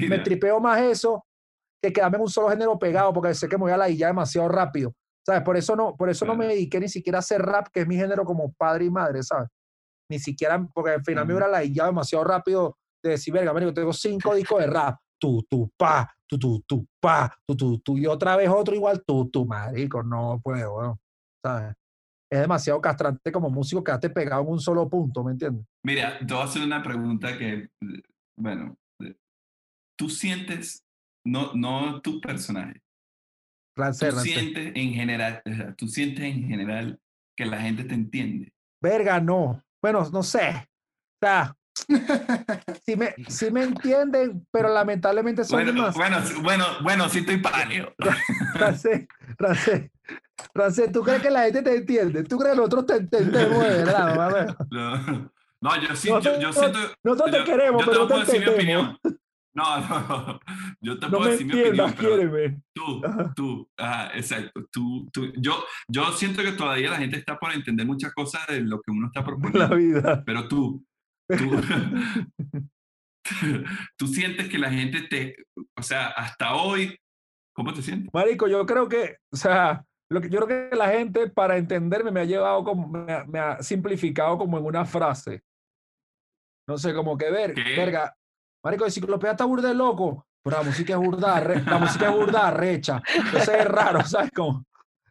Me, 0.10 0.20
tripeo 0.20 0.60
más 0.60 0.82
eso 0.82 1.26
que 1.82 1.92
quedarme 1.92 2.18
en 2.18 2.24
un 2.24 2.30
solo 2.30 2.50
género 2.50 2.78
pegado, 2.80 3.14
porque 3.14 3.34
sé 3.34 3.48
que 3.48 3.58
me 3.58 3.64
voy 3.64 3.72
a 3.72 3.78
la 3.78 3.90
ya 3.90 4.08
demasiado 4.08 4.48
rápido. 4.48 4.94
¿Sabes? 5.26 5.42
Por 5.42 5.58
eso 5.58 5.76
no, 5.76 5.96
por 5.96 6.10
eso 6.10 6.24
no 6.26 6.36
me 6.36 6.48
dediqué 6.48 6.80
ni 6.80 6.88
siquiera 6.88 7.18
a 7.18 7.20
hacer 7.20 7.42
rap, 7.42 7.68
que 7.74 7.82
es 7.82 7.88
mi 7.88 7.96
género 7.96 8.24
como 8.26 8.54
padre 8.54 8.86
y 8.86 8.92
madre, 8.92 9.24
¿sabes? 9.24 9.50
Ni 10.10 10.20
siquiera, 10.20 10.64
porque 10.72 10.92
al 10.92 11.04
final 11.04 11.26
me 11.26 11.34
hubiera 11.34 11.48
la 11.48 11.64
ya 11.64 11.88
demasiado 11.88 12.24
rápido 12.24 12.78
de 13.04 13.12
decir, 13.12 13.34
verga, 13.34 13.52
marico, 13.52 13.74
tengo 13.74 13.92
cinco 13.92 14.36
discos 14.36 14.60
de 14.60 14.68
rap. 14.68 15.00
Tú, 15.20 15.44
tú, 15.50 15.72
pa, 15.78 16.14
tú, 16.28 16.38
tú, 16.38 16.64
tú, 16.68 16.86
pa, 17.00 17.36
tú, 17.48 17.56
tú, 17.56 17.80
tú, 17.80 17.98
y 17.98 18.06
otra 18.06 18.36
vez 18.36 18.50
otro 18.50 18.76
igual, 18.76 19.02
tú, 19.06 19.30
tú, 19.32 19.46
marico, 19.46 20.04
no 20.04 20.40
puedo, 20.44 21.00
¿sabes? 21.44 21.74
Es 22.32 22.40
demasiado 22.42 22.82
castrante 22.82 23.32
como 23.32 23.50
músico 23.50 23.84
quedarte 23.84 24.10
pegado 24.10 24.42
en 24.42 24.50
un 24.50 24.60
solo 24.60 24.90
punto, 24.90 25.24
¿me 25.24 25.32
entiendes? 25.32 25.66
Mira, 25.84 26.20
te 26.20 26.34
voy 26.34 26.42
a 26.42 26.46
hacer 26.46 26.64
una 26.64 26.84
pregunta 26.84 27.38
que, 27.38 27.70
bueno, 28.38 28.76
tú 29.96 30.10
sientes, 30.10 30.86
no, 31.26 31.54
no 31.54 32.02
tu 32.02 32.22
personaje, 32.22 32.82
Rancé, 33.78 34.10
tú 34.10 34.20
sientes 34.20 34.72
en 34.76 34.94
general, 34.94 35.42
tú 35.78 35.88
sientes 35.88 36.24
en 36.24 36.48
general 36.48 37.00
que 37.36 37.46
la 37.46 37.60
gente 37.60 37.84
te 37.84 37.94
entiende. 37.94 38.54
Verga, 38.82 39.20
no. 39.20 39.62
Bueno, 39.82 40.10
no 40.12 40.24
sé. 40.24 40.50
O 40.50 41.26
sea, 41.26 41.56
sí 42.86 42.96
me, 42.96 43.14
sí 43.28 43.52
me 43.52 43.64
entienden, 43.64 44.46
pero 44.52 44.74
lamentablemente 44.74 45.44
son 45.44 45.64
bueno, 45.64 45.92
Bueno, 45.94 46.18
bueno, 46.42 46.66
bueno, 46.84 47.10
sí 47.10 47.20
estoy 47.20 47.38
pálido. 47.38 47.94
Rancé, 48.54 49.08
Rancé, 49.38 49.92
Rancé, 50.54 50.88
¿tú 50.90 51.02
crees 51.02 51.22
que 51.22 51.30
la 51.30 51.44
gente 51.44 51.62
te 51.62 51.76
entiende? 51.76 52.24
¿Tú 52.24 52.38
crees 52.38 52.54
que 52.54 52.58
nosotros 52.58 52.86
te 52.86 52.96
entendemos 52.96 53.64
de 53.64 53.70
verdad? 53.70 54.56
No, 55.62 55.72
no, 55.72 55.82
yo 55.82 55.96
sí, 55.96 56.10
yo, 56.10 56.40
yo, 56.40 56.54
siento... 56.54 56.80
Nosotros 57.04 57.32
te 57.32 57.44
queremos, 57.44 57.84
yo 57.86 57.92
pero 57.92 58.08
te 58.08 58.14
no 58.14 58.20
te 58.20 58.32
decir 58.32 58.48
mi 58.48 58.54
opinión. 58.54 59.00
No, 59.56 59.80
no, 59.80 60.40
yo 60.82 61.00
te 61.00 61.08
puedo 61.08 61.32
decir 61.32 61.48
mi 61.48 61.62
opinión, 61.62 61.96
pero 61.98 62.58
tú, 62.74 63.02
tú, 63.36 63.70
ajá, 63.78 64.12
exacto, 64.16 64.66
tú, 64.70 65.10
tú, 65.14 65.32
yo, 65.38 65.64
yo 65.88 66.12
siento 66.12 66.44
que 66.44 66.52
todavía 66.52 66.92
la 66.92 66.98
gente 66.98 67.18
está 67.18 67.40
por 67.40 67.54
entender 67.54 67.86
muchas 67.86 68.14
cosas 68.14 68.46
de 68.48 68.60
lo 68.62 68.82
que 68.82 68.92
uno 68.92 69.08
está 69.08 69.24
proponiendo. 69.26 69.60
La 69.60 69.76
vida. 69.76 70.24
Pero 70.26 70.50
tú, 70.50 70.86
tú, 71.30 71.62
tú 73.98 74.08
sientes 74.08 74.50
que 74.50 74.60
la 74.60 74.70
gente 74.70 75.04
te, 75.04 75.38
o 75.78 75.82
sea, 75.82 76.08
hasta 76.08 76.56
hoy, 76.56 77.00
¿cómo 77.56 77.74
te 77.74 77.82
sientes? 77.82 78.14
Marico, 78.14 78.50
yo 78.50 78.66
creo 78.66 78.90
que, 78.90 79.16
o 79.32 79.38
sea, 79.38 79.86
lo 80.12 80.20
que 80.20 80.30
yo 80.30 80.46
creo 80.46 80.70
que 80.70 80.76
la 80.76 80.90
gente 80.90 81.30
para 81.30 81.56
entenderme 81.56 82.12
me 82.12 82.20
ha 82.20 82.26
llevado 82.26 82.62
como, 82.66 82.90
me 82.90 83.14
ha, 83.14 83.24
me 83.24 83.40
ha 83.40 83.64
simplificado 83.64 84.38
como 84.38 84.58
en 84.58 84.66
una 84.66 84.84
frase. 84.84 85.42
No 86.68 86.78
sé, 86.78 86.94
como 86.94 87.18
que 87.18 87.32
ver, 87.32 87.54
¿Qué? 87.54 87.76
verga, 87.76 88.14
Marico, 88.66 88.86
enciclopedia 88.86 89.34
está 89.34 89.46
burda 89.46 89.68
de 89.70 89.76
loco, 89.76 90.26
pero 90.44 90.58
la 90.58 90.64
música 90.64 90.94
es 90.94 91.00
burda, 91.00 91.40
la 91.40 91.78
música 91.78 92.10
es 92.10 92.12
burda 92.12 92.50
recha. 92.50 93.00
Eso 93.32 93.52
es 93.52 93.66
raro, 93.66 94.04
¿sabes 94.06 94.32
cómo? 94.36 94.66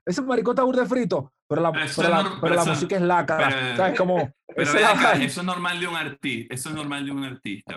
Ese 0.05 0.23
marico 0.23 0.51
está 0.51 0.65
burda 0.65 0.85
frito, 0.87 1.33
pero 1.49 1.63
la, 1.63 1.71
pero, 1.71 1.87
pero, 1.95 2.09
la, 2.09 2.39
pero 2.41 2.55
la 2.57 2.65
música 2.65 2.97
es 2.97 3.03
lácara, 3.03 3.77
¿sabes 3.77 3.97
cómo? 3.97 4.29
Pero 4.49 4.63
eso, 4.63 4.77
es, 4.77 5.21
eso 5.21 5.41
es 5.41 5.47
normal 5.47 5.79
de 5.79 5.87
un 5.87 5.95
artista, 5.95 6.53
eso 6.53 6.69
es 6.71 6.75
normal 6.75 7.07
de 7.07 7.13
un 7.13 7.23
artista, 7.23 7.77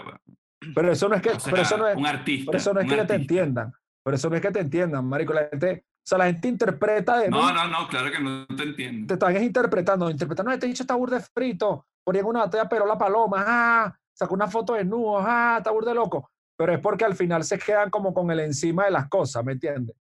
Pero 0.73 0.91
eso 0.91 1.09
no 1.09 1.15
es 1.15 1.21
que, 1.21 1.29
o 1.29 1.39
sea, 1.39 1.51
pero 1.51 1.61
eso 1.61 1.77
no 1.77 1.87
es, 1.87 1.95
un 1.95 2.07
artista, 2.07 2.51
pero 2.51 2.57
eso 2.57 2.73
no 2.73 2.79
es 2.79 2.87
que 2.87 2.93
artista. 2.93 3.15
te 3.15 3.21
entiendan, 3.21 3.73
pero 4.03 4.15
eso 4.15 4.29
no 4.31 4.35
es 4.35 4.41
que 4.41 4.51
te 4.51 4.59
entiendan, 4.61 5.05
marico, 5.07 5.33
la 5.33 5.47
gente, 5.47 5.85
o 5.85 6.01
sea, 6.03 6.17
la 6.17 6.25
gente 6.25 6.47
interpreta 6.47 7.19
de 7.19 7.29
No, 7.29 7.45
mí, 7.45 7.53
no, 7.53 7.67
no, 7.67 7.87
claro 7.87 8.11
que 8.11 8.19
no 8.19 8.47
te 8.47 8.63
entiendo. 8.63 9.07
te 9.07 9.13
están 9.13 9.43
interpretando, 9.43 10.09
interpretando, 10.09 10.51
este 10.51 10.65
dicho 10.65 10.81
está 10.81 10.95
burda 10.95 11.17
de 11.17 11.23
frito, 11.23 11.85
ponían 12.03 12.25
una 12.25 12.39
batalla 12.39 12.67
pero 12.67 12.87
la 12.87 12.97
paloma, 12.97 13.45
ah, 13.47 13.97
sacó 14.17 14.33
una 14.33 14.47
foto 14.47 14.73
de 14.73 14.83
nudo, 14.85 15.19
ah, 15.19 15.55
está 15.59 15.71
burda 15.71 15.91
de 15.91 15.95
loco. 15.95 16.29
Pero 16.57 16.73
es 16.73 16.79
porque 16.79 17.05
al 17.05 17.15
final 17.15 17.43
se 17.43 17.59
quedan 17.59 17.89
como 17.91 18.13
con 18.13 18.31
el 18.31 18.39
encima 18.39 18.85
de 18.85 18.91
las 18.91 19.07
cosas, 19.09 19.43
¿me 19.45 19.51
entiendes? 19.53 19.95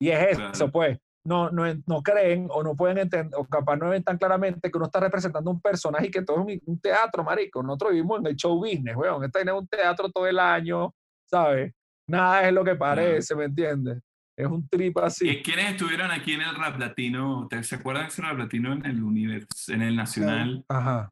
Y 0.00 0.10
es 0.10 0.38
eso, 0.38 0.70
pues. 0.70 0.98
No, 1.24 1.50
no, 1.50 1.62
no 1.86 2.02
creen 2.02 2.48
o 2.50 2.64
no 2.64 2.74
pueden 2.74 2.98
entender, 2.98 3.38
o 3.38 3.44
capaz 3.46 3.76
no 3.76 3.90
ven 3.90 4.02
tan 4.02 4.18
claramente 4.18 4.68
que 4.70 4.76
uno 4.76 4.86
está 4.86 4.98
representando 4.98 5.52
un 5.52 5.60
personaje 5.60 6.06
y 6.08 6.10
que 6.10 6.22
todo 6.22 6.40
es 6.40 6.60
un, 6.66 6.72
un 6.74 6.80
teatro, 6.80 7.22
marico. 7.22 7.62
Nosotros 7.62 7.92
vivimos 7.92 8.18
en 8.18 8.26
el 8.26 8.34
show 8.34 8.58
business, 8.58 8.96
weón. 8.96 9.22
Esta 9.24 9.38
vaina 9.38 9.52
es 9.52 9.58
un 9.58 9.68
teatro 9.68 10.10
todo 10.10 10.26
el 10.26 10.40
año, 10.40 10.92
¿sabes? 11.30 11.72
Nada 12.08 12.48
es 12.48 12.52
lo 12.52 12.64
que 12.64 12.74
parece, 12.74 13.36
¿me 13.36 13.44
entiendes? 13.44 14.02
Es 14.36 14.48
un 14.48 14.66
trip 14.68 14.98
así. 14.98 15.28
¿Y 15.28 15.42
¿Quiénes 15.42 15.70
estuvieron 15.70 16.10
aquí 16.10 16.32
en 16.32 16.40
el 16.42 16.56
Rap 16.56 16.76
Latino? 16.80 17.46
¿Te, 17.48 17.62
¿Se 17.62 17.76
acuerdan 17.76 18.04
de 18.04 18.08
ese 18.08 18.22
Rap 18.22 18.38
Latino 18.38 18.72
en 18.72 18.84
el 18.84 19.00
univers, 19.02 19.68
en 19.68 19.82
el 19.82 19.94
Nacional? 19.94 20.64
Ajá, 20.68 21.08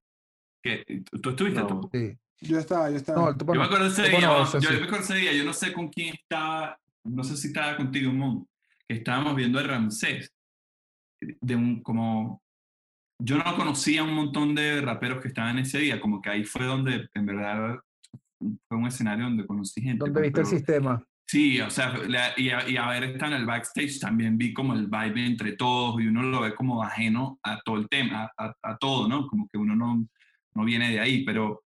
que 0.63 0.85
¿Tú 1.23 1.31
estuviste 1.31 1.61
No. 1.61 1.67
tú? 1.69 1.91
sí. 1.93 2.19
Yo 2.41 2.59
estaba, 2.59 2.91
yo 2.91 2.97
estaba. 2.97 3.33
No, 3.33 3.39
Yo 3.39 3.61
me 3.61 3.65
acuerdo 3.65 3.87
ese 3.87 4.09
día, 4.09 4.43
eso, 4.43 4.59
yo 4.59 4.71
sí. 4.71 4.77
me 4.77 4.85
acuerdo 4.85 5.05
ese 5.05 5.15
día, 5.15 5.33
yo 5.33 5.45
no 5.45 5.53
sé 5.53 5.73
con 5.73 5.89
quién 5.89 6.15
estaba, 6.15 6.79
no 7.05 7.23
sé 7.23 7.37
si 7.37 7.49
estaba 7.49 7.77
contigo, 7.77 8.13
Mon, 8.13 8.49
que 8.89 8.95
estábamos 8.95 9.37
viendo 9.37 9.59
a 9.59 9.63
Ramsés, 9.63 10.33
de 11.21 11.55
un, 11.55 11.83
como, 11.83 12.43
yo 13.19 13.37
no 13.37 13.57
conocía 13.57 14.03
un 14.03 14.15
montón 14.15 14.55
de 14.55 14.81
raperos 14.81 15.21
que 15.21 15.29
estaban 15.29 15.59
ese 15.59 15.79
día, 15.79 16.01
como 16.01 16.23
que 16.23 16.31
ahí 16.31 16.45
fue 16.45 16.65
donde 16.65 17.09
en 17.13 17.27
verdad 17.27 17.79
fue 18.67 18.79
un 18.79 18.87
escenario 18.87 19.27
donde 19.27 19.47
conocí 19.47 19.83
gente. 19.83 19.99
Donde 19.99 20.23
viste 20.23 20.41
el 20.41 20.47
sistema. 20.47 21.05
Sí, 21.27 21.61
o 21.61 21.71
sea, 21.71 21.95
y, 22.37 22.49
a, 22.49 22.69
y, 22.69 22.77
a, 22.77 22.89
ver, 22.89 23.05
está 23.05 23.27
en 23.29 23.35
el 23.35 23.47
backstage, 23.47 24.01
también 24.01 24.37
vi 24.37 24.53
como 24.53 24.73
el 24.73 24.87
vibe 24.87 25.27
entre 25.27 25.53
todos 25.53 26.01
y 26.01 26.07
uno 26.07 26.23
lo 26.23 26.41
ve 26.41 26.55
como 26.55 26.83
ajeno 26.83 27.39
a 27.43 27.61
todo 27.61 27.77
el 27.77 27.89
tema, 27.89 28.33
a, 28.37 28.53
a 28.63 28.79
todo, 28.79 29.07
¿no? 29.07 29.29
Como 29.29 29.47
que 29.47 29.59
uno 29.59 29.77
no, 29.77 30.09
no 30.55 30.65
viene 30.65 30.91
de 30.91 30.99
ahí, 30.99 31.25
pero 31.25 31.63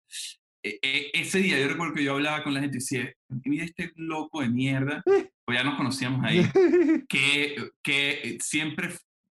ese 0.64 1.40
día 1.40 1.60
yo 1.60 1.68
recuerdo 1.68 1.94
que 1.94 2.04
yo 2.04 2.14
hablaba 2.14 2.44
con 2.44 2.54
la 2.54 2.62
gente 2.62 2.78
y 2.78 2.80
decía, 2.80 3.14
mira 3.46 3.66
este 3.66 3.92
loco 3.96 4.42
de 4.42 4.50
mierda, 4.50 5.04
pues 5.04 5.58
ya 5.58 5.64
nos 5.64 5.76
conocíamos 5.76 6.24
ahí, 6.24 6.42
que, 7.10 7.56
que 7.84 8.38
siempre 8.42 8.90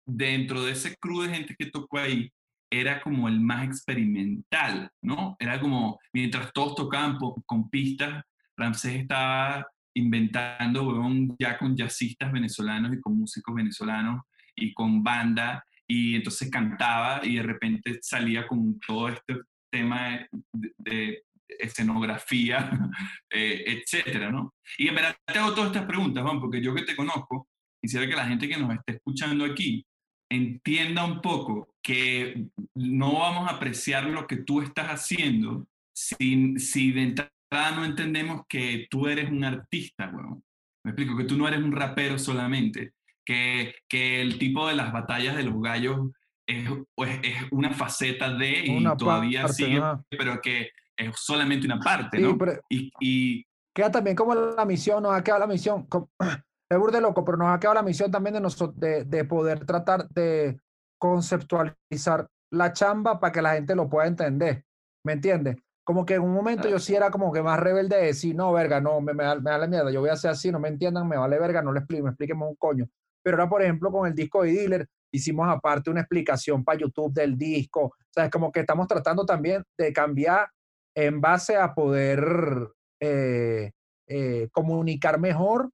dentro 0.05 0.63
de 0.63 0.71
ese 0.71 0.95
crew 0.95 1.23
de 1.23 1.35
gente 1.35 1.55
que 1.57 1.69
tocó 1.69 1.99
ahí, 1.99 2.31
era 2.69 3.01
como 3.01 3.27
el 3.27 3.39
más 3.39 3.65
experimental, 3.65 4.89
¿no? 5.01 5.35
Era 5.39 5.59
como, 5.59 5.99
mientras 6.13 6.51
todos 6.51 6.75
tocaban 6.75 7.17
con 7.17 7.69
pistas, 7.69 8.23
Ramsés 8.57 9.01
estaba 9.01 9.65
inventando, 9.93 10.93
ya 11.39 11.57
con 11.57 11.75
jazzistas 11.75 12.31
venezolanos 12.31 12.93
y 12.93 13.01
con 13.01 13.17
músicos 13.17 13.55
venezolanos 13.55 14.21
y 14.55 14.73
con 14.73 15.03
banda, 15.03 15.63
y 15.87 16.15
entonces 16.15 16.49
cantaba 16.49 17.25
y 17.25 17.35
de 17.35 17.43
repente 17.43 17.99
salía 18.01 18.45
con 18.47 18.79
todo 18.85 19.09
este 19.09 19.37
tema 19.69 20.27
de, 20.53 21.23
escenografía, 21.59 22.69
eh, 23.29 23.63
etcétera, 23.67 24.31
¿no? 24.31 24.53
Y 24.77 24.89
en 24.89 24.95
verdad 24.95 25.15
te 25.25 25.39
hago 25.39 25.53
todas 25.53 25.71
estas 25.71 25.85
preguntas, 25.85 26.23
Juan, 26.23 26.39
porque 26.39 26.61
yo 26.61 26.75
que 26.75 26.83
te 26.83 26.95
conozco, 26.95 27.47
quisiera 27.81 28.07
que 28.07 28.15
la 28.15 28.27
gente 28.27 28.47
que 28.47 28.57
nos 28.57 28.73
esté 28.73 28.93
escuchando 28.93 29.45
aquí 29.45 29.85
entienda 30.29 31.05
un 31.05 31.21
poco 31.21 31.73
que 31.81 32.47
no 32.75 33.19
vamos 33.19 33.49
a 33.49 33.55
apreciar 33.55 34.05
lo 34.05 34.27
que 34.27 34.37
tú 34.37 34.61
estás 34.61 34.87
haciendo 34.87 35.67
si, 35.93 36.59
si 36.59 36.91
de 36.91 37.01
entrada 37.01 37.71
no 37.75 37.85
entendemos 37.85 38.41
que 38.47 38.87
tú 38.89 39.07
eres 39.07 39.29
un 39.31 39.43
artista, 39.43 40.07
bueno. 40.07 40.43
Me 40.83 40.91
explico, 40.91 41.17
que 41.17 41.25
tú 41.25 41.37
no 41.37 41.47
eres 41.47 41.61
un 41.61 41.71
rapero 41.71 42.17
solamente, 42.17 42.93
que, 43.25 43.75
que 43.89 44.21
el 44.21 44.37
tipo 44.37 44.67
de 44.67 44.75
las 44.75 44.93
batallas 44.93 45.35
de 45.35 45.43
los 45.43 45.61
gallos 45.61 46.11
es, 46.47 46.69
pues, 46.95 47.19
es 47.23 47.51
una 47.51 47.71
faceta 47.71 48.33
de 48.33 48.63
y 48.65 48.83
todavía 48.97 49.47
sigue, 49.49 49.81
pero 50.09 50.41
que 50.41 50.71
es 50.95 51.15
solamente 51.15 51.65
una 51.67 51.79
parte, 51.79 52.19
¿no? 52.19 52.37
y, 52.69 52.91
y, 52.99 53.45
queda 53.75 53.91
también 53.91 54.15
como 54.15 54.33
la 54.33 54.65
misión, 54.65 55.03
nos 55.03 55.13
ha 55.13 55.23
quedado 55.23 55.41
la 55.41 55.47
misión, 55.47 55.87
es 56.71 56.79
burde 56.79 57.01
loco, 57.01 57.23
pero 57.23 57.37
nos 57.37 57.49
ha 57.49 57.59
quedado 57.59 57.75
la 57.75 57.83
misión 57.83 58.09
también 58.09 58.35
de, 58.35 58.41
nosotros, 58.41 58.79
de, 58.79 59.03
de 59.03 59.25
poder 59.25 59.65
tratar 59.65 60.07
de 60.09 60.59
conceptualizar 60.99 62.27
la 62.51 62.73
chamba 62.73 63.19
para 63.19 63.31
que 63.31 63.41
la 63.41 63.53
gente 63.53 63.75
lo 63.75 63.89
pueda 63.89 64.07
entender, 64.07 64.63
¿me 65.05 65.13
entiendes? 65.13 65.57
Como 65.85 66.05
que 66.05 66.15
en 66.15 66.23
un 66.23 66.33
momento 66.33 66.67
yo 66.67 66.79
sí 66.79 66.95
era 66.95 67.11
como 67.11 67.31
que 67.31 67.43
más 67.43 67.59
rebelde 67.59 67.97
de 67.97 68.05
decir, 68.07 68.35
no, 68.35 68.51
verga, 68.51 68.81
no, 68.81 68.99
me, 68.99 69.13
me, 69.13 69.23
da, 69.23 69.35
me 69.35 69.51
da 69.51 69.57
la 69.57 69.67
mierda, 69.67 69.91
yo 69.91 69.99
voy 69.99 70.09
a 70.09 70.13
hacer 70.13 70.31
así, 70.31 70.51
no 70.51 70.59
me 70.59 70.69
entiendan, 70.69 71.07
me 71.07 71.17
vale 71.17 71.39
verga, 71.39 71.61
no 71.61 71.71
le 71.71 71.79
explico, 71.79 72.05
me 72.05 72.09
expliquemos 72.09 72.49
un 72.49 72.55
coño. 72.55 72.89
Pero 73.23 73.37
ahora, 73.37 73.49
por 73.49 73.61
ejemplo, 73.61 73.91
con 73.91 74.07
el 74.07 74.15
disco 74.15 74.43
de 74.43 74.53
Dealer, 74.53 74.89
hicimos 75.11 75.47
aparte 75.49 75.89
una 75.89 76.01
explicación 76.01 76.63
para 76.63 76.79
YouTube 76.79 77.13
del 77.13 77.37
disco, 77.37 77.81
o 77.85 78.13
sea, 78.13 78.25
es 78.25 78.31
como 78.31 78.51
que 78.51 78.61
estamos 78.61 78.87
tratando 78.87 79.25
también 79.25 79.63
de 79.77 79.93
cambiar 79.93 80.49
en 80.95 81.21
base 81.21 81.55
a 81.55 81.73
poder 81.73 82.69
eh, 82.99 83.71
eh, 84.07 84.49
comunicar 84.51 85.19
mejor 85.19 85.69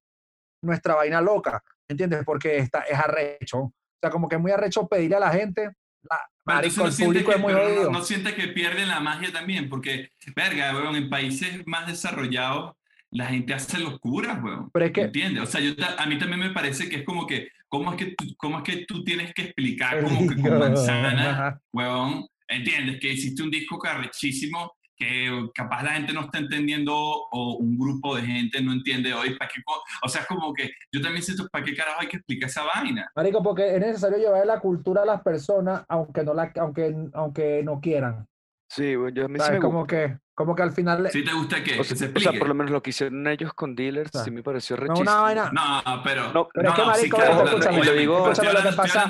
nuestra 0.62 0.96
vaina 0.96 1.22
loca, 1.22 1.64
¿entiendes? 1.88 2.24
Porque 2.26 2.58
está, 2.58 2.82
es 2.82 2.98
arrecho. 2.98 3.60
O 3.60 3.74
sea, 4.02 4.10
como 4.10 4.28
que 4.28 4.36
es 4.36 4.42
muy 4.42 4.52
arrecho 4.52 4.88
pedirle 4.88 5.16
a 5.16 5.22
la 5.22 5.32
gente. 5.32 5.72
La, 6.02 6.20
marico, 6.46 6.86
el 6.86 6.94
público 6.94 7.32
es 7.32 7.40
muy 7.40 7.54
no, 7.54 7.90
no, 7.90 8.04
siente 8.04 8.36
que 8.36 8.50
pierden 8.50 8.90
la 8.90 9.00
magia 9.00 9.32
también, 9.32 9.70
porque, 9.70 10.10
verga, 10.36 10.74
weón, 10.74 10.96
en 10.96 11.10
países 11.10 11.66
más 11.66 11.88
desarrollados 11.88 12.76
la 13.14 13.28
gente 13.28 13.54
hace 13.54 13.80
locuras, 13.80 14.44
weón. 14.44 14.70
Pero 14.72 14.86
es 14.86 14.92
que, 14.92 15.02
¿Entiendes? 15.02 15.44
O 15.44 15.46
sea, 15.46 15.62
yo, 15.62 15.74
a 15.98 16.06
mí 16.06 16.18
también 16.18 16.40
me 16.40 16.50
parece 16.50 16.90
que 16.90 16.98
es 16.98 17.04
como 17.04 17.26
que, 17.28 17.50
¿cómo 17.68 17.92
es 17.92 17.98
que 17.98 18.16
tú, 18.18 18.26
cómo 18.38 18.58
es 18.58 18.64
que 18.64 18.86
tú 18.86 19.04
tienes 19.04 19.34
que 19.34 19.44
explicar 19.44 20.04
como 20.04 20.28
que 20.28 20.42
con 20.42 20.60
manzana, 20.60 21.60
weón? 21.72 22.26
¿Entiendes? 22.48 23.00
Que 23.00 23.14
hiciste 23.14 23.42
un 23.44 23.52
disco 23.52 23.78
carrechísimo 23.80 24.74
que 24.96 25.50
capaz 25.56 25.84
la 25.84 25.92
gente 25.92 26.14
no 26.14 26.22
está 26.22 26.38
entendiendo 26.38 26.96
o 26.96 27.58
un 27.58 27.78
grupo 27.78 28.16
de 28.16 28.24
gente 28.24 28.62
no 28.62 28.74
entiende 28.74 29.14
hoy, 29.14 29.36
¿para 29.38 29.50
qué? 29.50 29.62
O 30.04 30.08
sea, 30.08 30.22
es 30.22 30.28
como 30.28 30.54
que 30.54 30.72
yo 30.92 31.02
también 31.02 31.24
siento, 31.24 31.48
¿para 31.52 31.66
qué 31.66 31.76
carajo 31.76 32.02
hay 32.02 32.08
que 32.08 32.18
explicar 32.18 32.50
esa 32.50 32.64
vaina? 32.64 33.10
Marico, 33.16 33.42
porque 33.42 33.76
es 33.76 33.80
necesario 33.80 34.18
llevar 34.18 34.46
la 34.46 34.60
cultura 34.60 35.02
a 35.02 35.06
las 35.06 35.22
personas 35.22 35.84
aunque 35.88 36.24
no, 36.24 36.34
la, 36.34 36.52
aunque, 36.60 36.96
aunque 37.14 37.64
no 37.64 37.82
quieran. 37.82 38.28
Sí, 38.70 38.94
yo 39.14 39.26
a 39.26 39.28
mí 39.28 39.40
sí 39.40 39.52
me 39.52 39.60
como 39.60 39.86
que 39.86 40.18
como 40.36 40.56
que 40.56 40.64
al 40.64 40.72
final. 40.72 41.10
¿Sí 41.12 41.24
te 41.24 41.34
gusta 41.34 41.64
que, 41.64 41.80
o 41.80 41.84
sea, 41.84 41.96
se 41.96 42.06
explique? 42.06 42.30
O 42.30 42.32
sea, 42.32 42.40
por 42.40 42.48
lo 42.48 42.56
menos 42.56 42.72
lo 42.72 42.82
que 42.82 42.90
hicieron 42.90 43.28
ellos 43.28 43.54
con 43.54 43.76
dealers 43.76 44.12
sí 44.24 44.32
me 44.32 44.42
pareció 44.42 44.76
rechísimo. 44.76 45.06
No, 45.06 45.12
una 45.12 45.22
vaina. 45.22 45.52
No, 45.52 46.04
pero. 46.04 46.34
No, 46.34 46.50
pero 46.52 46.70
es 46.70 46.76
que, 46.76 46.82
marico, 46.84 47.18
sí, 47.18 47.24
claro, 47.24 47.46
escúchame, 47.46 47.84
lo 47.84 47.94
digo. 47.94 48.30
Escúchame 48.30 48.54
lo 48.54 48.70
que 48.70 48.76
pasa. 48.76 49.10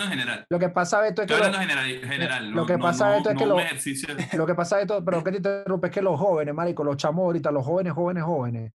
Lo 0.50 0.60
que 0.60 0.70
pasa, 0.70 1.00
Beto, 1.00 1.22
es 1.22 1.28
que. 1.28 1.34
Estoy 1.34 1.48
hablando 1.48 1.60
general. 1.60 2.10
general 2.10 2.52
lo 2.52 2.66
que 2.66 2.78
pasa, 2.78 3.10
Beto, 3.10 3.30
es 3.30 3.38
que. 3.38 3.46
Lo, 3.46 3.58
lo 4.38 4.46
que 4.46 4.56
pasa, 4.56 4.78
Beto, 4.78 5.04
pero 5.04 5.24
que 5.24 5.32
te 5.32 5.38
interrumpe 5.38 5.88
es 5.88 5.94
que 5.94 6.02
los 6.02 6.20
jóvenes, 6.20 6.54
marico, 6.54 6.84
los 6.84 6.98
chamos 6.98 7.24
ahorita, 7.24 7.52
los 7.52 7.66
jóvenes, 7.66 7.94
jóvenes, 7.94 8.24
jóvenes, 8.24 8.74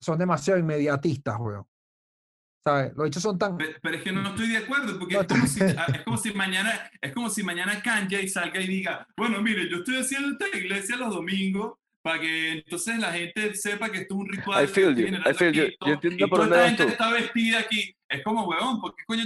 son 0.00 0.18
demasiado 0.18 0.58
inmediatistas, 0.58 1.36
weón. 1.38 1.69
¿Sabes? 2.64 2.92
Los 2.94 3.06
hechos 3.08 3.22
son 3.22 3.38
tan. 3.38 3.56
Pero, 3.56 3.96
es 3.96 4.02
que 4.02 4.12
no 4.12 4.28
estoy 4.28 4.48
de 4.48 4.58
acuerdo, 4.58 4.98
porque 4.98 5.16
es, 5.16 5.26
como 5.26 5.46
si, 5.46 5.62
ah, 5.62 5.86
es, 5.94 6.02
como 6.02 6.16
si, 6.18 6.32
mañana, 6.34 6.90
es 7.00 7.12
como 7.12 7.30
si 7.30 7.42
mañana 7.42 7.80
Kanye 7.82 8.28
salga 8.28 8.60
y 8.60 8.66
diga: 8.66 9.06
Bueno, 9.16 9.40
mire, 9.40 9.68
yo 9.70 9.78
estoy 9.78 9.96
haciendo 9.96 10.32
esta 10.32 10.56
iglesia 10.56 10.96
los 10.96 11.14
domingos 11.14 11.74
para 12.02 12.20
que 12.20 12.52
entonces 12.52 12.98
la 12.98 13.12
gente 13.12 13.54
sepa 13.54 13.90
que 13.90 13.98
esto 13.98 14.14
es 14.14 14.20
un 14.20 14.28
ritual. 14.28 14.64
I 14.64 14.66
feel 14.66 14.94
you, 14.94 15.06
I 15.06 15.34
feel 15.34 15.52
you. 15.52 15.68
Yo 15.86 15.92
entiendo 15.94 16.26
y 16.26 16.30
toda 16.30 16.44
esta 16.44 16.68
gente 16.68 16.84
está 16.84 17.12
vestida 17.12 17.60
aquí. 17.60 17.94
Es 18.08 18.22
como, 18.22 18.46
weón, 18.46 18.80
¿por 18.80 18.94
qué 18.94 19.04
coño 19.06 19.24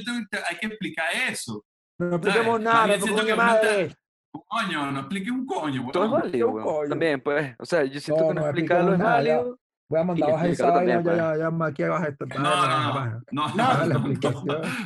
hay 0.48 0.56
que 0.58 0.66
explicar 0.66 1.06
eso? 1.28 1.64
No 1.98 2.16
expliquemos 2.16 2.60
nada, 2.60 2.86
no 2.86 2.92
expliquemos 2.94 3.36
madre. 3.36 3.96
Coño, 4.46 4.90
no 4.90 5.00
explique 5.00 5.30
un 5.30 5.46
coño, 5.46 5.80
weón. 5.80 5.92
Todo 5.92 6.04
es 6.04 6.10
válido, 6.10 6.50
weón. 6.50 6.88
También, 6.88 7.20
pues, 7.20 7.54
o 7.58 7.64
sea, 7.64 7.84
yo 7.84 8.00
siento 8.00 8.28
que 8.28 8.34
no 8.34 8.44
explicarlo 8.44 8.92
es 8.92 8.98
válido. 8.98 9.58
Voy 9.88 10.00
a 10.00 10.04
mandar 10.04 10.32
bajar 10.32 10.48
esa 10.48 10.70
vaina, 10.70 11.02
ya, 11.02 11.16
ya, 11.16 11.36
ya, 11.36 11.66
aquí 11.66 11.82
abajo. 11.82 12.06
No, 12.38 12.38
no, 12.38 13.20
no, 13.32 13.54
no, 13.54 14.08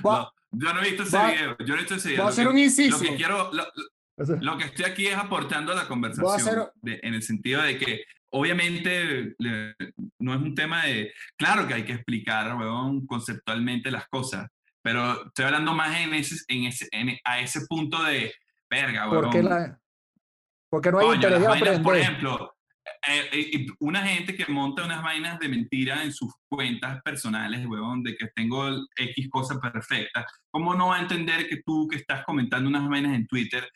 no, 0.03 0.33
Yo 0.51 0.73
no 0.75 0.81
he 0.81 0.85
visto 0.85 1.03
ese 1.05 1.19
video, 1.19 1.57
yo 1.59 1.67
no 1.67 1.75
he 1.75 1.79
visto 1.79 1.95
ese 1.95 2.09
video. 2.09 2.23
Voy 2.25 2.31
a 2.31 2.33
hacer 2.33 2.49
un 2.49 2.59
inciso. 2.59 2.97
Lo 2.97 3.11
que 3.11 3.17
quiero, 3.17 3.51
lo, 4.41 4.59
que 4.59 4.65
estoy 4.65 4.85
aquí 4.85 5.07
es 5.07 5.17
aportando 5.17 5.73
a 5.73 5.77
la 5.77 5.87
conversación, 5.87 6.69
en 6.83 7.15
el 7.15 7.23
sentido 7.23 7.63
de 7.63 7.79
que 7.79 8.03
obviamente 8.31 9.35
no 10.19 10.35
es 10.35 10.41
un 10.41 10.55
tema 10.55 10.85
de, 10.85 11.13
claro 11.37 11.67
que 11.67 11.75
hay 11.75 11.85
que 11.85 11.93
explicar, 11.93 12.57
weón, 12.57 13.07
conceptualmente 13.07 13.91
las 13.91 14.09
cosas, 14.09 14.49
pero 14.83 15.27
estoy 15.27 15.45
hablando 15.45 15.75
más 15.75 15.97
en 16.01 16.15
ese, 16.15 16.37
en 16.49 16.65
ese, 16.65 16.89
a 17.25 17.41
ese 17.41 17.67
punto 17.67 18.03
de, 18.03 18.35
verga, 18.69 19.09
weón. 19.09 19.25
¿Por 19.25 19.33
qué 19.33 19.43
la, 19.43 19.79
porque 20.69 20.93
no 20.93 20.99
hay 20.99 21.15
interés 21.15 21.41
de 21.41 21.47
aprender. 21.47 21.83
Por 21.83 21.97
ejemplo, 21.97 22.55
eh, 23.07 23.29
eh 23.33 23.67
una 23.81 24.03
gente 24.03 24.35
que 24.35 24.51
monta 24.51 24.85
unas 24.85 25.03
vainas 25.03 25.39
de 25.39 25.49
mentira 25.49 26.03
en 26.03 26.13
sus 26.13 26.33
cuentas 26.49 27.01
personales, 27.03 27.67
huevón, 27.67 28.03
de 28.03 28.17
que 28.17 28.29
tengo 28.35 28.69
X 28.97 29.29
cosa 29.31 29.61
perfecta, 29.61 30.27
¿cómo 30.51 30.75
no 30.75 30.89
va 30.89 30.97
a 30.97 31.03
entender 31.03 31.49
que 31.49 31.63
tú 31.65 31.89
que 31.89 31.97
estás 31.97 32.25
comentando 32.25 32.69
unas 32.69 32.89
vainas 32.89 33.15
en 33.15 33.27
Twitter, 33.27 33.69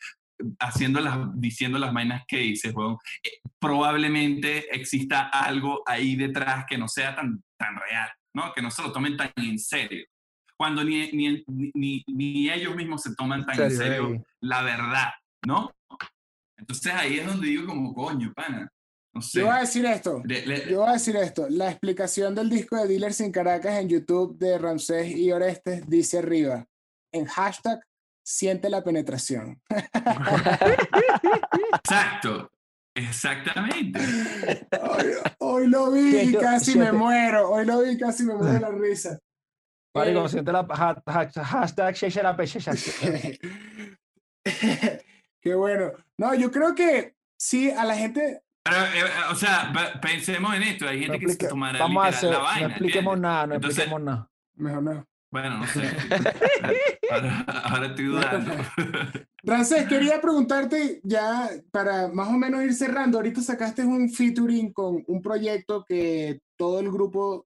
haciendo 0.59 0.99
las, 0.99 1.17
diciendo 1.35 1.77
las 1.79 1.93
vainas 1.93 2.23
que 2.27 2.37
dices, 2.37 2.73
huevón, 2.73 2.97
eh, 3.23 3.39
probablemente 3.59 4.75
exista 4.75 5.29
algo 5.29 5.83
ahí 5.85 6.15
detrás 6.15 6.65
que 6.67 6.77
no 6.77 6.87
sea 6.87 7.15
tan, 7.15 7.43
tan 7.57 7.75
real, 7.75 8.09
¿no? 8.35 8.53
Que 8.53 8.61
no 8.61 8.71
se 8.71 8.81
lo 8.81 8.91
tomen 8.91 9.17
tan 9.17 9.31
en 9.37 9.59
serio. 9.59 10.05
Cuando 10.57 10.83
ni, 10.83 11.11
ni, 11.11 11.43
ni, 11.73 12.03
ni 12.07 12.49
ellos 12.49 12.75
mismos 12.75 13.01
se 13.01 13.15
toman 13.15 13.45
tan 13.45 13.59
en 13.59 13.71
serio 13.71 14.23
la 14.41 14.61
verdad, 14.61 15.09
¿no? 15.45 15.71
Entonces 16.57 16.93
ahí 16.93 17.19
es 17.19 17.25
donde 17.25 17.47
digo 17.47 17.65
como, 17.65 17.93
coño, 17.93 18.31
pana, 18.33 18.69
yo 19.13 19.45
voy 19.45 19.55
a 19.55 19.59
decir 19.59 19.85
esto. 19.85 20.23
Yo 20.69 20.79
voy 20.79 20.89
a 20.89 20.93
decir 20.93 21.15
esto. 21.15 21.47
La 21.49 21.69
explicación 21.69 22.33
del 22.33 22.49
disco 22.49 22.75
de 22.77 22.87
Dealers 22.87 23.17
sin 23.17 23.31
Caracas 23.31 23.79
en 23.79 23.89
YouTube 23.89 24.37
de 24.37 24.57
Ramsés 24.57 25.15
y 25.15 25.31
Orestes 25.31 25.87
dice 25.87 26.19
arriba, 26.19 26.65
en 27.11 27.25
hashtag, 27.25 27.79
siente 28.23 28.69
la 28.69 28.83
penetración. 28.83 29.61
Exacto. 31.83 32.49
Exactamente. 32.95 33.99
Hoy, 35.39 35.67
lo 35.67 35.91
vi 35.91 36.15
y 36.15 36.33
casi 36.33 36.77
me 36.77 36.91
muero. 36.91 37.49
Hoy 37.49 37.65
lo 37.65 37.81
vi 37.81 37.91
y 37.91 37.97
casi 37.97 38.23
me 38.23 38.35
muero 38.35 38.53
de 38.53 38.59
la 38.59 38.69
risa. 38.69 39.19
Marico, 39.95 40.25
eh, 40.25 40.29
siente 40.29 40.51
la 40.51 40.65
hashtag, 40.65 41.95
Qué 45.41 45.55
bueno. 45.55 45.91
No, 46.17 46.33
yo 46.35 46.51
creo 46.51 46.75
que 46.75 47.15
sí, 47.37 47.71
a 47.71 47.83
la 47.83 47.95
gente 47.95 48.43
eh, 48.65 49.03
o 49.31 49.35
sea, 49.35 49.71
pensemos 50.01 50.55
en 50.55 50.63
esto. 50.63 50.87
Hay 50.87 51.01
gente 51.01 51.19
que 51.19 51.29
se 51.29 51.47
tomará 51.47 51.79
Vamos 51.79 52.05
a 52.05 52.07
hacer, 52.07 52.31
la 52.31 52.39
vaina. 52.39 52.67
No 52.67 52.73
expliquemos 52.73 53.19
nada, 53.19 53.47
no 53.47 53.55
expliquemos 53.55 54.01
nada. 54.01 54.29
Mejor 54.55 54.83
no. 54.83 55.07
Bueno, 55.31 55.57
no 55.57 55.65
sé. 55.65 55.81
ahora, 57.63 57.87
estoy 57.87 58.05
dudando. 58.05 58.51
Francés, 59.43 59.87
quería 59.87 60.21
preguntarte 60.21 61.01
ya 61.03 61.49
para 61.71 62.07
más 62.07 62.27
o 62.27 62.33
menos 62.33 62.63
ir 62.63 62.73
cerrando. 62.73 63.17
Ahorita 63.17 63.41
sacaste 63.41 63.83
un 63.83 64.11
featuring 64.11 64.71
con 64.71 65.03
un 65.07 65.21
proyecto 65.23 65.83
que 65.87 66.41
todo 66.55 66.79
el 66.79 66.91
grupo 66.91 67.45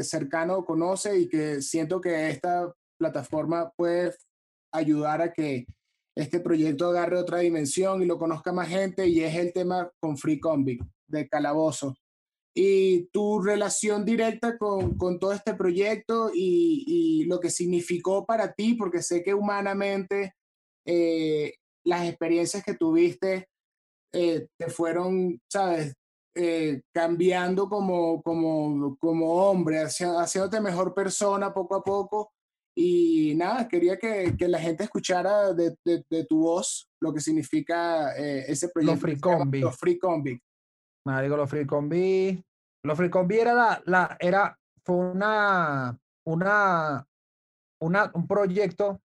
cercano 0.00 0.64
conoce 0.64 1.20
y 1.20 1.28
que 1.28 1.60
siento 1.60 2.00
que 2.00 2.30
esta 2.30 2.72
plataforma 2.98 3.70
puede 3.76 4.14
ayudar 4.72 5.20
a 5.20 5.32
que 5.32 5.66
este 6.16 6.40
proyecto 6.40 6.88
agarre 6.88 7.18
otra 7.18 7.40
dimensión 7.40 8.02
y 8.02 8.06
lo 8.06 8.18
conozca 8.18 8.50
más 8.52 8.68
gente 8.68 9.06
y 9.06 9.20
es 9.22 9.34
el 9.36 9.52
tema 9.52 9.90
con 10.00 10.16
Free 10.16 10.40
Convict 10.40 10.82
de 11.06 11.28
Calabozo. 11.28 11.94
Y 12.54 13.08
tu 13.08 13.42
relación 13.42 14.06
directa 14.06 14.56
con, 14.56 14.96
con 14.96 15.18
todo 15.18 15.32
este 15.32 15.52
proyecto 15.54 16.30
y, 16.32 16.84
y, 16.86 17.24
lo 17.26 17.38
que 17.38 17.50
significó 17.50 18.24
para 18.24 18.54
ti, 18.54 18.74
porque 18.74 19.02
sé 19.02 19.22
que 19.22 19.34
humanamente 19.34 20.32
eh, 20.86 21.52
las 21.84 22.08
experiencias 22.08 22.64
que 22.64 22.72
tuviste 22.72 23.48
eh, 24.14 24.46
te 24.58 24.70
fueron, 24.70 25.38
¿sabes? 25.52 25.92
Eh, 26.34 26.80
cambiando 26.94 27.68
como, 27.68 28.22
como, 28.22 28.96
como 28.98 29.34
hombre, 29.34 29.80
haciéndote 29.80 30.60
mejor 30.62 30.94
persona 30.94 31.52
poco 31.52 31.74
a 31.74 31.84
poco 31.84 32.32
y 32.78 33.34
nada, 33.36 33.66
quería 33.66 33.98
que, 33.98 34.36
que 34.36 34.48
la 34.48 34.58
gente 34.58 34.84
escuchara 34.84 35.54
de, 35.54 35.74
de, 35.82 36.24
tu 36.28 36.40
voz 36.40 36.90
lo 37.00 37.10
que 37.14 37.20
significa 37.20 38.14
eh, 38.18 38.44
ese 38.48 38.68
proyecto. 38.68 38.92
Los 38.92 39.00
Free 39.00 39.18
Combi. 39.18 39.60
Los 39.60 39.76
Free 39.78 39.98
Combi. 39.98 40.38
Digo 41.22 41.36
los 41.38 41.48
Free 41.48 41.66
Combi. 41.66 42.44
Los 42.84 42.98
Free 42.98 43.08
Combi 43.08 43.38
era 43.38 43.54
la, 43.54 43.82
la, 43.86 44.16
era, 44.20 44.58
fue 44.84 44.96
una, 44.96 45.98
una, 46.26 47.08
una, 47.80 48.10
un 48.12 48.26
proyecto. 48.26 49.00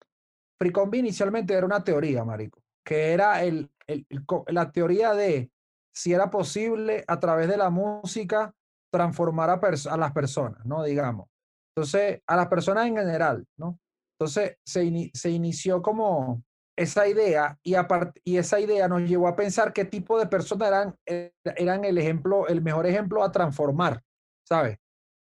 Free 0.58 0.72
Combi 0.72 0.98
inicialmente 0.98 1.54
era 1.54 1.64
una 1.64 1.84
teoría, 1.84 2.24
marico, 2.24 2.60
que 2.84 3.12
era 3.12 3.44
el, 3.44 3.70
el, 3.86 4.04
la 4.48 4.72
teoría 4.72 5.14
de 5.14 5.48
si 5.94 6.12
era 6.12 6.28
posible 6.28 7.04
a 7.06 7.20
través 7.20 7.46
de 7.46 7.56
la 7.56 7.70
música 7.70 8.52
transformar 8.92 9.48
a, 9.48 9.60
a 9.62 9.96
las 9.96 10.12
personas, 10.12 10.66
¿no? 10.66 10.82
Digamos. 10.82 11.29
Entonces, 11.80 12.20
a 12.26 12.36
las 12.36 12.48
personas 12.48 12.86
en 12.86 12.96
general, 12.96 13.46
¿no? 13.56 13.78
Entonces, 14.18 14.58
se, 14.62 15.10
se 15.14 15.30
inició 15.30 15.80
como 15.80 16.42
esa 16.76 17.08
idea 17.08 17.58
y, 17.62 17.74
y 18.22 18.36
esa 18.36 18.60
idea 18.60 18.86
nos 18.86 19.00
llevó 19.02 19.28
a 19.28 19.36
pensar 19.36 19.72
qué 19.72 19.86
tipo 19.86 20.18
de 20.18 20.26
personas 20.26 20.68
eran, 20.68 20.94
eh, 21.06 21.32
eran 21.56 21.86
el 21.86 21.96
ejemplo, 21.96 22.46
el 22.48 22.60
mejor 22.60 22.86
ejemplo 22.86 23.24
a 23.24 23.32
transformar, 23.32 24.02
¿sabes? 24.46 24.76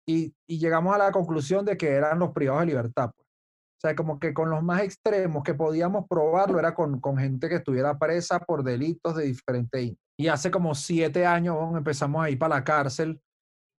Y, 0.07 0.33
y 0.47 0.57
llegamos 0.57 0.95
a 0.95 0.99
la 0.99 1.11
conclusión 1.11 1.65
de 1.65 1.75
que 1.75 1.89
eran 1.89 2.17
los 2.17 2.31
privados 2.31 2.61
de 2.61 2.67
libertad. 2.67 3.11
Pues. 3.13 3.27
O 3.27 3.79
sea, 3.81 3.93
como 3.93 4.19
que 4.21 4.33
con 4.33 4.49
los 4.49 4.63
más 4.63 4.83
extremos 4.83 5.43
que 5.43 5.53
podíamos 5.53 6.05
probarlo 6.07 6.57
era 6.57 6.73
con, 6.73 7.01
con 7.01 7.17
gente 7.17 7.49
que 7.49 7.55
estuviera 7.55 7.99
presa 7.99 8.39
por 8.39 8.63
delitos 8.63 9.17
de 9.17 9.25
diferente 9.25 9.97
Y 10.17 10.27
hace 10.29 10.49
como 10.49 10.73
siete 10.75 11.25
años 11.25 11.57
empezamos 11.75 12.23
a 12.23 12.29
ir 12.29 12.39
para 12.39 12.55
la 12.55 12.63
cárcel 12.63 13.19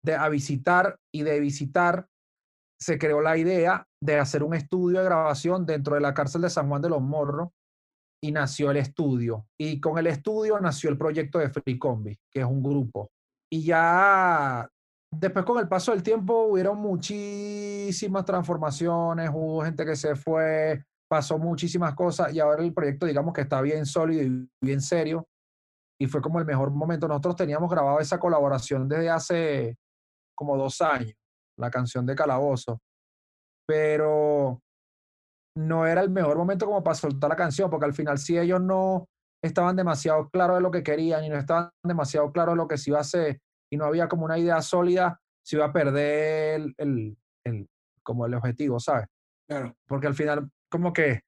de, 0.03 0.15
a 0.15 0.27
visitar 0.27 0.97
y 1.13 1.23
de 1.23 1.39
visitar 1.39 2.07
se 2.79 2.97
creó 2.97 3.21
la 3.21 3.37
idea 3.37 3.87
de 4.01 4.19
hacer 4.19 4.43
un 4.43 4.53
estudio 4.53 4.99
de 4.99 5.05
grabación 5.05 5.65
dentro 5.65 5.95
de 5.95 6.01
la 6.01 6.13
cárcel 6.13 6.41
de 6.41 6.49
San 6.49 6.69
Juan 6.69 6.81
de 6.81 6.89
los 6.89 7.01
Morros 7.01 7.49
y 8.23 8.31
nació 8.31 8.71
el 8.71 8.77
estudio. 8.77 9.47
Y 9.59 9.79
con 9.79 9.97
el 9.97 10.07
estudio 10.07 10.59
nació 10.59 10.89
el 10.89 10.97
proyecto 10.97 11.39
de 11.39 11.49
Free 11.49 11.79
Combi, 11.79 12.17
que 12.31 12.41
es 12.41 12.45
un 12.45 12.61
grupo. 12.61 13.09
Y 13.51 13.63
ya 13.63 14.67
después 15.11 15.45
con 15.45 15.59
el 15.59 15.67
paso 15.67 15.91
del 15.91 16.03
tiempo 16.03 16.45
hubieron 16.45 16.77
muchísimas 16.77 18.25
transformaciones, 18.25 19.29
hubo 19.33 19.63
gente 19.63 19.85
que 19.85 19.95
se 19.95 20.15
fue, 20.15 20.83
pasó 21.09 21.37
muchísimas 21.37 21.95
cosas 21.95 22.33
y 22.33 22.39
ahora 22.39 22.63
el 22.63 22.73
proyecto 22.73 23.05
digamos 23.05 23.33
que 23.33 23.41
está 23.41 23.61
bien 23.61 23.85
sólido 23.85 24.23
y 24.23 24.49
bien 24.61 24.81
serio. 24.81 25.27
Y 25.99 26.05
fue 26.05 26.21
como 26.21 26.37
el 26.37 26.45
mejor 26.45 26.69
momento. 26.69 27.07
Nosotros 27.07 27.35
teníamos 27.37 27.71
grabado 27.71 27.99
esa 27.99 28.19
colaboración 28.19 28.87
desde 28.87 29.09
hace 29.09 29.77
como 30.35 30.55
dos 30.55 30.79
años 30.81 31.15
la 31.57 31.69
canción 31.69 32.05
de 32.05 32.15
Calabozo, 32.15 32.79
pero 33.67 34.61
no 35.57 35.85
era 35.87 36.01
el 36.01 36.09
mejor 36.09 36.37
momento 36.37 36.65
como 36.65 36.83
para 36.83 36.95
soltar 36.95 37.29
la 37.29 37.35
canción, 37.35 37.69
porque 37.69 37.85
al 37.85 37.93
final 37.93 38.17
si 38.17 38.37
ellos 38.37 38.61
no 38.61 39.07
estaban 39.43 39.75
demasiado 39.75 40.29
claros 40.29 40.57
de 40.57 40.61
lo 40.61 40.71
que 40.71 40.83
querían 40.83 41.23
y 41.23 41.29
no 41.29 41.37
estaban 41.37 41.69
demasiado 41.83 42.31
claros 42.31 42.53
de 42.53 42.57
lo 42.57 42.67
que 42.67 42.77
se 42.77 42.91
iba 42.91 42.99
a 42.99 43.01
hacer 43.01 43.39
y 43.71 43.77
no 43.77 43.85
había 43.85 44.07
como 44.07 44.25
una 44.25 44.37
idea 44.37 44.61
sólida, 44.61 45.19
se 45.43 45.57
iba 45.57 45.65
a 45.65 45.73
perder 45.73 46.73
el, 46.77 47.17
el, 47.43 47.67
como 48.03 48.25
el 48.25 48.33
objetivo, 48.33 48.79
¿sabes? 48.79 49.07
Claro. 49.49 49.73
Porque 49.87 50.07
al 50.07 50.13
final 50.13 50.49
como 50.69 50.93
que 50.93 51.21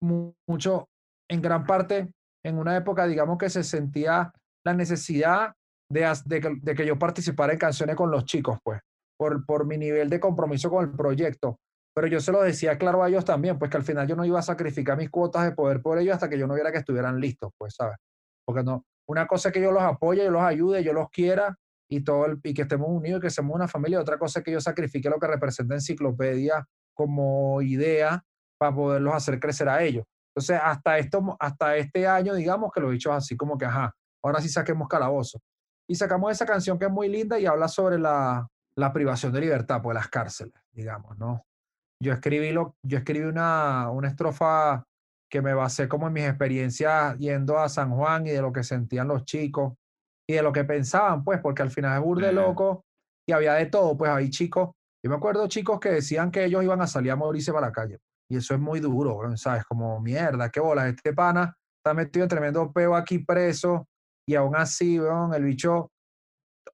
mucho, 0.00 0.88
en 1.28 1.40
gran 1.40 1.64
parte, 1.64 2.10
en 2.44 2.58
una 2.58 2.76
época, 2.76 3.06
digamos 3.06 3.38
que 3.38 3.50
se 3.50 3.64
sentía 3.64 4.32
la 4.64 4.74
necesidad 4.74 5.54
de, 5.90 6.12
de, 6.26 6.58
de 6.62 6.74
que 6.74 6.86
yo 6.86 6.98
participara 6.98 7.52
en 7.52 7.58
canciones 7.58 7.96
con 7.96 8.10
los 8.10 8.24
chicos, 8.24 8.58
pues 8.62 8.80
por, 9.16 9.44
por 9.46 9.66
mi 9.66 9.78
nivel 9.78 10.08
de 10.10 10.20
compromiso 10.20 10.70
con 10.70 10.84
el 10.84 10.90
proyecto. 10.90 11.58
Pero 11.94 12.08
yo 12.08 12.20
se 12.20 12.32
lo 12.32 12.42
decía 12.42 12.76
claro 12.76 13.02
a 13.02 13.08
ellos 13.08 13.24
también, 13.24 13.58
pues 13.58 13.70
que 13.70 13.76
al 13.76 13.84
final 13.84 14.08
yo 14.08 14.16
no 14.16 14.24
iba 14.24 14.40
a 14.40 14.42
sacrificar 14.42 14.98
mis 14.98 15.10
cuotas 15.10 15.44
de 15.44 15.52
poder 15.52 15.80
por 15.80 15.98
ellos 15.98 16.14
hasta 16.14 16.28
que 16.28 16.38
yo 16.38 16.46
no 16.46 16.54
viera 16.54 16.72
que 16.72 16.78
estuvieran 16.78 17.20
listos, 17.20 17.52
pues, 17.56 17.74
¿sabes? 17.76 17.96
Porque 18.44 18.64
no, 18.64 18.84
una 19.06 19.26
cosa 19.26 19.48
es 19.48 19.52
que 19.52 19.60
yo 19.60 19.70
los 19.70 19.82
apoye, 19.82 20.24
yo 20.24 20.30
los 20.30 20.42
ayude, 20.42 20.82
yo 20.82 20.92
los 20.92 21.08
quiera 21.10 21.56
y, 21.88 22.02
todo 22.02 22.26
y 22.42 22.52
que 22.52 22.62
estemos 22.62 22.88
unidos 22.88 23.18
y 23.18 23.22
que 23.22 23.30
seamos 23.30 23.54
una 23.54 23.68
familia. 23.68 24.00
Otra 24.00 24.18
cosa 24.18 24.40
es 24.40 24.44
que 24.44 24.50
yo 24.52 24.60
sacrifique 24.60 25.08
lo 25.08 25.20
que 25.20 25.28
representa 25.28 25.74
enciclopedia 25.74 26.66
como 26.94 27.62
idea 27.62 28.24
para 28.58 28.74
poderlos 28.74 29.14
hacer 29.14 29.38
crecer 29.38 29.68
a 29.68 29.82
ellos. 29.82 30.04
Entonces, 30.34 30.58
hasta, 30.60 30.98
esto, 30.98 31.36
hasta 31.38 31.76
este 31.76 32.08
año, 32.08 32.34
digamos 32.34 32.72
que 32.72 32.80
lo 32.80 32.90
he 32.90 32.94
dicho 32.94 33.12
así 33.12 33.36
como 33.36 33.56
que, 33.56 33.66
ajá, 33.66 33.94
ahora 34.22 34.40
sí 34.40 34.48
saquemos 34.48 34.88
calabozo. 34.88 35.38
Y 35.88 35.94
sacamos 35.94 36.32
esa 36.32 36.44
canción 36.44 36.76
que 36.76 36.86
es 36.86 36.90
muy 36.90 37.08
linda 37.08 37.38
y 37.38 37.46
habla 37.46 37.68
sobre 37.68 37.98
la, 37.98 38.48
la 38.76 38.92
privación 38.92 39.32
de 39.32 39.40
libertad, 39.40 39.80
pues 39.82 39.94
las 39.94 40.08
cárceles, 40.08 40.54
digamos, 40.72 41.16
¿no? 41.18 41.44
Yo 42.02 42.12
escribí, 42.12 42.50
lo, 42.52 42.76
yo 42.84 42.98
escribí 42.98 43.24
una, 43.24 43.90
una 43.90 44.08
estrofa 44.08 44.84
que 45.30 45.40
me 45.40 45.54
basé 45.54 45.88
como 45.88 46.08
en 46.08 46.12
mis 46.12 46.24
experiencias 46.24 47.16
yendo 47.18 47.58
a 47.58 47.68
San 47.68 47.90
Juan 47.90 48.26
y 48.26 48.30
de 48.30 48.42
lo 48.42 48.52
que 48.52 48.62
sentían 48.62 49.08
los 49.08 49.24
chicos 49.24 49.74
y 50.28 50.34
de 50.34 50.42
lo 50.42 50.52
que 50.52 50.64
pensaban, 50.64 51.24
pues, 51.24 51.40
porque 51.40 51.62
al 51.62 51.70
final 51.70 51.98
es 51.98 52.04
burde 52.04 52.32
loco 52.32 52.84
y 53.26 53.32
había 53.32 53.54
de 53.54 53.66
todo, 53.66 53.96
pues 53.96 54.10
hay 54.10 54.30
chicos, 54.30 54.70
yo 55.02 55.10
me 55.10 55.16
acuerdo 55.16 55.46
chicos 55.48 55.80
que 55.80 55.90
decían 55.90 56.30
que 56.30 56.44
ellos 56.44 56.62
iban 56.62 56.80
a 56.80 56.86
salir 56.86 57.10
a 57.10 57.16
morirse 57.16 57.52
para 57.52 57.66
la 57.66 57.72
calle 57.72 57.98
y 58.30 58.36
eso 58.36 58.54
es 58.54 58.60
muy 58.60 58.80
duro, 58.80 59.36
¿sabes? 59.36 59.64
Como 59.64 60.00
mierda, 60.00 60.50
qué 60.50 60.60
bolas, 60.60 60.86
este 60.86 61.12
pana 61.12 61.54
está 61.78 61.94
metido 61.94 62.24
en 62.24 62.28
tremendo 62.28 62.72
peo 62.72 62.94
aquí 62.94 63.18
preso 63.18 63.86
y 64.26 64.34
aún 64.34 64.56
así, 64.56 64.96
el 64.96 65.44
bicho 65.44 65.90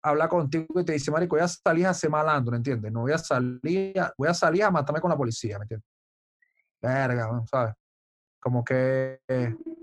habla 0.02 0.28
contigo 0.28 0.81
y 0.81 0.85
te 0.85 0.93
dice, 0.93 1.10
marico, 1.10 1.36
voy 1.36 1.44
a 1.44 1.48
salir 1.48 1.86
a 1.86 1.94
ser 1.94 2.10
malandro, 2.10 2.56
¿entiendes? 2.56 2.93
No 2.93 3.01
voy 3.01 3.12
a 3.12 3.18
salir, 3.18 3.94
voy 4.16 4.28
a 4.28 4.35
salir 4.35 4.64
a 4.64 4.70
matarme 4.70 5.01
con 5.01 5.10
la 5.10 5.16
policía, 5.16 5.59
¿me 5.59 5.64
entiendes? 5.64 5.89
Verga, 6.81 7.28
¿sabes? 7.51 7.74
Como 8.40 8.64
que 8.64 9.20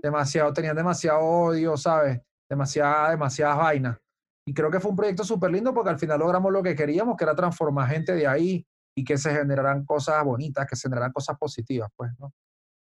demasiado, 0.02 0.52
tenían 0.52 0.76
demasiado 0.76 1.20
odio, 1.20 1.76
¿sabes? 1.76 2.20
Demasiada, 2.48 3.10
demasiadas 3.10 3.56
vainas. 3.58 3.98
Y 4.46 4.54
creo 4.54 4.70
que 4.70 4.80
fue 4.80 4.90
un 4.90 4.96
proyecto 4.96 5.24
súper 5.24 5.50
lindo 5.50 5.72
porque 5.74 5.90
al 5.90 5.98
final 5.98 6.18
logramos 6.18 6.50
lo 6.50 6.62
que 6.62 6.74
queríamos, 6.74 7.16
que 7.16 7.24
era 7.24 7.34
transformar 7.34 7.88
gente 7.88 8.14
de 8.14 8.26
ahí 8.26 8.66
y 8.96 9.04
que 9.04 9.18
se 9.18 9.30
generaran 9.30 9.84
cosas 9.84 10.24
bonitas, 10.24 10.66
que 10.66 10.74
se 10.74 10.88
generaran 10.88 11.12
cosas 11.12 11.36
positivas, 11.38 11.90
pues, 11.94 12.10
¿no? 12.18 12.32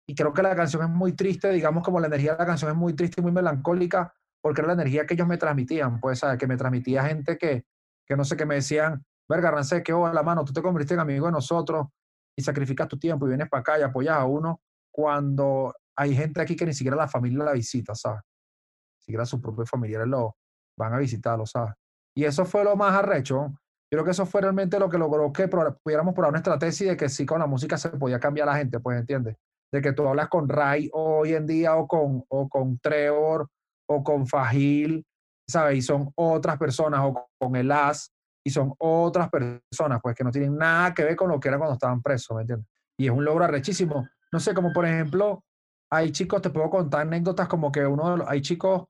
Y 0.10 0.16
creo 0.16 0.32
que 0.32 0.42
la 0.42 0.56
canción 0.56 0.84
es 0.84 0.90
muy 0.90 1.14
triste, 1.14 1.52
digamos 1.52 1.84
como 1.84 2.00
la 2.00 2.08
energía 2.08 2.34
de 2.34 2.38
la 2.38 2.46
canción 2.46 2.72
es 2.72 2.78
muy 2.78 2.94
triste 2.94 3.20
y 3.20 3.24
muy 3.24 3.34
melancólica, 3.34 4.14
porque 4.42 4.62
era 4.62 4.68
la 4.68 4.74
energía 4.74 5.06
que 5.06 5.14
ellos 5.16 5.28
me 5.28 5.38
transmitían, 5.38 6.00
pues, 6.00 6.20
¿sabes? 6.20 6.38
Que 6.38 6.48
me 6.48 6.58
transmitía 6.58 7.04
gente 7.06 7.38
que, 7.38 7.66
que 8.06 8.16
no 8.16 8.24
sé, 8.24 8.38
que 8.38 8.46
me 8.46 8.56
decían, 8.56 9.04
verga, 9.28 9.52
Rancé, 9.52 9.84
que 9.84 9.94
oh, 9.94 10.12
la 10.12 10.24
mano, 10.24 10.46
tú 10.46 10.54
te 10.54 10.62
convertiste 10.62 10.94
en 10.94 11.02
amigo 11.02 11.26
de 11.26 11.34
nosotros 11.34 11.88
y 12.36 12.42
sacrificas 12.42 12.88
tu 12.88 12.98
tiempo 12.98 13.26
y 13.26 13.30
vienes 13.30 13.50
para 13.50 13.62
acá 13.62 13.80
y 13.80 13.82
apoyas 13.82 14.16
a 14.16 14.26
uno 14.26 14.62
cuando 14.92 15.74
hay 15.96 16.16
gente 16.16 16.42
aquí 16.42 16.56
que 16.56 16.66
ni 16.66 16.74
siquiera 16.74 16.96
la 16.96 17.08
familia 17.08 17.44
la 17.44 17.54
visita, 17.54 17.96
¿sabes? 17.96 18.22
Ni 18.22 19.06
siquiera 19.06 19.26
sus 19.26 19.42
propios 19.42 19.70
familiares 19.70 20.08
lo 20.08 20.38
van 20.78 20.94
a 20.94 21.00
visitarlo, 21.00 21.46
¿sabes? 21.46 21.74
Y 22.16 22.24
eso 22.24 22.46
fue 22.46 22.64
lo 22.64 22.76
más 22.76 22.94
arrecho. 22.94 23.54
Yo 23.90 23.98
creo 23.98 24.06
que 24.06 24.12
eso 24.12 24.26
fue 24.26 24.42
realmente 24.42 24.80
lo 24.80 24.90
que 24.90 24.98
logró 24.98 25.32
que 25.32 25.48
pudiéramos 25.48 26.14
probar 26.14 26.32
nuestra 26.32 26.54
estrategia 26.54 26.92
de 26.92 26.98
que 26.98 27.10
sí 27.10 27.26
con 27.26 27.40
la 27.40 27.48
música 27.48 27.78
se 27.78 27.90
podía 27.90 28.20
cambiar 28.20 28.48
la 28.48 28.58
gente, 28.58 28.80
pues, 28.80 29.00
¿entiendes? 29.00 29.36
De 29.72 29.82
que 29.82 29.94
tú 29.94 30.08
hablas 30.08 30.30
con 30.30 30.48
Ray 30.48 30.90
hoy 30.94 31.34
en 31.34 31.46
día 31.46 31.76
o 31.76 31.88
con, 31.88 32.24
o 32.28 32.50
con 32.50 32.80
Trevor 32.80 33.50
o 33.90 34.04
con 34.04 34.28
Fajil, 34.28 35.06
¿sabes? 35.50 35.78
Y 35.78 35.82
son 35.82 36.12
otras 36.16 36.58
personas, 36.58 37.02
o 37.04 37.28
con 37.40 37.56
el 37.56 37.72
AS, 37.72 38.12
y 38.46 38.50
son 38.50 38.74
otras 38.78 39.30
personas, 39.30 40.00
pues 40.02 40.16
que 40.16 40.24
no 40.24 40.32
tienen 40.32 40.56
nada 40.58 40.94
que 40.94 41.04
ver 41.04 41.16
con 41.16 41.30
lo 41.30 41.40
que 41.40 41.50
era 41.50 41.58
cuando 41.58 41.74
estaban 41.74 42.02
presos, 42.02 42.36
¿me 42.36 42.42
entiendes? 42.42 42.68
Y 43.00 43.06
es 43.06 43.12
un 43.12 43.26
logro 43.26 43.44
arrechísimo. 43.44 44.08
No 44.32 44.40
sé, 44.40 44.54
como 44.54 44.72
por 44.72 44.86
ejemplo, 44.86 45.44
hay 45.92 46.12
chicos, 46.12 46.42
te 46.42 46.50
puedo 46.50 46.70
contar 46.70 47.02
anécdotas 47.02 47.48
como 47.48 47.72
que 47.72 47.86
uno 47.86 48.12
de 48.12 48.18
los, 48.18 48.28
hay 48.30 48.42
chicos 48.42 48.86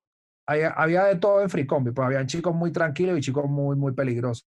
había, 0.48 1.04
de 1.06 1.16
todo 1.18 1.42
en 1.42 1.50
Fricombi, 1.50 1.92
pues 1.92 2.06
habían 2.06 2.26
chicos 2.26 2.56
muy 2.56 2.72
tranquilos 2.72 3.18
y 3.18 3.22
chicos 3.22 3.46
muy, 3.50 3.76
muy 3.76 3.94
peligrosos. 3.94 4.48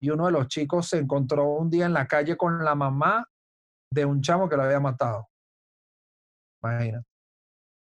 Y 0.00 0.10
uno 0.10 0.26
de 0.26 0.32
los 0.32 0.48
chicos 0.48 0.88
se 0.88 0.98
encontró 0.98 1.48
un 1.48 1.68
día 1.68 1.86
en 1.86 1.92
la 1.92 2.06
calle 2.06 2.36
con 2.36 2.64
la 2.64 2.74
mamá 2.74 3.26
de 3.92 4.04
un 4.04 4.20
chamo 4.20 4.48
que 4.48 4.56
lo 4.56 4.62
había 4.62 4.80
matado. 4.80 5.28
Imagínate. 6.62 7.11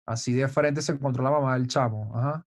Así 0.07 0.33
de 0.33 0.49
frente 0.49 0.83
se 0.83 0.93
encontró 0.93 1.23
la 1.23 1.31
mamá 1.31 1.55
del 1.55 1.69
chamo. 1.69 2.11
Ajá. 2.15 2.45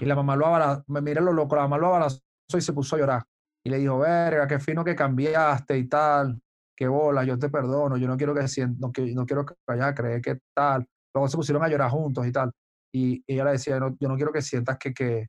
Y 0.00 0.04
la 0.04 0.16
mamá 0.16 0.36
lo 0.36 0.46
abrazó, 0.46 0.84
mire 0.86 1.20
lo 1.20 1.32
loco, 1.32 1.56
la 1.56 1.62
mamá 1.62 1.78
lo 1.78 1.94
abrazó 1.94 2.20
y 2.54 2.60
se 2.60 2.72
puso 2.72 2.96
a 2.96 2.98
llorar. 2.98 3.22
Y 3.64 3.70
le 3.70 3.78
dijo, 3.78 3.98
verga, 3.98 4.46
qué 4.46 4.58
fino 4.58 4.84
que 4.84 4.96
cambiaste 4.96 5.78
y 5.78 5.88
tal, 5.88 6.40
qué 6.76 6.88
bola, 6.88 7.24
yo 7.24 7.38
te 7.38 7.48
perdono, 7.48 7.96
yo 7.96 8.08
no 8.08 8.16
quiero 8.16 8.34
que, 8.34 8.44
no, 8.78 8.92
no 9.14 9.26
quiero 9.26 9.46
que 9.46 9.54
vayas 9.66 9.86
a 9.86 9.94
creer 9.94 10.20
que 10.20 10.38
tal. 10.54 10.86
Luego 11.14 11.28
se 11.28 11.36
pusieron 11.36 11.62
a 11.62 11.68
llorar 11.68 11.90
juntos 11.90 12.26
y 12.26 12.32
tal. 12.32 12.50
Y 12.92 13.22
ella 13.26 13.44
le 13.44 13.52
decía, 13.52 13.78
yo 13.78 14.08
no 14.08 14.16
quiero 14.16 14.32
que 14.32 14.42
sientas 14.42 14.78
que, 14.78 14.92
que, 14.92 15.28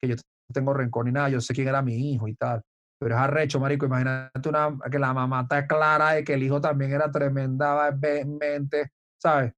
que 0.00 0.08
yo 0.08 0.16
tengo 0.52 0.72
rencor 0.72 1.04
ni 1.04 1.12
nada, 1.12 1.28
yo 1.28 1.40
sé 1.40 1.52
quién 1.54 1.68
era 1.68 1.82
mi 1.82 2.12
hijo 2.12 2.28
y 2.28 2.34
tal. 2.34 2.62
Pero 2.98 3.14
es 3.14 3.20
arrecho, 3.20 3.60
marico, 3.60 3.86
imagínate 3.86 4.48
una, 4.48 4.76
que 4.90 4.98
la 4.98 5.12
mamá 5.12 5.42
está 5.42 5.66
clara 5.66 6.12
de 6.12 6.24
que 6.24 6.34
el 6.34 6.42
hijo 6.42 6.60
también 6.60 6.92
era 6.92 7.10
tremenda, 7.10 7.94
mente, 8.24 8.92
¿sabes? 9.20 9.52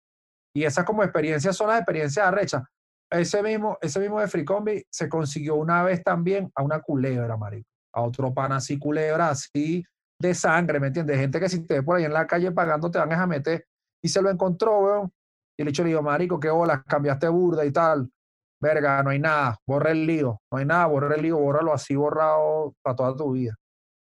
Y 0.54 0.64
esas 0.64 0.84
como 0.84 1.02
experiencias 1.02 1.56
son 1.56 1.68
las 1.68 1.78
experiencias 1.78 2.26
arrechas. 2.26 2.62
Ese 3.10 3.42
mismo, 3.42 3.78
ese 3.80 4.00
mismo 4.00 4.20
de 4.20 4.28
Fricombi 4.28 4.84
se 4.90 5.08
consiguió 5.08 5.56
una 5.56 5.82
vez 5.82 6.02
también 6.02 6.50
a 6.54 6.62
una 6.62 6.80
culebra, 6.80 7.36
marico. 7.36 7.68
A 7.94 8.02
otro 8.02 8.32
pan 8.34 8.52
así 8.52 8.78
culebra, 8.78 9.30
así 9.30 9.84
de 10.20 10.34
sangre, 10.34 10.80
¿me 10.80 10.88
entiendes? 10.88 11.18
Gente 11.18 11.40
que 11.40 11.48
si 11.48 11.64
te 11.66 11.74
ve 11.74 11.82
por 11.82 11.96
ahí 11.96 12.04
en 12.04 12.12
la 12.12 12.26
calle 12.26 12.50
pagando 12.52 12.90
te 12.90 12.98
van 12.98 13.12
a 13.12 13.26
meter. 13.26 13.64
Y 14.02 14.08
se 14.08 14.20
lo 14.20 14.30
encontró, 14.30 14.80
weón. 14.80 15.12
Y 15.58 15.62
el 15.62 15.68
hecho 15.68 15.82
le 15.82 15.90
dijo, 15.90 16.02
marico, 16.02 16.38
qué 16.38 16.50
hola, 16.50 16.82
cambiaste 16.86 17.28
burda 17.28 17.64
y 17.64 17.72
tal. 17.72 18.10
Verga, 18.60 19.02
no 19.02 19.10
hay 19.10 19.18
nada, 19.18 19.56
borra 19.66 19.90
el 19.90 20.06
lío. 20.06 20.40
No 20.52 20.58
hay 20.58 20.66
nada, 20.66 20.86
borra 20.86 21.14
el 21.14 21.22
lío, 21.22 21.38
bórralo 21.38 21.72
así 21.72 21.96
borrado 21.96 22.74
para 22.82 22.96
toda 22.96 23.16
tu 23.16 23.32
vida. 23.32 23.54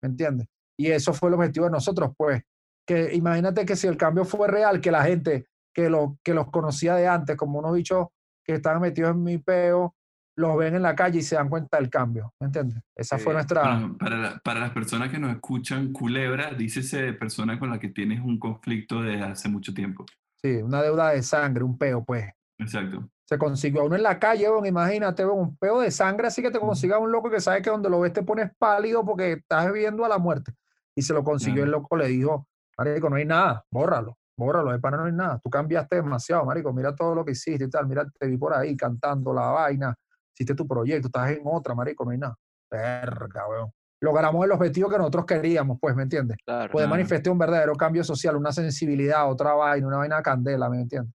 ¿Me 0.01 0.09
entiendes? 0.09 0.47
Y 0.77 0.91
eso 0.91 1.13
fue 1.13 1.29
el 1.29 1.35
objetivo 1.35 1.65
de 1.65 1.71
nosotros, 1.71 2.11
pues. 2.17 2.41
Que 2.87 3.13
imagínate 3.13 3.65
que 3.65 3.75
si 3.75 3.87
el 3.87 3.97
cambio 3.97 4.25
fue 4.25 4.47
real, 4.47 4.81
que 4.81 4.91
la 4.91 5.03
gente 5.03 5.47
que, 5.75 5.89
lo, 5.89 6.17
que 6.23 6.33
los 6.33 6.49
conocía 6.49 6.95
de 6.95 7.07
antes, 7.07 7.35
como 7.35 7.59
unos 7.59 7.73
bichos 7.73 8.07
que 8.43 8.53
estaban 8.53 8.81
metidos 8.81 9.11
en 9.11 9.23
mi 9.23 9.37
peo, 9.37 9.93
los 10.37 10.57
ven 10.57 10.75
en 10.75 10.81
la 10.81 10.95
calle 10.95 11.19
y 11.19 11.21
se 11.21 11.35
dan 11.35 11.49
cuenta 11.49 11.77
del 11.77 11.89
cambio, 11.89 12.33
¿me 12.39 12.47
entiendes? 12.47 12.81
Esa 12.95 13.17
fue 13.17 13.33
nuestra... 13.33 13.61
Para, 13.99 14.39
para, 14.43 14.59
las 14.61 14.71
personas 14.71 15.09
que 15.09 15.19
nos 15.19 15.31
escuchan, 15.31 15.91
culebra, 15.91 16.53
dícese 16.53 17.01
de 17.01 17.13
persona 17.13 17.59
con 17.59 17.69
la 17.69 17.79
que 17.79 17.89
tienes 17.89 18.21
un 18.21 18.39
conflicto 18.39 19.01
desde 19.01 19.23
hace 19.23 19.49
mucho 19.49 19.73
tiempo. 19.73 20.05
Sí, 20.41 20.55
una 20.57 20.81
deuda 20.81 21.09
de 21.09 21.23
sangre, 21.23 21.63
un 21.63 21.77
peo, 21.77 22.03
pues. 22.03 22.25
Exacto. 22.57 23.09
Se 23.25 23.37
consiguió 23.37 23.81
a 23.81 23.85
uno 23.85 23.95
en 23.95 24.03
la 24.03 24.19
calle, 24.19 24.47
bueno, 24.49 24.67
imagínate, 24.67 25.25
un 25.25 25.57
peo 25.57 25.79
de 25.79 25.91
sangre, 25.91 26.27
así 26.27 26.41
que 26.41 26.51
te 26.51 26.59
consiga 26.59 26.99
un 26.99 27.11
loco 27.11 27.29
que 27.29 27.41
sabe 27.41 27.61
que 27.61 27.69
donde 27.69 27.89
lo 27.89 27.99
ves 27.99 28.13
te 28.13 28.23
pones 28.23 28.51
pálido 28.57 29.03
porque 29.03 29.33
estás 29.33 29.71
viviendo 29.71 30.05
a 30.05 30.09
la 30.09 30.19
muerte. 30.19 30.53
Y 30.95 31.01
se 31.01 31.13
lo 31.13 31.23
consiguió, 31.23 31.63
el 31.63 31.71
loco 31.71 31.97
le 31.97 32.07
dijo, 32.07 32.47
marico, 32.77 33.09
no 33.09 33.15
hay 33.15 33.25
nada, 33.25 33.65
bórralo. 33.71 34.17
Bórralo, 34.37 34.71
de 34.71 34.79
pana 34.79 34.97
no 34.97 35.05
hay 35.05 35.13
nada. 35.13 35.39
Tú 35.41 35.49
cambiaste 35.49 35.97
demasiado, 35.97 36.45
marico. 36.45 36.73
Mira 36.73 36.93
todo 36.93 37.15
lo 37.15 37.23
que 37.23 37.31
hiciste 37.31 37.65
y 37.65 37.69
tal. 37.69 37.87
Mira, 37.87 38.05
te 38.19 38.27
vi 38.27 38.37
por 38.37 38.53
ahí 38.53 38.75
cantando 38.75 39.33
la 39.33 39.47
vaina. 39.47 39.95
Hiciste 40.33 40.55
tu 40.55 40.67
proyecto, 40.67 41.07
estás 41.07 41.31
en 41.31 41.41
otra, 41.45 41.73
marico, 41.73 42.03
no 42.03 42.11
hay 42.11 42.17
nada. 42.17 42.35
Verga, 42.69 43.47
weón. 43.47 43.71
Logramos 44.01 44.43
el 44.45 44.51
objetivo 44.51 44.89
que 44.89 44.97
nosotros 44.97 45.25
queríamos, 45.25 45.77
pues, 45.79 45.95
¿me 45.95 46.03
entiendes? 46.03 46.37
Claro, 46.45 46.71
Puede 46.71 46.87
manifestar 46.87 47.31
un 47.31 47.39
verdadero 47.39 47.73
cambio 47.75 48.03
social, 48.03 48.35
una 48.35 48.51
sensibilidad, 48.51 49.29
otra 49.29 49.53
vaina, 49.53 49.87
una 49.87 49.97
vaina 49.97 50.21
candela, 50.21 50.69
¿me 50.69 50.81
entiendes? 50.81 51.13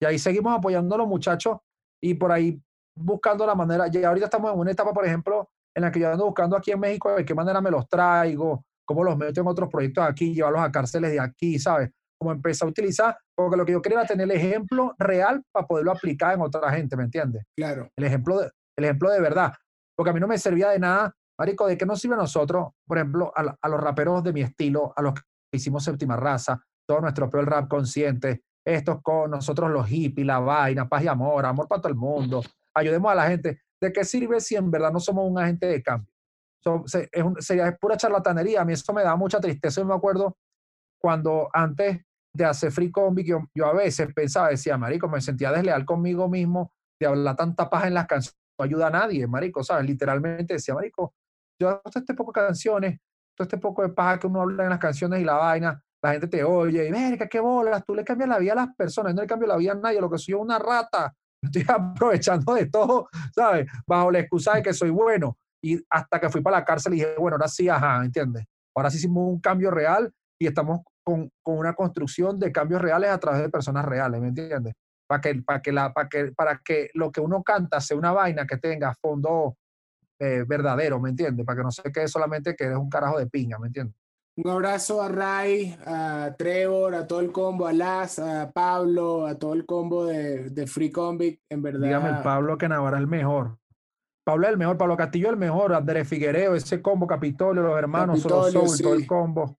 Y 0.00 0.04
ahí 0.04 0.18
seguimos 0.18 0.56
apoyando 0.58 0.96
a 0.96 0.98
los 0.98 1.06
muchachos 1.06 1.58
y 2.02 2.14
por 2.14 2.32
ahí 2.32 2.60
buscando 2.96 3.46
la 3.46 3.54
manera. 3.54 3.86
Ya 3.86 4.08
ahorita 4.08 4.26
estamos 4.26 4.52
en 4.52 4.58
una 4.58 4.72
etapa, 4.72 4.92
por 4.92 5.06
ejemplo, 5.06 5.48
en 5.74 5.82
la 5.82 5.90
que 5.90 6.00
yo 6.00 6.10
ando 6.10 6.26
buscando 6.26 6.56
aquí 6.56 6.72
en 6.72 6.80
México 6.80 7.14
de 7.14 7.24
qué 7.24 7.34
manera 7.34 7.60
me 7.60 7.70
los 7.70 7.88
traigo, 7.88 8.64
cómo 8.84 9.04
los 9.04 9.16
meto 9.16 9.40
en 9.40 9.46
otros 9.46 9.68
proyectos 9.70 10.04
aquí, 10.04 10.34
llevarlos 10.34 10.62
a 10.62 10.72
cárceles 10.72 11.12
de 11.12 11.20
aquí, 11.20 11.58
¿sabes? 11.58 11.90
Como 12.24 12.32
empecé 12.32 12.64
a 12.64 12.68
utilizar, 12.68 13.16
porque 13.36 13.56
lo 13.56 13.66
que 13.66 13.72
yo 13.72 13.82
quería 13.82 13.98
era 13.98 14.08
tener 14.08 14.24
el 14.24 14.30
ejemplo 14.30 14.94
real 14.98 15.42
para 15.52 15.66
poderlo 15.66 15.92
aplicar 15.92 16.34
en 16.34 16.40
otra 16.40 16.70
gente, 16.72 16.96
¿me 16.96 17.04
entiendes? 17.04 17.44
Claro. 17.54 17.90
El 17.96 18.04
ejemplo, 18.04 18.40
de, 18.40 18.50
el 18.76 18.84
ejemplo 18.84 19.10
de 19.10 19.20
verdad. 19.20 19.52
Porque 19.94 20.10
a 20.10 20.12
mí 20.14 20.20
no 20.20 20.26
me 20.26 20.38
servía 20.38 20.70
de 20.70 20.78
nada, 20.78 21.14
Marico, 21.38 21.66
¿de 21.66 21.76
qué 21.76 21.84
nos 21.84 22.00
sirve 22.00 22.14
a 22.14 22.18
nosotros, 22.18 22.68
por 22.86 22.96
ejemplo, 22.96 23.30
a, 23.36 23.68
los 23.68 23.80
raperos 23.80 24.24
de 24.24 24.32
mi 24.32 24.40
estilo, 24.40 24.92
a 24.96 25.02
los 25.02 25.14
que 25.14 25.20
hicimos 25.52 25.84
séptima 25.84 26.16
raza, 26.16 26.60
todo 26.88 27.00
nuestro 27.00 27.28
peor 27.28 27.48
rap 27.48 27.68
consciente, 27.68 28.42
estos 28.64 29.02
con 29.02 29.30
nosotros 29.30 29.70
los 29.70 29.86
hippies, 29.86 30.26
la 30.26 30.38
vaina, 30.38 30.88
paz 30.88 31.04
y 31.04 31.08
amor, 31.08 31.44
amor 31.44 31.68
para 31.68 31.82
todo 31.82 31.90
el 31.90 31.98
mundo, 31.98 32.42
ayudemos 32.74 33.12
a 33.12 33.14
la 33.14 33.26
gente. 33.26 33.60
¿De 33.80 33.92
qué 33.92 34.04
sirve 34.04 34.40
si 34.40 34.56
en 34.56 34.70
verdad 34.70 34.90
no 34.90 35.00
somos 35.00 35.30
un 35.30 35.38
agente 35.38 35.66
de 35.66 35.82
cambio? 35.82 36.10
es, 37.12 37.24
sería 37.40 37.76
pura 37.76 37.96
charlatanería. 37.96 38.62
A 38.62 38.64
mí 38.64 38.72
eso 38.72 38.92
me 38.92 39.02
da 39.02 39.16
mucha 39.16 39.40
tristeza. 39.40 39.80
Yo 39.80 39.86
me 39.86 39.94
acuerdo 39.94 40.36
cuando 40.98 41.48
antes 41.52 42.00
de 42.34 42.44
hacer 42.44 42.72
free 42.72 42.90
combi, 42.90 43.24
yo, 43.24 43.44
yo, 43.54 43.66
a 43.66 43.72
veces 43.72 44.12
pensaba, 44.12 44.48
decía, 44.48 44.76
marico, 44.76 45.08
me 45.08 45.20
sentía 45.20 45.52
desleal 45.52 45.84
conmigo 45.84 46.28
mismo 46.28 46.72
de 47.00 47.06
hablar 47.06 47.36
tanta 47.36 47.70
paja 47.70 47.86
en 47.86 47.94
las 47.94 48.06
canciones, 48.06 48.38
no 48.58 48.64
ayuda 48.64 48.88
a 48.88 48.90
nadie, 48.90 49.26
marico, 49.26 49.62
¿sabes? 49.62 49.86
Literalmente 49.86 50.54
decía, 50.54 50.74
marico, 50.74 51.14
yo 51.60 51.68
hago 51.68 51.82
este 51.94 52.14
poco 52.14 52.32
de 52.32 52.46
canciones, 52.46 53.00
todo 53.36 53.44
este 53.44 53.58
poco 53.58 53.82
de 53.82 53.90
paja 53.90 54.18
que 54.18 54.26
uno 54.26 54.42
habla 54.42 54.64
en 54.64 54.70
las 54.70 54.78
canciones 54.78 55.20
y 55.20 55.24
la 55.24 55.34
vaina, 55.34 55.80
la 56.02 56.12
gente 56.12 56.26
te 56.26 56.44
oye, 56.44 56.88
y 56.88 56.90
verga, 56.90 57.28
qué 57.28 57.40
bolas, 57.40 57.84
tú 57.84 57.94
le 57.94 58.04
cambias 58.04 58.28
la 58.28 58.38
vida 58.38 58.52
a 58.52 58.56
las 58.56 58.74
personas, 58.76 59.14
no 59.14 59.22
le 59.22 59.28
cambio 59.28 59.48
la 59.48 59.56
vida 59.56 59.72
a 59.72 59.76
nadie, 59.76 60.00
lo 60.00 60.10
que 60.10 60.18
soy 60.18 60.32
yo 60.32 60.40
una 60.40 60.58
rata, 60.58 61.14
estoy 61.42 61.64
aprovechando 61.68 62.54
de 62.54 62.66
todo, 62.66 63.08
¿sabes? 63.34 63.66
Bajo 63.86 64.10
la 64.10 64.18
excusa 64.18 64.54
de 64.54 64.62
que 64.62 64.72
soy 64.72 64.90
bueno. 64.90 65.38
Y 65.62 65.82
hasta 65.88 66.20
que 66.20 66.28
fui 66.28 66.42
para 66.42 66.58
la 66.58 66.64
cárcel 66.64 66.92
y 66.92 66.96
dije, 66.96 67.14
bueno, 67.18 67.36
ahora 67.36 67.48
sí, 67.48 67.68
ajá, 67.70 68.04
¿entiendes? 68.04 68.44
Ahora 68.76 68.90
sí 68.90 68.98
hicimos 68.98 69.26
un 69.26 69.40
cambio 69.40 69.70
real 69.70 70.12
y 70.38 70.46
estamos 70.46 70.80
con, 71.04 71.30
con, 71.42 71.58
una 71.58 71.74
construcción 71.74 72.38
de 72.38 72.50
cambios 72.50 72.80
reales 72.80 73.10
a 73.10 73.18
través 73.18 73.42
de 73.42 73.50
personas 73.50 73.84
reales, 73.84 74.20
¿me 74.20 74.28
entiendes? 74.28 74.74
Para 75.06 75.20
que, 75.20 75.34
para, 75.42 75.60
que 75.60 75.72
la, 75.72 75.92
para, 75.92 76.08
que, 76.08 76.32
para 76.32 76.60
que 76.64 76.90
lo 76.94 77.12
que 77.12 77.20
uno 77.20 77.42
canta 77.42 77.80
sea 77.80 77.96
una 77.96 78.12
vaina 78.12 78.46
que 78.46 78.56
tenga 78.56 78.94
fondo 78.94 79.56
eh, 80.18 80.44
verdadero, 80.46 80.98
¿me 80.98 81.10
entiendes? 81.10 81.44
Para 81.44 81.58
que 81.58 81.62
no 81.62 81.70
se 81.70 81.92
quede 81.92 82.08
solamente 82.08 82.56
que 82.56 82.64
eres 82.64 82.78
un 82.78 82.88
carajo 82.88 83.18
de 83.18 83.26
pinga, 83.26 83.58
¿me 83.58 83.66
entiendes? 83.66 83.96
Un 84.36 84.50
abrazo 84.50 85.00
a 85.00 85.08
Ray, 85.08 85.78
a 85.86 86.34
Trevor, 86.36 86.96
a 86.96 87.06
todo 87.06 87.20
el 87.20 87.30
combo, 87.30 87.68
a 87.68 87.72
Las, 87.72 88.18
a 88.18 88.50
Pablo, 88.50 89.26
a 89.26 89.38
todo 89.38 89.52
el 89.52 89.64
combo 89.64 90.06
de, 90.06 90.50
de 90.50 90.66
Free 90.66 90.90
Convict, 90.90 91.40
en 91.48 91.62
verdad. 91.62 91.86
Dígame 91.86 92.22
Pablo 92.24 92.58
que 92.58 92.68
Navarra 92.68 92.96
es 92.96 93.02
el 93.02 93.06
mejor. 93.06 93.58
Pablo 94.24 94.46
es 94.46 94.52
el 94.52 94.58
mejor, 94.58 94.76
Pablo 94.76 94.96
Castillo 94.96 95.26
es 95.26 95.32
el 95.34 95.38
mejor, 95.38 95.74
Andrés 95.74 96.08
Figuereo, 96.08 96.54
ese 96.56 96.82
combo, 96.82 97.06
Capitolio, 97.06 97.62
los 97.62 97.78
hermanos, 97.78 98.22
Solo 98.22 98.50
Soul, 98.50 98.82
todo 98.82 98.94
el 98.94 99.06
combo 99.06 99.58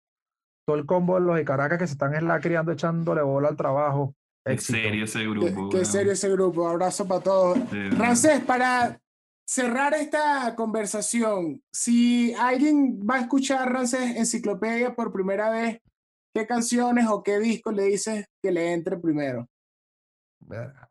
todo 0.66 0.78
el 0.78 0.86
combo 0.86 1.16
de 1.16 1.22
los 1.22 1.36
de 1.36 1.46
Caracas 1.46 1.80
que 1.80 1.88
se 1.88 1.94
están 1.94 2.16
en 2.16 2.28
la 2.28 2.40
criando 2.40 2.72
echándole 2.72 3.22
bola 3.22 3.50
al 3.50 3.56
trabajo. 3.56 4.16
Qué 4.46 4.58
serio 4.58 5.06
ese 5.06 5.26
grupo. 5.26 5.70
Qué, 5.70 5.86
serio 5.86 6.12
ese 6.12 6.30
grupo. 6.30 6.68
Abrazo 6.68 7.08
para 7.08 7.22
todos. 7.22 7.58
Sí, 7.70 8.30
para 8.46 9.00
cerrar 9.48 9.94
esta 9.94 10.56
conversación, 10.56 11.62
si 11.74 12.34
alguien 12.34 13.00
va 13.00 13.16
a 13.16 13.22
escuchar 13.22 13.72
Rancés 13.72 14.16
Enciclopedia 14.18 14.96
por 14.96 15.12
primera 15.12 15.50
vez, 15.50 15.80
¿qué 16.34 16.46
canciones 16.46 17.06
o 17.10 17.24
qué 17.24 17.40
discos 17.40 17.74
le 17.74 17.84
dices 17.84 18.26
que 18.42 18.52
le 18.52 18.74
entre 18.74 18.98
primero? 18.98 19.48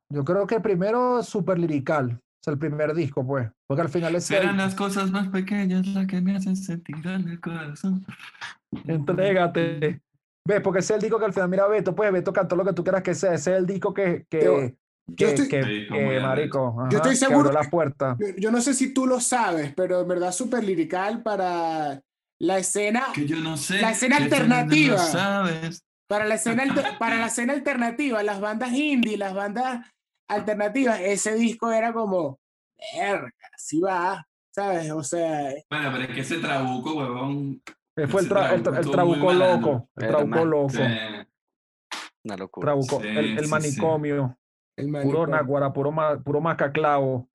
Yo 0.08 0.24
creo 0.24 0.46
que 0.46 0.58
primero 0.60 1.22
Super 1.22 1.58
Lirical 1.58 2.20
el 2.50 2.58
primer 2.58 2.94
disco, 2.94 3.26
pues. 3.26 3.50
Porque 3.66 3.82
al 3.82 3.88
final 3.88 4.14
es. 4.14 4.24
Serán 4.24 4.56
las 4.56 4.74
cosas 4.74 5.10
más 5.10 5.28
pequeñas 5.28 5.86
las 5.88 6.06
que 6.06 6.20
me 6.20 6.36
hacen 6.36 6.56
sentir 6.56 6.96
en 7.06 7.28
el 7.28 7.40
corazón. 7.40 8.04
Entrégate. 8.86 10.00
Ves, 10.46 10.60
porque 10.60 10.80
ese 10.80 10.92
es 10.92 10.96
el 10.96 11.02
disco 11.02 11.18
que 11.18 11.24
al 11.24 11.32
final, 11.32 11.48
mira, 11.48 11.66
Beto, 11.66 11.94
pues 11.94 12.12
Beto 12.12 12.32
cantó 12.32 12.54
lo 12.54 12.64
que 12.64 12.74
tú 12.74 12.82
quieras 12.84 13.02
que 13.02 13.14
sea. 13.14 13.34
Ese 13.34 13.52
es 13.52 13.58
el 13.58 13.66
disco 13.66 13.94
que. 13.94 14.26
que 14.28 14.74
yo, 15.06 15.28
estoy, 15.28 15.48
que, 15.48 15.86
marico, 16.22 16.86
yo 16.90 16.98
estoy 16.98 17.16
seguro. 17.16 17.52
la 17.52 17.64
puerta. 17.64 18.16
Yo, 18.38 18.50
no 18.50 18.60
sé 18.60 18.72
si 18.72 18.94
tú 18.94 19.06
lo 19.06 19.20
sabes, 19.20 19.72
pero 19.74 20.00
en 20.00 20.08
verdad 20.08 20.32
súper 20.32 20.64
lirical 20.64 21.22
para 21.22 22.00
la 22.40 22.58
escena. 22.58 23.06
Que 23.14 23.26
yo 23.26 23.36
no 23.36 23.56
sé. 23.56 23.80
La 23.80 23.90
escena 23.90 24.16
alternativa. 24.16 24.98
sabes. 24.98 25.82
Para 26.06 26.26
la 26.26 26.34
escena, 26.34 26.64
para 26.98 27.16
la 27.16 27.26
escena 27.26 27.54
alternativa, 27.54 28.22
las 28.22 28.40
bandas 28.40 28.72
indie, 28.72 29.16
las 29.16 29.34
bandas 29.34 29.90
alternativas, 30.28 31.00
ese 31.00 31.34
disco 31.34 31.70
era 31.72 31.92
como, 31.92 32.38
verga, 32.94 33.32
sí 33.56 33.80
va, 33.80 34.26
¿sabes? 34.54 34.90
O 34.90 35.02
sea. 35.02 35.54
Bueno, 35.70 35.90
pero 35.92 36.04
es 36.04 36.10
que 36.10 36.20
ese 36.20 36.38
trabuco, 36.38 36.94
huevón. 36.94 37.62
Fue 38.08 38.22
el, 38.22 38.28
trabuco 38.28 39.32
loco. 39.32 39.88
El 39.96 40.08
trabuco 40.08 40.44
loco. 40.44 40.74
Una 42.24 42.36
locura. 42.36 42.74
el, 43.02 43.48
manicomio. 43.48 44.38
El 44.76 44.90
Puro 44.90 45.26
Naguara, 45.26 45.72
puro, 45.72 45.94
puro 46.24 46.40
Macaclavo. 46.40 47.28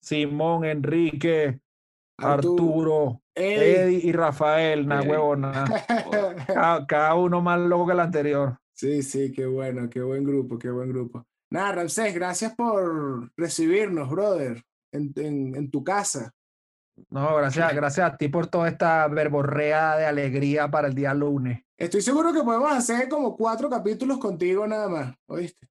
Simón, 0.00 0.64
Enrique, 0.64 1.60
Arturo, 2.18 3.22
Eddie 3.34 4.00
y 4.04 4.12
Rafael, 4.12 4.86
na 4.86 5.02
huevona. 5.02 5.64
cada, 6.46 6.86
cada, 6.86 7.14
uno 7.14 7.40
más 7.40 7.58
loco 7.60 7.86
que 7.86 7.92
el 7.92 8.00
anterior. 8.00 8.58
Sí, 8.72 9.02
sí, 9.02 9.32
qué 9.32 9.46
bueno, 9.46 9.88
qué 9.90 10.02
buen 10.02 10.22
grupo, 10.22 10.58
qué 10.58 10.70
buen 10.70 10.90
grupo. 10.90 11.26
Nada, 11.50 11.72
Ramsés, 11.72 12.14
gracias 12.14 12.54
por 12.54 13.30
recibirnos, 13.36 14.08
brother, 14.10 14.62
en, 14.92 15.12
en, 15.16 15.70
tu 15.70 15.82
casa. 15.82 16.32
No, 17.10 17.36
gracias, 17.36 17.74
gracias 17.74 18.12
a 18.12 18.16
ti 18.16 18.28
por 18.28 18.46
toda 18.46 18.68
esta 18.68 19.06
verborrea 19.08 19.96
de 19.96 20.06
alegría 20.06 20.70
para 20.70 20.88
el 20.88 20.94
día 20.94 21.12
lunes. 21.14 21.62
Estoy 21.76 22.00
seguro 22.00 22.32
que 22.32 22.42
podemos 22.42 22.72
hacer 22.72 23.08
como 23.08 23.36
cuatro 23.36 23.68
capítulos 23.68 24.18
contigo 24.18 24.66
nada 24.66 24.88
más, 24.88 25.14
¿oíste? 25.26 25.68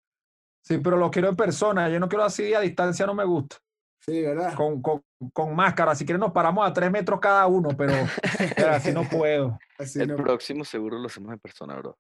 Sí, 0.62 0.80
pero 0.80 0.98
lo 0.98 1.12
quiero 1.12 1.30
en 1.30 1.36
persona. 1.36 1.90
Yo 1.90 2.00
no 2.00 2.10
quiero 2.10 2.24
así 2.24 2.54
a 2.54 2.60
distancia, 2.60 3.06
no 3.06 3.14
me 3.14 3.24
gusta. 3.24 3.58
Sí, 4.00 4.22
¿verdad? 4.22 4.54
Con, 4.54 4.82
con, 4.82 5.04
con 5.34 5.56
máscara. 5.56 5.96
Si 5.96 6.06
quieren 6.06 6.20
nos 6.20 6.32
paramos 6.32 6.68
a 6.68 6.74
tres 6.74 6.92
metros 6.92 7.20
cada 7.20 7.48
uno, 7.48 7.70
pero, 7.76 7.94
así 8.72 8.92
no 8.92 9.04
puedo. 9.10 9.58
el 9.78 10.16
próximo 10.16 10.64
seguro 10.64 11.00
lo 11.00 11.08
hacemos 11.08 11.34
en 11.34 11.40
persona, 11.40 11.76
bro. 11.76 11.98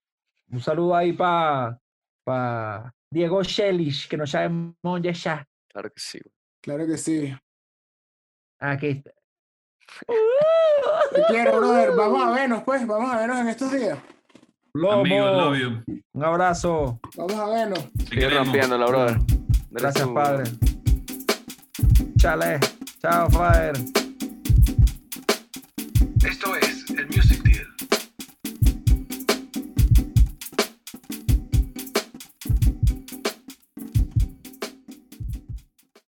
Un 0.51 0.61
saludo 0.61 0.95
ahí 0.95 1.13
para 1.13 1.79
pa 2.23 2.93
Diego 3.11 3.41
Shelish, 3.41 4.07
que 4.07 4.17
nos 4.17 4.31
sabemos 4.31 4.75
ya. 5.01 5.47
Claro 5.67 5.89
que 5.89 5.99
sí. 5.99 6.19
Claro 6.61 6.85
que 6.85 6.97
sí. 6.97 7.35
Aquí 8.59 8.87
está. 8.87 9.11
Te 11.13 11.23
quiero, 11.27 11.57
brother. 11.57 11.91
Vamos 11.95 12.23
a 12.23 12.31
vernos, 12.35 12.63
pues. 12.63 12.85
Vamos 12.87 13.11
a 13.11 13.17
vernos 13.19 13.39
en 13.39 13.47
estos 13.49 13.71
días. 13.71 13.97
Lomo. 14.73 15.03
Un 16.13 16.23
abrazo. 16.23 16.99
Vamos 17.15 17.35
a 17.35 17.47
vernos. 17.47 17.87
Sigue 18.09 18.29
rompiéndola, 18.29 18.85
brother. 18.87 19.17
Gracias, 19.71 20.07
padre. 20.09 20.43
Chale. 22.17 22.59
Chao, 23.01 23.29
Fire. 23.29 23.73
Esto 26.25 26.55
es 26.55 26.89
el 26.89 27.07
Music 27.07 27.44